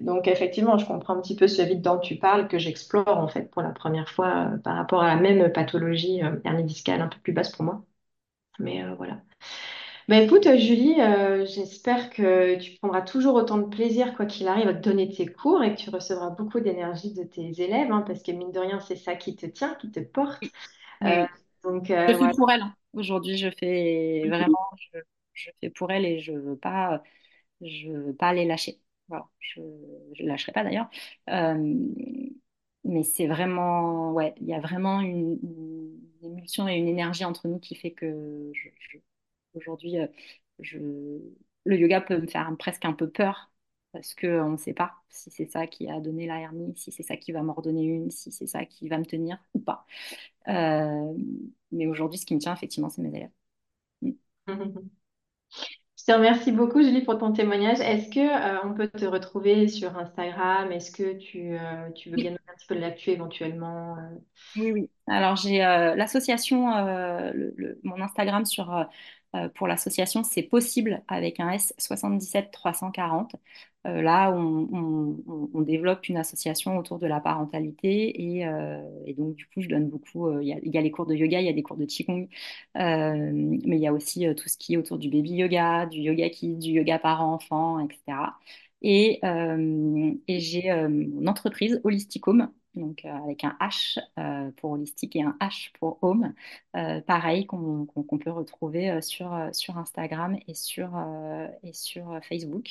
Donc, 0.00 0.26
effectivement, 0.26 0.78
je 0.78 0.86
comprends 0.86 1.14
un 1.14 1.20
petit 1.20 1.36
peu 1.36 1.46
ce 1.46 1.60
vide 1.60 1.82
dont 1.82 1.98
tu 1.98 2.16
parles 2.16 2.48
que 2.48 2.58
j'explore 2.58 3.06
en 3.18 3.28
fait 3.28 3.50
pour 3.50 3.60
la 3.60 3.70
première 3.70 4.08
fois 4.08 4.48
euh, 4.54 4.56
par 4.58 4.76
rapport 4.76 5.02
à 5.02 5.08
la 5.14 5.16
même 5.20 5.52
pathologie 5.52 6.22
euh, 6.22 6.36
hernie 6.44 6.64
discale 6.64 7.02
un 7.02 7.08
peu 7.08 7.18
plus 7.20 7.34
basse 7.34 7.50
pour 7.54 7.64
moi. 7.66 7.84
Mais 8.60 8.84
euh, 8.84 8.94
voilà. 8.96 9.20
Ben, 10.08 10.22
écoute, 10.24 10.44
Julie, 10.56 10.96
j'espère 11.46 12.10
que 12.10 12.56
tu 12.58 12.76
prendras 12.78 13.02
toujours 13.02 13.34
autant 13.36 13.58
de 13.58 13.64
plaisir, 13.66 14.14
quoi 14.16 14.26
qu'il 14.26 14.48
arrive, 14.48 14.68
à 14.68 14.74
te 14.74 14.80
donner 14.88 15.08
tes 15.10 15.26
cours 15.26 15.62
et 15.64 15.74
que 15.74 15.80
tu 15.80 15.90
recevras 15.90 16.30
beaucoup 16.30 16.60
d'énergie 16.60 17.14
de 17.14 17.24
tes 17.24 17.62
élèves, 17.62 17.92
hein, 17.92 18.04
parce 18.06 18.22
que 18.22 18.32
mine 18.32 18.52
de 18.52 18.60
rien, 18.60 18.80
c'est 18.80 18.96
ça 18.96 19.16
qui 19.16 19.36
te 19.36 19.46
tient, 19.46 19.74
qui 19.76 19.90
te 19.90 20.00
porte. 20.00 20.50
Oui, 21.00 21.28
Euh, 21.66 21.70
donc, 21.72 21.90
Je 22.06 22.12
euh, 22.12 22.16
fais 22.16 22.28
voilà. 22.28 22.34
pour 22.34 22.50
elle. 22.50 22.62
hein. 22.62 22.74
Aujourd'hui, 22.94 23.36
je 23.38 23.50
fais 23.50 24.28
vraiment, 24.30 24.58
je, 24.94 24.98
je 25.34 25.50
fais 25.60 25.70
pour 25.70 25.90
elle 25.92 26.04
et 26.06 26.20
je 26.20 26.32
veux 26.32 26.56
pas, 26.56 27.02
je 27.62 27.90
veux 27.90 28.14
pas 28.16 28.32
les 28.34 28.44
lâcher. 28.46 28.80
Voilà, 29.08 29.28
je 29.40 29.60
ne 29.62 30.28
lâcherai 30.28 30.52
pas 30.52 30.64
d'ailleurs. 30.64 30.90
Euh, 31.30 31.56
mais 32.84 33.02
c'est 33.02 33.26
vraiment, 33.26 34.12
ouais, 34.12 34.34
il 34.40 34.46
y 34.46 34.54
a 34.54 34.60
vraiment 34.60 35.00
une, 35.00 35.38
une 35.42 36.00
émulsion 36.22 36.68
et 36.68 36.76
une 36.76 36.88
énergie 36.88 37.24
entre 37.24 37.48
nous 37.48 37.58
qui 37.58 37.74
fait 37.74 37.92
que 37.92 38.50
je, 38.54 38.68
je- 38.92 38.98
aujourd'hui, 39.54 39.98
euh, 39.98 40.06
je, 40.60 40.78
le 41.64 41.76
yoga 41.76 42.00
peut 42.00 42.18
me 42.20 42.26
faire 42.26 42.50
presque 42.58 42.84
un 42.84 42.92
peu 42.92 43.08
peur 43.10 43.50
parce 43.98 44.14
qu'on 44.14 44.50
ne 44.50 44.56
sait 44.56 44.74
pas 44.74 44.94
si 45.08 45.28
c'est 45.30 45.50
ça 45.50 45.66
qui 45.66 45.90
a 45.90 45.98
donné 46.00 46.26
la 46.26 46.38
hernie, 46.40 46.72
si 46.76 46.92
c'est 46.92 47.02
ça 47.02 47.16
qui 47.16 47.32
va 47.32 47.42
m'en 47.42 47.52
redonner 47.52 47.82
une, 47.82 48.10
si 48.12 48.30
c'est 48.30 48.46
ça 48.46 48.64
qui 48.64 48.88
va 48.88 48.96
me 48.98 49.04
tenir 49.04 49.38
ou 49.54 49.58
pas. 49.60 49.84
Euh, 50.48 51.14
mais 51.72 51.86
aujourd'hui, 51.88 52.18
ce 52.18 52.26
qui 52.26 52.34
me 52.36 52.40
tient, 52.40 52.54
effectivement, 52.54 52.90
c'est 52.90 53.02
mes 53.02 53.16
élèves. 53.16 53.30
Mm. 54.02 54.12
Je 55.98 56.04
te 56.04 56.12
remercie 56.12 56.52
beaucoup, 56.52 56.82
Julie, 56.82 57.02
pour 57.02 57.18
ton 57.18 57.32
témoignage. 57.32 57.80
Est-ce 57.80 58.08
que, 58.08 58.20
euh, 58.20 58.60
on 58.64 58.72
peut 58.74 58.88
te 58.88 59.04
retrouver 59.04 59.68
sur 59.68 59.96
Instagram? 59.98 60.72
Est-ce 60.72 60.90
que 60.90 61.18
tu, 61.18 61.58
euh, 61.58 61.90
tu 61.92 62.10
veux 62.10 62.16
Oui, 62.16 62.22
donner 62.22 62.38
un 62.48 62.54
petit 62.54 62.66
peu 62.66 62.74
de 62.76 62.80
l'actu 62.80 63.10
éventuellement? 63.10 63.96
euh? 63.98 64.16
Oui, 64.56 64.72
oui. 64.72 64.90
Alors, 65.06 65.36
j'ai 65.36 65.58
l'association, 65.58 66.66
mon 67.84 68.00
Instagram 68.00 68.44
sur, 68.44 68.88
pour 69.54 69.66
l'association, 69.68 70.24
c'est 70.24 70.42
possible 70.42 71.02
avec 71.08 71.40
un 71.40 71.50
S 71.50 71.74
77 71.78 72.50
340. 72.50 73.36
Euh, 73.86 74.02
là, 74.02 74.32
on, 74.32 74.68
on- 74.72 75.48
on- 75.54 75.60
développe 75.62 76.08
une 76.08 76.16
association 76.16 76.76
autour 76.78 76.98
de 76.98 77.06
la 77.06 77.20
parentalité 77.20 78.36
et, 78.38 78.46
euh, 78.46 78.80
donc, 79.16 79.36
du 79.36 79.46
coup, 79.46 79.60
je 79.62 79.68
donne 79.68 79.88
beaucoup. 79.88 80.26
euh, 80.28 80.42
Il 80.42 80.48
y 80.74 80.78
a, 80.78 80.80
les 80.80 80.90
cours 80.90 81.06
de 81.06 81.14
yoga, 81.14 81.40
il 81.40 81.46
y 81.46 81.48
a 81.48 81.52
des 81.52 81.62
cours 81.62 81.76
de 81.76 81.84
Qigong, 81.84 82.28
euh, 82.76 83.30
mais 83.32 83.76
il 83.76 83.80
y 83.82 83.86
a 83.86 83.92
aussi 83.92 84.26
euh, 84.26 84.34
tout 84.34 84.48
ce 84.48 84.56
qui 84.58 84.74
est 84.74 84.76
autour 84.76 84.98
du 84.98 85.08
baby 85.10 85.30
yoga, 85.32 85.86
du 85.86 86.00
yoga 86.00 86.28
kids, 86.30 86.56
du 86.58 86.70
yoga 86.72 86.98
parents-enfants, 86.98 87.78
etc. 87.80 88.38
Et, 88.82 89.18
euh, 89.24 90.12
et 90.28 90.40
j'ai 90.40 90.70
euh, 90.70 90.88
mon 90.88 91.26
entreprise 91.26 91.80
Holisticome, 91.84 92.50
donc 92.74 93.04
euh, 93.04 93.12
avec 93.24 93.44
un 93.44 93.56
H 93.60 93.98
euh, 94.18 94.50
pour 94.56 94.72
holistique 94.72 95.16
et 95.16 95.22
un 95.22 95.36
H 95.40 95.70
pour 95.78 95.98
home, 96.02 96.34
euh, 96.76 97.00
pareil 97.00 97.46
qu'on 97.46 97.86
peut 98.20 98.30
retrouver 98.30 99.00
sur, 99.02 99.32
Instagram 99.76 100.36
et 100.46 100.54
sur, 100.54 100.90
Facebook, 102.28 102.68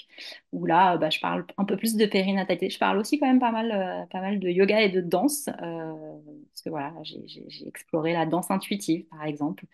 où 0.52 0.66
là, 0.66 0.98
bah, 0.98 1.10
je 1.10 1.20
parle 1.20 1.45
un 1.58 1.66
peu 1.66 1.78
plus 1.78 1.95
de 1.95 2.06
périnatalité. 2.06 2.70
Je 2.70 2.80
parle 2.80 2.98
aussi 2.98 3.20
quand 3.20 3.28
même 3.28 3.39
pas 3.39 3.52
mal, 3.52 4.08
pas 4.12 4.22
mal 4.22 4.39
de 4.39 4.50
yoga 4.50 4.82
et 4.82 4.89
de 4.89 5.02
danse, 5.02 5.45
parce 5.45 6.62
que 6.64 6.70
voilà, 6.70 6.93
j'ai 7.04 7.68
exploré 7.68 8.14
la 8.14 8.26
danse 8.26 8.52
intuitive, 8.52 9.06
par 9.06 9.26
exemple, 9.26 9.66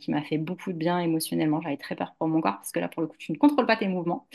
qui 0.00 0.10
m'a 0.10 0.22
fait 0.22 0.38
beaucoup 0.38 0.72
de 0.72 0.78
bien 0.78 0.98
émotionnellement. 1.00 1.60
J'avais 1.60 1.76
très 1.78 1.96
peur 1.96 2.14
pour 2.18 2.28
mon 2.28 2.40
corps, 2.40 2.56
parce 2.56 2.72
que 2.72 2.80
là, 2.80 2.88
pour 2.88 3.02
le 3.02 3.08
coup, 3.08 3.16
tu 3.18 3.32
ne 3.32 3.38
contrôles 3.38 3.66
pas 3.66 3.76
tes 3.76 3.88
mouvements 3.88 4.28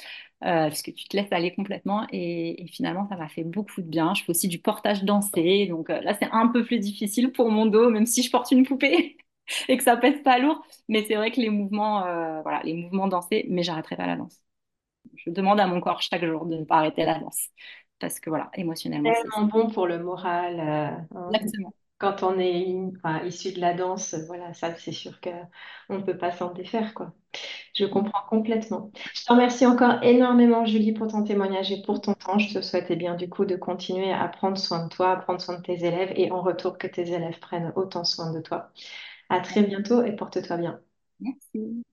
euh, 0.44 0.68
parce 0.70 0.82
que 0.82 0.92
tu 0.92 1.06
te 1.08 1.16
laisses 1.18 1.32
aller 1.32 1.54
complètement 1.54 2.08
et, 2.12 2.64
et 2.64 2.68
finalement 2.68 3.08
ça 3.10 3.16
m'a 3.16 3.30
fait 3.30 3.44
beaucoup 3.44 3.82
de 3.82 3.88
bien. 3.88 4.14
Je 4.14 4.24
fais 4.24 4.32
aussi 4.32 4.48
du 4.48 4.60
portage 4.60 5.04
dansé, 5.04 5.68
donc 5.68 5.90
euh, 5.90 6.02
là 6.02 6.14
c'est 6.16 6.30
un 6.32 6.48
peu 6.48 6.64
plus 6.66 6.80
difficile 6.80 7.32
pour 7.32 7.52
mon 7.52 7.66
dos, 7.66 7.90
même 7.90 8.06
si 8.06 8.24
je 8.24 8.32
porte 8.32 8.52
une 8.52 8.66
poupée 8.66 9.18
et 9.70 9.78
que 9.78 9.84
ça 9.84 9.98
pèse 9.98 10.22
pas 10.24 10.40
lourd. 10.40 10.64
Mais 10.90 11.04
c'est 11.06 11.16
vrai 11.16 11.32
que 11.32 11.42
les 11.42 11.50
mouvements, 11.50 12.06
euh, 12.06 12.42
voilà, 12.44 12.62
les 12.64 12.74
mouvements 12.74 13.08
dansés, 13.08 13.46
mais 13.50 13.64
j'arrêterai 13.64 13.96
pas 13.98 14.08
la 14.08 14.18
danse. 14.18 14.42
Je 15.16 15.30
demande 15.32 15.60
à 15.60 15.68
mon 15.68 15.82
corps 15.82 16.02
chaque 16.02 16.26
jour 16.26 16.46
de 16.46 16.58
ne 16.58 16.66
pas 16.66 16.78
arrêter 16.78 17.06
la 17.06 17.20
danse 17.20 17.50
parce 18.00 18.20
que 18.20 18.30
voilà, 18.30 18.52
émotionnellement 18.56 19.14
c'est 19.16 19.32
Tellement 19.32 19.48
bon 19.48 19.70
pour 19.70 19.88
le 19.88 20.00
moral. 20.00 20.60
euh, 20.60 20.98
hein. 21.16 21.40
exactement. 21.40 21.74
Quand 22.04 22.24
on 22.24 22.38
est 22.40 22.76
enfin, 22.98 23.24
issu 23.26 23.54
de 23.54 23.62
la 23.62 23.74
danse, 23.74 24.16
voilà, 24.28 24.54
ça 24.54 24.76
c'est 24.76 24.92
sûr 24.92 25.22
que 25.22 25.30
on 25.90 26.00
ne 26.00 26.04
peut 26.04 26.18
pas 26.18 26.32
s'en 26.32 26.54
défaire, 26.54 26.94
quoi. 26.94 27.14
Je 27.76 27.86
comprends 27.86 28.24
complètement. 28.30 28.92
Je 29.16 29.24
te 29.26 29.32
remercie 29.34 29.66
encore 29.66 30.04
énormément, 30.04 30.66
Julie, 30.66 30.94
pour 30.94 31.08
ton 31.08 31.24
témoignage 31.24 31.72
et 31.72 31.82
pour 31.84 32.02
ton 32.02 32.14
temps. 32.16 32.40
Je 32.40 32.54
te 32.54 32.62
souhaite 32.62 32.88
eh 32.90 32.96
bien, 32.98 33.16
du 33.16 33.30
coup, 33.30 33.46
de 33.46 33.56
continuer 33.56 34.14
à 34.14 34.28
prendre 34.30 34.58
soin 34.58 34.86
de 34.86 34.90
toi, 34.90 35.12
à 35.12 35.18
prendre 35.18 35.42
soin 35.42 35.58
de 35.58 35.64
tes 35.64 35.86
élèves 35.86 36.14
et 36.18 36.32
en 36.32 36.42
retour 36.42 36.78
que 36.78 36.88
tes 36.88 37.14
élèves 37.14 37.40
prennent 37.40 37.74
autant 37.76 38.04
soin 38.06 38.32
de 38.34 38.42
toi. 38.42 38.72
À 39.30 39.42
très 39.42 39.64
bientôt 39.64 40.04
et 40.04 40.14
porte-toi 40.16 40.58
bien. 40.58 40.82
Merci. 41.22 41.84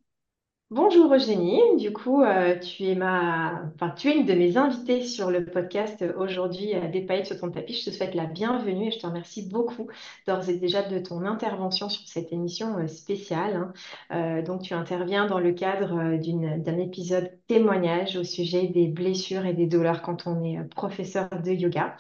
Bonjour 0.71 1.13
Eugénie, 1.13 1.61
du 1.79 1.93
coup 1.93 2.23
euh, 2.23 2.57
tu 2.61 2.85
es 2.85 2.95
ma, 2.95 3.61
enfin, 3.75 3.91
tu 3.91 4.09
es 4.09 4.17
une 4.19 4.25
de 4.25 4.35
mes 4.35 4.57
invitées 4.57 5.03
sur 5.05 5.29
le 5.29 5.45
podcast 5.45 6.01
euh, 6.03 6.13
aujourd'hui 6.17 6.75
à 6.75 6.87
Des 6.87 7.03
paillettes 7.05 7.27
sur 7.27 7.41
ton 7.41 7.51
tapis. 7.51 7.75
Je 7.75 7.91
te 7.91 7.95
souhaite 7.97 8.15
la 8.15 8.27
bienvenue 8.27 8.87
et 8.87 8.91
je 8.93 9.01
te 9.01 9.07
remercie 9.07 9.49
beaucoup 9.49 9.89
d'ores 10.29 10.49
et 10.49 10.59
déjà 10.59 10.83
de 10.85 11.01
ton 11.01 11.25
intervention 11.27 11.89
sur 11.89 12.07
cette 12.07 12.33
émission 12.33 12.79
euh, 12.79 12.87
spéciale. 12.87 13.57
hein. 13.57 13.73
Euh, 14.13 14.43
donc 14.43 14.63
tu 14.63 14.73
interviens 14.75 15.27
dans 15.27 15.41
le 15.41 15.51
cadre 15.53 15.99
euh, 15.99 16.59
d'un 16.59 16.79
épisode 16.79 17.33
témoignage 17.49 18.17
au 18.17 18.23
sujet 18.23 18.69
des 18.69 18.87
blessures 18.87 19.47
et 19.47 19.55
des 19.55 19.67
douleurs 19.67 20.03
quand 20.03 20.29
on 20.29 20.45
est 20.45 20.59
euh, 20.59 20.65
professeur 20.65 21.29
de 21.43 21.51
yoga. 21.51 21.97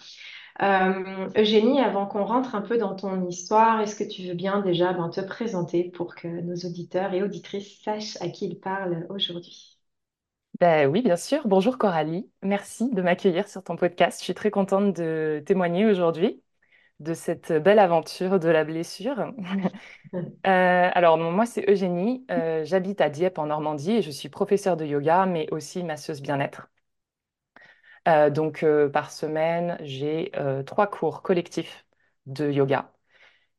Euh, 0.62 1.28
Eugénie, 1.36 1.80
avant 1.80 2.06
qu'on 2.06 2.24
rentre 2.24 2.54
un 2.54 2.60
peu 2.60 2.76
dans 2.76 2.94
ton 2.94 3.26
histoire, 3.26 3.80
est-ce 3.80 3.96
que 3.96 4.04
tu 4.04 4.26
veux 4.28 4.34
bien 4.34 4.60
déjà 4.60 4.92
ben, 4.92 5.08
te 5.08 5.20
présenter 5.22 5.84
pour 5.90 6.14
que 6.14 6.28
nos 6.28 6.54
auditeurs 6.56 7.14
et 7.14 7.22
auditrices 7.22 7.80
sachent 7.82 8.16
à 8.20 8.28
qui 8.28 8.46
ils 8.46 8.60
parlent 8.60 9.06
aujourd'hui? 9.08 9.78
Ben 10.60 10.86
oui, 10.90 11.00
bien 11.02 11.16
sûr. 11.16 11.46
Bonjour 11.48 11.78
Coralie. 11.78 12.30
Merci 12.42 12.90
de 12.90 13.00
m'accueillir 13.00 13.48
sur 13.48 13.62
ton 13.64 13.76
podcast. 13.76 14.18
Je 14.20 14.24
suis 14.24 14.34
très 14.34 14.50
contente 14.50 14.94
de 14.94 15.42
témoigner 15.46 15.86
aujourd'hui 15.86 16.42
de 17.00 17.14
cette 17.14 17.52
belle 17.52 17.78
aventure 17.78 18.40
de 18.40 18.48
la 18.48 18.64
blessure. 18.64 19.32
Euh, 20.46 20.90
alors, 20.94 21.18
moi, 21.18 21.46
c'est 21.46 21.68
Eugénie. 21.70 22.24
Euh, 22.30 22.64
j'habite 22.64 23.00
à 23.00 23.10
Dieppe 23.10 23.38
en 23.38 23.46
Normandie 23.46 23.92
et 23.92 24.02
je 24.02 24.10
suis 24.10 24.28
professeure 24.30 24.76
de 24.76 24.86
yoga, 24.86 25.26
mais 25.26 25.48
aussi 25.52 25.84
masseuse 25.84 26.22
bien-être. 26.22 26.70
Euh, 28.08 28.30
donc, 28.30 28.62
euh, 28.62 28.88
par 28.88 29.10
semaine, 29.12 29.76
j'ai 29.82 30.32
euh, 30.36 30.62
trois 30.62 30.86
cours 30.86 31.22
collectifs 31.22 31.86
de 32.26 32.50
yoga 32.50 32.92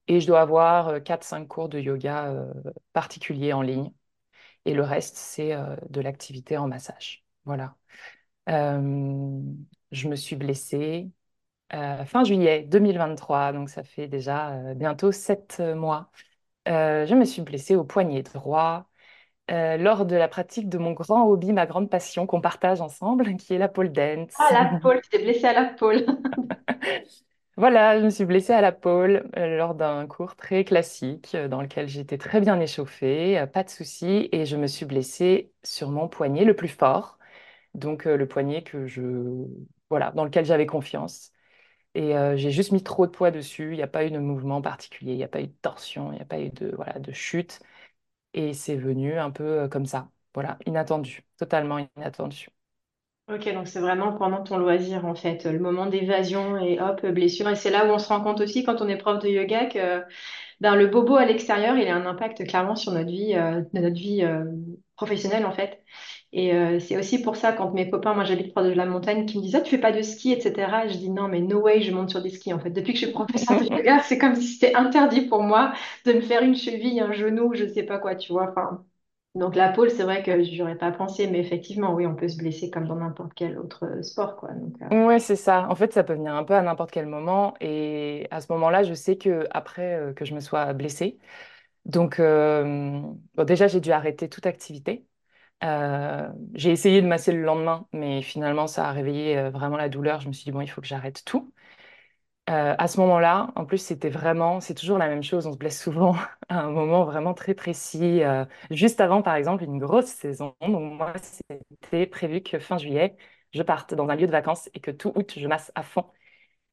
et 0.07 0.19
je 0.21 0.27
dois 0.27 0.41
avoir 0.41 1.03
quatre, 1.03 1.23
cinq 1.23 1.47
cours 1.47 1.69
de 1.69 1.79
yoga 1.79 2.35
particuliers 2.93 3.53
en 3.53 3.61
ligne. 3.61 3.91
Et 4.65 4.73
le 4.75 4.83
reste, 4.83 5.17
c'est 5.17 5.55
de 5.89 6.01
l'activité 6.01 6.57
en 6.57 6.67
massage. 6.67 7.25
Voilà. 7.45 7.75
je 8.47 10.07
me 10.07 10.15
suis 10.15 10.35
blessée 10.35 11.09
fin 11.71 12.23
juillet 12.25 12.63
2023, 12.63 13.53
donc 13.53 13.69
ça 13.69 13.83
fait 13.83 14.07
déjà 14.07 14.73
bientôt 14.75 15.11
sept 15.11 15.59
mois. 15.61 16.11
je 16.67 17.15
me 17.15 17.25
suis 17.25 17.41
blessée 17.43 17.75
au 17.75 17.83
poignet 17.85 18.23
droit 18.23 18.90
lors 19.77 20.05
de 20.05 20.15
la 20.15 20.27
pratique 20.27 20.69
de 20.69 20.77
mon 20.77 20.91
grand 20.93 21.25
hobby, 21.27 21.53
ma 21.53 21.65
grande 21.65 21.89
passion 21.89 22.25
qu'on 22.25 22.41
partage 22.41 22.81
ensemble, 22.81 23.35
qui 23.37 23.53
est 23.53 23.57
la 23.57 23.67
pole 23.67 23.91
dance. 23.91 24.33
Ah, 24.39 24.53
la 24.53 24.79
pole, 24.79 25.01
tu 25.01 25.09
t'es 25.09 25.19
blessée 25.19 25.45
à 25.45 25.53
la 25.53 25.65
pole. 25.65 26.05
Voilà, 27.57 27.99
je 27.99 28.05
me 28.05 28.09
suis 28.09 28.25
blessée 28.25 28.53
à 28.53 28.61
la 28.61 28.71
pole 28.71 29.29
lors 29.35 29.75
d'un 29.75 30.07
cours 30.07 30.35
très 30.35 30.63
classique 30.63 31.35
dans 31.49 31.61
lequel 31.61 31.87
j'étais 31.87 32.17
très 32.17 32.39
bien 32.39 32.59
échauffée, 32.59 33.45
pas 33.53 33.63
de 33.63 33.69
souci, 33.69 34.29
et 34.31 34.45
je 34.45 34.55
me 34.55 34.67
suis 34.67 34.85
blessée 34.85 35.51
sur 35.61 35.91
mon 35.91 36.07
poignet 36.07 36.45
le 36.45 36.55
plus 36.55 36.69
fort, 36.69 37.19
donc 37.75 38.05
le 38.05 38.27
poignet 38.27 38.63
que 38.63 38.87
je, 38.87 39.45
voilà, 39.89 40.11
dans 40.11 40.23
lequel 40.23 40.45
j'avais 40.45 40.65
confiance. 40.65 41.31
Et 41.93 42.13
j'ai 42.35 42.51
juste 42.51 42.71
mis 42.71 42.83
trop 42.83 43.05
de 43.05 43.11
poids 43.11 43.31
dessus. 43.31 43.73
Il 43.73 43.77
n'y 43.77 43.83
a 43.83 43.87
pas 43.87 44.05
eu 44.05 44.11
de 44.11 44.17
mouvement 44.17 44.61
particulier, 44.61 45.11
il 45.11 45.17
n'y 45.17 45.23
a 45.23 45.27
pas 45.27 45.41
eu 45.41 45.47
de 45.47 45.55
torsion, 45.61 46.11
il 46.13 46.15
n'y 46.15 46.21
a 46.21 46.25
pas 46.25 46.39
eu 46.39 46.49
de, 46.49 46.73
voilà, 46.75 46.99
de 46.99 47.11
chute. 47.11 47.59
Et 48.33 48.53
c'est 48.53 48.75
venu 48.77 49.17
un 49.17 49.31
peu 49.31 49.67
comme 49.69 49.85
ça. 49.85 50.09
Voilà, 50.33 50.57
inattendu, 50.65 51.23
totalement 51.37 51.79
inattendu. 51.97 52.47
Ok, 53.29 53.47
donc 53.53 53.67
c'est 53.67 53.79
vraiment 53.79 54.11
pendant 54.17 54.43
ton 54.43 54.57
loisir 54.57 55.05
en 55.05 55.15
fait, 55.15 55.45
le 55.45 55.57
moment 55.59 55.85
d'évasion 55.85 56.57
et 56.57 56.81
hop, 56.81 57.05
blessure. 57.05 57.47
Et 57.49 57.55
c'est 57.55 57.69
là 57.69 57.85
où 57.85 57.89
on 57.89 57.97
se 57.99 58.09
rend 58.09 58.19
compte 58.21 58.41
aussi 58.41 58.63
quand 58.65 58.81
on 58.81 58.89
est 58.89 58.97
prof 58.97 59.19
de 59.19 59.29
yoga 59.29 59.67
que 59.67 60.03
ben, 60.61 60.75
le 60.75 60.87
bobo 60.87 61.17
à 61.17 61.25
l'extérieur, 61.25 61.77
il 61.77 61.87
a 61.89 61.95
un 61.95 62.07
impact 62.07 62.47
clairement 62.47 62.75
sur 62.77 62.93
notre 62.93 63.09
vie, 63.11 63.35
euh, 63.35 63.61
euh, 63.75 64.45
professionnelle 64.97 65.45
en 65.45 65.51
fait. 65.53 65.83
Et 66.33 66.53
euh, 66.55 66.79
c'est 66.79 66.97
aussi 66.97 67.21
pour 67.21 67.35
ça 67.35 67.51
quand 67.53 67.71
mes 67.73 67.89
copains, 67.89 68.13
moi 68.13 68.23
j'habite 68.23 68.53
près 68.53 68.63
de 68.63 68.71
la 68.73 68.85
montagne, 68.85 69.25
qui 69.25 69.37
me 69.37 69.43
disent 69.43 69.55
ah 69.55 69.61
tu 69.61 69.71
fais 69.71 69.77
pas 69.77 69.91
de 69.91 70.01
ski, 70.01 70.31
etc. 70.33 70.87
Je 70.87 70.97
dis 70.97 71.09
non 71.09 71.27
mais 71.27 71.41
no 71.41 71.59
way, 71.61 71.81
je 71.81 71.91
monte 71.91 72.09
sur 72.09 72.21
des 72.21 72.29
skis 72.29 72.53
en 72.53 72.59
fait. 72.59 72.69
Depuis 72.71 72.93
que 72.93 72.99
je 72.99 73.05
suis 73.05 73.13
professeur 73.13 73.57
de 73.57 73.65
yoga, 73.65 73.99
c'est 74.03 74.17
comme 74.17 74.35
si 74.35 74.47
c'était 74.47 74.75
interdit 74.75 75.21
pour 75.27 75.43
moi 75.43 75.73
de 76.05 76.13
me 76.13 76.21
faire 76.21 76.41
une 76.43 76.55
cheville, 76.55 76.99
un 77.01 77.11
genou, 77.11 77.53
je 77.55 77.67
sais 77.67 77.83
pas 77.83 77.99
quoi, 77.99 78.15
tu 78.15 78.31
vois. 78.31 78.49
Enfin, 78.51 78.85
donc 79.35 79.55
la 79.55 79.69
pole, 79.71 79.91
c'est 79.91 80.03
vrai 80.03 80.23
que 80.23 80.43
j'aurais 80.43 80.77
pas 80.77 80.91
pensé, 80.91 81.27
mais 81.27 81.39
effectivement, 81.39 81.93
oui, 81.95 82.05
on 82.07 82.15
peut 82.15 82.27
se 82.29 82.37
blesser 82.37 82.69
comme 82.71 82.87
dans 82.87 82.95
n'importe 82.95 83.33
quel 83.35 83.57
autre 83.57 84.01
sport, 84.03 84.35
quoi. 84.37 84.51
Donc, 84.53 84.77
Ouais, 84.91 85.19
c'est 85.19 85.37
ça. 85.37 85.67
En 85.69 85.75
fait, 85.75 85.93
ça 85.93 86.03
peut 86.03 86.13
venir 86.13 86.35
un 86.35 86.43
peu 86.43 86.53
à 86.53 86.61
n'importe 86.61 86.91
quel 86.91 87.05
moment. 87.05 87.53
Et 87.61 88.27
à 88.29 88.41
ce 88.41 88.51
moment-là, 88.51 88.83
je 88.83 88.93
sais 88.93 89.17
que 89.17 89.47
après 89.51 90.13
que 90.17 90.25
je 90.25 90.33
me 90.35 90.41
sois 90.41 90.73
blessée, 90.73 91.17
donc 91.85 92.19
déjà, 93.45 93.67
j'ai 93.67 93.81
dû 93.81 93.91
arrêter 93.91 94.29
toute 94.29 94.45
activité. 94.45 95.05
Euh, 95.63 96.27
j'ai 96.55 96.71
essayé 96.71 97.01
de 97.01 97.07
masser 97.07 97.31
le 97.31 97.43
lendemain, 97.43 97.87
mais 97.93 98.21
finalement, 98.23 98.65
ça 98.67 98.87
a 98.89 98.91
réveillé 98.91 99.37
euh, 99.37 99.49
vraiment 99.51 99.77
la 99.77 99.89
douleur. 99.89 100.19
Je 100.21 100.27
me 100.27 100.33
suis 100.33 100.45
dit, 100.45 100.51
bon, 100.51 100.61
il 100.61 100.67
faut 100.67 100.81
que 100.81 100.87
j'arrête 100.87 101.23
tout. 101.25 101.53
Euh, 102.49 102.75
à 102.77 102.87
ce 102.87 102.99
moment-là, 103.01 103.51
en 103.55 103.65
plus, 103.65 103.77
c'était 103.79 104.09
vraiment, 104.09 104.59
c'est 104.61 104.73
toujours 104.75 104.97
la 104.97 105.07
même 105.09 105.23
chose. 105.23 105.47
On 105.47 105.53
se 105.53 105.57
blesse 105.57 105.81
souvent 105.81 106.15
à 106.49 106.61
un 106.61 106.71
moment 106.71 107.05
vraiment 107.05 107.33
très 107.33 107.53
précis. 107.55 108.21
juste 108.71 109.01
avant, 109.01 109.21
par 109.21 109.35
exemple, 109.35 109.63
une 109.63 109.79
grosse 109.79 110.07
saison. 110.07 110.55
Donc, 110.61 110.93
moi, 110.93 111.13
c'était 111.19 112.07
prévu 112.07 112.41
que 112.43 112.59
fin 112.59 112.77
juillet, 112.77 113.15
je 113.53 113.63
parte 113.63 113.93
dans 113.93 114.07
un 114.09 114.15
lieu 114.15 114.27
de 114.27 114.31
vacances 114.31 114.69
et 114.73 114.79
que 114.81 114.91
tout 114.91 115.13
août, 115.15 115.33
je 115.37 115.47
masse 115.47 115.71
à 115.75 115.83
fond. 115.83 116.05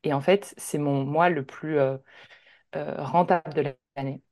Et 0.04 0.12
en 0.14 0.20
fait, 0.22 0.54
c'est 0.58 0.78
mon 0.78 1.04
mois 1.04 1.30
le 1.30 1.44
plus 1.46 1.78
rentable 2.74 3.54
de 3.54 3.74
l'année. 3.96 4.22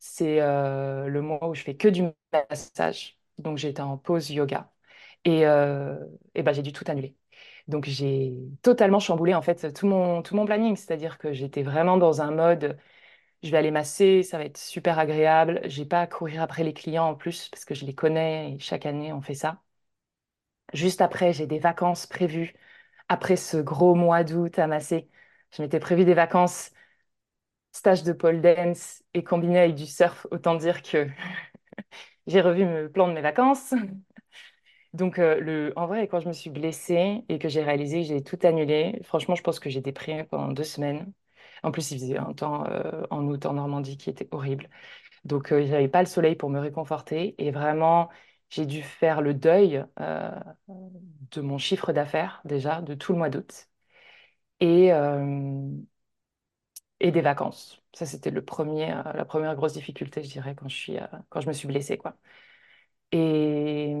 C'est 0.00 0.38
le 0.40 1.20
mois 1.22 1.48
où 1.48 1.54
je 1.54 1.62
fais 1.62 1.76
que 1.76 1.88
du 1.88 2.04
massage 2.50 3.18
donc 3.42 3.58
j'étais 3.58 3.82
en 3.82 3.98
pause 3.98 4.30
yoga. 4.30 4.70
Et, 5.24 5.46
euh, 5.46 5.96
et 6.34 6.42
ben, 6.42 6.52
j'ai 6.52 6.62
dû 6.62 6.72
tout 6.72 6.84
annuler. 6.88 7.16
Donc 7.68 7.86
j'ai 7.86 8.34
totalement 8.62 9.00
chamboulé 9.00 9.34
en 9.34 9.42
fait 9.42 9.72
tout 9.72 9.86
mon, 9.86 10.22
tout 10.22 10.36
mon 10.36 10.46
planning. 10.46 10.76
C'est-à-dire 10.76 11.18
que 11.18 11.32
j'étais 11.32 11.62
vraiment 11.62 11.96
dans 11.98 12.22
un 12.22 12.30
mode, 12.32 12.78
je 13.42 13.50
vais 13.50 13.58
aller 13.58 13.70
masser, 13.72 14.22
ça 14.24 14.38
va 14.38 14.44
être 14.46 14.58
super 14.58 14.98
agréable. 15.00 15.60
J'ai 15.66 15.86
pas 15.86 16.02
à 16.02 16.06
courir 16.08 16.42
après 16.42 16.64
les 16.64 16.74
clients 16.74 17.06
en 17.08 17.14
plus 17.16 17.48
parce 17.50 17.64
que 17.66 17.74
je 17.74 17.86
les 17.86 17.94
connais 17.94 18.54
et 18.54 18.58
chaque 18.60 18.86
année 18.86 19.12
on 19.12 19.22
fait 19.22 19.34
ça. 19.34 19.62
Juste 20.74 21.00
après, 21.00 21.32
j'ai 21.32 21.46
des 21.46 21.58
vacances 21.58 22.06
prévues. 22.06 22.54
Après 23.08 23.36
ce 23.36 23.58
gros 23.58 23.94
mois 23.94 24.24
d'août 24.24 24.58
à 24.58 24.66
masser, 24.66 25.10
je 25.56 25.62
m'étais 25.62 25.80
prévu 25.80 26.04
des 26.04 26.14
vacances, 26.14 26.70
stage 27.72 28.02
de 28.04 28.12
pole 28.12 28.40
dance 28.40 29.02
et 29.14 29.24
combiné 29.24 29.58
avec 29.60 29.74
du 29.74 29.86
surf. 29.86 30.26
Autant 30.30 30.54
dire 30.54 30.82
que 30.82 31.08
j'ai 32.26 32.40
revu 32.40 32.64
le 32.64 32.90
plan 32.90 33.08
de 33.08 33.12
mes 33.14 33.20
vacances. 33.22 33.74
Donc, 34.94 35.18
euh, 35.18 35.40
le, 35.40 35.72
en 35.76 35.86
vrai, 35.86 36.06
quand 36.08 36.20
je 36.20 36.28
me 36.28 36.32
suis 36.32 36.50
blessée 36.50 37.24
et 37.28 37.38
que 37.38 37.48
j'ai 37.48 37.62
réalisé 37.62 38.02
que 38.02 38.08
j'ai 38.08 38.22
tout 38.22 38.38
annulé, 38.42 39.00
franchement, 39.04 39.34
je 39.34 39.42
pense 39.42 39.58
que 39.58 39.70
j'ai 39.70 39.80
déprimé 39.80 40.24
pendant 40.24 40.48
deux 40.52 40.64
semaines. 40.64 41.12
En 41.62 41.70
plus, 41.72 41.90
il 41.92 41.98
faisait 41.98 42.18
un 42.18 42.32
temps 42.34 42.66
euh, 42.66 43.02
en 43.10 43.26
août 43.26 43.46
en 43.46 43.54
Normandie 43.54 43.96
qui 43.96 44.10
était 44.10 44.28
horrible. 44.32 44.68
Donc, 45.24 45.52
euh, 45.52 45.64
je 45.66 45.70
n'avais 45.72 45.88
pas 45.88 46.00
le 46.02 46.06
soleil 46.08 46.36
pour 46.36 46.50
me 46.50 46.60
réconforter. 46.60 47.34
Et 47.44 47.50
vraiment, 47.52 48.10
j'ai 48.50 48.66
dû 48.66 48.82
faire 48.82 49.22
le 49.22 49.34
deuil 49.34 49.84
de 51.32 51.40
mon 51.40 51.58
chiffre 51.58 51.92
d'affaires, 51.92 52.40
déjà, 52.44 52.80
de 52.82 52.94
tout 52.94 53.12
le 53.12 53.18
mois 53.18 53.30
d'août. 53.30 53.68
Et, 54.60 54.92
et 57.00 57.10
des 57.12 57.20
vacances. 57.20 57.81
Ça, 57.94 58.06
c'était 58.06 58.30
le 58.30 58.44
premier, 58.44 58.92
euh, 58.92 59.12
la 59.12 59.24
première 59.24 59.54
grosse 59.54 59.74
difficulté, 59.74 60.22
je 60.22 60.30
dirais, 60.30 60.54
quand 60.54 60.68
je 60.68 60.76
suis, 60.76 60.98
euh, 60.98 61.06
quand 61.28 61.40
je 61.40 61.48
me 61.48 61.52
suis 61.52 61.68
blessée, 61.68 61.98
quoi. 61.98 62.16
Et 63.12 63.94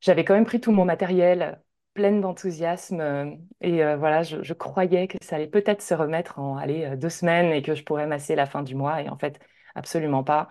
j'avais 0.00 0.24
quand 0.24 0.34
même 0.34 0.44
pris 0.44 0.60
tout 0.60 0.72
mon 0.72 0.84
matériel, 0.84 1.60
pleine 1.94 2.20
d'enthousiasme, 2.20 3.00
euh, 3.00 3.30
et 3.60 3.82
voilà, 3.96 4.22
je, 4.22 4.52
croyais 4.52 5.08
que 5.08 5.18
ça 5.22 5.36
allait 5.36 5.46
peut-être 5.48 5.82
se 5.82 5.94
remettre 5.94 6.38
en, 6.38 6.56
allez, 6.56 6.96
deux 6.96 7.08
semaines 7.08 7.52
et 7.52 7.62
que 7.62 7.74
je 7.74 7.84
pourrais 7.84 8.06
masser 8.06 8.34
la 8.36 8.46
fin 8.46 8.62
du 8.62 8.74
mois, 8.74 9.02
et 9.02 9.08
en 9.08 9.18
fait, 9.18 9.40
absolument 9.74 10.24
pas. 10.24 10.50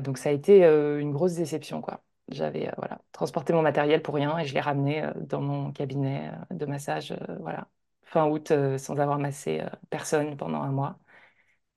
donc 0.00 0.18
ça 0.18 0.30
a 0.30 0.32
été 0.32 0.64
une 0.64 1.12
grosse 1.12 1.34
déception, 1.34 1.80
quoi. 1.80 2.02
J'avais 2.28 2.70
voilà, 2.76 3.00
transporté 3.12 3.52
mon 3.52 3.62
matériel 3.62 4.02
pour 4.02 4.14
rien 4.14 4.38
et 4.38 4.44
je 4.46 4.54
l'ai 4.54 4.60
ramené 4.60 5.04
dans 5.16 5.40
mon 5.40 5.72
cabinet 5.72 6.30
de 6.50 6.66
massage, 6.66 7.14
voilà, 7.40 7.68
fin 8.04 8.26
août, 8.28 8.52
sans 8.78 8.98
avoir 9.00 9.18
massé 9.18 9.62
personne 9.90 10.36
pendant 10.36 10.62
un 10.62 10.72
mois. 10.72 10.98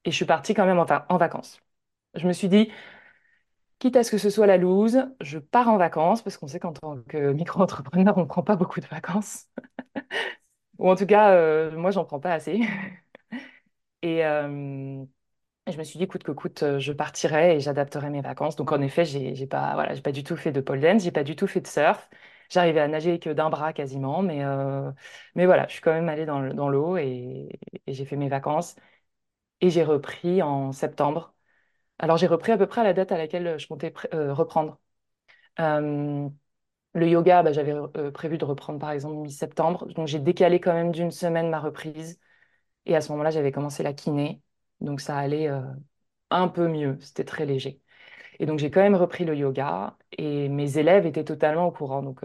Et 0.05 0.11
je 0.11 0.15
suis 0.15 0.25
partie 0.25 0.53
quand 0.53 0.65
même 0.65 0.79
en, 0.79 1.17
vacances. 1.17 1.61
Je 2.15 2.27
me 2.27 2.33
suis 2.33 2.49
dit, 2.49 2.71
quitte 3.79 3.95
à 3.95 4.03
ce 4.03 4.11
que 4.11 4.17
ce 4.17 4.29
soit 4.29 4.47
la 4.47 4.57
loose, 4.57 5.05
je 5.21 5.39
pars 5.39 5.67
en 5.69 5.77
vacances, 5.77 6.21
parce 6.21 6.37
qu'on 6.37 6.47
sait 6.47 6.59
qu'en 6.59 6.73
tant 6.73 7.01
que 7.03 7.33
micro-entrepreneur, 7.33 8.17
on 8.17 8.21
ne 8.21 8.25
prend 8.25 8.43
pas 8.43 8.55
beaucoup 8.55 8.79
de 8.79 8.85
vacances. 8.87 9.47
Ou 10.79 10.89
en 10.89 10.95
tout 10.95 11.05
cas, 11.05 11.31
euh, 11.35 11.71
moi, 11.77 11.91
j'en 11.91 12.05
prends 12.05 12.19
pas 12.19 12.33
assez. 12.33 12.61
et, 14.01 14.25
euh, 14.25 15.03
je 15.71 15.77
me 15.77 15.83
suis 15.83 15.99
dit, 15.99 16.07
coûte 16.07 16.23
que 16.23 16.31
coûte, 16.31 16.63
euh, 16.63 16.79
je 16.79 16.93
partirai 16.93 17.55
et 17.57 17.59
j'adapterai 17.61 18.09
mes 18.09 18.21
vacances. 18.21 18.55
Donc, 18.57 18.71
en 18.71 18.81
effet, 18.81 19.05
j'ai 19.05 19.33
n'ai 19.33 19.47
pas, 19.47 19.73
voilà, 19.75 19.99
pas 20.01 20.11
du 20.11 20.23
tout 20.23 20.37
fait 20.37 20.51
de 20.51 20.61
pole 20.61 20.81
dance, 20.81 21.03
j'ai 21.03 21.11
pas 21.11 21.23
du 21.23 21.35
tout 21.35 21.47
fait 21.47 21.61
de 21.61 21.67
surf. 21.67 22.09
J'arrivais 22.49 22.81
à 22.81 22.87
nager 22.87 23.19
que 23.19 23.29
d'un 23.31 23.49
bras 23.49 23.73
quasiment, 23.73 24.21
mais, 24.21 24.43
mais 25.35 25.45
voilà, 25.45 25.67
je 25.67 25.73
suis 25.73 25.81
quand 25.81 25.93
même 25.93 26.09
allée 26.09 26.25
dans 26.25 26.69
l'eau 26.69 26.97
et 26.97 27.49
j'ai 27.87 28.05
fait 28.05 28.17
mes 28.17 28.29
vacances. 28.29 28.75
Et 29.63 29.69
j'ai 29.69 29.83
repris 29.85 30.41
en 30.41 30.73
septembre. 30.73 31.33
Alors 31.99 32.17
j'ai 32.17 32.27
repris 32.27 32.51
à 32.51 32.57
peu 32.57 32.67
près 32.67 32.81
à 32.81 32.83
la 32.83 32.93
date 32.93 33.13
à 33.13 33.17
laquelle 33.17 33.59
je 33.59 33.67
comptais 33.67 33.93
euh, 34.13 34.33
reprendre. 34.33 34.79
Euh, 35.59 36.29
le 36.93 37.07
yoga, 37.09 37.43
bah, 37.43 37.53
j'avais 37.53 37.73
euh, 37.73 38.11
prévu 38.11 38.37
de 38.37 38.45
reprendre 38.45 38.79
par 38.79 38.91
exemple 38.91 39.15
mi-septembre. 39.17 39.87
Donc 39.95 40.07
j'ai 40.07 40.19
décalé 40.19 40.59
quand 40.59 40.73
même 40.73 40.91
d'une 40.91 41.11
semaine 41.11 41.49
ma 41.49 41.59
reprise. 41.61 42.19
Et 42.85 42.95
à 42.95 43.01
ce 43.01 43.11
moment-là, 43.13 43.31
j'avais 43.31 43.53
commencé 43.53 43.83
la 43.83 43.93
kiné. 43.93 44.41
Donc 44.81 45.01
ça 45.01 45.17
allait 45.17 45.49
un 46.31 46.47
peu 46.49 46.67
mieux. 46.67 46.97
C'était 47.01 47.25
très 47.25 47.45
léger. 47.45 47.81
Et 48.39 48.45
donc 48.47 48.59
j'ai 48.59 48.71
quand 48.71 48.81
même 48.81 48.95
repris 48.95 49.25
le 49.25 49.35
yoga. 49.35 49.97
Et 50.17 50.49
mes 50.49 50.77
élèves 50.79 51.05
étaient 51.07 51.25
totalement 51.25 51.67
au 51.67 51.71
courant. 51.71 52.03
Donc 52.03 52.21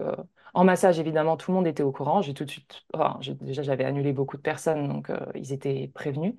en 0.55 0.63
massage, 0.65 0.99
évidemment, 0.99 1.37
tout 1.37 1.51
le 1.51 1.57
monde 1.57 1.67
était 1.67 1.83
au 1.83 1.91
courant. 1.93 2.21
J'ai 2.21 2.33
tout 2.33 2.45
de 2.45 2.51
suite, 2.51 2.85
déjà 3.41 3.63
j'avais 3.63 3.85
annulé 3.85 4.13
beaucoup 4.13 4.37
de 4.37 4.41
personnes, 4.43 4.87
donc 4.89 5.11
ils 5.35 5.53
étaient 5.53 5.89
prévenus. 5.93 6.35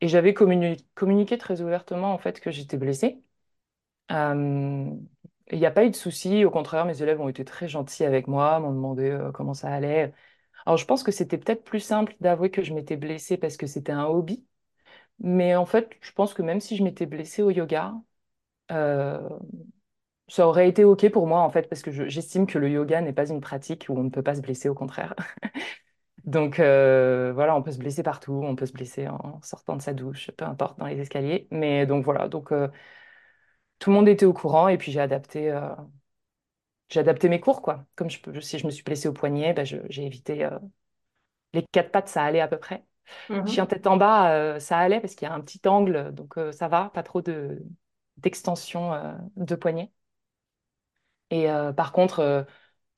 Et 0.00 0.08
j'avais 0.08 0.34
communiqué 0.34 1.38
très 1.38 1.60
ouvertement 1.62 2.12
en 2.14 2.18
fait 2.18 2.40
que 2.40 2.50
j'étais 2.50 2.76
blessée. 2.78 3.22
Euh, 4.12 4.90
il 5.52 5.58
n'y 5.58 5.66
a 5.66 5.70
pas 5.70 5.84
eu 5.84 5.90
de 5.90 5.96
souci, 5.96 6.44
au 6.44 6.50
contraire, 6.50 6.84
mes 6.86 7.02
élèves 7.02 7.20
ont 7.20 7.28
été 7.28 7.44
très 7.44 7.68
gentils 7.68 8.04
avec 8.04 8.26
moi, 8.28 8.60
m'ont 8.60 8.72
demandé 8.72 9.10
euh, 9.10 9.32
comment 9.32 9.54
ça 9.54 9.68
allait. 9.72 10.12
Alors 10.66 10.78
je 10.78 10.86
pense 10.86 11.02
que 11.04 11.12
c'était 11.12 11.38
peut-être 11.38 11.64
plus 11.64 11.80
simple 11.80 12.16
d'avouer 12.20 12.50
que 12.50 12.62
je 12.62 12.74
m'étais 12.74 12.96
blessée 12.96 13.36
parce 13.38 13.56
que 13.58 13.66
c'était 13.68 13.92
un 13.92 14.06
hobby. 14.06 14.46
Mais 15.20 15.56
en 15.56 15.66
fait, 15.66 15.90
je 16.02 16.12
pense 16.12 16.34
que 16.34 16.42
même 16.42 16.60
si 16.60 16.76
je 16.76 16.84
m'étais 16.84 17.06
blessée 17.06 17.42
au 17.42 17.50
yoga, 17.50 17.94
euh, 18.72 19.28
ça 20.28 20.46
aurait 20.48 20.68
été 20.68 20.84
OK 20.84 21.08
pour 21.10 21.26
moi 21.26 21.40
en 21.40 21.50
fait 21.50 21.68
parce 21.68 21.82
que 21.82 21.90
j'estime 22.08 22.46
que 22.46 22.58
le 22.58 22.70
yoga 22.70 23.00
n'est 23.00 23.12
pas 23.12 23.28
une 23.30 23.40
pratique 23.40 23.86
où 23.88 23.94
on 23.98 24.02
ne 24.04 24.10
peut 24.10 24.22
pas 24.22 24.34
se 24.36 24.40
blesser, 24.40 24.68
au 24.68 24.74
contraire. 24.74 25.14
Donc 26.24 26.58
euh, 26.58 27.32
voilà, 27.34 27.54
on 27.54 27.62
peut 27.62 27.70
se 27.72 27.78
blesser 27.78 28.02
partout, 28.02 28.32
on 28.44 28.56
peut 28.56 28.64
se 28.66 28.72
blesser 28.72 29.08
en 29.08 29.40
sortant 29.42 29.76
de 29.76 29.82
sa 29.82 29.92
douche, 29.92 30.30
peu 30.38 30.44
importe, 30.46 30.78
dans 30.78 30.86
les 30.86 30.98
escaliers. 30.98 31.46
Mais 31.50 31.84
donc 31.86 32.04
voilà, 32.04 32.28
donc 32.28 32.50
euh, 32.52 32.68
tout 33.78 33.90
le 33.90 33.96
monde 33.96 34.08
était 34.08 34.26
au 34.26 34.32
courant 34.32 34.68
et 34.68 34.78
puis 34.78 34.92
j'ai 34.92 35.00
adapté, 35.00 35.50
euh, 35.50 35.68
j'ai 36.88 37.00
adapté 37.00 37.28
mes 37.28 37.40
cours, 37.40 37.60
quoi. 37.62 37.84
Comme 37.96 38.08
je 38.10 38.20
peux, 38.20 38.40
si 38.40 38.58
je 38.58 38.64
me 38.66 38.70
suis 38.70 38.82
blessée 38.84 39.08
au 39.08 39.12
poignet, 39.12 39.52
bah, 39.54 39.64
je- 39.64 39.76
j'ai 39.90 40.06
évité 40.06 40.48
les 41.52 41.62
quatre 41.72 41.90
pattes, 41.92 42.08
ça 42.08 42.22
allait 42.24 42.40
à 42.40 42.48
peu 42.48 42.58
près. 42.58 42.84
Chien 43.46 43.66
Mhm. 43.66 43.66
tête 43.66 43.86
en 43.86 43.96
bas, 43.98 44.60
ça 44.60 44.78
allait 44.78 45.00
parce 45.00 45.14
qu'il 45.14 45.28
y 45.28 45.30
a 45.30 45.34
un 45.34 45.40
petit 45.42 45.60
angle, 45.68 46.12
donc 46.14 46.34
ça 46.52 46.68
va, 46.68 46.90
pas 46.94 47.02
trop 47.02 47.22
de 47.22 47.62
d'extension 48.18 48.92
de 49.36 49.54
poignet. 49.56 49.92
Et 51.30 51.46
par 51.76 51.92
contre, 51.92 52.46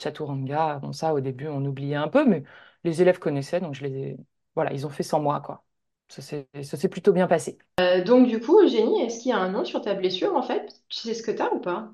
Chaturanga, 0.00 0.78
bon 0.80 0.92
ça 0.92 1.14
au 1.14 1.20
début 1.20 1.46
on 1.48 1.64
oubliait 1.64 1.94
un 1.96 2.08
peu, 2.08 2.24
mais 2.26 2.44
les 2.87 3.03
élèves 3.03 3.18
connaissaient, 3.18 3.61
donc 3.61 3.74
je 3.74 3.84
les 3.84 3.99
ai... 3.99 4.16
Voilà, 4.55 4.72
ils 4.72 4.87
ont 4.87 4.91
fait 4.91 5.03
sans 5.03 5.20
moi, 5.20 5.41
quoi. 5.41 5.64
Ça 6.09 6.22
s'est 6.22 6.89
plutôt 6.89 7.12
bien 7.12 7.26
passé. 7.26 7.59
Euh, 7.80 8.03
donc 8.03 8.28
du 8.28 8.41
coup, 8.41 8.61
Eugénie, 8.61 9.03
est-ce 9.03 9.20
qu'il 9.20 9.30
y 9.30 9.32
a 9.34 9.39
un 9.39 9.51
nom 9.51 9.64
sur 9.64 9.82
ta 9.82 9.95
blessure 9.95 10.34
en 10.34 10.43
fait? 10.43 10.80
Tu 10.89 11.01
sais 11.01 11.14
ce 11.14 11.22
que 11.22 11.30
t'as 11.30 11.51
ou 11.53 11.61
pas? 11.61 11.91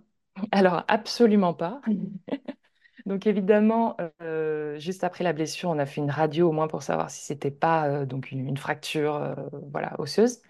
Alors, 0.51 0.84
absolument 0.88 1.55
pas. 1.55 1.80
Donc 3.07 3.26
évidemment, 3.26 3.97
euh, 4.22 4.78
juste 4.78 5.03
après 5.03 5.24
la 5.24 5.32
blessure, 5.32 5.70
on 5.70 5.78
a 5.78 5.86
fait 5.86 6.01
une 6.01 6.11
radio 6.11 6.51
au 6.51 6.53
moins 6.53 6.68
pour 6.68 6.84
savoir 6.84 7.11
si 7.11 7.24
c'était 7.24 7.51
pas 7.51 7.88
euh, 7.88 8.07
donc 8.07 8.30
une, 8.30 8.47
une 8.47 8.57
fracture 8.57 9.34
voilà, 9.72 9.99
osseuse. 9.99 10.40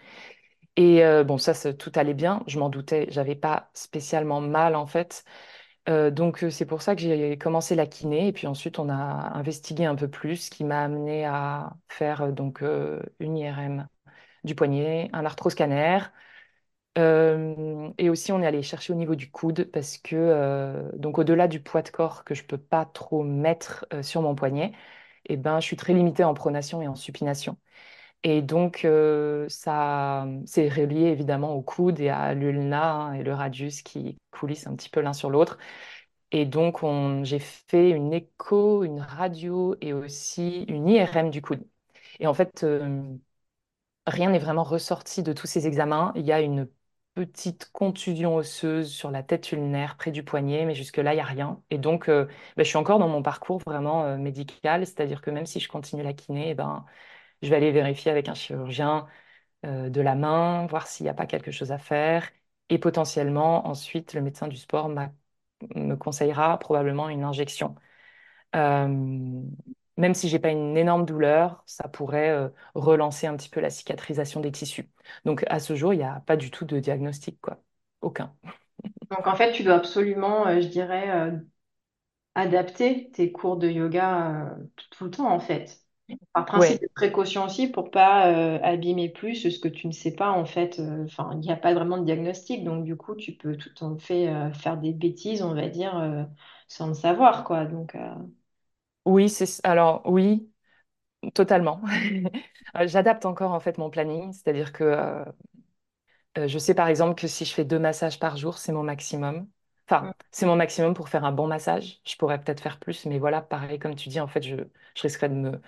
Et 0.77 1.03
bon, 1.25 1.39
ça, 1.39 1.55
ça, 1.55 1.75
tout 1.75 1.93
allait 1.97 2.15
bien. 2.15 2.43
Je 2.47 2.59
m'en 2.59 2.69
doutais. 2.71 3.07
J'avais 3.11 3.37
pas 3.37 3.71
spécialement 3.75 4.41
mal 4.41 4.75
en 4.75 4.87
fait. 4.87 5.25
Euh, 5.89 6.11
donc 6.13 6.45
euh, 6.45 6.51
c'est 6.51 6.65
pour 6.67 6.81
ça 6.83 6.95
que 6.95 7.01
j'ai 7.03 7.37
commencé 7.39 7.75
la 7.75 7.87
kiné. 7.87 8.29
Et 8.29 8.33
puis 8.33 8.47
ensuite, 8.47 8.79
on 8.79 8.89
a 8.89 8.95
investigué 8.95 9.85
un 9.85 9.97
peu 9.97 10.09
plus, 10.09 10.37
ce 10.37 10.51
qui 10.51 10.65
m'a 10.65 10.83
amené 10.85 11.25
à 11.27 11.75
faire 11.89 12.23
euh, 12.23 12.33
donc 12.33 12.63
une 13.21 13.37
IRM 13.37 13.89
du 14.45 14.55
poignet, 14.55 15.11
un 15.13 15.25
arthroscanner. 15.25 15.99
Et 17.99 18.09
aussi, 18.11 18.33
on 18.33 18.43
est 18.43 18.47
allé 18.47 18.63
chercher 18.63 18.93
au 18.93 18.97
niveau 18.97 19.15
du 19.15 19.31
coude 19.31 19.65
parce 19.73 19.99
que, 19.99 20.91
donc 20.97 21.19
au-delà 21.19 21.49
du 21.49 21.61
poids 21.63 21.83
de 21.83 21.89
corps 21.91 22.25
que 22.25 22.35
je 22.35 22.45
peux 22.45 22.59
pas 22.59 22.85
trop 22.87 23.23
mettre 23.23 23.87
sur 24.03 24.23
mon 24.23 24.35
poignet, 24.35 24.73
eh 25.29 25.37
ben, 25.37 25.61
je 25.61 25.67
suis 25.67 25.77
très 25.77 25.95
limitée 25.95 26.25
en 26.25 26.35
pronation 26.35 26.83
et 26.83 26.89
en 26.89 26.95
supination. 26.97 27.57
Et 28.25 28.41
donc, 28.43 28.85
euh, 28.85 29.49
ça, 29.49 30.27
c'est 30.47 30.69
relié 30.69 31.07
évidemment 31.09 31.55
au 31.55 31.63
coude 31.63 31.99
et 32.01 32.09
à 32.09 32.35
l'ulna 32.35 32.93
hein, 32.95 33.13
et 33.15 33.25
le 33.25 33.35
radius 33.35 33.83
qui 33.83 34.17
coulissent 34.31 34.67
un 34.69 34.77
petit 34.77 34.89
peu 34.91 35.01
l'un 35.01 35.13
sur 35.13 35.29
l'autre. 35.31 35.59
Et 36.33 36.47
donc, 36.47 36.83
on, 36.85 37.25
j'ai 37.25 37.41
fait 37.41 37.91
une 37.91 38.13
écho, 38.15 38.85
une 38.85 39.01
radio 39.01 39.77
et 39.83 39.93
aussi 39.95 40.65
une 40.69 40.89
IRM 40.89 41.31
du 41.31 41.43
coude. 41.43 41.65
Et 42.21 42.27
en 42.29 42.35
fait, 42.35 42.65
euh, 42.65 43.03
Rien 44.07 44.31
n'est 44.31 44.39
vraiment 44.41 44.65
ressorti 44.65 45.23
de 45.23 45.33
tous 45.33 45.47
ces 45.47 45.67
examens. 45.67 46.13
Il 46.17 46.25
y 46.27 46.33
a 46.33 46.41
une 46.41 46.69
petite 47.15 47.71
contusion 47.73 48.35
osseuse 48.37 48.91
sur 48.93 49.11
la 49.11 49.23
tête 49.23 49.53
ulnaire 49.53 49.97
près 49.97 50.11
du 50.11 50.25
poignet, 50.25 50.65
mais 50.65 50.75
jusque-là, 50.75 51.13
il 51.13 51.17
n'y 51.17 51.21
a 51.23 51.25
rien. 51.25 51.63
Et 51.71 51.79
donc, 51.79 52.09
euh, 52.09 52.25
ben, 52.57 52.65
je 52.65 52.69
suis 52.69 52.79
encore 52.79 52.99
dans 52.99 53.09
mon 53.09 53.23
parcours 53.23 53.59
vraiment 53.61 54.17
médical, 54.19 54.85
c'est-à-dire 54.87 55.21
que 55.23 55.31
même 55.31 55.47
si 55.47 55.61
je 55.61 55.69
continue 55.69 56.03
la 56.03 56.15
kiné, 56.15 56.51
eh 56.51 56.55
ben, 56.55 56.85
je 57.43 57.51
vais 57.51 57.57
aller 57.57 57.73
vérifier 57.73 58.11
avec 58.11 58.29
un 58.29 58.35
chirurgien 58.35 59.07
euh, 59.67 59.91
de 59.91 60.01
la 60.01 60.15
main, 60.15 60.67
voir 60.67 60.87
s'il 60.87 61.05
n'y 61.05 61.11
a 61.11 61.15
pas 61.15 61.27
quelque 61.27 61.51
chose 61.51 61.73
à 61.73 61.79
faire. 61.79 62.31
Et 62.71 62.79
potentiellement, 62.79 63.67
ensuite, 63.69 64.15
le 64.15 64.23
médecin 64.23 64.49
du 64.49 64.57
sport 64.57 64.89
me 65.75 65.95
conseillera 65.97 66.59
probablement 66.59 67.09
une 67.09 67.25
injection. 67.25 67.75
Euh, 68.57 68.89
même 69.97 70.15
si 70.15 70.29
j'ai 70.29 70.39
pas 70.39 70.51
une 70.51 70.77
énorme 70.77 71.05
douleur, 71.07 71.63
ça 71.67 71.89
pourrait 71.89 72.31
euh, 72.31 72.49
relancer 72.75 73.27
un 73.27 73.37
petit 73.37 73.51
peu 73.51 73.61
la 73.61 73.71
cicatrisation 73.71 74.41
des 74.41 74.53
tissus. 74.53 74.91
Donc 75.25 75.45
à 75.49 75.61
ce 75.61 75.75
jour, 75.77 75.95
il 75.95 75.99
n'y 75.99 76.05
a 76.05 76.21
pas 76.21 76.37
du 76.37 76.51
tout 76.51 76.65
de 76.65 76.79
diagnostic, 76.81 77.41
quoi. 77.41 77.63
Aucun. 78.01 78.35
Donc 79.11 79.27
en 79.27 79.37
fait, 79.37 79.53
tu 79.53 79.63
dois 79.63 79.75
absolument, 79.75 80.61
je 80.61 80.67
dirais, 80.69 81.33
adapter 82.35 83.11
tes 83.11 83.33
cours 83.33 83.57
de 83.57 83.69
yoga 83.69 84.57
tout 84.91 85.05
le 85.05 85.11
temps 85.11 85.31
en 85.33 85.41
fait. 85.41 85.82
Par 86.35 86.47
principe 86.47 86.81
Ouais, 86.81 86.83
de 86.83 86.89
précaution 86.95 87.45
aussi 87.47 87.69
pour 87.69 87.91
pas 87.91 88.29
euh, 88.33 88.59
abîmer 88.63 89.09
plus 89.11 89.35
ce 89.51 89.59
que 89.59 89.69
tu 89.69 89.87
ne 89.87 89.93
sais 89.93 90.15
pas 90.15 90.31
en 90.33 90.45
fait. 90.47 90.79
euh, 90.79 91.07
il 91.33 91.39
n'y 91.41 91.53
a 91.53 91.57
pas 91.57 91.75
vraiment 91.75 91.99
de 91.99 92.05
diagnostic, 92.05 92.65
donc 92.65 92.85
du 92.85 92.97
coup, 92.97 93.15
tu 93.17 93.33
peux 93.33 93.57
tout 93.57 93.85
en 93.85 93.99
fait 93.99 94.29
euh, 94.29 94.53
faire 94.53 94.79
des 94.79 94.93
bêtises, 94.93 95.43
on 95.43 95.55
va 95.55 95.69
dire, 95.69 96.27
sans 96.69 96.89
le 96.89 96.95
savoir 96.95 97.45
quoi. 97.45 97.67
Donc 97.67 97.97
oui, 99.05 99.29
c'est 99.29 99.47
alors 99.67 100.03
oui, 100.07 100.51
totalement. 101.35 101.83
J'adapte 102.87 103.27
encore 103.27 103.53
en 103.53 103.61
fait 103.61 103.79
mon 103.79 103.91
planning, 103.91 104.33
c'est-à-dire 104.35 104.73
que 104.73 105.25
je 106.47 106.59
sais 106.59 106.75
par 106.75 106.89
exemple 106.89 107.15
que 107.21 107.27
si 107.29 107.45
je 107.45 107.53
fais 107.55 107.65
deux 107.65 107.79
massages 107.79 108.19
par 108.19 108.37
jour, 108.37 108.59
c'est 108.59 108.73
mon 108.73 108.83
maximum. 108.83 109.49
Enfin, 109.89 110.15
c'est 110.31 110.47
mon 110.47 110.57
maximum 110.57 110.95
pour 110.95 111.09
faire 111.09 111.25
un 111.25 111.33
bon 111.33 111.47
massage. 111.47 112.01
Je 112.07 112.17
pourrais 112.17 112.41
peut-être 112.43 112.61
faire 112.61 112.79
plus, 112.79 113.07
mais 113.07 113.19
voilà, 113.19 113.43
pareil 113.43 113.79
comme 113.79 113.95
tu 113.97 114.09
dis, 114.09 114.21
en 114.21 114.29
fait, 114.29 114.43
je, 114.43 114.57
je 114.97 115.03
risquerais 115.03 115.29
de 115.29 115.35
me 115.35 115.61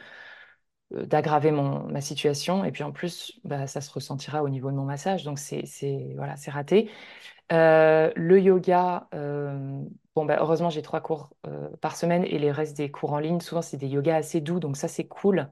euh, 0.95 1.07
d'aggraver 1.07 1.51
mon, 1.51 1.87
ma 1.89 2.01
situation. 2.01 2.65
Et 2.65 2.73
puis 2.73 2.83
en 2.83 2.93
plus, 2.93 3.39
bah, 3.45 3.67
ça 3.67 3.81
se 3.81 3.91
ressentira 3.93 4.43
au 4.43 4.49
niveau 4.49 4.71
de 4.71 4.77
mon 4.77 4.85
massage. 4.85 5.25
Donc 5.25 5.39
c'est, 5.39 5.67
c'est, 5.67 6.13
voilà, 6.17 6.37
c'est 6.37 6.51
raté. 6.51 6.91
Euh, 7.53 8.13
le 8.17 8.41
yoga, 8.41 9.09
euh, 9.15 9.83
bon, 10.15 10.25
bah, 10.27 10.39
heureusement, 10.41 10.71
j'ai 10.71 10.83
trois 10.83 11.01
cours 11.03 11.35
euh, 11.47 11.69
par 11.81 11.97
semaine 11.97 12.25
et 12.25 12.39
les 12.39 12.53
restes 12.53 12.77
des 12.79 12.91
cours 12.93 13.13
en 13.15 13.19
ligne, 13.21 13.41
souvent, 13.41 13.63
c'est 13.63 13.79
des 13.79 13.89
yogas 13.89 14.17
assez 14.19 14.41
doux. 14.43 14.61
Donc 14.61 14.77
ça, 14.77 14.89
c'est 14.89 15.07
cool. 15.09 15.51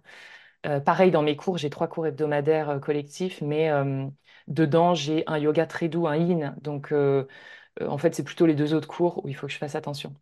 Pareil, 0.84 1.10
dans 1.10 1.22
mes 1.22 1.36
cours, 1.36 1.58
j'ai 1.58 1.70
trois 1.70 1.88
cours 1.88 2.06
hebdomadaires 2.06 2.80
collectifs, 2.80 3.40
mais 3.42 3.70
dedans, 4.48 4.94
j'ai 4.94 5.24
un 5.26 5.38
yoga 5.38 5.66
très 5.66 5.88
doux, 5.88 6.06
un 6.06 6.16
yin. 6.16 6.54
Donc 6.62 6.92
en 7.80 7.98
fait, 7.98 8.14
c'est 8.14 8.24
plutôt 8.24 8.46
les 8.46 8.54
deux 8.54 8.74
autres 8.74 8.88
cours 8.88 9.24
où 9.24 9.28
il 9.28 9.34
faut 9.36 9.46
que 9.46 9.52
je 9.52 9.58
fasse 9.58 9.74
attention. 9.74 10.14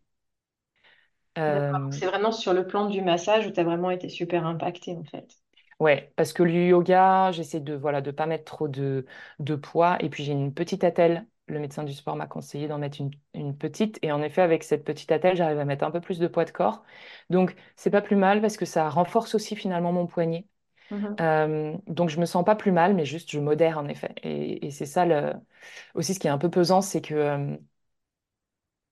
Euh, 1.37 1.71
C'est 1.91 2.07
vraiment 2.07 2.31
sur 2.31 2.53
le 2.53 2.65
plan 2.65 2.87
du 2.87 3.01
massage 3.03 3.45
où 3.45 3.51
tu 3.51 3.59
as 3.59 3.63
vraiment 3.63 3.91
été 3.91 4.09
super 4.09 4.45
impacté 4.47 4.95
en 4.95 5.03
fait. 5.03 5.37
Ouais, 5.79 6.13
parce 6.15 6.31
que 6.33 6.43
le 6.43 6.51
yoga, 6.67 7.31
j'essaie 7.31 7.59
de 7.59 7.73
voilà 7.73 8.01
de 8.01 8.11
pas 8.11 8.27
mettre 8.27 8.45
trop 8.45 8.67
de, 8.67 9.05
de 9.39 9.55
poids. 9.55 9.97
Et 10.03 10.09
puis 10.09 10.23
j'ai 10.23 10.31
une 10.33 10.53
petite 10.53 10.83
attelle. 10.83 11.27
Le 11.47 11.59
médecin 11.59 11.83
du 11.83 11.93
sport 11.93 12.15
m'a 12.15 12.27
conseillé 12.27 12.67
d'en 12.67 12.77
mettre 12.77 13.01
une, 13.01 13.11
une 13.33 13.57
petite. 13.57 13.97
Et 14.03 14.11
en 14.11 14.21
effet, 14.21 14.41
avec 14.43 14.63
cette 14.63 14.83
petite 14.85 15.11
attelle, 15.11 15.35
j'arrive 15.35 15.57
à 15.59 15.65
mettre 15.65 15.83
un 15.83 15.91
peu 15.91 15.99
plus 15.99 16.19
de 16.19 16.27
poids 16.27 16.45
de 16.45 16.51
corps. 16.51 16.83
Donc 17.31 17.55
c'est 17.75 17.89
pas 17.89 18.01
plus 18.01 18.15
mal 18.15 18.41
parce 18.41 18.57
que 18.57 18.65
ça 18.65 18.89
renforce 18.89 19.33
aussi 19.35 19.55
finalement 19.55 19.91
mon 19.91 20.05
poignet. 20.07 20.45
Euh, 21.19 21.77
donc 21.87 22.09
je 22.09 22.19
me 22.19 22.25
sens 22.25 22.43
pas 22.43 22.55
plus 22.55 22.71
mal, 22.71 22.93
mais 22.93 23.05
juste 23.05 23.31
je 23.31 23.39
modère 23.39 23.77
en 23.77 23.87
effet. 23.87 24.13
Et, 24.23 24.71
c'est 24.71 24.85
ça 24.85 25.05
aussi 25.95 26.13
ce 26.13 26.19
qui 26.19 26.27
est 26.27 26.29
un 26.31 26.37
peu 26.37 26.49
pesant, 26.49 26.81
c'est 26.81 27.01
que 27.01 27.57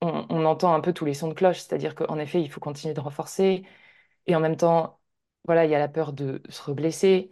on, 0.01 0.45
entend 0.45 0.73
un 0.73 0.81
peu 0.81 0.93
tous 0.93 1.05
les 1.05 1.13
sons 1.13 1.27
de 1.27 1.33
cloche. 1.33 1.59
C'est-à-dire 1.59 1.95
qu'en 1.95 2.17
effet, 2.19 2.41
il 2.41 2.49
faut 2.49 2.59
continuer 2.59 2.93
de 2.93 2.99
renforcer. 2.99 3.65
Et 4.27 4.35
en 4.35 4.39
même 4.39 4.55
temps, 4.57 4.99
voilà, 5.45 5.65
il 5.65 5.71
y 5.71 5.75
a 5.75 5.79
la 5.79 5.87
peur 5.89 6.13
de 6.13 6.41
se 6.49 6.61
reblesser. 6.63 7.31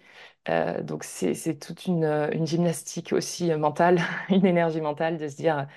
Euh, 0.49 0.81
donc 0.83 1.03
c'est 1.03 1.59
toute 1.59 1.85
une, 1.85 2.05
une 2.33 2.47
gymnastique 2.47 3.13
aussi 3.13 3.53
mentale, 3.55 3.99
une 4.29 4.45
énergie 4.45 4.81
mentale 4.81 5.17
de 5.17 5.27
se 5.27 5.35
dire 5.37 5.67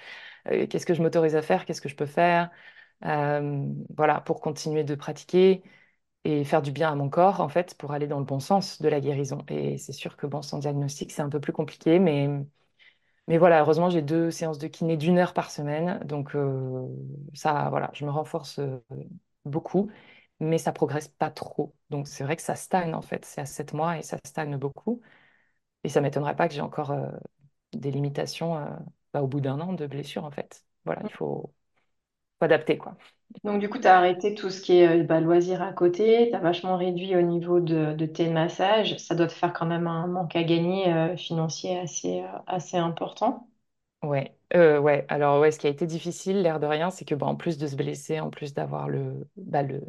qu'est-ce 0.46 0.86
que 0.86 0.94
je 0.94 1.02
m'autorise 1.02 1.36
à 1.36 1.42
faire, 1.42 1.64
qu'est-ce 1.66 1.80
que 1.80 1.88
je 1.88 1.96
peux 1.96 2.06
faire, 2.06 2.50
voilà, 3.02 4.20
pour 4.24 4.40
continuer 4.40 4.84
de 4.84 4.94
pratiquer 4.94 5.62
et 6.24 6.44
faire 6.44 6.62
du 6.62 6.72
bien 6.72 6.90
à 6.92 6.94
mon 6.94 7.08
corps, 7.10 7.40
en 7.40 7.48
fait, 7.48 7.74
pour 7.76 7.92
aller 7.92 8.06
dans 8.06 8.18
le 8.18 8.24
bon 8.24 8.40
sens 8.40 8.80
de 8.82 8.88
la 8.88 9.00
guérison. 9.00 9.38
Et 9.48 9.78
c'est 9.78 9.92
sûr 9.92 10.16
que 10.16 10.26
bon, 10.26 10.42
sans 10.42 10.58
diagnostic, 10.58 11.12
c'est 11.12 11.22
un 11.22 11.30
peu 11.30 11.40
plus 11.40 11.52
compliqué, 11.52 11.98
mais 11.98 12.28
mais 13.28 13.38
voilà, 13.38 13.60
heureusement, 13.60 13.90
j'ai 13.90 14.02
deux 14.02 14.30
séances 14.30 14.58
de 14.58 14.66
kiné 14.66 14.96
d'une 14.96 15.18
heure 15.18 15.34
par 15.34 15.50
semaine. 15.50 16.00
Donc, 16.04 16.34
euh, 16.34 16.86
ça, 17.34 17.68
voilà, 17.70 17.90
je 17.94 18.04
me 18.04 18.10
renforce 18.10 18.58
euh, 18.58 18.78
beaucoup, 19.44 19.90
mais 20.40 20.58
ça 20.58 20.72
progresse 20.72 21.08
pas 21.08 21.30
trop. 21.30 21.74
Donc, 21.90 22.08
c'est 22.08 22.24
vrai 22.24 22.36
que 22.36 22.42
ça 22.42 22.56
stagne, 22.56 22.94
en 22.94 23.02
fait. 23.02 23.24
C'est 23.24 23.40
à 23.42 23.46
sept 23.46 23.72
mois 23.72 23.98
et 23.98 24.02
ça 24.02 24.18
stagne 24.26 24.56
beaucoup. 24.56 25.00
Et 25.84 25.88
ça 25.90 26.00
m'étonnerait 26.02 26.36
pas 26.36 26.48
que 26.48 26.54
j'ai 26.54 26.62
encore 26.62 26.92
euh, 26.92 27.10
des 27.74 27.90
limitations 27.92 28.54
bah, 29.14 29.22
au 29.22 29.28
bout 29.28 29.40
d'un 29.40 29.60
an 29.60 29.72
de 29.74 29.86
blessure, 29.88 30.24
en 30.24 30.30
fait. 30.32 30.64
Voilà, 30.86 31.02
il 31.04 31.12
faut, 31.12 31.54
faut 32.40 32.44
adapter, 32.46 32.78
quoi. 32.78 32.96
Donc, 33.44 33.60
du 33.60 33.68
coup, 33.68 33.78
tu 33.78 33.86
as 33.86 33.96
arrêté 33.98 34.34
tout 34.34 34.50
ce 34.50 34.60
qui 34.60 34.74
est 34.78 35.02
euh, 35.02 35.04
bah, 35.04 35.20
loisirs 35.20 35.62
à 35.62 35.72
côté, 35.72 36.28
tu 36.30 36.36
as 36.36 36.40
vachement 36.40 36.76
réduit 36.76 37.16
au 37.16 37.22
niveau 37.22 37.60
de, 37.60 37.92
de 37.94 38.06
tes 38.06 38.28
massages. 38.28 38.96
Ça 38.98 39.14
doit 39.14 39.26
te 39.28 39.32
faire 39.32 39.52
quand 39.52 39.66
même 39.66 39.86
un 39.86 40.06
manque 40.06 40.36
à 40.36 40.42
gagner 40.44 40.92
euh, 40.92 41.16
financier 41.16 41.78
assez, 41.78 42.20
euh, 42.22 42.26
assez 42.46 42.76
important. 42.76 43.46
Ouais, 44.02 44.34
ouais. 44.54 45.04
Alors, 45.08 45.40
ouais, 45.40 45.50
ce 45.52 45.58
qui 45.58 45.66
a 45.66 45.70
été 45.70 45.86
difficile, 45.86 46.40
l'air 46.42 46.58
de 46.60 46.66
rien, 46.66 46.90
c'est 46.90 47.04
que, 47.04 47.14
bah, 47.14 47.26
en 47.26 47.36
plus 47.36 47.58
de 47.58 47.66
se 47.66 47.76
blesser, 47.76 48.18
en 48.20 48.30
plus 48.30 48.54
d'avoir 48.54 48.88
le, 48.88 49.26
bah, 49.36 49.62
le, 49.62 49.80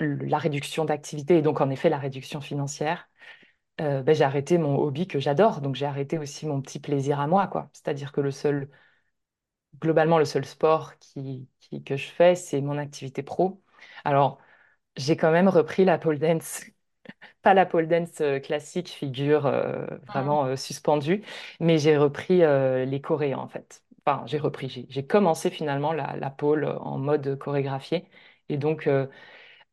la 0.00 0.38
réduction 0.38 0.84
d'activité 0.84 1.38
et 1.38 1.42
donc, 1.42 1.60
en 1.60 1.70
effet, 1.70 1.88
la 1.88 1.98
réduction 1.98 2.40
financière, 2.40 3.08
j'ai 3.78 4.24
arrêté 4.24 4.58
mon 4.58 4.76
hobby 4.78 5.06
que 5.06 5.20
j'adore, 5.20 5.60
donc 5.60 5.74
j'ai 5.76 5.86
arrêté 5.86 6.18
aussi 6.18 6.46
mon 6.46 6.60
petit 6.60 6.80
plaisir 6.80 7.20
à 7.20 7.26
moi, 7.26 7.46
quoi. 7.48 7.70
C'est-à-dire 7.72 8.12
que 8.12 8.20
le 8.20 8.30
seul, 8.30 8.68
globalement, 9.80 10.18
le 10.18 10.24
seul 10.24 10.44
sport 10.44 10.98
qui, 10.98 11.48
qui- 11.60 11.82
que 11.84 11.96
je 11.96 12.08
fais, 12.08 12.34
c'est 12.34 12.60
mon 12.60 12.78
activité 12.78 13.22
pro. 13.22 13.62
Alors, 14.04 14.38
j'ai 14.96 15.16
quand 15.16 15.32
même 15.32 15.48
repris 15.48 15.84
la 15.84 15.98
pole 15.98 16.18
dance, 16.20 16.64
pas 17.42 17.54
la 17.54 17.66
pole 17.66 17.88
dance 17.88 18.22
classique, 18.44 18.88
figure 18.90 19.50
vraiment 20.08 20.56
suspendue, 20.56 21.24
mais 21.60 21.78
j'ai 21.78 21.96
repris 21.98 22.38
les 22.40 23.00
choréens 23.02 23.38
en 23.38 23.48
fait. 23.48 23.84
Enfin, 24.06 24.24
j'ai 24.26 24.38
repris, 24.38 24.86
j'ai 24.90 25.06
commencé 25.06 25.50
finalement 25.50 25.92
la, 25.92 26.16
la 26.16 26.30
pole 26.30 26.64
en 26.66 26.98
mode 26.98 27.38
chorégraphié 27.38 28.08
et 28.48 28.58
donc 28.58 28.88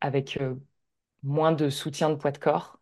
avec 0.00 0.38
moins 1.22 1.52
de 1.52 1.70
soutien 1.70 2.10
de 2.10 2.14
poids 2.16 2.32
de 2.32 2.38
corps 2.38 2.80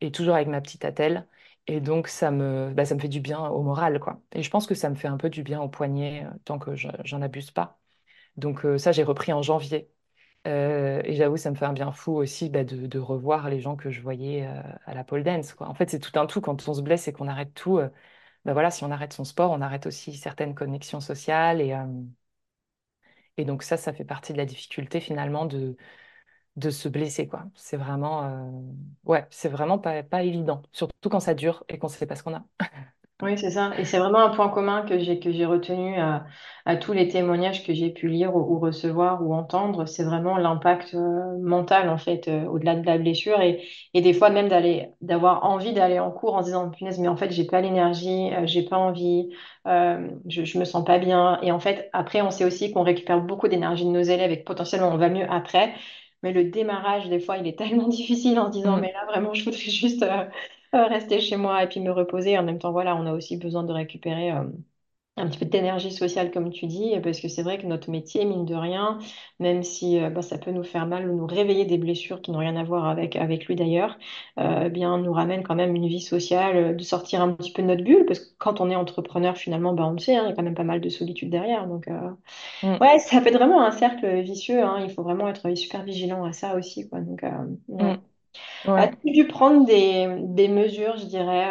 et 0.00 0.12
toujours 0.12 0.34
avec 0.34 0.48
ma 0.48 0.60
petite 0.60 0.84
attelle. 0.84 1.26
Et 1.68 1.80
donc, 1.80 2.08
ça 2.08 2.30
me, 2.30 2.72
bah, 2.74 2.84
ça 2.84 2.94
me 2.94 3.00
fait 3.00 3.08
du 3.08 3.20
bien 3.20 3.40
au 3.48 3.62
moral, 3.62 3.98
quoi. 4.00 4.22
Et 4.32 4.42
je 4.42 4.50
pense 4.50 4.66
que 4.66 4.74
ça 4.74 4.88
me 4.90 4.94
fait 4.94 5.08
un 5.08 5.16
peu 5.16 5.30
du 5.30 5.42
bien 5.42 5.60
au 5.60 5.68
poignet 5.68 6.26
tant 6.44 6.58
que 6.58 6.74
j'en 6.76 7.22
abuse 7.22 7.50
pas. 7.50 7.80
Donc, 8.36 8.66
ça, 8.78 8.92
j'ai 8.92 9.04
repris 9.04 9.32
en 9.32 9.42
janvier. 9.42 9.90
Euh, 10.46 11.02
et 11.04 11.14
j'avoue, 11.16 11.36
ça 11.36 11.50
me 11.50 11.56
fait 11.56 11.64
un 11.64 11.72
bien 11.72 11.90
fou 11.92 12.12
aussi 12.14 12.50
bah, 12.50 12.64
de, 12.64 12.98
revoir 12.98 13.50
les 13.50 13.60
gens 13.60 13.76
que 13.76 13.90
je 13.90 14.00
voyais 14.00 14.46
euh, 14.46 14.62
à 14.86 14.94
la 14.94 15.04
pole 15.04 15.24
dance. 15.24 15.54
Quoi. 15.54 15.68
En 15.68 15.74
fait, 15.74 15.90
c'est 15.90 15.98
tout 15.98 16.18
un 16.18 16.26
tout. 16.26 16.40
Quand 16.40 16.68
on 16.68 16.74
se 16.74 16.82
blesse 16.82 17.08
et 17.08 17.12
qu'on 17.12 17.28
arrête 17.28 17.52
tout, 17.54 17.78
euh, 17.78 17.88
bah 18.44 18.52
voilà, 18.54 18.70
si 18.70 18.84
on 18.84 18.90
arrête 18.92 19.12
son 19.12 19.24
sport, 19.24 19.50
on 19.52 19.60
arrête 19.62 19.86
aussi 19.86 20.16
certaines 20.16 20.54
connexions 20.54 21.00
sociales. 21.00 21.60
Et, 21.60 21.74
et 23.36 23.44
donc 23.44 23.62
ça, 23.62 23.76
ça 23.76 23.92
fait 23.92 24.04
partie 24.04 24.32
de 24.32 24.38
la 24.38 24.46
difficulté 24.46 25.00
finalement 25.00 25.46
de, 25.46 25.76
de 26.56 26.70
se 26.70 26.88
blesser. 26.88 27.28
Quoi. 27.28 27.44
C'est 27.54 27.76
vraiment, 27.76 28.50
ouais, 29.04 29.26
c'est 29.30 29.48
vraiment 29.48 29.78
pas, 29.78 30.02
pas 30.02 30.22
évident, 30.22 30.62
surtout 30.72 31.08
quand 31.10 31.20
ça 31.20 31.34
dure 31.34 31.64
et 31.68 31.78
qu'on 31.78 31.88
ne 31.88 31.92
sait 31.92 32.06
pas 32.06 32.16
ce 32.16 32.22
qu'on 32.22 32.34
a. 32.34 32.44
Oui, 33.22 33.38
c'est 33.38 33.50
ça. 33.50 33.72
Et 33.78 33.86
c'est 33.86 33.98
vraiment 33.98 34.18
un 34.18 34.28
point 34.28 34.50
commun 34.50 34.82
que 34.84 34.98
j'ai 34.98 35.18
que 35.18 35.32
j'ai 35.32 35.46
retenu 35.46 35.98
à, 35.98 36.26
à 36.66 36.76
tous 36.76 36.92
les 36.92 37.08
témoignages 37.08 37.64
que 37.66 37.72
j'ai 37.72 37.88
pu 37.90 38.08
lire 38.08 38.36
ou, 38.36 38.58
recevoir 38.58 39.22
ou 39.26 39.32
entendre. 39.32 39.86
C'est 39.86 40.04
vraiment 40.04 40.36
l'impact 40.36 40.92
euh, 40.92 41.38
mental, 41.40 41.88
en 41.88 41.96
fait, 41.96 42.28
euh, 42.28 42.44
au-delà 42.44 42.76
de 42.76 42.84
la 42.84 42.98
blessure. 42.98 43.40
Et, 43.40 43.66
et 43.94 44.02
des 44.02 44.12
fois, 44.12 44.28
même 44.28 44.48
d'aller, 44.48 44.90
d'avoir 45.00 45.44
envie 45.46 45.72
d'aller 45.72 45.98
en 45.98 46.10
cours 46.10 46.34
en 46.34 46.40
se 46.42 46.46
disant, 46.48 46.68
punaise, 46.70 46.98
mais 46.98 47.08
en 47.08 47.16
fait, 47.16 47.30
j'ai 47.30 47.46
pas 47.46 47.62
l'énergie, 47.62 48.34
euh, 48.34 48.46
j'ai 48.46 48.64
pas 48.64 48.76
envie, 48.76 49.30
euh, 49.66 50.10
je, 50.28 50.44
je 50.44 50.58
me 50.58 50.66
sens 50.66 50.84
pas 50.84 50.98
bien. 50.98 51.38
Et 51.40 51.52
en 51.52 51.58
fait, 51.58 51.88
après, 51.94 52.20
on 52.20 52.30
sait 52.30 52.44
aussi 52.44 52.70
qu'on 52.70 52.82
récupère 52.82 53.22
beaucoup 53.22 53.48
d'énergie 53.48 53.86
de 53.86 53.90
nos 53.90 54.02
élèves 54.02 54.30
et 54.30 54.40
que 54.40 54.44
potentiellement, 54.44 54.90
on 54.92 54.98
va 54.98 55.08
mieux 55.08 55.26
après. 55.30 55.72
Mais 56.26 56.32
le 56.32 56.44
démarrage, 56.50 57.08
des 57.08 57.20
fois, 57.20 57.38
il 57.38 57.46
est 57.46 57.56
tellement 57.58 57.88
difficile 57.90 58.38
en 58.40 58.48
se 58.48 58.52
disant, 58.52 58.76
Mm, 58.76 58.80
mais 58.80 58.92
là, 58.92 59.04
vraiment, 59.06 59.32
je 59.34 59.44
voudrais 59.44 59.60
juste 59.70 60.02
euh, 60.02 60.26
rester 60.72 61.20
chez 61.20 61.36
moi 61.36 61.62
et 61.64 61.68
puis 61.68 61.80
me 61.80 61.92
reposer. 61.92 62.38
En 62.38 62.42
même 62.44 62.58
temps, 62.58 62.72
voilà, 62.72 62.96
on 62.96 63.06
a 63.06 63.12
aussi 63.14 63.36
besoin 63.36 63.62
de 63.64 63.72
récupérer 63.72 64.32
euh, 64.32 64.44
un 65.18 65.26
petit 65.28 65.38
peu 65.38 65.46
d'énergie 65.46 65.90
sociale, 65.92 66.30
comme 66.30 66.50
tu 66.50 66.66
dis, 66.66 66.94
parce 67.02 67.20
que 67.20 67.28
c'est 67.28 67.42
vrai 67.42 67.58
que 67.58 67.66
notre 67.66 67.90
métier, 67.90 68.24
mine 68.26 68.44
de 68.44 68.54
rien, 68.54 68.98
même 69.40 69.62
si 69.62 69.98
euh, 69.98 70.10
bah, 70.10 70.22
ça 70.22 70.38
peut 70.38 70.50
nous 70.50 70.62
faire 70.64 70.86
mal 70.86 71.08
ou 71.08 71.16
nous 71.16 71.26
réveiller 71.26 71.64
des 71.64 71.78
blessures 71.78 72.20
qui 72.22 72.30
n'ont 72.32 72.38
rien 72.38 72.56
à 72.56 72.64
voir 72.64 72.86
avec, 72.86 73.16
avec 73.16 73.46
lui 73.46 73.56
d'ailleurs, 73.56 73.98
euh, 74.38 74.64
eh 74.66 74.70
bien, 74.70 74.98
nous 74.98 75.12
ramène 75.12 75.42
quand 75.42 75.54
même 75.54 75.74
une 75.74 75.86
vie 75.88 76.00
sociale, 76.02 76.56
euh, 76.56 76.74
de 76.74 76.82
sortir 76.82 77.22
un 77.22 77.32
petit 77.32 77.52
peu 77.52 77.62
de 77.62 77.68
notre 77.68 77.82
bulle, 77.84 78.04
parce 78.06 78.20
que 78.20 78.34
quand 78.38 78.60
on 78.60 78.70
est 78.70 78.76
entrepreneur, 78.76 79.36
finalement, 79.36 79.72
bah, 79.72 79.86
on 79.86 79.92
le 79.92 79.98
sait, 79.98 80.16
hein, 80.16 80.24
il 80.26 80.28
y 80.30 80.32
a 80.32 80.34
quand 80.36 80.42
même 80.42 80.54
pas 80.54 80.64
mal 80.64 80.80
de 80.82 80.88
solitude 80.90 81.30
derrière. 81.30 81.66
Donc, 81.66 81.88
euh, 81.88 82.10
mm, 82.62 82.80
ouais, 82.80 82.98
ça 83.00 83.20
fait 83.22 83.30
vraiment 83.32 83.62
un 83.64 83.72
cercle 83.72 84.20
vicieux. 84.22 84.62
hein. 84.64 84.80
Il 84.86 84.90
faut 84.92 85.02
vraiment 85.02 85.28
être 85.28 85.54
super 85.56 85.84
vigilant 85.84 86.24
à 86.24 86.32
ça 86.32 86.56
aussi, 86.56 86.88
quoi. 86.88 87.00
Donc, 87.00 87.22
ouais. 87.80 87.96
mm. 88.64 88.70
Ouais. 88.70 88.92
As-tu 88.92 89.10
dû 89.12 89.26
prendre 89.28 89.66
des, 89.66 90.08
des 90.22 90.48
mesures, 90.48 90.96
je 90.98 91.06
dirais, 91.06 91.50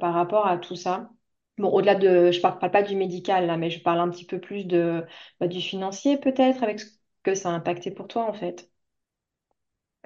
par 0.00 0.14
rapport 0.14 0.46
à 0.46 0.58
tout 0.58 0.76
ça? 0.76 1.10
Bon, 1.58 1.68
au-delà 1.70 1.94
de, 1.94 2.32
je 2.32 2.40
parle, 2.40 2.58
parle 2.58 2.72
pas 2.72 2.82
du 2.82 2.96
médical 2.96 3.46
là, 3.46 3.56
mais 3.56 3.70
je 3.70 3.80
parle 3.82 4.00
un 4.00 4.10
petit 4.10 4.26
peu 4.26 4.40
plus 4.40 4.64
de, 4.64 5.04
bah, 5.40 5.46
du 5.48 5.60
financier 5.60 6.18
peut-être, 6.18 6.62
avec 6.64 6.80
ce 6.80 6.86
que 7.22 7.34
ça 7.34 7.50
a 7.50 7.52
impacté 7.52 7.90
pour 7.92 8.08
toi 8.08 8.28
en 8.28 8.32
fait. 8.32 8.70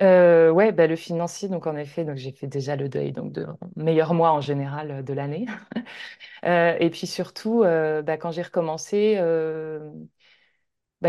Euh, 0.00 0.50
ouais, 0.52 0.70
bah, 0.70 0.86
le 0.86 0.94
financier, 0.94 1.48
donc 1.48 1.66
en 1.66 1.74
effet, 1.76 2.04
donc 2.04 2.16
j'ai 2.16 2.30
fait 2.30 2.46
déjà 2.46 2.76
le 2.76 2.88
deuil 2.88 3.10
donc 3.12 3.32
de 3.32 3.46
meilleur 3.74 4.14
mois 4.14 4.30
en 4.32 4.40
général 4.40 5.04
de 5.04 5.12
l'année. 5.12 5.46
Euh, 6.44 6.76
et 6.80 6.90
puis 6.90 7.06
surtout, 7.06 7.64
euh, 7.64 8.02
bah, 8.02 8.16
quand 8.18 8.30
j'ai 8.32 8.42
recommencé, 8.42 9.16
euh, 9.18 9.80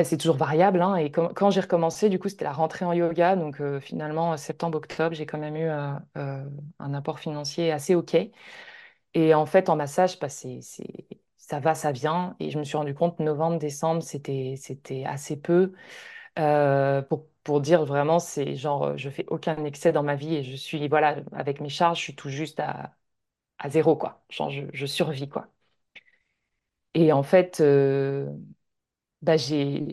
c'est 0.04 0.18
toujours 0.18 0.38
variable. 0.38 0.82
hein, 0.82 0.96
et 0.96 1.12
quand, 1.12 1.30
quand 1.34 1.50
j'ai 1.50 1.62
recommencé, 1.62 2.10
du 2.10 2.20
coup, 2.20 2.30
c'était 2.30 2.46
la 2.46 2.52
rentrée 2.54 2.86
en 2.86 2.94
yoga. 2.94 3.36
Donc 3.36 3.62
finalement, 3.82 4.38
septembre-octobre, 4.38 5.16
j'ai 5.16 5.26
quand 5.26 5.38
même 5.40 5.56
eu 5.56 5.68
un 5.70 6.94
apport 6.94 7.20
financier 7.20 7.72
assez 7.72 7.96
OK. 7.96 8.16
Et 9.14 9.34
en 9.34 9.46
fait, 9.46 9.70
en 9.70 9.76
massage, 9.76 10.20
bah, 10.20 10.30
c'est, 10.30 10.60
ça 11.38 11.60
va, 11.60 11.76
ça 11.76 11.92
vient. 11.92 12.36
Et 12.40 12.52
je 12.52 12.60
me 12.60 12.64
suis 12.64 12.78
rendu 12.78 12.94
compte, 12.94 13.20
novembre, 13.20 13.58
décembre, 13.60 14.04
c'était, 14.04 14.56
assez 15.06 15.40
peu. 15.42 15.74
Euh, 16.40 17.02
pour, 17.44 17.62
dire 17.62 17.86
vraiment, 17.86 18.20
c'est 18.20 18.56
genre, 18.56 18.84
euh, 18.86 18.98
je 18.98 19.10
fais 19.10 19.26
aucun 19.30 19.64
excès 19.66 19.92
dans 19.92 20.04
ma 20.04 20.16
vie 20.16 20.36
et 20.36 20.44
je 20.44 20.56
suis, 20.56 20.88
voilà, 20.88 21.18
avec 21.34 21.62
mes 21.62 21.70
charges, 21.70 22.00
je 22.00 22.04
suis 22.06 22.16
tout 22.16 22.30
juste 22.30 22.60
à, 22.60 22.96
zéro, 23.70 23.96
quoi. 23.98 24.24
Genre, 24.30 24.52
je, 24.52 24.86
survis, 24.88 25.30
quoi. 25.30 25.48
Et 26.94 27.12
en 27.12 27.24
fait, 27.24 27.62
euh, 27.62 28.28
bah, 29.22 29.38
j'ai 29.38 29.86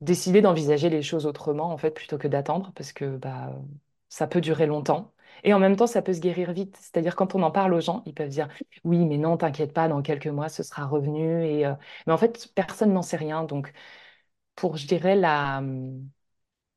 décidé 0.00 0.40
d'envisager 0.42 0.88
les 0.90 1.02
choses 1.02 1.26
autrement, 1.26 1.70
en 1.72 1.76
fait, 1.78 1.90
plutôt 1.90 2.18
que 2.18 2.28
d'attendre, 2.28 2.72
parce 2.74 2.92
que 2.92 3.16
bah, 3.16 3.54
ça 4.08 4.26
peut 4.26 4.40
durer 4.40 4.66
longtemps. 4.66 5.12
Et 5.44 5.54
en 5.54 5.58
même 5.58 5.76
temps, 5.76 5.86
ça 5.86 6.02
peut 6.02 6.12
se 6.12 6.20
guérir 6.20 6.52
vite. 6.52 6.76
C'est-à-dire, 6.80 7.16
quand 7.16 7.34
on 7.34 7.42
en 7.42 7.50
parle 7.50 7.74
aux 7.74 7.80
gens, 7.80 8.02
ils 8.06 8.14
peuvent 8.14 8.28
dire, 8.28 8.48
oui, 8.84 9.04
mais 9.06 9.18
non, 9.18 9.36
t'inquiète 9.36 9.72
pas, 9.72 9.88
dans 9.88 10.02
quelques 10.02 10.26
mois, 10.28 10.48
ce 10.48 10.62
sera 10.62 10.86
revenu. 10.86 11.44
Et, 11.46 11.66
euh, 11.66 11.74
Mais 12.06 12.12
en 12.12 12.18
fait, 12.18 12.50
personne 12.54 12.92
n'en 12.92 13.02
sait 13.02 13.16
rien. 13.16 13.44
Donc, 13.44 13.72
pour, 14.56 14.76
je 14.78 14.86
dirais, 14.86 15.16
la, 15.16 15.62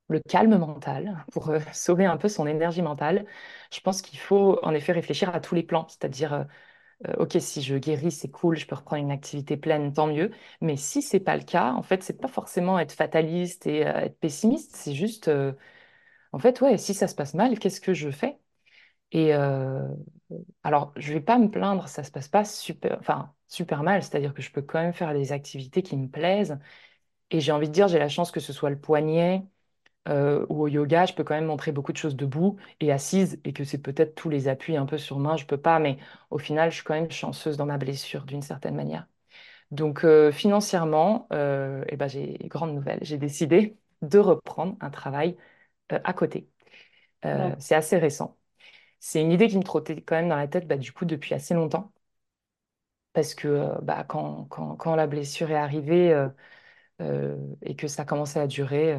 le 0.10 0.20
calme 0.20 0.58
mental, 0.58 1.26
pour 1.32 1.50
euh, 1.50 1.60
sauver 1.74 2.06
un 2.06 2.18
peu 2.18 2.28
son 2.30 2.48
énergie 2.48 2.82
mentale, 2.82 3.26
je 3.74 3.80
pense 3.80 4.02
qu'il 4.02 4.20
faut 4.20 4.60
en 4.64 4.74
effet 4.74 4.92
réfléchir 4.92 5.34
à 5.34 5.40
tous 5.40 5.56
les 5.56 5.64
plans. 5.64 5.88
C'est-à-dire, 5.88 6.34
euh, 7.08 7.14
ok, 7.20 7.38
si 7.42 7.62
je 7.62 7.78
guéris, 7.78 8.12
c'est 8.12 8.32
cool, 8.32 8.58
je 8.58 8.68
peux 8.68 8.76
reprendre 8.76 9.04
une 9.04 9.12
activité 9.12 9.58
pleine, 9.58 9.94
tant 9.94 10.08
mieux. 10.08 10.32
Mais 10.62 10.78
si 10.78 11.02
c'est 11.02 11.20
pas 11.22 11.38
le 11.38 11.44
cas, 11.44 11.74
en 11.74 11.84
fait, 11.84 12.04
c'est 12.04 12.20
pas 12.22 12.28
forcément 12.30 12.80
être 12.80 12.94
fataliste 12.94 13.68
et 13.68 13.80
être 13.82 14.20
pessimiste. 14.20 14.76
C'est 14.76 14.94
juste, 14.96 15.30
en 16.34 16.40
fait, 16.40 16.62
ouais, 16.62 16.78
si 16.78 16.94
ça 16.94 17.08
se 17.08 17.16
passe 17.16 17.34
mal, 17.34 17.60
qu'est-ce 17.60 17.82
que 17.82 17.94
je 17.94 18.12
fais? 18.12 18.38
Et 19.12 19.34
euh, 19.36 19.88
alors, 20.64 20.94
je 20.98 21.14
vais 21.14 21.22
pas 21.22 21.38
me 21.38 21.50
plaindre, 21.50 21.88
ça 21.88 22.04
se 22.04 22.12
passe 22.12 22.28
pas 22.28 22.46
super, 22.46 22.98
enfin, 23.00 23.34
super 23.48 23.84
mal. 23.84 24.04
C'est-à-dire 24.04 24.34
que 24.34 24.42
je 24.42 24.52
peux 24.52 24.62
quand 24.62 24.82
même 24.82 24.94
faire 24.94 25.14
des 25.14 25.32
activités 25.32 25.84
qui 25.84 25.98
me 25.98 26.08
plaisent. 26.10 26.58
Et 27.32 27.40
j'ai 27.42 27.52
envie 27.52 27.68
de 27.70 27.74
dire, 27.74 27.88
j'ai 27.88 28.00
la 28.00 28.10
chance 28.10 28.32
que 28.32 28.40
ce 28.40 28.54
soit 28.54 28.70
le 28.70 28.80
poignet 28.80 29.46
euh, 30.10 30.46
ou 30.50 30.64
au 30.64 30.68
yoga, 30.68 31.06
je 31.06 31.14
peux 31.14 31.24
quand 31.24 31.36
même 31.36 31.46
montrer 31.46 31.72
beaucoup 31.72 31.94
de 31.94 31.98
choses 31.98 32.16
debout 32.16 32.58
et 32.82 32.92
assise, 32.92 33.40
et 33.46 33.54
que 33.54 33.64
c'est 33.66 33.80
peut-être 33.82 34.16
tous 34.16 34.30
les 34.30 34.48
appuis 34.50 34.78
un 34.78 34.86
peu 34.86 34.98
sur 34.98 35.20
main, 35.20 35.38
je 35.38 35.46
peux 35.46 35.58
pas, 35.58 35.80
mais 35.80 35.98
au 36.32 36.40
final, 36.40 36.72
je 36.72 36.76
suis 36.78 36.84
quand 36.86 36.94
même 36.96 37.12
chanceuse 37.12 37.58
dans 37.58 37.66
ma 37.68 37.78
blessure 37.78 38.26
d'une 38.26 38.42
certaine 38.42 38.76
manière. 38.76 39.08
Donc 39.72 40.06
euh, 40.06 40.32
financièrement, 40.32 41.28
eh 41.32 41.98
ben, 41.98 42.08
j'ai 42.08 42.38
grande 42.46 42.74
nouvelle, 42.76 43.00
j'ai 43.04 43.18
décidé 43.18 43.78
de 44.04 44.20
reprendre 44.20 44.78
un 44.82 44.90
travail 44.92 45.38
à 45.90 46.14
côté. 46.14 46.50
Ouais. 47.26 47.56
c'est 47.60 47.76
assez 47.76 47.98
récent. 47.98 48.38
C'est 49.04 49.22
une 49.22 49.32
idée 49.32 49.50
qui 49.50 49.58
me 49.60 49.64
trottait 49.64 50.02
quand 50.02 50.16
même 50.16 50.30
dans 50.30 50.36
la 50.36 50.48
tête 50.48 50.68
bah, 50.68 50.78
du 50.78 50.92
coup 50.92 51.06
depuis 51.06 51.36
assez 51.36 51.54
longtemps, 51.54 51.94
parce 53.14 53.36
que 53.36 53.48
euh, 53.48 53.76
bah, 53.82 54.04
quand, 54.04 54.48
la 54.96 55.08
blessure 55.08 55.52
est 55.52 55.56
arrivée 55.56 56.12
euh, 56.14 56.30
euh, 57.02 57.38
et 57.64 57.76
que 57.78 57.88
ça 57.88 58.06
commençait 58.06 58.40
à 58.40 58.48
durer, 58.48 58.98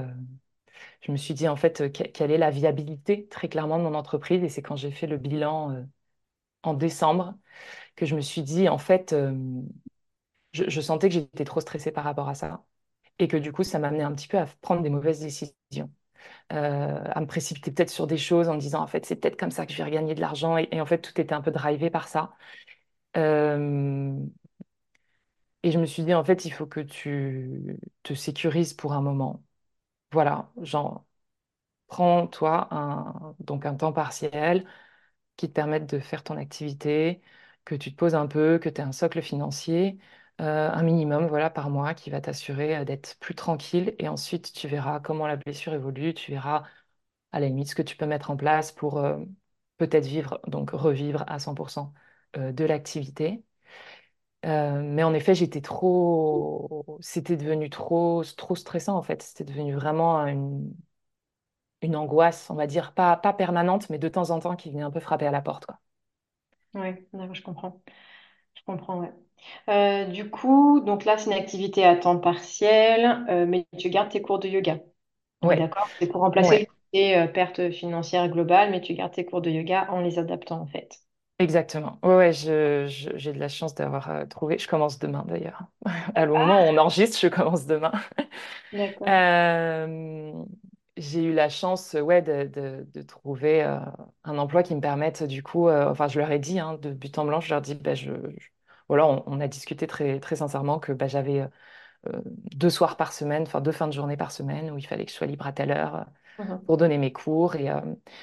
Je 1.02 1.12
me 1.12 1.16
suis 1.16 1.34
dit 1.34 1.48
en 1.48 1.56
fait 1.56 1.92
que- 1.92 2.02
quelle 2.04 2.30
est 2.30 2.38
la 2.38 2.50
viabilité 2.50 3.26
très 3.28 3.48
clairement 3.48 3.78
de 3.78 3.84
mon 3.84 3.94
entreprise. 3.94 4.42
Et 4.42 4.48
c'est 4.48 4.62
quand 4.62 4.76
j'ai 4.76 4.90
fait 4.90 5.06
le 5.06 5.16
bilan 5.18 5.86
en 6.64 6.74
décembre 6.74 7.36
que 7.96 8.06
je 8.06 8.16
me 8.16 8.22
suis 8.22 8.42
dit 8.42 8.68
en 8.70 8.78
fait 8.78 9.14
je, 10.52 10.64
je 10.68 10.80
sentais 10.80 11.08
que 11.08 11.14
j'étais 11.14 11.44
trop 11.44 11.60
stressée 11.60 11.92
par 11.92 12.04
rapport 12.04 12.28
à 12.28 12.34
ça. 12.34 12.64
Et 13.18 13.28
que 13.28 13.36
du 13.36 13.52
coup 13.52 13.64
ça 13.64 13.78
m'amenait 13.78 14.04
un 14.04 14.14
petit 14.14 14.28
peu 14.28 14.38
à 14.38 14.46
prendre 14.62 14.82
des 14.82 14.90
mauvaises 14.90 15.20
décisions, 15.20 15.92
à 16.50 17.20
me 17.20 17.26
précipiter 17.26 17.72
peut-être 17.72 17.90
sur 17.90 18.06
des 18.06 18.16
choses 18.18 18.48
en 18.48 18.54
me 18.54 18.60
disant 18.60 18.82
en 18.82 18.86
fait 18.86 19.06
c'est 19.06 19.16
peut-être 19.16 19.38
comme 19.38 19.50
ça 19.50 19.66
que 19.66 19.72
je 19.72 19.78
vais 19.78 19.84
regagner 19.84 20.14
de 20.14 20.20
l'argent 20.20 20.56
et, 20.58 20.80
en 20.80 20.86
fait 20.86 20.98
tout 21.00 21.18
était 21.20 21.34
un 21.34 21.40
peu 21.42 21.50
drivé 21.50 21.90
par 21.90 22.08
ça. 22.08 22.34
Euh, 23.16 24.14
et 25.62 25.70
je 25.70 25.78
me 25.78 25.86
suis 25.86 26.02
dit 26.04 26.14
en 26.14 26.24
fait 26.24 26.44
il 26.44 26.50
faut 26.52 26.66
que 26.66 26.80
tu 26.80 27.78
te 28.02 28.14
sécurises 28.14 28.74
pour 28.74 28.92
un 28.92 29.00
moment. 29.02 29.42
Voilà, 30.12 30.52
genre 30.62 31.06
prends-toi 31.88 32.68
un, 32.74 33.36
donc 33.40 33.66
un 33.66 33.74
temps 33.76 33.92
partiel 33.92 34.66
qui 35.36 35.48
te 35.48 35.54
permettent 35.54 35.88
de 35.90 36.00
faire 36.00 36.24
ton 36.24 36.36
activité, 36.38 37.22
que 37.64 37.74
tu 37.76 37.92
te 37.92 37.96
poses 37.96 38.14
un 38.14 38.26
peu, 38.28 38.58
que 38.58 38.68
tu 38.68 38.80
aies 38.80 38.84
un 38.84 38.92
socle 38.92 39.22
financier, 39.22 39.98
euh, 40.40 40.70
un 40.70 40.82
minimum 40.82 41.26
voilà, 41.28 41.50
par 41.50 41.70
mois 41.70 41.94
qui 41.94 42.10
va 42.10 42.20
t'assurer 42.20 42.76
euh, 42.78 42.84
d'être 42.84 43.16
plus 43.20 43.34
tranquille. 43.34 43.94
Et 43.98 44.08
ensuite, 44.08 44.52
tu 44.52 44.68
verras 44.68 45.00
comment 45.00 45.26
la 45.26 45.36
blessure 45.36 45.74
évolue, 45.74 46.14
tu 46.14 46.32
verras 46.32 46.64
à 47.32 47.40
la 47.40 47.48
limite 47.48 47.68
ce 47.70 47.74
que 47.76 47.82
tu 47.82 47.96
peux 47.96 48.06
mettre 48.06 48.30
en 48.30 48.36
place 48.36 48.72
pour 48.72 48.98
euh, 48.98 49.18
peut-être 49.78 50.06
vivre, 50.06 50.40
donc 50.48 50.70
revivre 50.70 51.24
à 51.28 51.38
100% 51.40 51.94
euh, 52.36 52.52
de 52.52 52.64
l'activité. 52.64 53.44
Mais 54.44 55.02
en 55.02 55.14
effet, 55.14 55.34
j'étais 55.34 55.60
trop, 55.62 56.98
c'était 57.00 57.36
devenu 57.36 57.70
trop, 57.70 58.22
trop 58.36 58.54
stressant 58.56 58.96
en 58.96 59.02
fait. 59.02 59.22
C'était 59.22 59.44
devenu 59.44 59.74
vraiment 59.74 60.26
une, 60.26 60.74
une 61.82 61.94
angoisse, 61.94 62.50
on 62.50 62.56
va 62.56 62.66
dire, 62.66 62.92
pas, 62.94 63.16
pas 63.16 63.32
permanente, 63.32 63.88
mais 63.88 63.98
de 63.98 64.08
temps 64.08 64.30
en 64.30 64.40
temps 64.40 64.56
qui 64.56 64.70
venait 64.72 64.82
un 64.82 64.90
peu 64.90 64.98
frapper 65.00 65.26
à 65.28 65.30
la 65.30 65.40
porte. 65.42 65.66
Oui, 66.74 67.06
je 67.32 67.42
comprends. 67.42 67.82
Je 68.56 68.62
comprends, 68.64 69.00
ouais. 69.00 69.12
Euh, 69.68 70.04
du 70.06 70.30
coup, 70.30 70.80
donc 70.80 71.04
là, 71.04 71.18
c'est 71.18 71.26
une 71.30 71.36
activité 71.36 71.84
à 71.84 71.96
temps 71.96 72.18
partiel, 72.18 73.24
euh, 73.28 73.46
mais 73.46 73.66
tu 73.78 73.90
gardes 73.90 74.10
tes 74.10 74.22
cours 74.22 74.38
de 74.38 74.48
yoga. 74.48 74.78
On 75.42 75.54
Ouais, 75.54 75.56
d'accord? 75.56 75.90
C'est 76.00 76.08
pour 76.08 76.22
remplacer 76.22 76.58
ouais, 76.58 76.72
côté 76.92 77.16
euh, 77.18 77.26
perte 77.28 77.70
financière 77.72 78.28
globale, 78.30 78.70
mais 78.72 78.80
tu 78.82 78.94
gardes 78.94 79.12
tes 79.14 79.24
cours 79.26 79.42
de 79.42 79.50
yoga 79.50 79.88
en 79.92 80.00
les 80.00 80.18
adaptant, 80.18 80.60
en 80.60 80.66
fait. 80.66 81.00
exactement. 81.38 81.98
Ouais, 82.02 82.16
ouais, 82.16 82.32
je, 82.32 82.86
je- 82.88 83.10
j'ai 83.16 83.32
de 83.32 83.38
la 83.38 83.48
chance 83.48 83.74
d'avoir 83.74 84.28
trouvé. 84.28 84.58
Je 84.58 84.68
commence 84.68 84.98
demain 84.98 85.24
d'ailleurs. 85.26 85.62
À 86.14 86.24
le 86.26 86.32
moment 86.32 86.64
où 86.66 86.68
Ah, 86.68 86.74
on 86.74 86.76
enregistre, 86.78 87.18
je 87.20 87.28
commence 87.28 87.66
demain. 87.66 87.92
d'accord. 88.72 89.16
J'ai 90.96 91.24
eu 91.24 91.32
la 91.34 91.48
chance, 91.48 91.94
ouais, 91.94 92.22
de, 92.22 92.44
de- 92.46 92.86
de 92.94 93.02
trouver 93.02 93.62
un 93.62 94.38
emploi 94.38 94.62
qui 94.62 94.74
me 94.76 94.80
permette, 94.80 95.24
du 95.24 95.42
coup, 95.42 95.68
enfin, 95.68 96.06
je 96.08 96.20
leur 96.20 96.30
ai 96.30 96.38
dit, 96.38 96.60
hein, 96.60 96.74
de 96.80 96.92
but 96.92 97.18
en 97.18 97.24
blanc, 97.24 97.40
je 97.40 97.50
leur 97.50 97.60
dis, 97.62 97.74
bah, 97.74 97.94
je, 97.96 98.12
je- 98.38 98.48
voilà, 98.88 99.06
on, 99.06 99.22
on 99.26 99.40
a 99.40 99.48
discuté 99.48 99.86
très, 99.86 100.20
très 100.20 100.36
sincèrement 100.36 100.78
que 100.78 100.92
bah, 100.92 101.08
j'avais 101.08 101.40
euh, 101.42 101.48
deux 102.26 102.70
soirs 102.70 102.96
par 102.96 103.12
semaine, 103.12 103.44
enfin 103.44 103.60
deux 103.60 103.72
fins 103.72 103.88
de 103.88 103.92
journée 103.92 104.16
par 104.16 104.32
semaine, 104.32 104.70
où 104.70 104.78
il 104.78 104.86
fallait 104.86 105.04
que 105.06 105.12
je 105.12 105.16
sois 105.16 105.26
libre 105.28 105.46
à 105.46 105.52
telle 105.52 105.72
heure 105.72 105.96
euh, 105.96 106.04
Mhm. 106.38 106.66
pour 106.66 106.76
donner 106.78 106.98
mes 106.98 107.12
cours. 107.12 107.56
Et, 107.56 107.70
euh, 107.70 107.80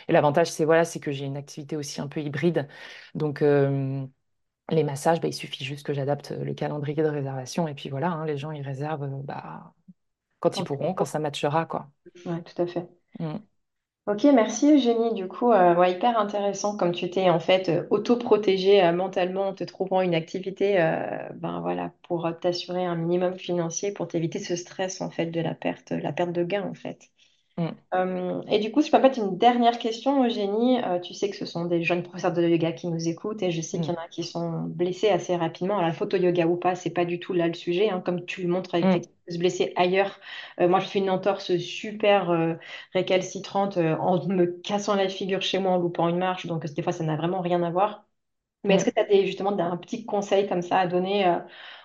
et 0.07 0.13
l'avantage, 0.13 0.51
c'est 0.51 0.65
voilà, 0.65 0.85
c'est 0.85 0.99
que 0.99 1.11
j'ai 1.11 1.25
une 1.25 1.37
activité 1.37 1.77
aussi 1.77 2.01
un 2.01 2.07
peu 2.07 2.21
hybride. 2.21 2.67
Donc, 3.15 3.41
euh, 3.41 4.05
les 4.71 4.83
massages, 4.83 5.21
bah, 5.21 5.27
il 5.29 5.33
suffit 5.33 5.65
juste 5.65 5.85
que 5.85 5.93
j'adapte 5.93 6.31
le 6.31 6.53
calendrier 6.55 7.03
de 7.03 7.09
réservation, 7.09 7.67
et 7.67 7.75
puis 7.75 7.89
voilà, 7.89 8.11
hein, 8.11 8.25
les 8.25 8.37
gens, 8.37 8.51
ils 8.51 8.63
réservent 8.63 9.03
euh, 9.03 9.23
bah, 9.23 9.73
quand 10.41 10.59
ils 10.59 10.63
pourront, 10.65 10.93
quand 10.95 11.05
ça 11.05 11.19
matchera, 11.19 11.65
quoi. 11.67 11.91
Ouais, 12.25 12.41
tout 12.43 12.59
à 12.61 12.65
fait. 12.67 12.87
Mm. 13.19 13.50
Ok, 14.07 14.23
merci 14.33 14.71
Eugénie. 14.73 15.13
Du 15.15 15.27
coup, 15.27 15.51
euh, 15.51 15.87
hyper 15.87 16.17
intéressant 16.19 16.75
comme 16.77 16.91
tu 16.91 17.09
t'es 17.09 17.29
en 17.31 17.39
fait 17.39 17.69
euh, 17.69 17.87
auto-protégée 17.91 18.83
euh, 18.83 18.91
mentalement 18.93 19.47
en 19.49 19.53
te 19.55 19.63
trouvant 19.63 20.01
une 20.01 20.13
activité 20.15 20.75
ben 21.35 21.61
voilà, 21.61 21.91
pour 22.03 22.29
t'assurer 22.41 22.83
un 22.85 22.95
minimum 22.95 23.35
financier, 23.37 23.91
pour 23.91 24.07
t'éviter 24.07 24.39
ce 24.39 24.55
stress 24.55 25.01
en 25.01 25.09
fait 25.11 25.27
de 25.27 25.39
la 25.41 25.53
perte, 25.55 25.91
la 25.91 26.11
perte 26.13 26.31
de 26.31 26.43
gain 26.43 26.63
en 26.67 26.73
fait. 26.73 27.09
Mm. 27.61 27.75
Euh, 27.93 28.41
et 28.49 28.59
du 28.59 28.71
coup, 28.71 28.81
si 28.81 28.87
je 28.87 28.91
peux 28.91 28.97
me 28.97 29.01
permettre 29.03 29.19
une 29.19 29.37
dernière 29.37 29.77
question, 29.79 30.23
Eugénie. 30.23 30.81
Euh, 30.83 30.99
tu 30.99 31.13
sais 31.13 31.29
que 31.29 31.35
ce 31.35 31.45
sont 31.45 31.65
des 31.65 31.83
jeunes 31.83 32.03
professeurs 32.03 32.31
de 32.33 32.41
yoga 32.47 32.71
qui 32.71 32.87
nous 32.87 33.07
écoutent 33.07 33.43
et 33.43 33.51
je 33.51 33.61
sais 33.61 33.79
qu'il 33.79 33.91
Mm. 33.91 33.95
y 33.95 33.99
en 33.99 34.01
a 34.01 34.07
qui 34.07 34.23
sont 34.23 34.61
blessés 34.63 35.09
assez 35.09 35.35
rapidement. 35.35 35.75
Alors, 35.77 35.87
la 35.87 35.93
photo 35.93 36.17
yoga 36.17 36.47
ou 36.47 36.55
pas, 36.57 36.75
c'est 36.75 36.89
pas 36.91 37.05
du 37.05 37.19
tout 37.19 37.33
là 37.33 37.47
le 37.47 37.53
sujet. 37.53 37.89
hein. 37.89 38.01
Comme 38.05 38.25
tu 38.25 38.43
le 38.43 38.47
montres 38.49 38.75
avec 38.75 38.89
tes 38.89 38.99
Mm. 38.99 39.31
se 39.33 39.37
blesser 39.37 39.73
ailleurs. 39.75 40.19
Euh, 40.59 40.67
moi, 40.67 40.79
je 40.79 40.87
fais 40.87 40.99
une 40.99 41.09
entorse 41.09 41.55
super 41.57 42.57
récalcitrante 42.93 43.77
en 43.77 44.25
me 44.27 44.45
cassant 44.45 44.95
la 44.95 45.09
figure 45.09 45.41
chez 45.41 45.59
moi 45.59 45.71
en 45.73 45.77
loupant 45.77 46.07
une 46.09 46.17
marche. 46.17 46.45
Donc, 46.47 46.65
des 46.65 46.81
fois, 46.81 46.91
ça 46.93 47.03
n'a 47.03 47.15
vraiment 47.15 47.41
rien 47.41 47.61
à 47.63 47.69
voir. 47.71 48.05
Mais 48.63 48.75
est-ce 48.75 48.85
que 48.85 48.91
tu 48.91 48.99
as 48.99 49.05
des, 49.05 49.25
justement 49.25 49.57
un 49.59 49.77
petit 49.77 50.05
conseil 50.05 50.47
comme 50.47 50.61
ça 50.61 50.79
à 50.79 50.87
donner 50.87 51.27
euh, 51.27 51.39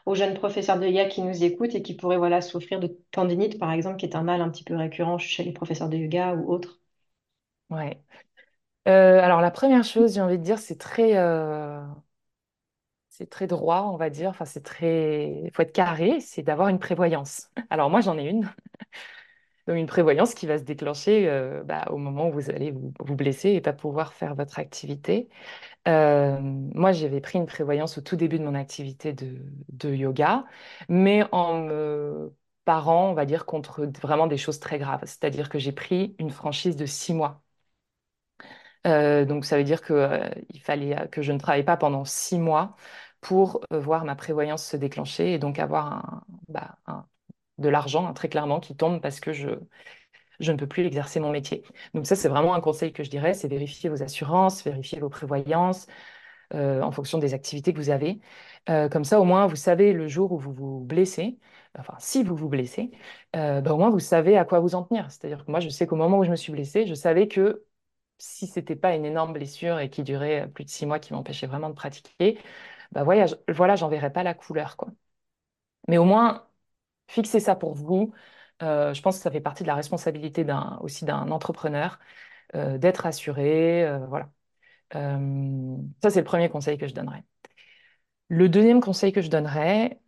aux 0.06 0.14
jeunes 0.14 0.34
professeurs 0.34 0.78
de 0.78 0.86
yoga 0.86 1.06
qui 1.06 1.22
nous 1.22 1.44
écoutent 1.44 1.74
et 1.74 1.82
qui 1.82 1.94
pourraient 1.96 2.18
voilà, 2.18 2.40
souffrir 2.42 2.80
de 2.80 2.88
tendinite, 3.10 3.58
par 3.58 3.72
exemple, 3.72 3.96
qui 3.98 4.06
est 4.06 4.16
un 4.16 4.22
mal 4.22 4.40
un 4.42 4.50
petit 4.50 4.64
peu 4.64 4.76
récurrent 4.76 5.18
chez 5.18 5.42
les 5.44 5.52
professeurs 5.52 5.88
de 5.88 5.96
yoga 5.96 6.34
ou 6.34 6.50
autres? 6.52 6.80
Ouais. 7.70 8.00
Euh, 8.88 9.20
alors 9.20 9.40
la 9.42 9.50
première 9.52 9.84
chose, 9.84 10.14
j'ai 10.14 10.20
envie 10.22 10.38
de 10.38 10.44
dire, 10.44 10.58
c'est 10.58 10.78
très, 10.78 11.16
euh, 11.18 11.80
c'est 13.08 13.30
très 13.30 13.46
droit, 13.46 13.82
on 13.92 13.96
va 13.96 14.10
dire. 14.10 14.30
Enfin, 14.30 14.44
c'est 14.44 14.62
très, 14.62 15.42
il 15.44 15.50
faut 15.52 15.62
être 15.62 15.72
carré, 15.72 16.20
c'est 16.20 16.42
d'avoir 16.42 16.68
une 16.68 16.78
prévoyance. 16.78 17.50
Alors 17.70 17.90
moi, 17.90 18.00
j'en 18.00 18.18
ai 18.18 18.24
une. 18.28 18.48
Donc 19.66 19.76
une 19.76 19.86
prévoyance 19.86 20.34
qui 20.34 20.46
va 20.46 20.58
se 20.58 20.64
déclencher 20.64 21.28
euh, 21.28 21.62
bah, 21.64 21.86
au 21.90 21.96
moment 21.98 22.28
où 22.28 22.32
vous 22.32 22.50
allez 22.50 22.70
vous, 22.70 22.92
vous 23.00 23.16
blesser 23.16 23.50
et 23.50 23.60
pas 23.60 23.72
pouvoir 23.72 24.12
faire 24.14 24.34
votre 24.36 24.58
activité. 24.60 25.28
Euh, 25.88 26.38
moi, 26.42 26.92
j'avais 26.92 27.20
pris 27.20 27.38
une 27.38 27.46
prévoyance 27.46 27.98
au 27.98 28.02
tout 28.02 28.16
début 28.16 28.38
de 28.38 28.44
mon 28.44 28.54
activité 28.54 29.12
de, 29.12 29.38
de 29.70 29.94
yoga, 29.94 30.44
mais 30.88 31.24
en 31.32 31.60
me 31.62 32.34
parant, 32.64 33.10
on 33.10 33.14
va 33.14 33.26
dire, 33.26 33.46
contre 33.46 33.86
vraiment 34.02 34.26
des 34.28 34.38
choses 34.38 34.60
très 34.60 34.78
graves. 34.78 35.02
C'est-à-dire 35.04 35.48
que 35.48 35.58
j'ai 35.58 35.72
pris 35.72 36.16
une 36.18 36.30
franchise 36.30 36.76
de 36.76 36.86
six 36.86 37.14
mois. 37.14 37.42
Euh, 38.86 39.24
donc 39.24 39.44
ça 39.44 39.56
veut 39.58 39.64
dire 39.64 39.82
que, 39.82 39.92
euh, 39.92 40.28
il 40.50 40.60
fallait 40.60 41.08
que 41.10 41.22
je 41.22 41.32
ne 41.32 41.38
travaille 41.38 41.64
pas 41.64 41.76
pendant 41.76 42.04
six 42.04 42.38
mois 42.38 42.76
pour 43.20 43.60
voir 43.70 44.04
ma 44.04 44.14
prévoyance 44.16 44.64
se 44.64 44.76
déclencher 44.76 45.32
et 45.34 45.38
donc 45.38 45.58
avoir 45.58 45.86
un, 45.92 46.22
bah, 46.48 46.78
un- 46.86 47.06
de 47.58 47.68
l'argent, 47.68 48.06
hein, 48.06 48.12
très 48.12 48.28
clairement, 48.28 48.60
qui 48.60 48.76
tombe 48.76 49.00
parce 49.00 49.20
que 49.20 49.32
je, 49.32 49.50
je 50.40 50.52
ne 50.52 50.56
peux 50.58 50.66
plus 50.66 50.84
exercer 50.86 51.20
mon 51.20 51.30
métier. 51.32 51.64
Donc 51.94 52.06
ça, 52.06 52.16
c'est 52.16 52.28
vraiment 52.28 52.54
un 52.54 52.60
conseil 52.60 52.92
que 52.92 53.02
je 53.04 53.10
dirais, 53.10 53.34
c'est 53.34 53.48
vérifier 53.48 53.88
vos 53.90 54.02
assurances, 54.02 54.64
vérifier 54.64 55.00
vos 55.00 55.08
prévoyances 55.08 55.86
euh, 56.54 56.82
en 56.82 56.92
fonction 56.92 57.18
des 57.18 57.34
activités 57.34 57.72
que 57.72 57.78
vous 57.78 57.90
avez. 57.90 58.20
Euh, 58.68 58.88
comme 58.88 59.04
ça, 59.04 59.20
au 59.20 59.24
moins, 59.24 59.46
vous 59.46 59.56
savez 59.56 59.92
le 59.92 60.08
jour 60.08 60.32
où 60.32 60.38
vous 60.38 60.52
vous 60.52 60.80
blessez, 60.80 61.38
enfin, 61.78 61.94
si 61.98 62.22
vous 62.22 62.36
vous 62.36 62.48
blessez, 62.48 62.90
euh, 63.36 63.60
bah, 63.60 63.72
au 63.74 63.78
moins, 63.78 63.90
vous 63.90 63.98
savez 64.00 64.36
à 64.38 64.44
quoi 64.44 64.60
vous 64.60 64.74
en 64.74 64.84
tenir. 64.84 65.10
C'est-à-dire 65.10 65.44
que 65.44 65.50
moi, 65.50 65.60
je 65.60 65.68
sais 65.68 65.86
qu'au 65.86 65.96
moment 65.96 66.18
où 66.18 66.24
je 66.24 66.30
me 66.30 66.36
suis 66.36 66.52
blessée, 66.52 66.86
je 66.86 66.94
savais 66.94 67.28
que 67.28 67.64
si 68.18 68.46
c'était 68.46 68.76
pas 68.76 68.94
une 68.94 69.04
énorme 69.04 69.32
blessure 69.34 69.78
et 69.80 69.90
qui 69.90 70.02
durait 70.02 70.48
plus 70.48 70.64
de 70.64 70.70
six 70.70 70.86
mois, 70.86 70.98
qui 71.00 71.12
m'empêchait 71.12 71.46
vraiment 71.46 71.68
de 71.70 71.74
pratiquer, 71.74 72.38
bah 72.92 73.04
voyage, 73.04 73.36
voilà, 73.48 73.76
j'en 73.76 73.88
verrais 73.88 74.12
pas 74.12 74.22
la 74.24 74.34
couleur, 74.34 74.76
quoi. 74.76 74.88
Mais 75.88 75.98
au 75.98 76.04
moins, 76.04 76.46
fixez 77.08 77.40
ça 77.40 77.56
pour 77.56 77.74
vous. 77.74 78.12
Euh, 78.62 78.94
je 78.94 79.02
pense 79.02 79.16
que 79.18 79.22
ça 79.22 79.30
fait 79.30 79.40
partie 79.40 79.62
de 79.64 79.68
la 79.68 79.74
responsabilité 79.74 80.44
aussi 80.80 81.04
d'un 81.04 81.30
entrepreneur, 81.30 81.98
euh, 82.56 82.78
d'être 82.78 83.06
assuré, 83.06 83.86
euh, 83.86 84.06
voilà. 84.06 84.30
Ça, 86.02 86.10
c'est 86.10 86.20
le 86.20 86.24
premier 86.24 86.48
conseil 86.48 86.78
que 86.78 86.86
je 86.86 86.94
donnerais. 86.94 87.24
Le 88.28 88.48
deuxième 88.48 88.80
conseil 88.80 89.12
que 89.12 89.22
je 89.22 89.30
donnerais, 89.30 90.00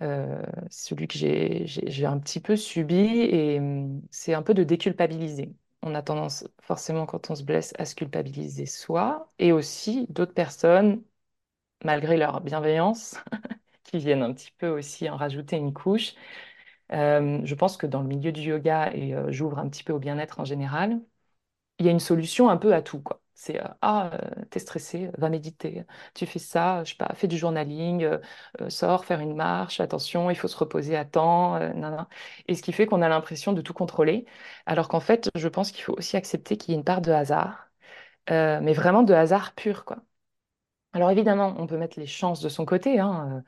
celui 0.70 1.06
que 1.06 1.16
j'ai 1.16 1.66
j'ai- 1.66 1.88
j'ai 1.90 2.06
un 2.06 2.18
petit 2.18 2.40
peu 2.40 2.56
subi, 2.56 2.96
et 2.96 3.58
hum, 3.60 4.02
c'est 4.10 4.34
un 4.34 4.42
peu 4.42 4.54
de 4.54 4.64
déculpabiliser. 4.64 5.54
On 5.82 5.94
a 5.94 6.02
tendance 6.02 6.44
forcément, 6.60 7.06
quand 7.06 7.30
on 7.30 7.34
se 7.36 7.44
blesse, 7.44 7.72
à 7.78 7.84
se 7.84 7.94
culpabiliser 7.94 8.66
soi, 8.66 9.32
et 9.38 9.52
aussi 9.52 10.06
d'autres 10.10 10.34
personnes, 10.34 11.02
malgré 11.84 12.16
leur 12.18 12.40
bienveillance, 12.42 13.16
qui 13.84 13.98
viennent 13.98 14.22
un 14.22 14.32
petit 14.34 14.52
peu 14.58 14.68
aussi 14.68 15.10
en 15.10 15.16
rajouter 15.16 15.56
une 15.56 15.72
couche. 15.74 16.14
Euh, 16.93 17.40
je 17.44 17.55
pense 17.55 17.77
que 17.77 17.86
dans 17.86 18.02
le 18.02 18.09
milieu 18.09 18.32
du 18.32 18.40
yoga, 18.43 18.90
et 18.94 19.15
euh, 19.15 19.31
j'ouvre 19.31 19.59
un 19.59 19.69
petit 19.69 19.85
peu 19.85 19.93
au 19.93 19.98
bien-être 19.98 20.40
en 20.40 20.44
général, 20.44 21.01
il 21.78 21.86
y 21.86 21.89
a 21.89 21.93
une 21.93 22.01
solution 22.01 22.48
un 22.51 22.56
peu 22.56 22.74
à 22.74 22.82
tout, 22.82 23.01
quoi. 23.02 23.23
C'est 23.35 23.62
euh, 23.62 23.69
ah, 23.82 24.10
t'es 24.51 24.59
stressé, 24.60 25.10
va 25.19 25.31
méditer. 25.31 25.85
Tu 26.15 26.27
fais 26.27 26.39
ça, 26.40 26.85
je 26.85 26.90
sais 26.93 26.97
pas, 26.97 27.12
fais 27.15 27.28
du 27.28 27.39
journaling, 27.39 28.09
sors 28.69 29.05
faire 29.05 29.20
une 29.20 29.36
marche, 29.36 29.81
attention, 29.81 30.31
il 30.31 30.36
faut 30.36 30.48
se 30.48 30.56
reposer 30.56 30.97
à 30.97 31.05
temps, 31.05 31.59
nan, 31.59 31.81
nan. 31.81 32.06
Et 32.48 32.55
ce 32.56 32.62
qui 32.62 32.73
fait 32.73 32.86
qu'on 32.86 33.02
a 33.02 33.09
l'impression 33.09 33.52
de 33.52 33.62
tout 33.62 33.74
contrôler, 33.74 34.27
alors 34.66 34.89
qu'en 34.89 35.01
fait, 35.01 35.31
je 35.36 35.48
pense 35.48 35.73
qu'il 35.73 35.85
faut 35.85 35.94
aussi 35.98 36.16
accepter 36.16 36.56
qu'il 36.56 36.73
y 36.73 36.74
ait 36.77 36.78
une 36.78 36.85
part 36.85 37.01
de 37.02 37.12
hasard, 37.12 37.70
mais 38.31 38.73
vraiment 38.74 39.02
de 39.05 39.15
hasard 39.15 39.55
pur, 39.55 39.85
quoi. 39.85 39.98
Alors 40.93 41.10
évidemment, 41.10 41.55
on 41.59 41.66
peut 41.66 41.77
mettre 41.78 41.98
les 42.01 42.06
chances 42.06 42.40
de 42.43 42.48
son 42.48 42.65
côté, 42.66 42.98
hein, 43.01 43.44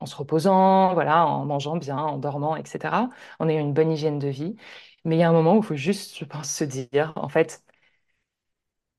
en 0.00 0.06
se 0.06 0.16
reposant, 0.16 0.94
voilà, 0.94 1.26
en 1.26 1.44
mangeant 1.46 1.76
bien, 1.76 1.96
en 1.98 2.18
dormant, 2.18 2.56
etc., 2.56 3.10
en 3.38 3.48
ayant 3.48 3.60
une 3.60 3.72
bonne 3.74 3.90
hygiène 3.92 4.18
de 4.18 4.28
vie. 4.28 4.56
Mais 5.04 5.16
il 5.16 5.20
y 5.20 5.22
a 5.22 5.28
un 5.28 5.32
moment 5.32 5.54
où 5.56 5.58
il 5.60 5.64
faut 5.66 5.76
juste, 5.76 6.16
je 6.18 6.24
pense, 6.24 6.50
se 6.50 6.64
dire, 6.64 7.12
en 7.16 7.28
fait, 7.28 7.62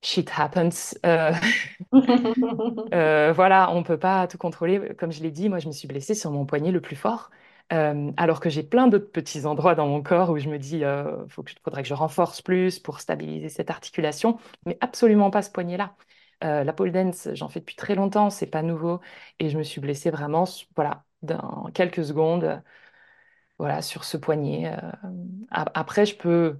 shit 0.02 0.30
happens. 0.36 0.94
Euh, 1.06 1.32
euh, 2.94 3.32
voilà, 3.34 3.70
on 3.72 3.82
peut 3.82 3.98
pas 3.98 4.26
tout 4.26 4.38
contrôler. 4.38 4.94
Comme 4.98 5.12
je 5.12 5.22
l'ai 5.22 5.30
dit, 5.30 5.48
moi, 5.48 5.58
je 5.58 5.66
me 5.68 5.72
suis 5.72 5.88
blessée 5.88 6.14
sur 6.14 6.30
mon 6.30 6.46
poignet 6.46 6.70
le 6.72 6.80
plus 6.80 6.96
fort. 6.96 7.30
Euh, 7.72 8.10
alors 8.16 8.40
que 8.40 8.48
j'ai 8.48 8.62
plein 8.62 8.88
d'autres 8.88 9.10
petits 9.12 9.44
endroits 9.44 9.74
dans 9.74 9.86
mon 9.86 10.02
corps 10.02 10.30
où 10.30 10.38
je 10.38 10.48
me 10.48 10.58
dis, 10.58 10.80
que, 10.80 11.26
faudrait 11.62 11.82
que 11.82 11.88
je 11.88 11.94
renforce 11.94 12.40
plus 12.40 12.78
pour 12.78 13.00
stabiliser 13.00 13.50
cette 13.50 13.70
articulation, 13.70 14.38
mais 14.64 14.78
absolument 14.80 15.30
pas 15.30 15.42
ce 15.42 15.50
poignet-là. 15.50 15.94
Euh, 16.44 16.62
la 16.64 16.72
pole 16.72 16.92
dance, 16.92 17.28
j'en 17.34 17.48
fais 17.48 17.60
depuis 17.60 17.74
très 17.76 17.94
longtemps, 17.96 18.30
c'est 18.30 18.46
pas 18.46 18.62
nouveau, 18.62 19.00
et 19.40 19.50
je 19.50 19.58
me 19.58 19.62
suis 19.64 19.80
blessée 19.80 20.10
vraiment, 20.10 20.44
voilà, 20.76 21.04
dans 21.22 21.70
quelques 21.74 22.04
secondes 22.04 22.62
voilà, 23.58 23.82
sur 23.82 24.04
ce 24.04 24.16
poignet. 24.16 24.72
Euh, 24.76 24.90
après, 25.50 26.06
je 26.06 26.16
peux 26.16 26.58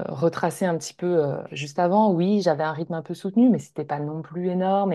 euh, 0.00 0.04
retracer 0.08 0.66
un 0.66 0.78
petit 0.78 0.94
peu 0.94 1.24
euh, 1.24 1.42
juste 1.52 1.78
avant. 1.80 2.12
Oui, 2.12 2.42
j'avais 2.42 2.64
un 2.64 2.72
rythme 2.72 2.94
un 2.94 3.02
peu 3.02 3.14
soutenu, 3.14 3.50
mais 3.50 3.58
c'était 3.60 3.84
pas 3.86 4.00
non 4.00 4.22
plus 4.22 4.48
énorme. 4.50 4.94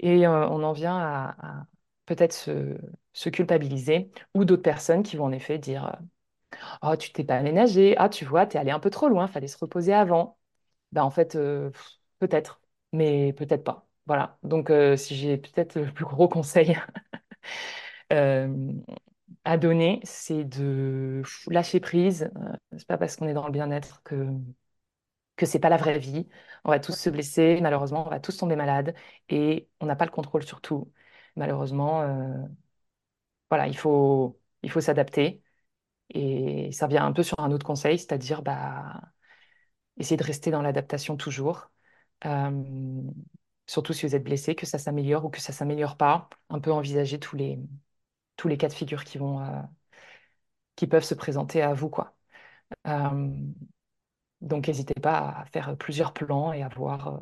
Et, 0.00 0.26
euh, 0.26 0.48
on 0.48 0.62
en 0.62 0.72
vient 0.72 0.96
à, 0.98 1.66
peut-être 2.06 2.32
se, 2.32 2.76
se 3.12 3.28
culpabiliser 3.28 4.10
ou 4.34 4.44
d'autres 4.44 4.62
personnes 4.62 5.02
qui 5.02 5.16
vont 5.16 5.24
en 5.26 5.32
effet 5.32 5.58
dire 5.58 5.86
euh, 5.86 5.92
Oh, 6.82 6.96
tu 6.96 7.12
t'es 7.12 7.24
pas 7.24 7.36
aménagé. 7.38 7.96
Ah, 7.98 8.08
tu 8.08 8.24
vois, 8.24 8.46
t'es 8.46 8.58
allé 8.58 8.70
un 8.72 8.80
peu 8.80 8.90
trop 8.90 9.08
loin, 9.08 9.28
fallait 9.28 9.48
se 9.48 9.58
reposer 9.58 9.94
avant. 9.94 10.38
Ben, 10.92 11.04
en 11.04 11.10
fait, 11.10 11.36
euh, 11.36 11.70
peut-être, 12.20 12.60
mais 12.94 13.34
peut-être 13.34 13.64
pas. 13.64 13.86
Voilà. 14.06 14.38
Donc, 14.44 14.70
euh, 14.70 14.96
si 14.98 15.16
j'ai 15.16 15.38
peut-être 15.38 15.76
le 15.80 15.92
plus 15.92 16.06
gros 16.06 16.28
conseil, 16.28 16.78
euh, 18.12 18.72
à 19.44 19.58
donner, 19.58 20.00
c'est 20.04 20.44
de 20.44 21.22
lâcher 21.48 21.80
prise. 21.80 22.30
Euh, 22.36 22.52
c'est 22.78 22.86
pas 22.88 22.98
parce 22.98 23.16
qu'on 23.16 23.28
est 23.28 23.34
dans 23.34 23.46
le 23.46 23.52
bien-être 23.52 24.02
que 24.04 24.26
que 25.36 25.46
c'est 25.46 25.58
pas 25.58 25.68
la 25.68 25.76
vraie 25.76 25.98
vie. 25.98 26.28
On 26.64 26.70
va 26.70 26.78
tous 26.80 26.92
se 26.94 27.10
blesser, 27.10 27.58
malheureusement, 27.60 28.06
on 28.06 28.10
va 28.10 28.20
tous 28.20 28.36
tomber 28.36 28.56
malades 28.56 28.94
et 29.28 29.68
on 29.80 29.86
n'a 29.86 29.96
pas 29.96 30.04
le 30.04 30.10
contrôle 30.10 30.44
sur 30.44 30.60
tout. 30.60 30.92
Malheureusement, 31.36 32.02
voilà, 33.50 33.68
il 33.68 33.76
faut 33.76 34.38
il 34.62 34.70
faut 34.70 34.80
s'adapter 34.80 35.42
et 36.10 36.72
ça 36.72 36.88
vient 36.88 37.06
un 37.06 37.12
peu 37.12 37.22
sur 37.24 37.40
un 37.40 37.52
autre 37.52 37.66
conseil, 37.66 37.98
c'est-à-dire 37.98 38.42
bah 38.42 39.02
essayer 39.98 40.16
de 40.16 40.24
rester 40.24 40.50
dans 40.52 40.62
l'adaptation 40.62 41.16
toujours. 41.16 41.70
Euh, 42.26 43.02
surtout 43.66 43.92
si 43.92 44.06
vous 44.06 44.14
êtes 44.14 44.24
blessé, 44.24 44.54
que 44.54 44.66
ça 44.66 44.78
s'améliore 44.78 45.24
ou 45.24 45.30
que 45.30 45.40
ça 45.40 45.52
s'améliore 45.52 45.96
pas, 45.96 46.28
un 46.50 46.60
peu 46.60 46.72
envisager 46.72 47.18
tous 47.18 47.36
les 47.36 47.58
tous 48.36 48.48
les 48.48 48.58
cas 48.58 48.68
de 48.68 48.74
figure 48.74 49.04
qui 49.04 49.18
vont 49.18 49.40
euh, 49.40 49.62
qui 50.76 50.86
peuvent 50.86 51.04
se 51.04 51.14
présenter 51.14 51.62
à 51.62 51.74
vous 51.74 51.88
quoi. 51.88 52.14
Euh, 52.88 53.30
donc 54.40 54.68
n'hésitez 54.68 54.94
pas 55.00 55.18
à 55.40 55.44
faire 55.46 55.76
plusieurs 55.76 56.12
plans 56.12 56.52
et 56.52 56.62
à 56.62 56.68
voir 56.68 57.20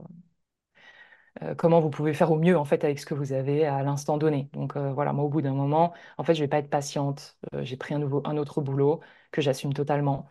comment 1.56 1.81
vous 1.81 1.90
pouvez 1.90 2.14
faire 2.14 2.31
au 2.31 2.39
mieux 2.39 2.56
en 2.59 2.64
fait 2.64 2.85
avec 2.85 2.98
ce 2.98 3.06
que 3.06 3.14
vous 3.14 3.32
avez 3.32 3.66
à 3.66 3.82
l'instant 3.82 4.19
donné. 4.19 4.48
Donc 4.52 4.77
voilà, 4.77 5.12
moi 5.12 5.24
au 5.24 5.28
bout 5.28 5.43
d'un 5.43 5.55
moment, 5.55 5.94
en 6.19 6.24
fait, 6.24 6.35
je 6.35 6.40
vais 6.43 6.48
pas 6.48 6.59
être 6.59 6.70
patiente. 6.70 7.39
j'ai 7.62 7.77
pris 7.77 7.94
un 7.94 7.98
nouveau 7.98 8.23
un 8.24 8.36
autre 8.36 8.60
boulot 8.60 9.01
que 9.31 9.40
j'assume 9.40 9.73
totalement 9.74 10.28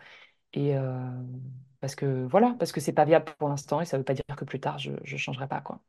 et 0.54 0.76
parce 1.82 1.96
que 1.96 2.26
voilà, 2.28 2.56
parce 2.60 2.72
que 2.74 2.80
c'est 2.82 2.94
pas 2.94 3.06
viable 3.06 3.26
pour 3.40 3.50
l'instant 3.50 3.82
et 3.82 3.86
ça 3.86 3.98
veut 3.98 4.04
pas 4.06 4.14
dire 4.16 4.26
que 4.38 4.46
plus 4.46 4.60
tard 4.62 4.80
je 4.80 4.92
je 5.04 5.18
changerai 5.18 5.48
pas 5.50 5.62
quoi. 5.62 5.82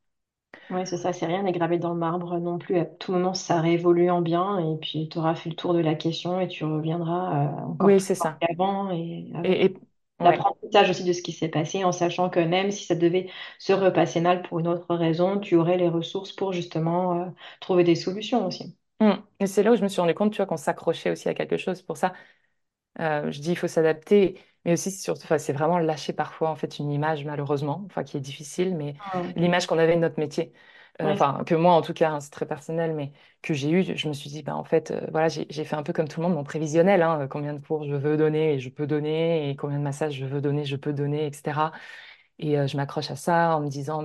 Oui, 0.71 0.87
c'est 0.87 0.97
ça, 0.97 1.13
c'est 1.13 1.27
rien 1.27 1.43
n'est 1.43 1.53
gravé 1.53 1.79
dans 1.79 1.93
le 1.93 1.99
marbre 2.01 2.39
non 2.39 2.59
plus. 2.59 2.79
À 2.79 2.85
tout 2.87 3.13
moment, 3.13 3.35
ça 3.35 3.61
réévolue 3.61 4.11
en 4.11 4.23
bien 4.23 4.59
et 4.59 4.77
puis 4.79 5.09
tu 5.11 5.19
auras 5.19 5.35
fait 5.35 5.51
le 5.51 5.57
tour 5.57 5.75
de 5.75 5.81
la 5.81 5.95
question 5.95 6.41
et 6.41 6.49
tu 6.49 6.65
reviendras 6.65 7.47
euh, 7.47 7.67
encore 7.67 7.95
Oui, 7.95 8.01
plus 8.01 8.01
c'est 8.01 8.15
ça. 8.15 8.41
qu'avant 8.41 8.91
et 8.91 9.31
avec 9.35 9.45
Et, 9.45 9.65
et- 9.67 9.77
ouais. 10.21 10.41
l'apprentissage 10.41 10.91
aussi 10.91 11.05
de 11.05 11.13
ce 11.13 11.23
qui 11.23 11.33
s'est 11.33 11.49
passé 11.51 11.85
en 11.85 11.93
sachant 11.93 12.31
que 12.31 12.41
même 12.41 12.71
si 12.71 12.85
ça 12.87 12.95
devait 12.95 13.29
se 13.59 13.73
repasser 13.75 14.21
mal 14.23 14.43
pour 14.43 14.61
une 14.61 14.69
autre 14.69 14.95
raison, 14.97 15.39
tu 15.41 15.57
aurais 15.57 15.79
les 15.79 15.89
ressources 15.89 16.33
pour 16.33 16.53
justement 16.55 17.23
euh, 17.23 17.27
trouver 17.61 17.85
des 17.85 17.95
solutions 17.97 18.47
aussi. 18.47 18.77
Mm. 19.01 19.13
Et 19.41 19.47
c'est 19.47 19.63
là 19.63 19.73
où 19.73 19.77
je 19.77 19.83
me 19.83 19.89
suis 19.89 20.01
rendu 20.01 20.15
compte, 20.15 20.33
tu 20.33 20.37
vois, 20.39 20.47
qu'on 20.47 20.57
s'accrochait 20.57 21.11
aussi 21.11 21.29
à 21.29 21.35
quelque 21.35 21.57
chose. 21.57 21.83
Pour 21.83 21.97
ça, 21.97 22.13
euh, 23.01 23.31
je 23.33 23.41
dis 23.41 23.51
il 23.53 23.57
faut 23.59 23.69
s'adapter, 23.69 24.41
mais 24.65 24.73
aussi 24.75 24.91
surtout, 24.91 25.23
enfin, 25.25 25.39
c'est 25.39 25.53
vraiment 25.53 25.79
lâcher 25.79 26.13
parfois 26.13 26.51
en 26.51 26.57
fait 26.57 26.79
une 26.79 26.91
image 26.93 27.25
malheureusement, 27.25 27.83
enfin 27.87 28.05
qui 28.05 28.17
est 28.17 28.21
difficile, 28.21 28.77
mais 28.77 28.97
l'image 29.37 29.67
qu'on 29.67 29.79
avait 29.79 29.95
de 29.97 30.01
notre 30.01 30.19
métier, 30.21 30.53
Euh, 31.01 31.07
Ouais, 31.07 31.13
enfin 31.13 31.43
que 31.47 31.55
moi 31.55 31.73
en 31.75 31.81
tout 31.83 31.95
cas, 31.95 32.11
hein, 32.13 32.21
c'est 32.21 32.31
très 32.31 32.47
personnel, 32.47 32.95
mais 32.95 33.13
que 33.43 33.55
j'ai 33.55 33.71
eu, 33.71 33.83
je 33.97 34.09
me 34.09 34.13
suis 34.13 34.29
dit 34.31 34.43
bah 34.43 34.55
en 34.57 34.65
fait, 34.65 34.91
euh, 34.91 35.07
voilà, 35.11 35.29
j'ai 35.29 35.65
fait 35.65 35.75
un 35.77 35.83
peu 35.83 35.93
comme 35.93 36.07
tout 36.09 36.21
le 36.21 36.27
monde 36.27 36.37
mon 36.37 36.45
prévisionnel, 36.45 37.03
hein, 37.03 37.27
combien 37.29 37.55
de 37.55 37.61
cours 37.65 37.85
je 37.87 37.95
veux 37.95 38.17
donner 38.17 38.55
et 38.55 38.59
je 38.61 38.69
peux 38.69 38.87
donner, 38.87 39.49
et 39.51 39.57
combien 39.57 39.79
de 39.79 39.83
massages 39.85 40.15
je 40.15 40.27
veux 40.27 40.41
donner, 40.43 40.65
je 40.67 40.77
peux 40.77 40.93
donner, 40.93 41.27
etc. 41.27 41.73
Et 42.39 42.59
euh, 42.59 42.67
je 42.67 42.77
m'accroche 42.77 43.11
à 43.11 43.17
ça 43.17 43.57
en 43.57 43.61
me 43.61 43.69
disant 43.69 44.05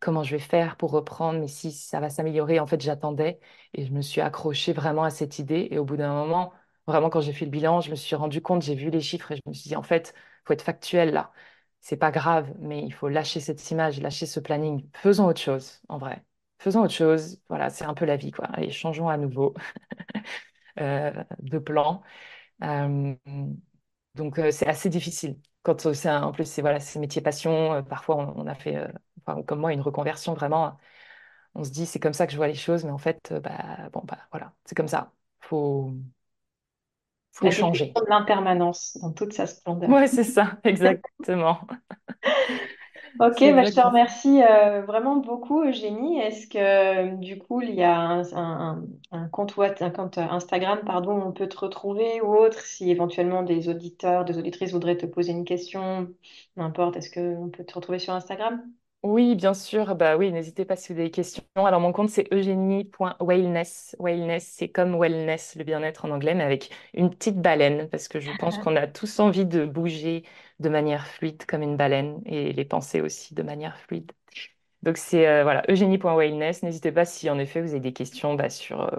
comment 0.00 0.22
je 0.22 0.32
vais 0.36 0.38
faire 0.42 0.76
pour 0.76 0.90
reprendre, 0.90 1.40
mais 1.40 1.48
si 1.48 1.72
ça 1.72 2.00
va 2.00 2.10
s'améliorer. 2.10 2.60
En 2.60 2.66
fait, 2.66 2.80
j'attendais 2.80 3.40
et 3.74 3.84
je 3.86 3.92
me 3.92 4.02
suis 4.02 4.20
accrochée 4.20 4.72
vraiment 4.72 5.04
à 5.04 5.10
cette 5.10 5.38
idée. 5.38 5.68
Et 5.70 5.78
au 5.78 5.84
bout 5.84 5.96
d'un 5.96 6.12
moment, 6.12 6.52
vraiment, 6.88 7.10
quand 7.10 7.20
j'ai 7.20 7.32
fait 7.32 7.44
le 7.44 7.50
bilan, 7.50 7.80
je 7.80 7.90
me 7.90 7.96
suis 7.96 8.16
rendu 8.16 8.42
compte, 8.42 8.62
j'ai 8.62 8.74
vu 8.74 8.90
les 8.90 9.00
chiffres 9.00 9.32
et 9.32 9.36
je 9.36 9.42
me 9.46 9.54
suis 9.54 9.68
dit, 9.68 9.76
en 9.76 9.82
fait, 9.82 10.14
faut 10.44 10.52
être 10.54 10.62
factuel 10.62 11.12
là. 11.12 11.32
C'est 11.80 11.96
pas 11.96 12.10
grave, 12.10 12.52
mais 12.58 12.82
il 12.84 12.92
faut 12.92 13.08
lâcher 13.08 13.40
cette 13.40 13.70
image, 13.70 14.00
lâcher 14.00 14.26
ce 14.26 14.40
planning. 14.40 14.88
Faisons 14.96 15.26
autre 15.26 15.40
chose, 15.40 15.80
en 15.88 15.98
vrai. 15.98 16.24
Faisons 16.58 16.82
autre 16.82 16.94
chose. 16.94 17.40
Voilà, 17.48 17.70
c'est 17.70 17.84
un 17.84 17.94
peu 17.94 18.04
la 18.04 18.16
vie, 18.16 18.32
quoi. 18.32 18.46
Allez, 18.46 18.70
changeons 18.70 19.08
à 19.08 19.16
nouveau 19.16 19.54
euh, 20.80 21.12
de 21.40 21.58
plan. 21.58 22.02
Euh, 22.64 23.14
donc, 24.14 24.38
euh, 24.38 24.50
c'est 24.50 24.66
assez 24.66 24.88
difficile. 24.88 25.38
Quand 25.62 25.92
c'est 25.94 26.10
en 26.10 26.32
plus, 26.32 26.44
c'est 26.46 26.62
voilà, 26.62 26.80
c'est 26.80 26.98
métier 26.98 27.22
passion. 27.22 27.84
parfois, 27.84 28.16
on, 28.36 28.46
a 28.46 28.54
fait, 28.54 28.76
comme 29.46 29.60
moi, 29.60 29.72
une 29.72 29.80
reconversion 29.80 30.34
vraiment. 30.34 30.78
On 31.54 31.64
se 31.64 31.70
dit, 31.70 31.86
c'est 31.86 32.00
comme 32.00 32.14
ça 32.14 32.26
que 32.26 32.32
je 32.32 32.38
vois 32.38 32.48
les 32.48 32.54
choses, 32.54 32.84
mais 32.84 32.90
en 32.92 32.98
fait, 32.98 33.32
bah, 33.42 33.90
bon, 33.92 34.02
bah, 34.04 34.18
voilà, 34.32 34.54
c'est 34.64 34.74
comme 34.76 34.88
ça. 34.88 35.12
Faut, 35.40 35.92
faut 37.40 37.50
changer. 37.50 37.94
de 37.96 38.10
l'impermanence 38.10 38.96
dans 39.02 39.12
toute 39.12 39.32
sa 39.32 39.46
splendeur. 39.46 39.90
Ouais, 39.94 40.06
c'est 40.06 40.24
ça, 40.24 40.58
exactement. 40.64 41.66
Ok, 43.20 43.38
bah, 43.54 43.64
je 43.64 43.72
te 43.74 43.80
remercie 43.80 44.42
euh, 44.44 44.82
vraiment 44.82 45.16
beaucoup, 45.16 45.62
Eugénie. 45.64 46.20
Est-ce 46.20 46.46
que 46.46 46.58
euh, 46.58 47.16
du 47.16 47.36
coup, 47.38 47.60
il 47.62 47.74
y 47.74 47.82
a 47.82 47.96
un, 47.98 48.22
un- 48.34 48.84
un 49.10 49.28
compte, 49.28 49.54
un 49.80 49.90
compte 49.90 50.18
Instagram, 50.18 50.80
pardon, 50.86 51.12
où 51.18 51.22
on 51.28 51.32
peut 51.32 51.48
te 51.48 51.58
retrouver 51.58 52.20
ou 52.20 52.36
autre, 52.36 52.60
si 52.60 52.90
éventuellement 52.90 53.42
des 53.42 53.68
auditeurs, 53.68 54.24
des 54.24 54.38
auditrices 54.38 54.72
voudraient 54.72 54.96
te 54.96 55.06
poser 55.06 55.32
une 55.32 55.44
question, 55.44 56.14
n'importe, 56.56 56.96
est-ce 56.96 57.10
qu'on 57.10 57.50
peut 57.50 57.64
te 57.64 57.74
retrouver 57.74 57.98
sur 57.98 58.14
Instagram? 58.14 58.62
Oui, 59.04 59.36
bien 59.36 59.54
sûr. 59.54 59.94
Bah 59.94 60.16
oui, 60.16 60.32
n'hésitez 60.32 60.64
pas 60.64 60.74
si 60.76 60.92
vous 60.92 60.98
avez 60.98 61.04
des 61.08 61.10
questions. 61.12 61.44
Alors, 61.54 61.80
mon 61.80 61.92
compte, 61.92 62.10
c'est 62.10 62.32
eugénie.wellness. 62.34 63.96
Wellness, 64.00 64.44
c'est 64.46 64.68
comme 64.68 64.96
wellness, 64.98 65.54
le 65.56 65.62
bien-être 65.64 66.04
en 66.04 66.10
anglais, 66.10 66.34
mais 66.34 66.42
avec 66.42 66.70
une 66.94 67.08
petite 67.10 67.40
baleine, 67.40 67.88
parce 67.88 68.08
que 68.08 68.18
je 68.18 68.32
pense 68.32 68.58
qu'on 68.58 68.74
a 68.76 68.86
tous 68.88 69.20
envie 69.20 69.46
de 69.46 69.64
bouger 69.64 70.24
de 70.58 70.68
manière 70.68 71.06
fluide 71.06 71.46
comme 71.46 71.62
une 71.62 71.76
baleine 71.76 72.20
et 72.26 72.52
les 72.52 72.64
pensées 72.64 73.00
aussi 73.00 73.34
de 73.34 73.42
manière 73.44 73.78
fluide. 73.78 74.10
Donc, 74.82 74.98
c'est 74.98 75.28
euh, 75.28 75.42
voilà, 75.44 75.64
eugénie.wellness. 75.70 76.62
N'hésitez 76.64 76.92
pas 76.92 77.04
si 77.06 77.30
en 77.30 77.38
effet 77.38 77.62
vous 77.62 77.70
avez 77.70 77.80
des 77.80 77.92
questions 77.94 78.34
bah, 78.34 78.50
sur 78.50 78.82
euh, 78.82 78.98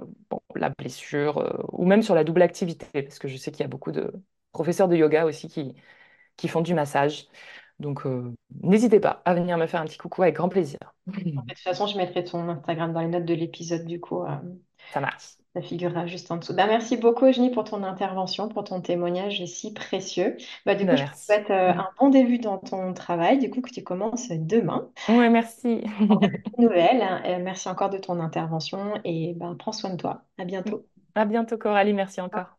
la 0.56 0.70
blessure 0.70 1.40
euh, 1.40 1.52
ou 1.74 1.86
même 1.86 2.04
sur 2.04 2.16
la 2.16 2.24
double 2.26 2.42
activité, 2.44 3.04
parce 3.04 3.20
que 3.20 3.28
je 3.30 3.38
sais 3.38 3.52
qu'il 3.52 3.62
y 3.62 3.66
a 3.66 3.70
beaucoup 3.70 3.92
de 3.94 4.14
professeurs 4.54 4.88
de 4.90 4.96
yoga 4.98 5.26
aussi 5.26 5.48
qui 6.38 6.48
font 6.48 6.62
du 6.62 6.74
massage. 6.74 7.28
Donc, 7.80 8.06
euh, 8.06 8.34
n'hésitez 8.64 8.99
pas 8.99 9.22
à 9.26 9.34
venir 9.34 9.57
me 9.57 9.68
faire 9.68 9.81
un 9.81 9.85
petit 9.85 9.97
coucou 9.97 10.23
avec 10.23 10.35
grand 10.35 10.49
plaisir. 10.49 10.80
De 11.07 11.53
toute 11.53 11.60
façon, 11.64 11.88
je 11.88 11.97
mettrai 11.97 12.23
ton 12.23 12.47
Instagram 12.49 12.93
dans 12.93 13.01
les 13.01 13.07
notes 13.07 13.26
de 13.26 13.34
l'épisode, 13.34 13.85
du 13.85 13.99
coup, 13.99 14.23
euh, 14.23 14.35
Ça 14.93 14.99
marche. 14.99 15.38
ça 15.56 15.61
figurera 15.61 16.06
juste 16.07 16.31
en 16.31 16.38
dessous. 16.38 16.53
Bah, 16.53 16.68
merci 16.68 16.97
beaucoup, 16.97 17.26
Eugénie, 17.26 17.51
pour 17.51 17.64
ton 17.64 17.84
intervention, 17.84 18.47
pour 18.49 18.64
ton 18.64 18.81
témoignage 18.81 19.43
si 19.45 19.73
précieux. 19.73 20.38
Bah, 20.65 20.76
du 20.76 20.88
coup, 20.88 20.95
Ben, 20.95 20.97
je 20.97 21.03
te 21.06 21.18
souhaite 21.18 21.49
euh, 21.49 21.72
un 21.72 21.89
bon 21.99 22.10
début 22.10 22.38
dans 22.39 22.57
ton 22.60 22.93
travail, 22.93 23.39
du 23.39 23.49
coup, 23.49 23.61
que 23.61 23.72
tu 23.72 23.84
commences 23.84 24.30
demain. 24.30 24.91
Ouais, 25.07 25.30
merci. 25.30 25.81
nouvelle. 26.57 27.01
Euh, 27.26 27.39
merci 27.43 27.69
encore 27.69 27.89
de 27.89 27.97
ton 27.97 28.19
intervention 28.19 28.93
et 29.03 29.34
ben, 29.35 29.56
prends 29.56 29.72
soin 29.72 29.91
de 29.91 29.97
toi. 29.97 30.26
À 30.38 30.45
bientôt. 30.45 30.85
À 31.15 31.26
bientôt, 31.26 31.57
Coralie. 31.60 31.93
Merci 31.93 32.19
encore. 32.22 32.59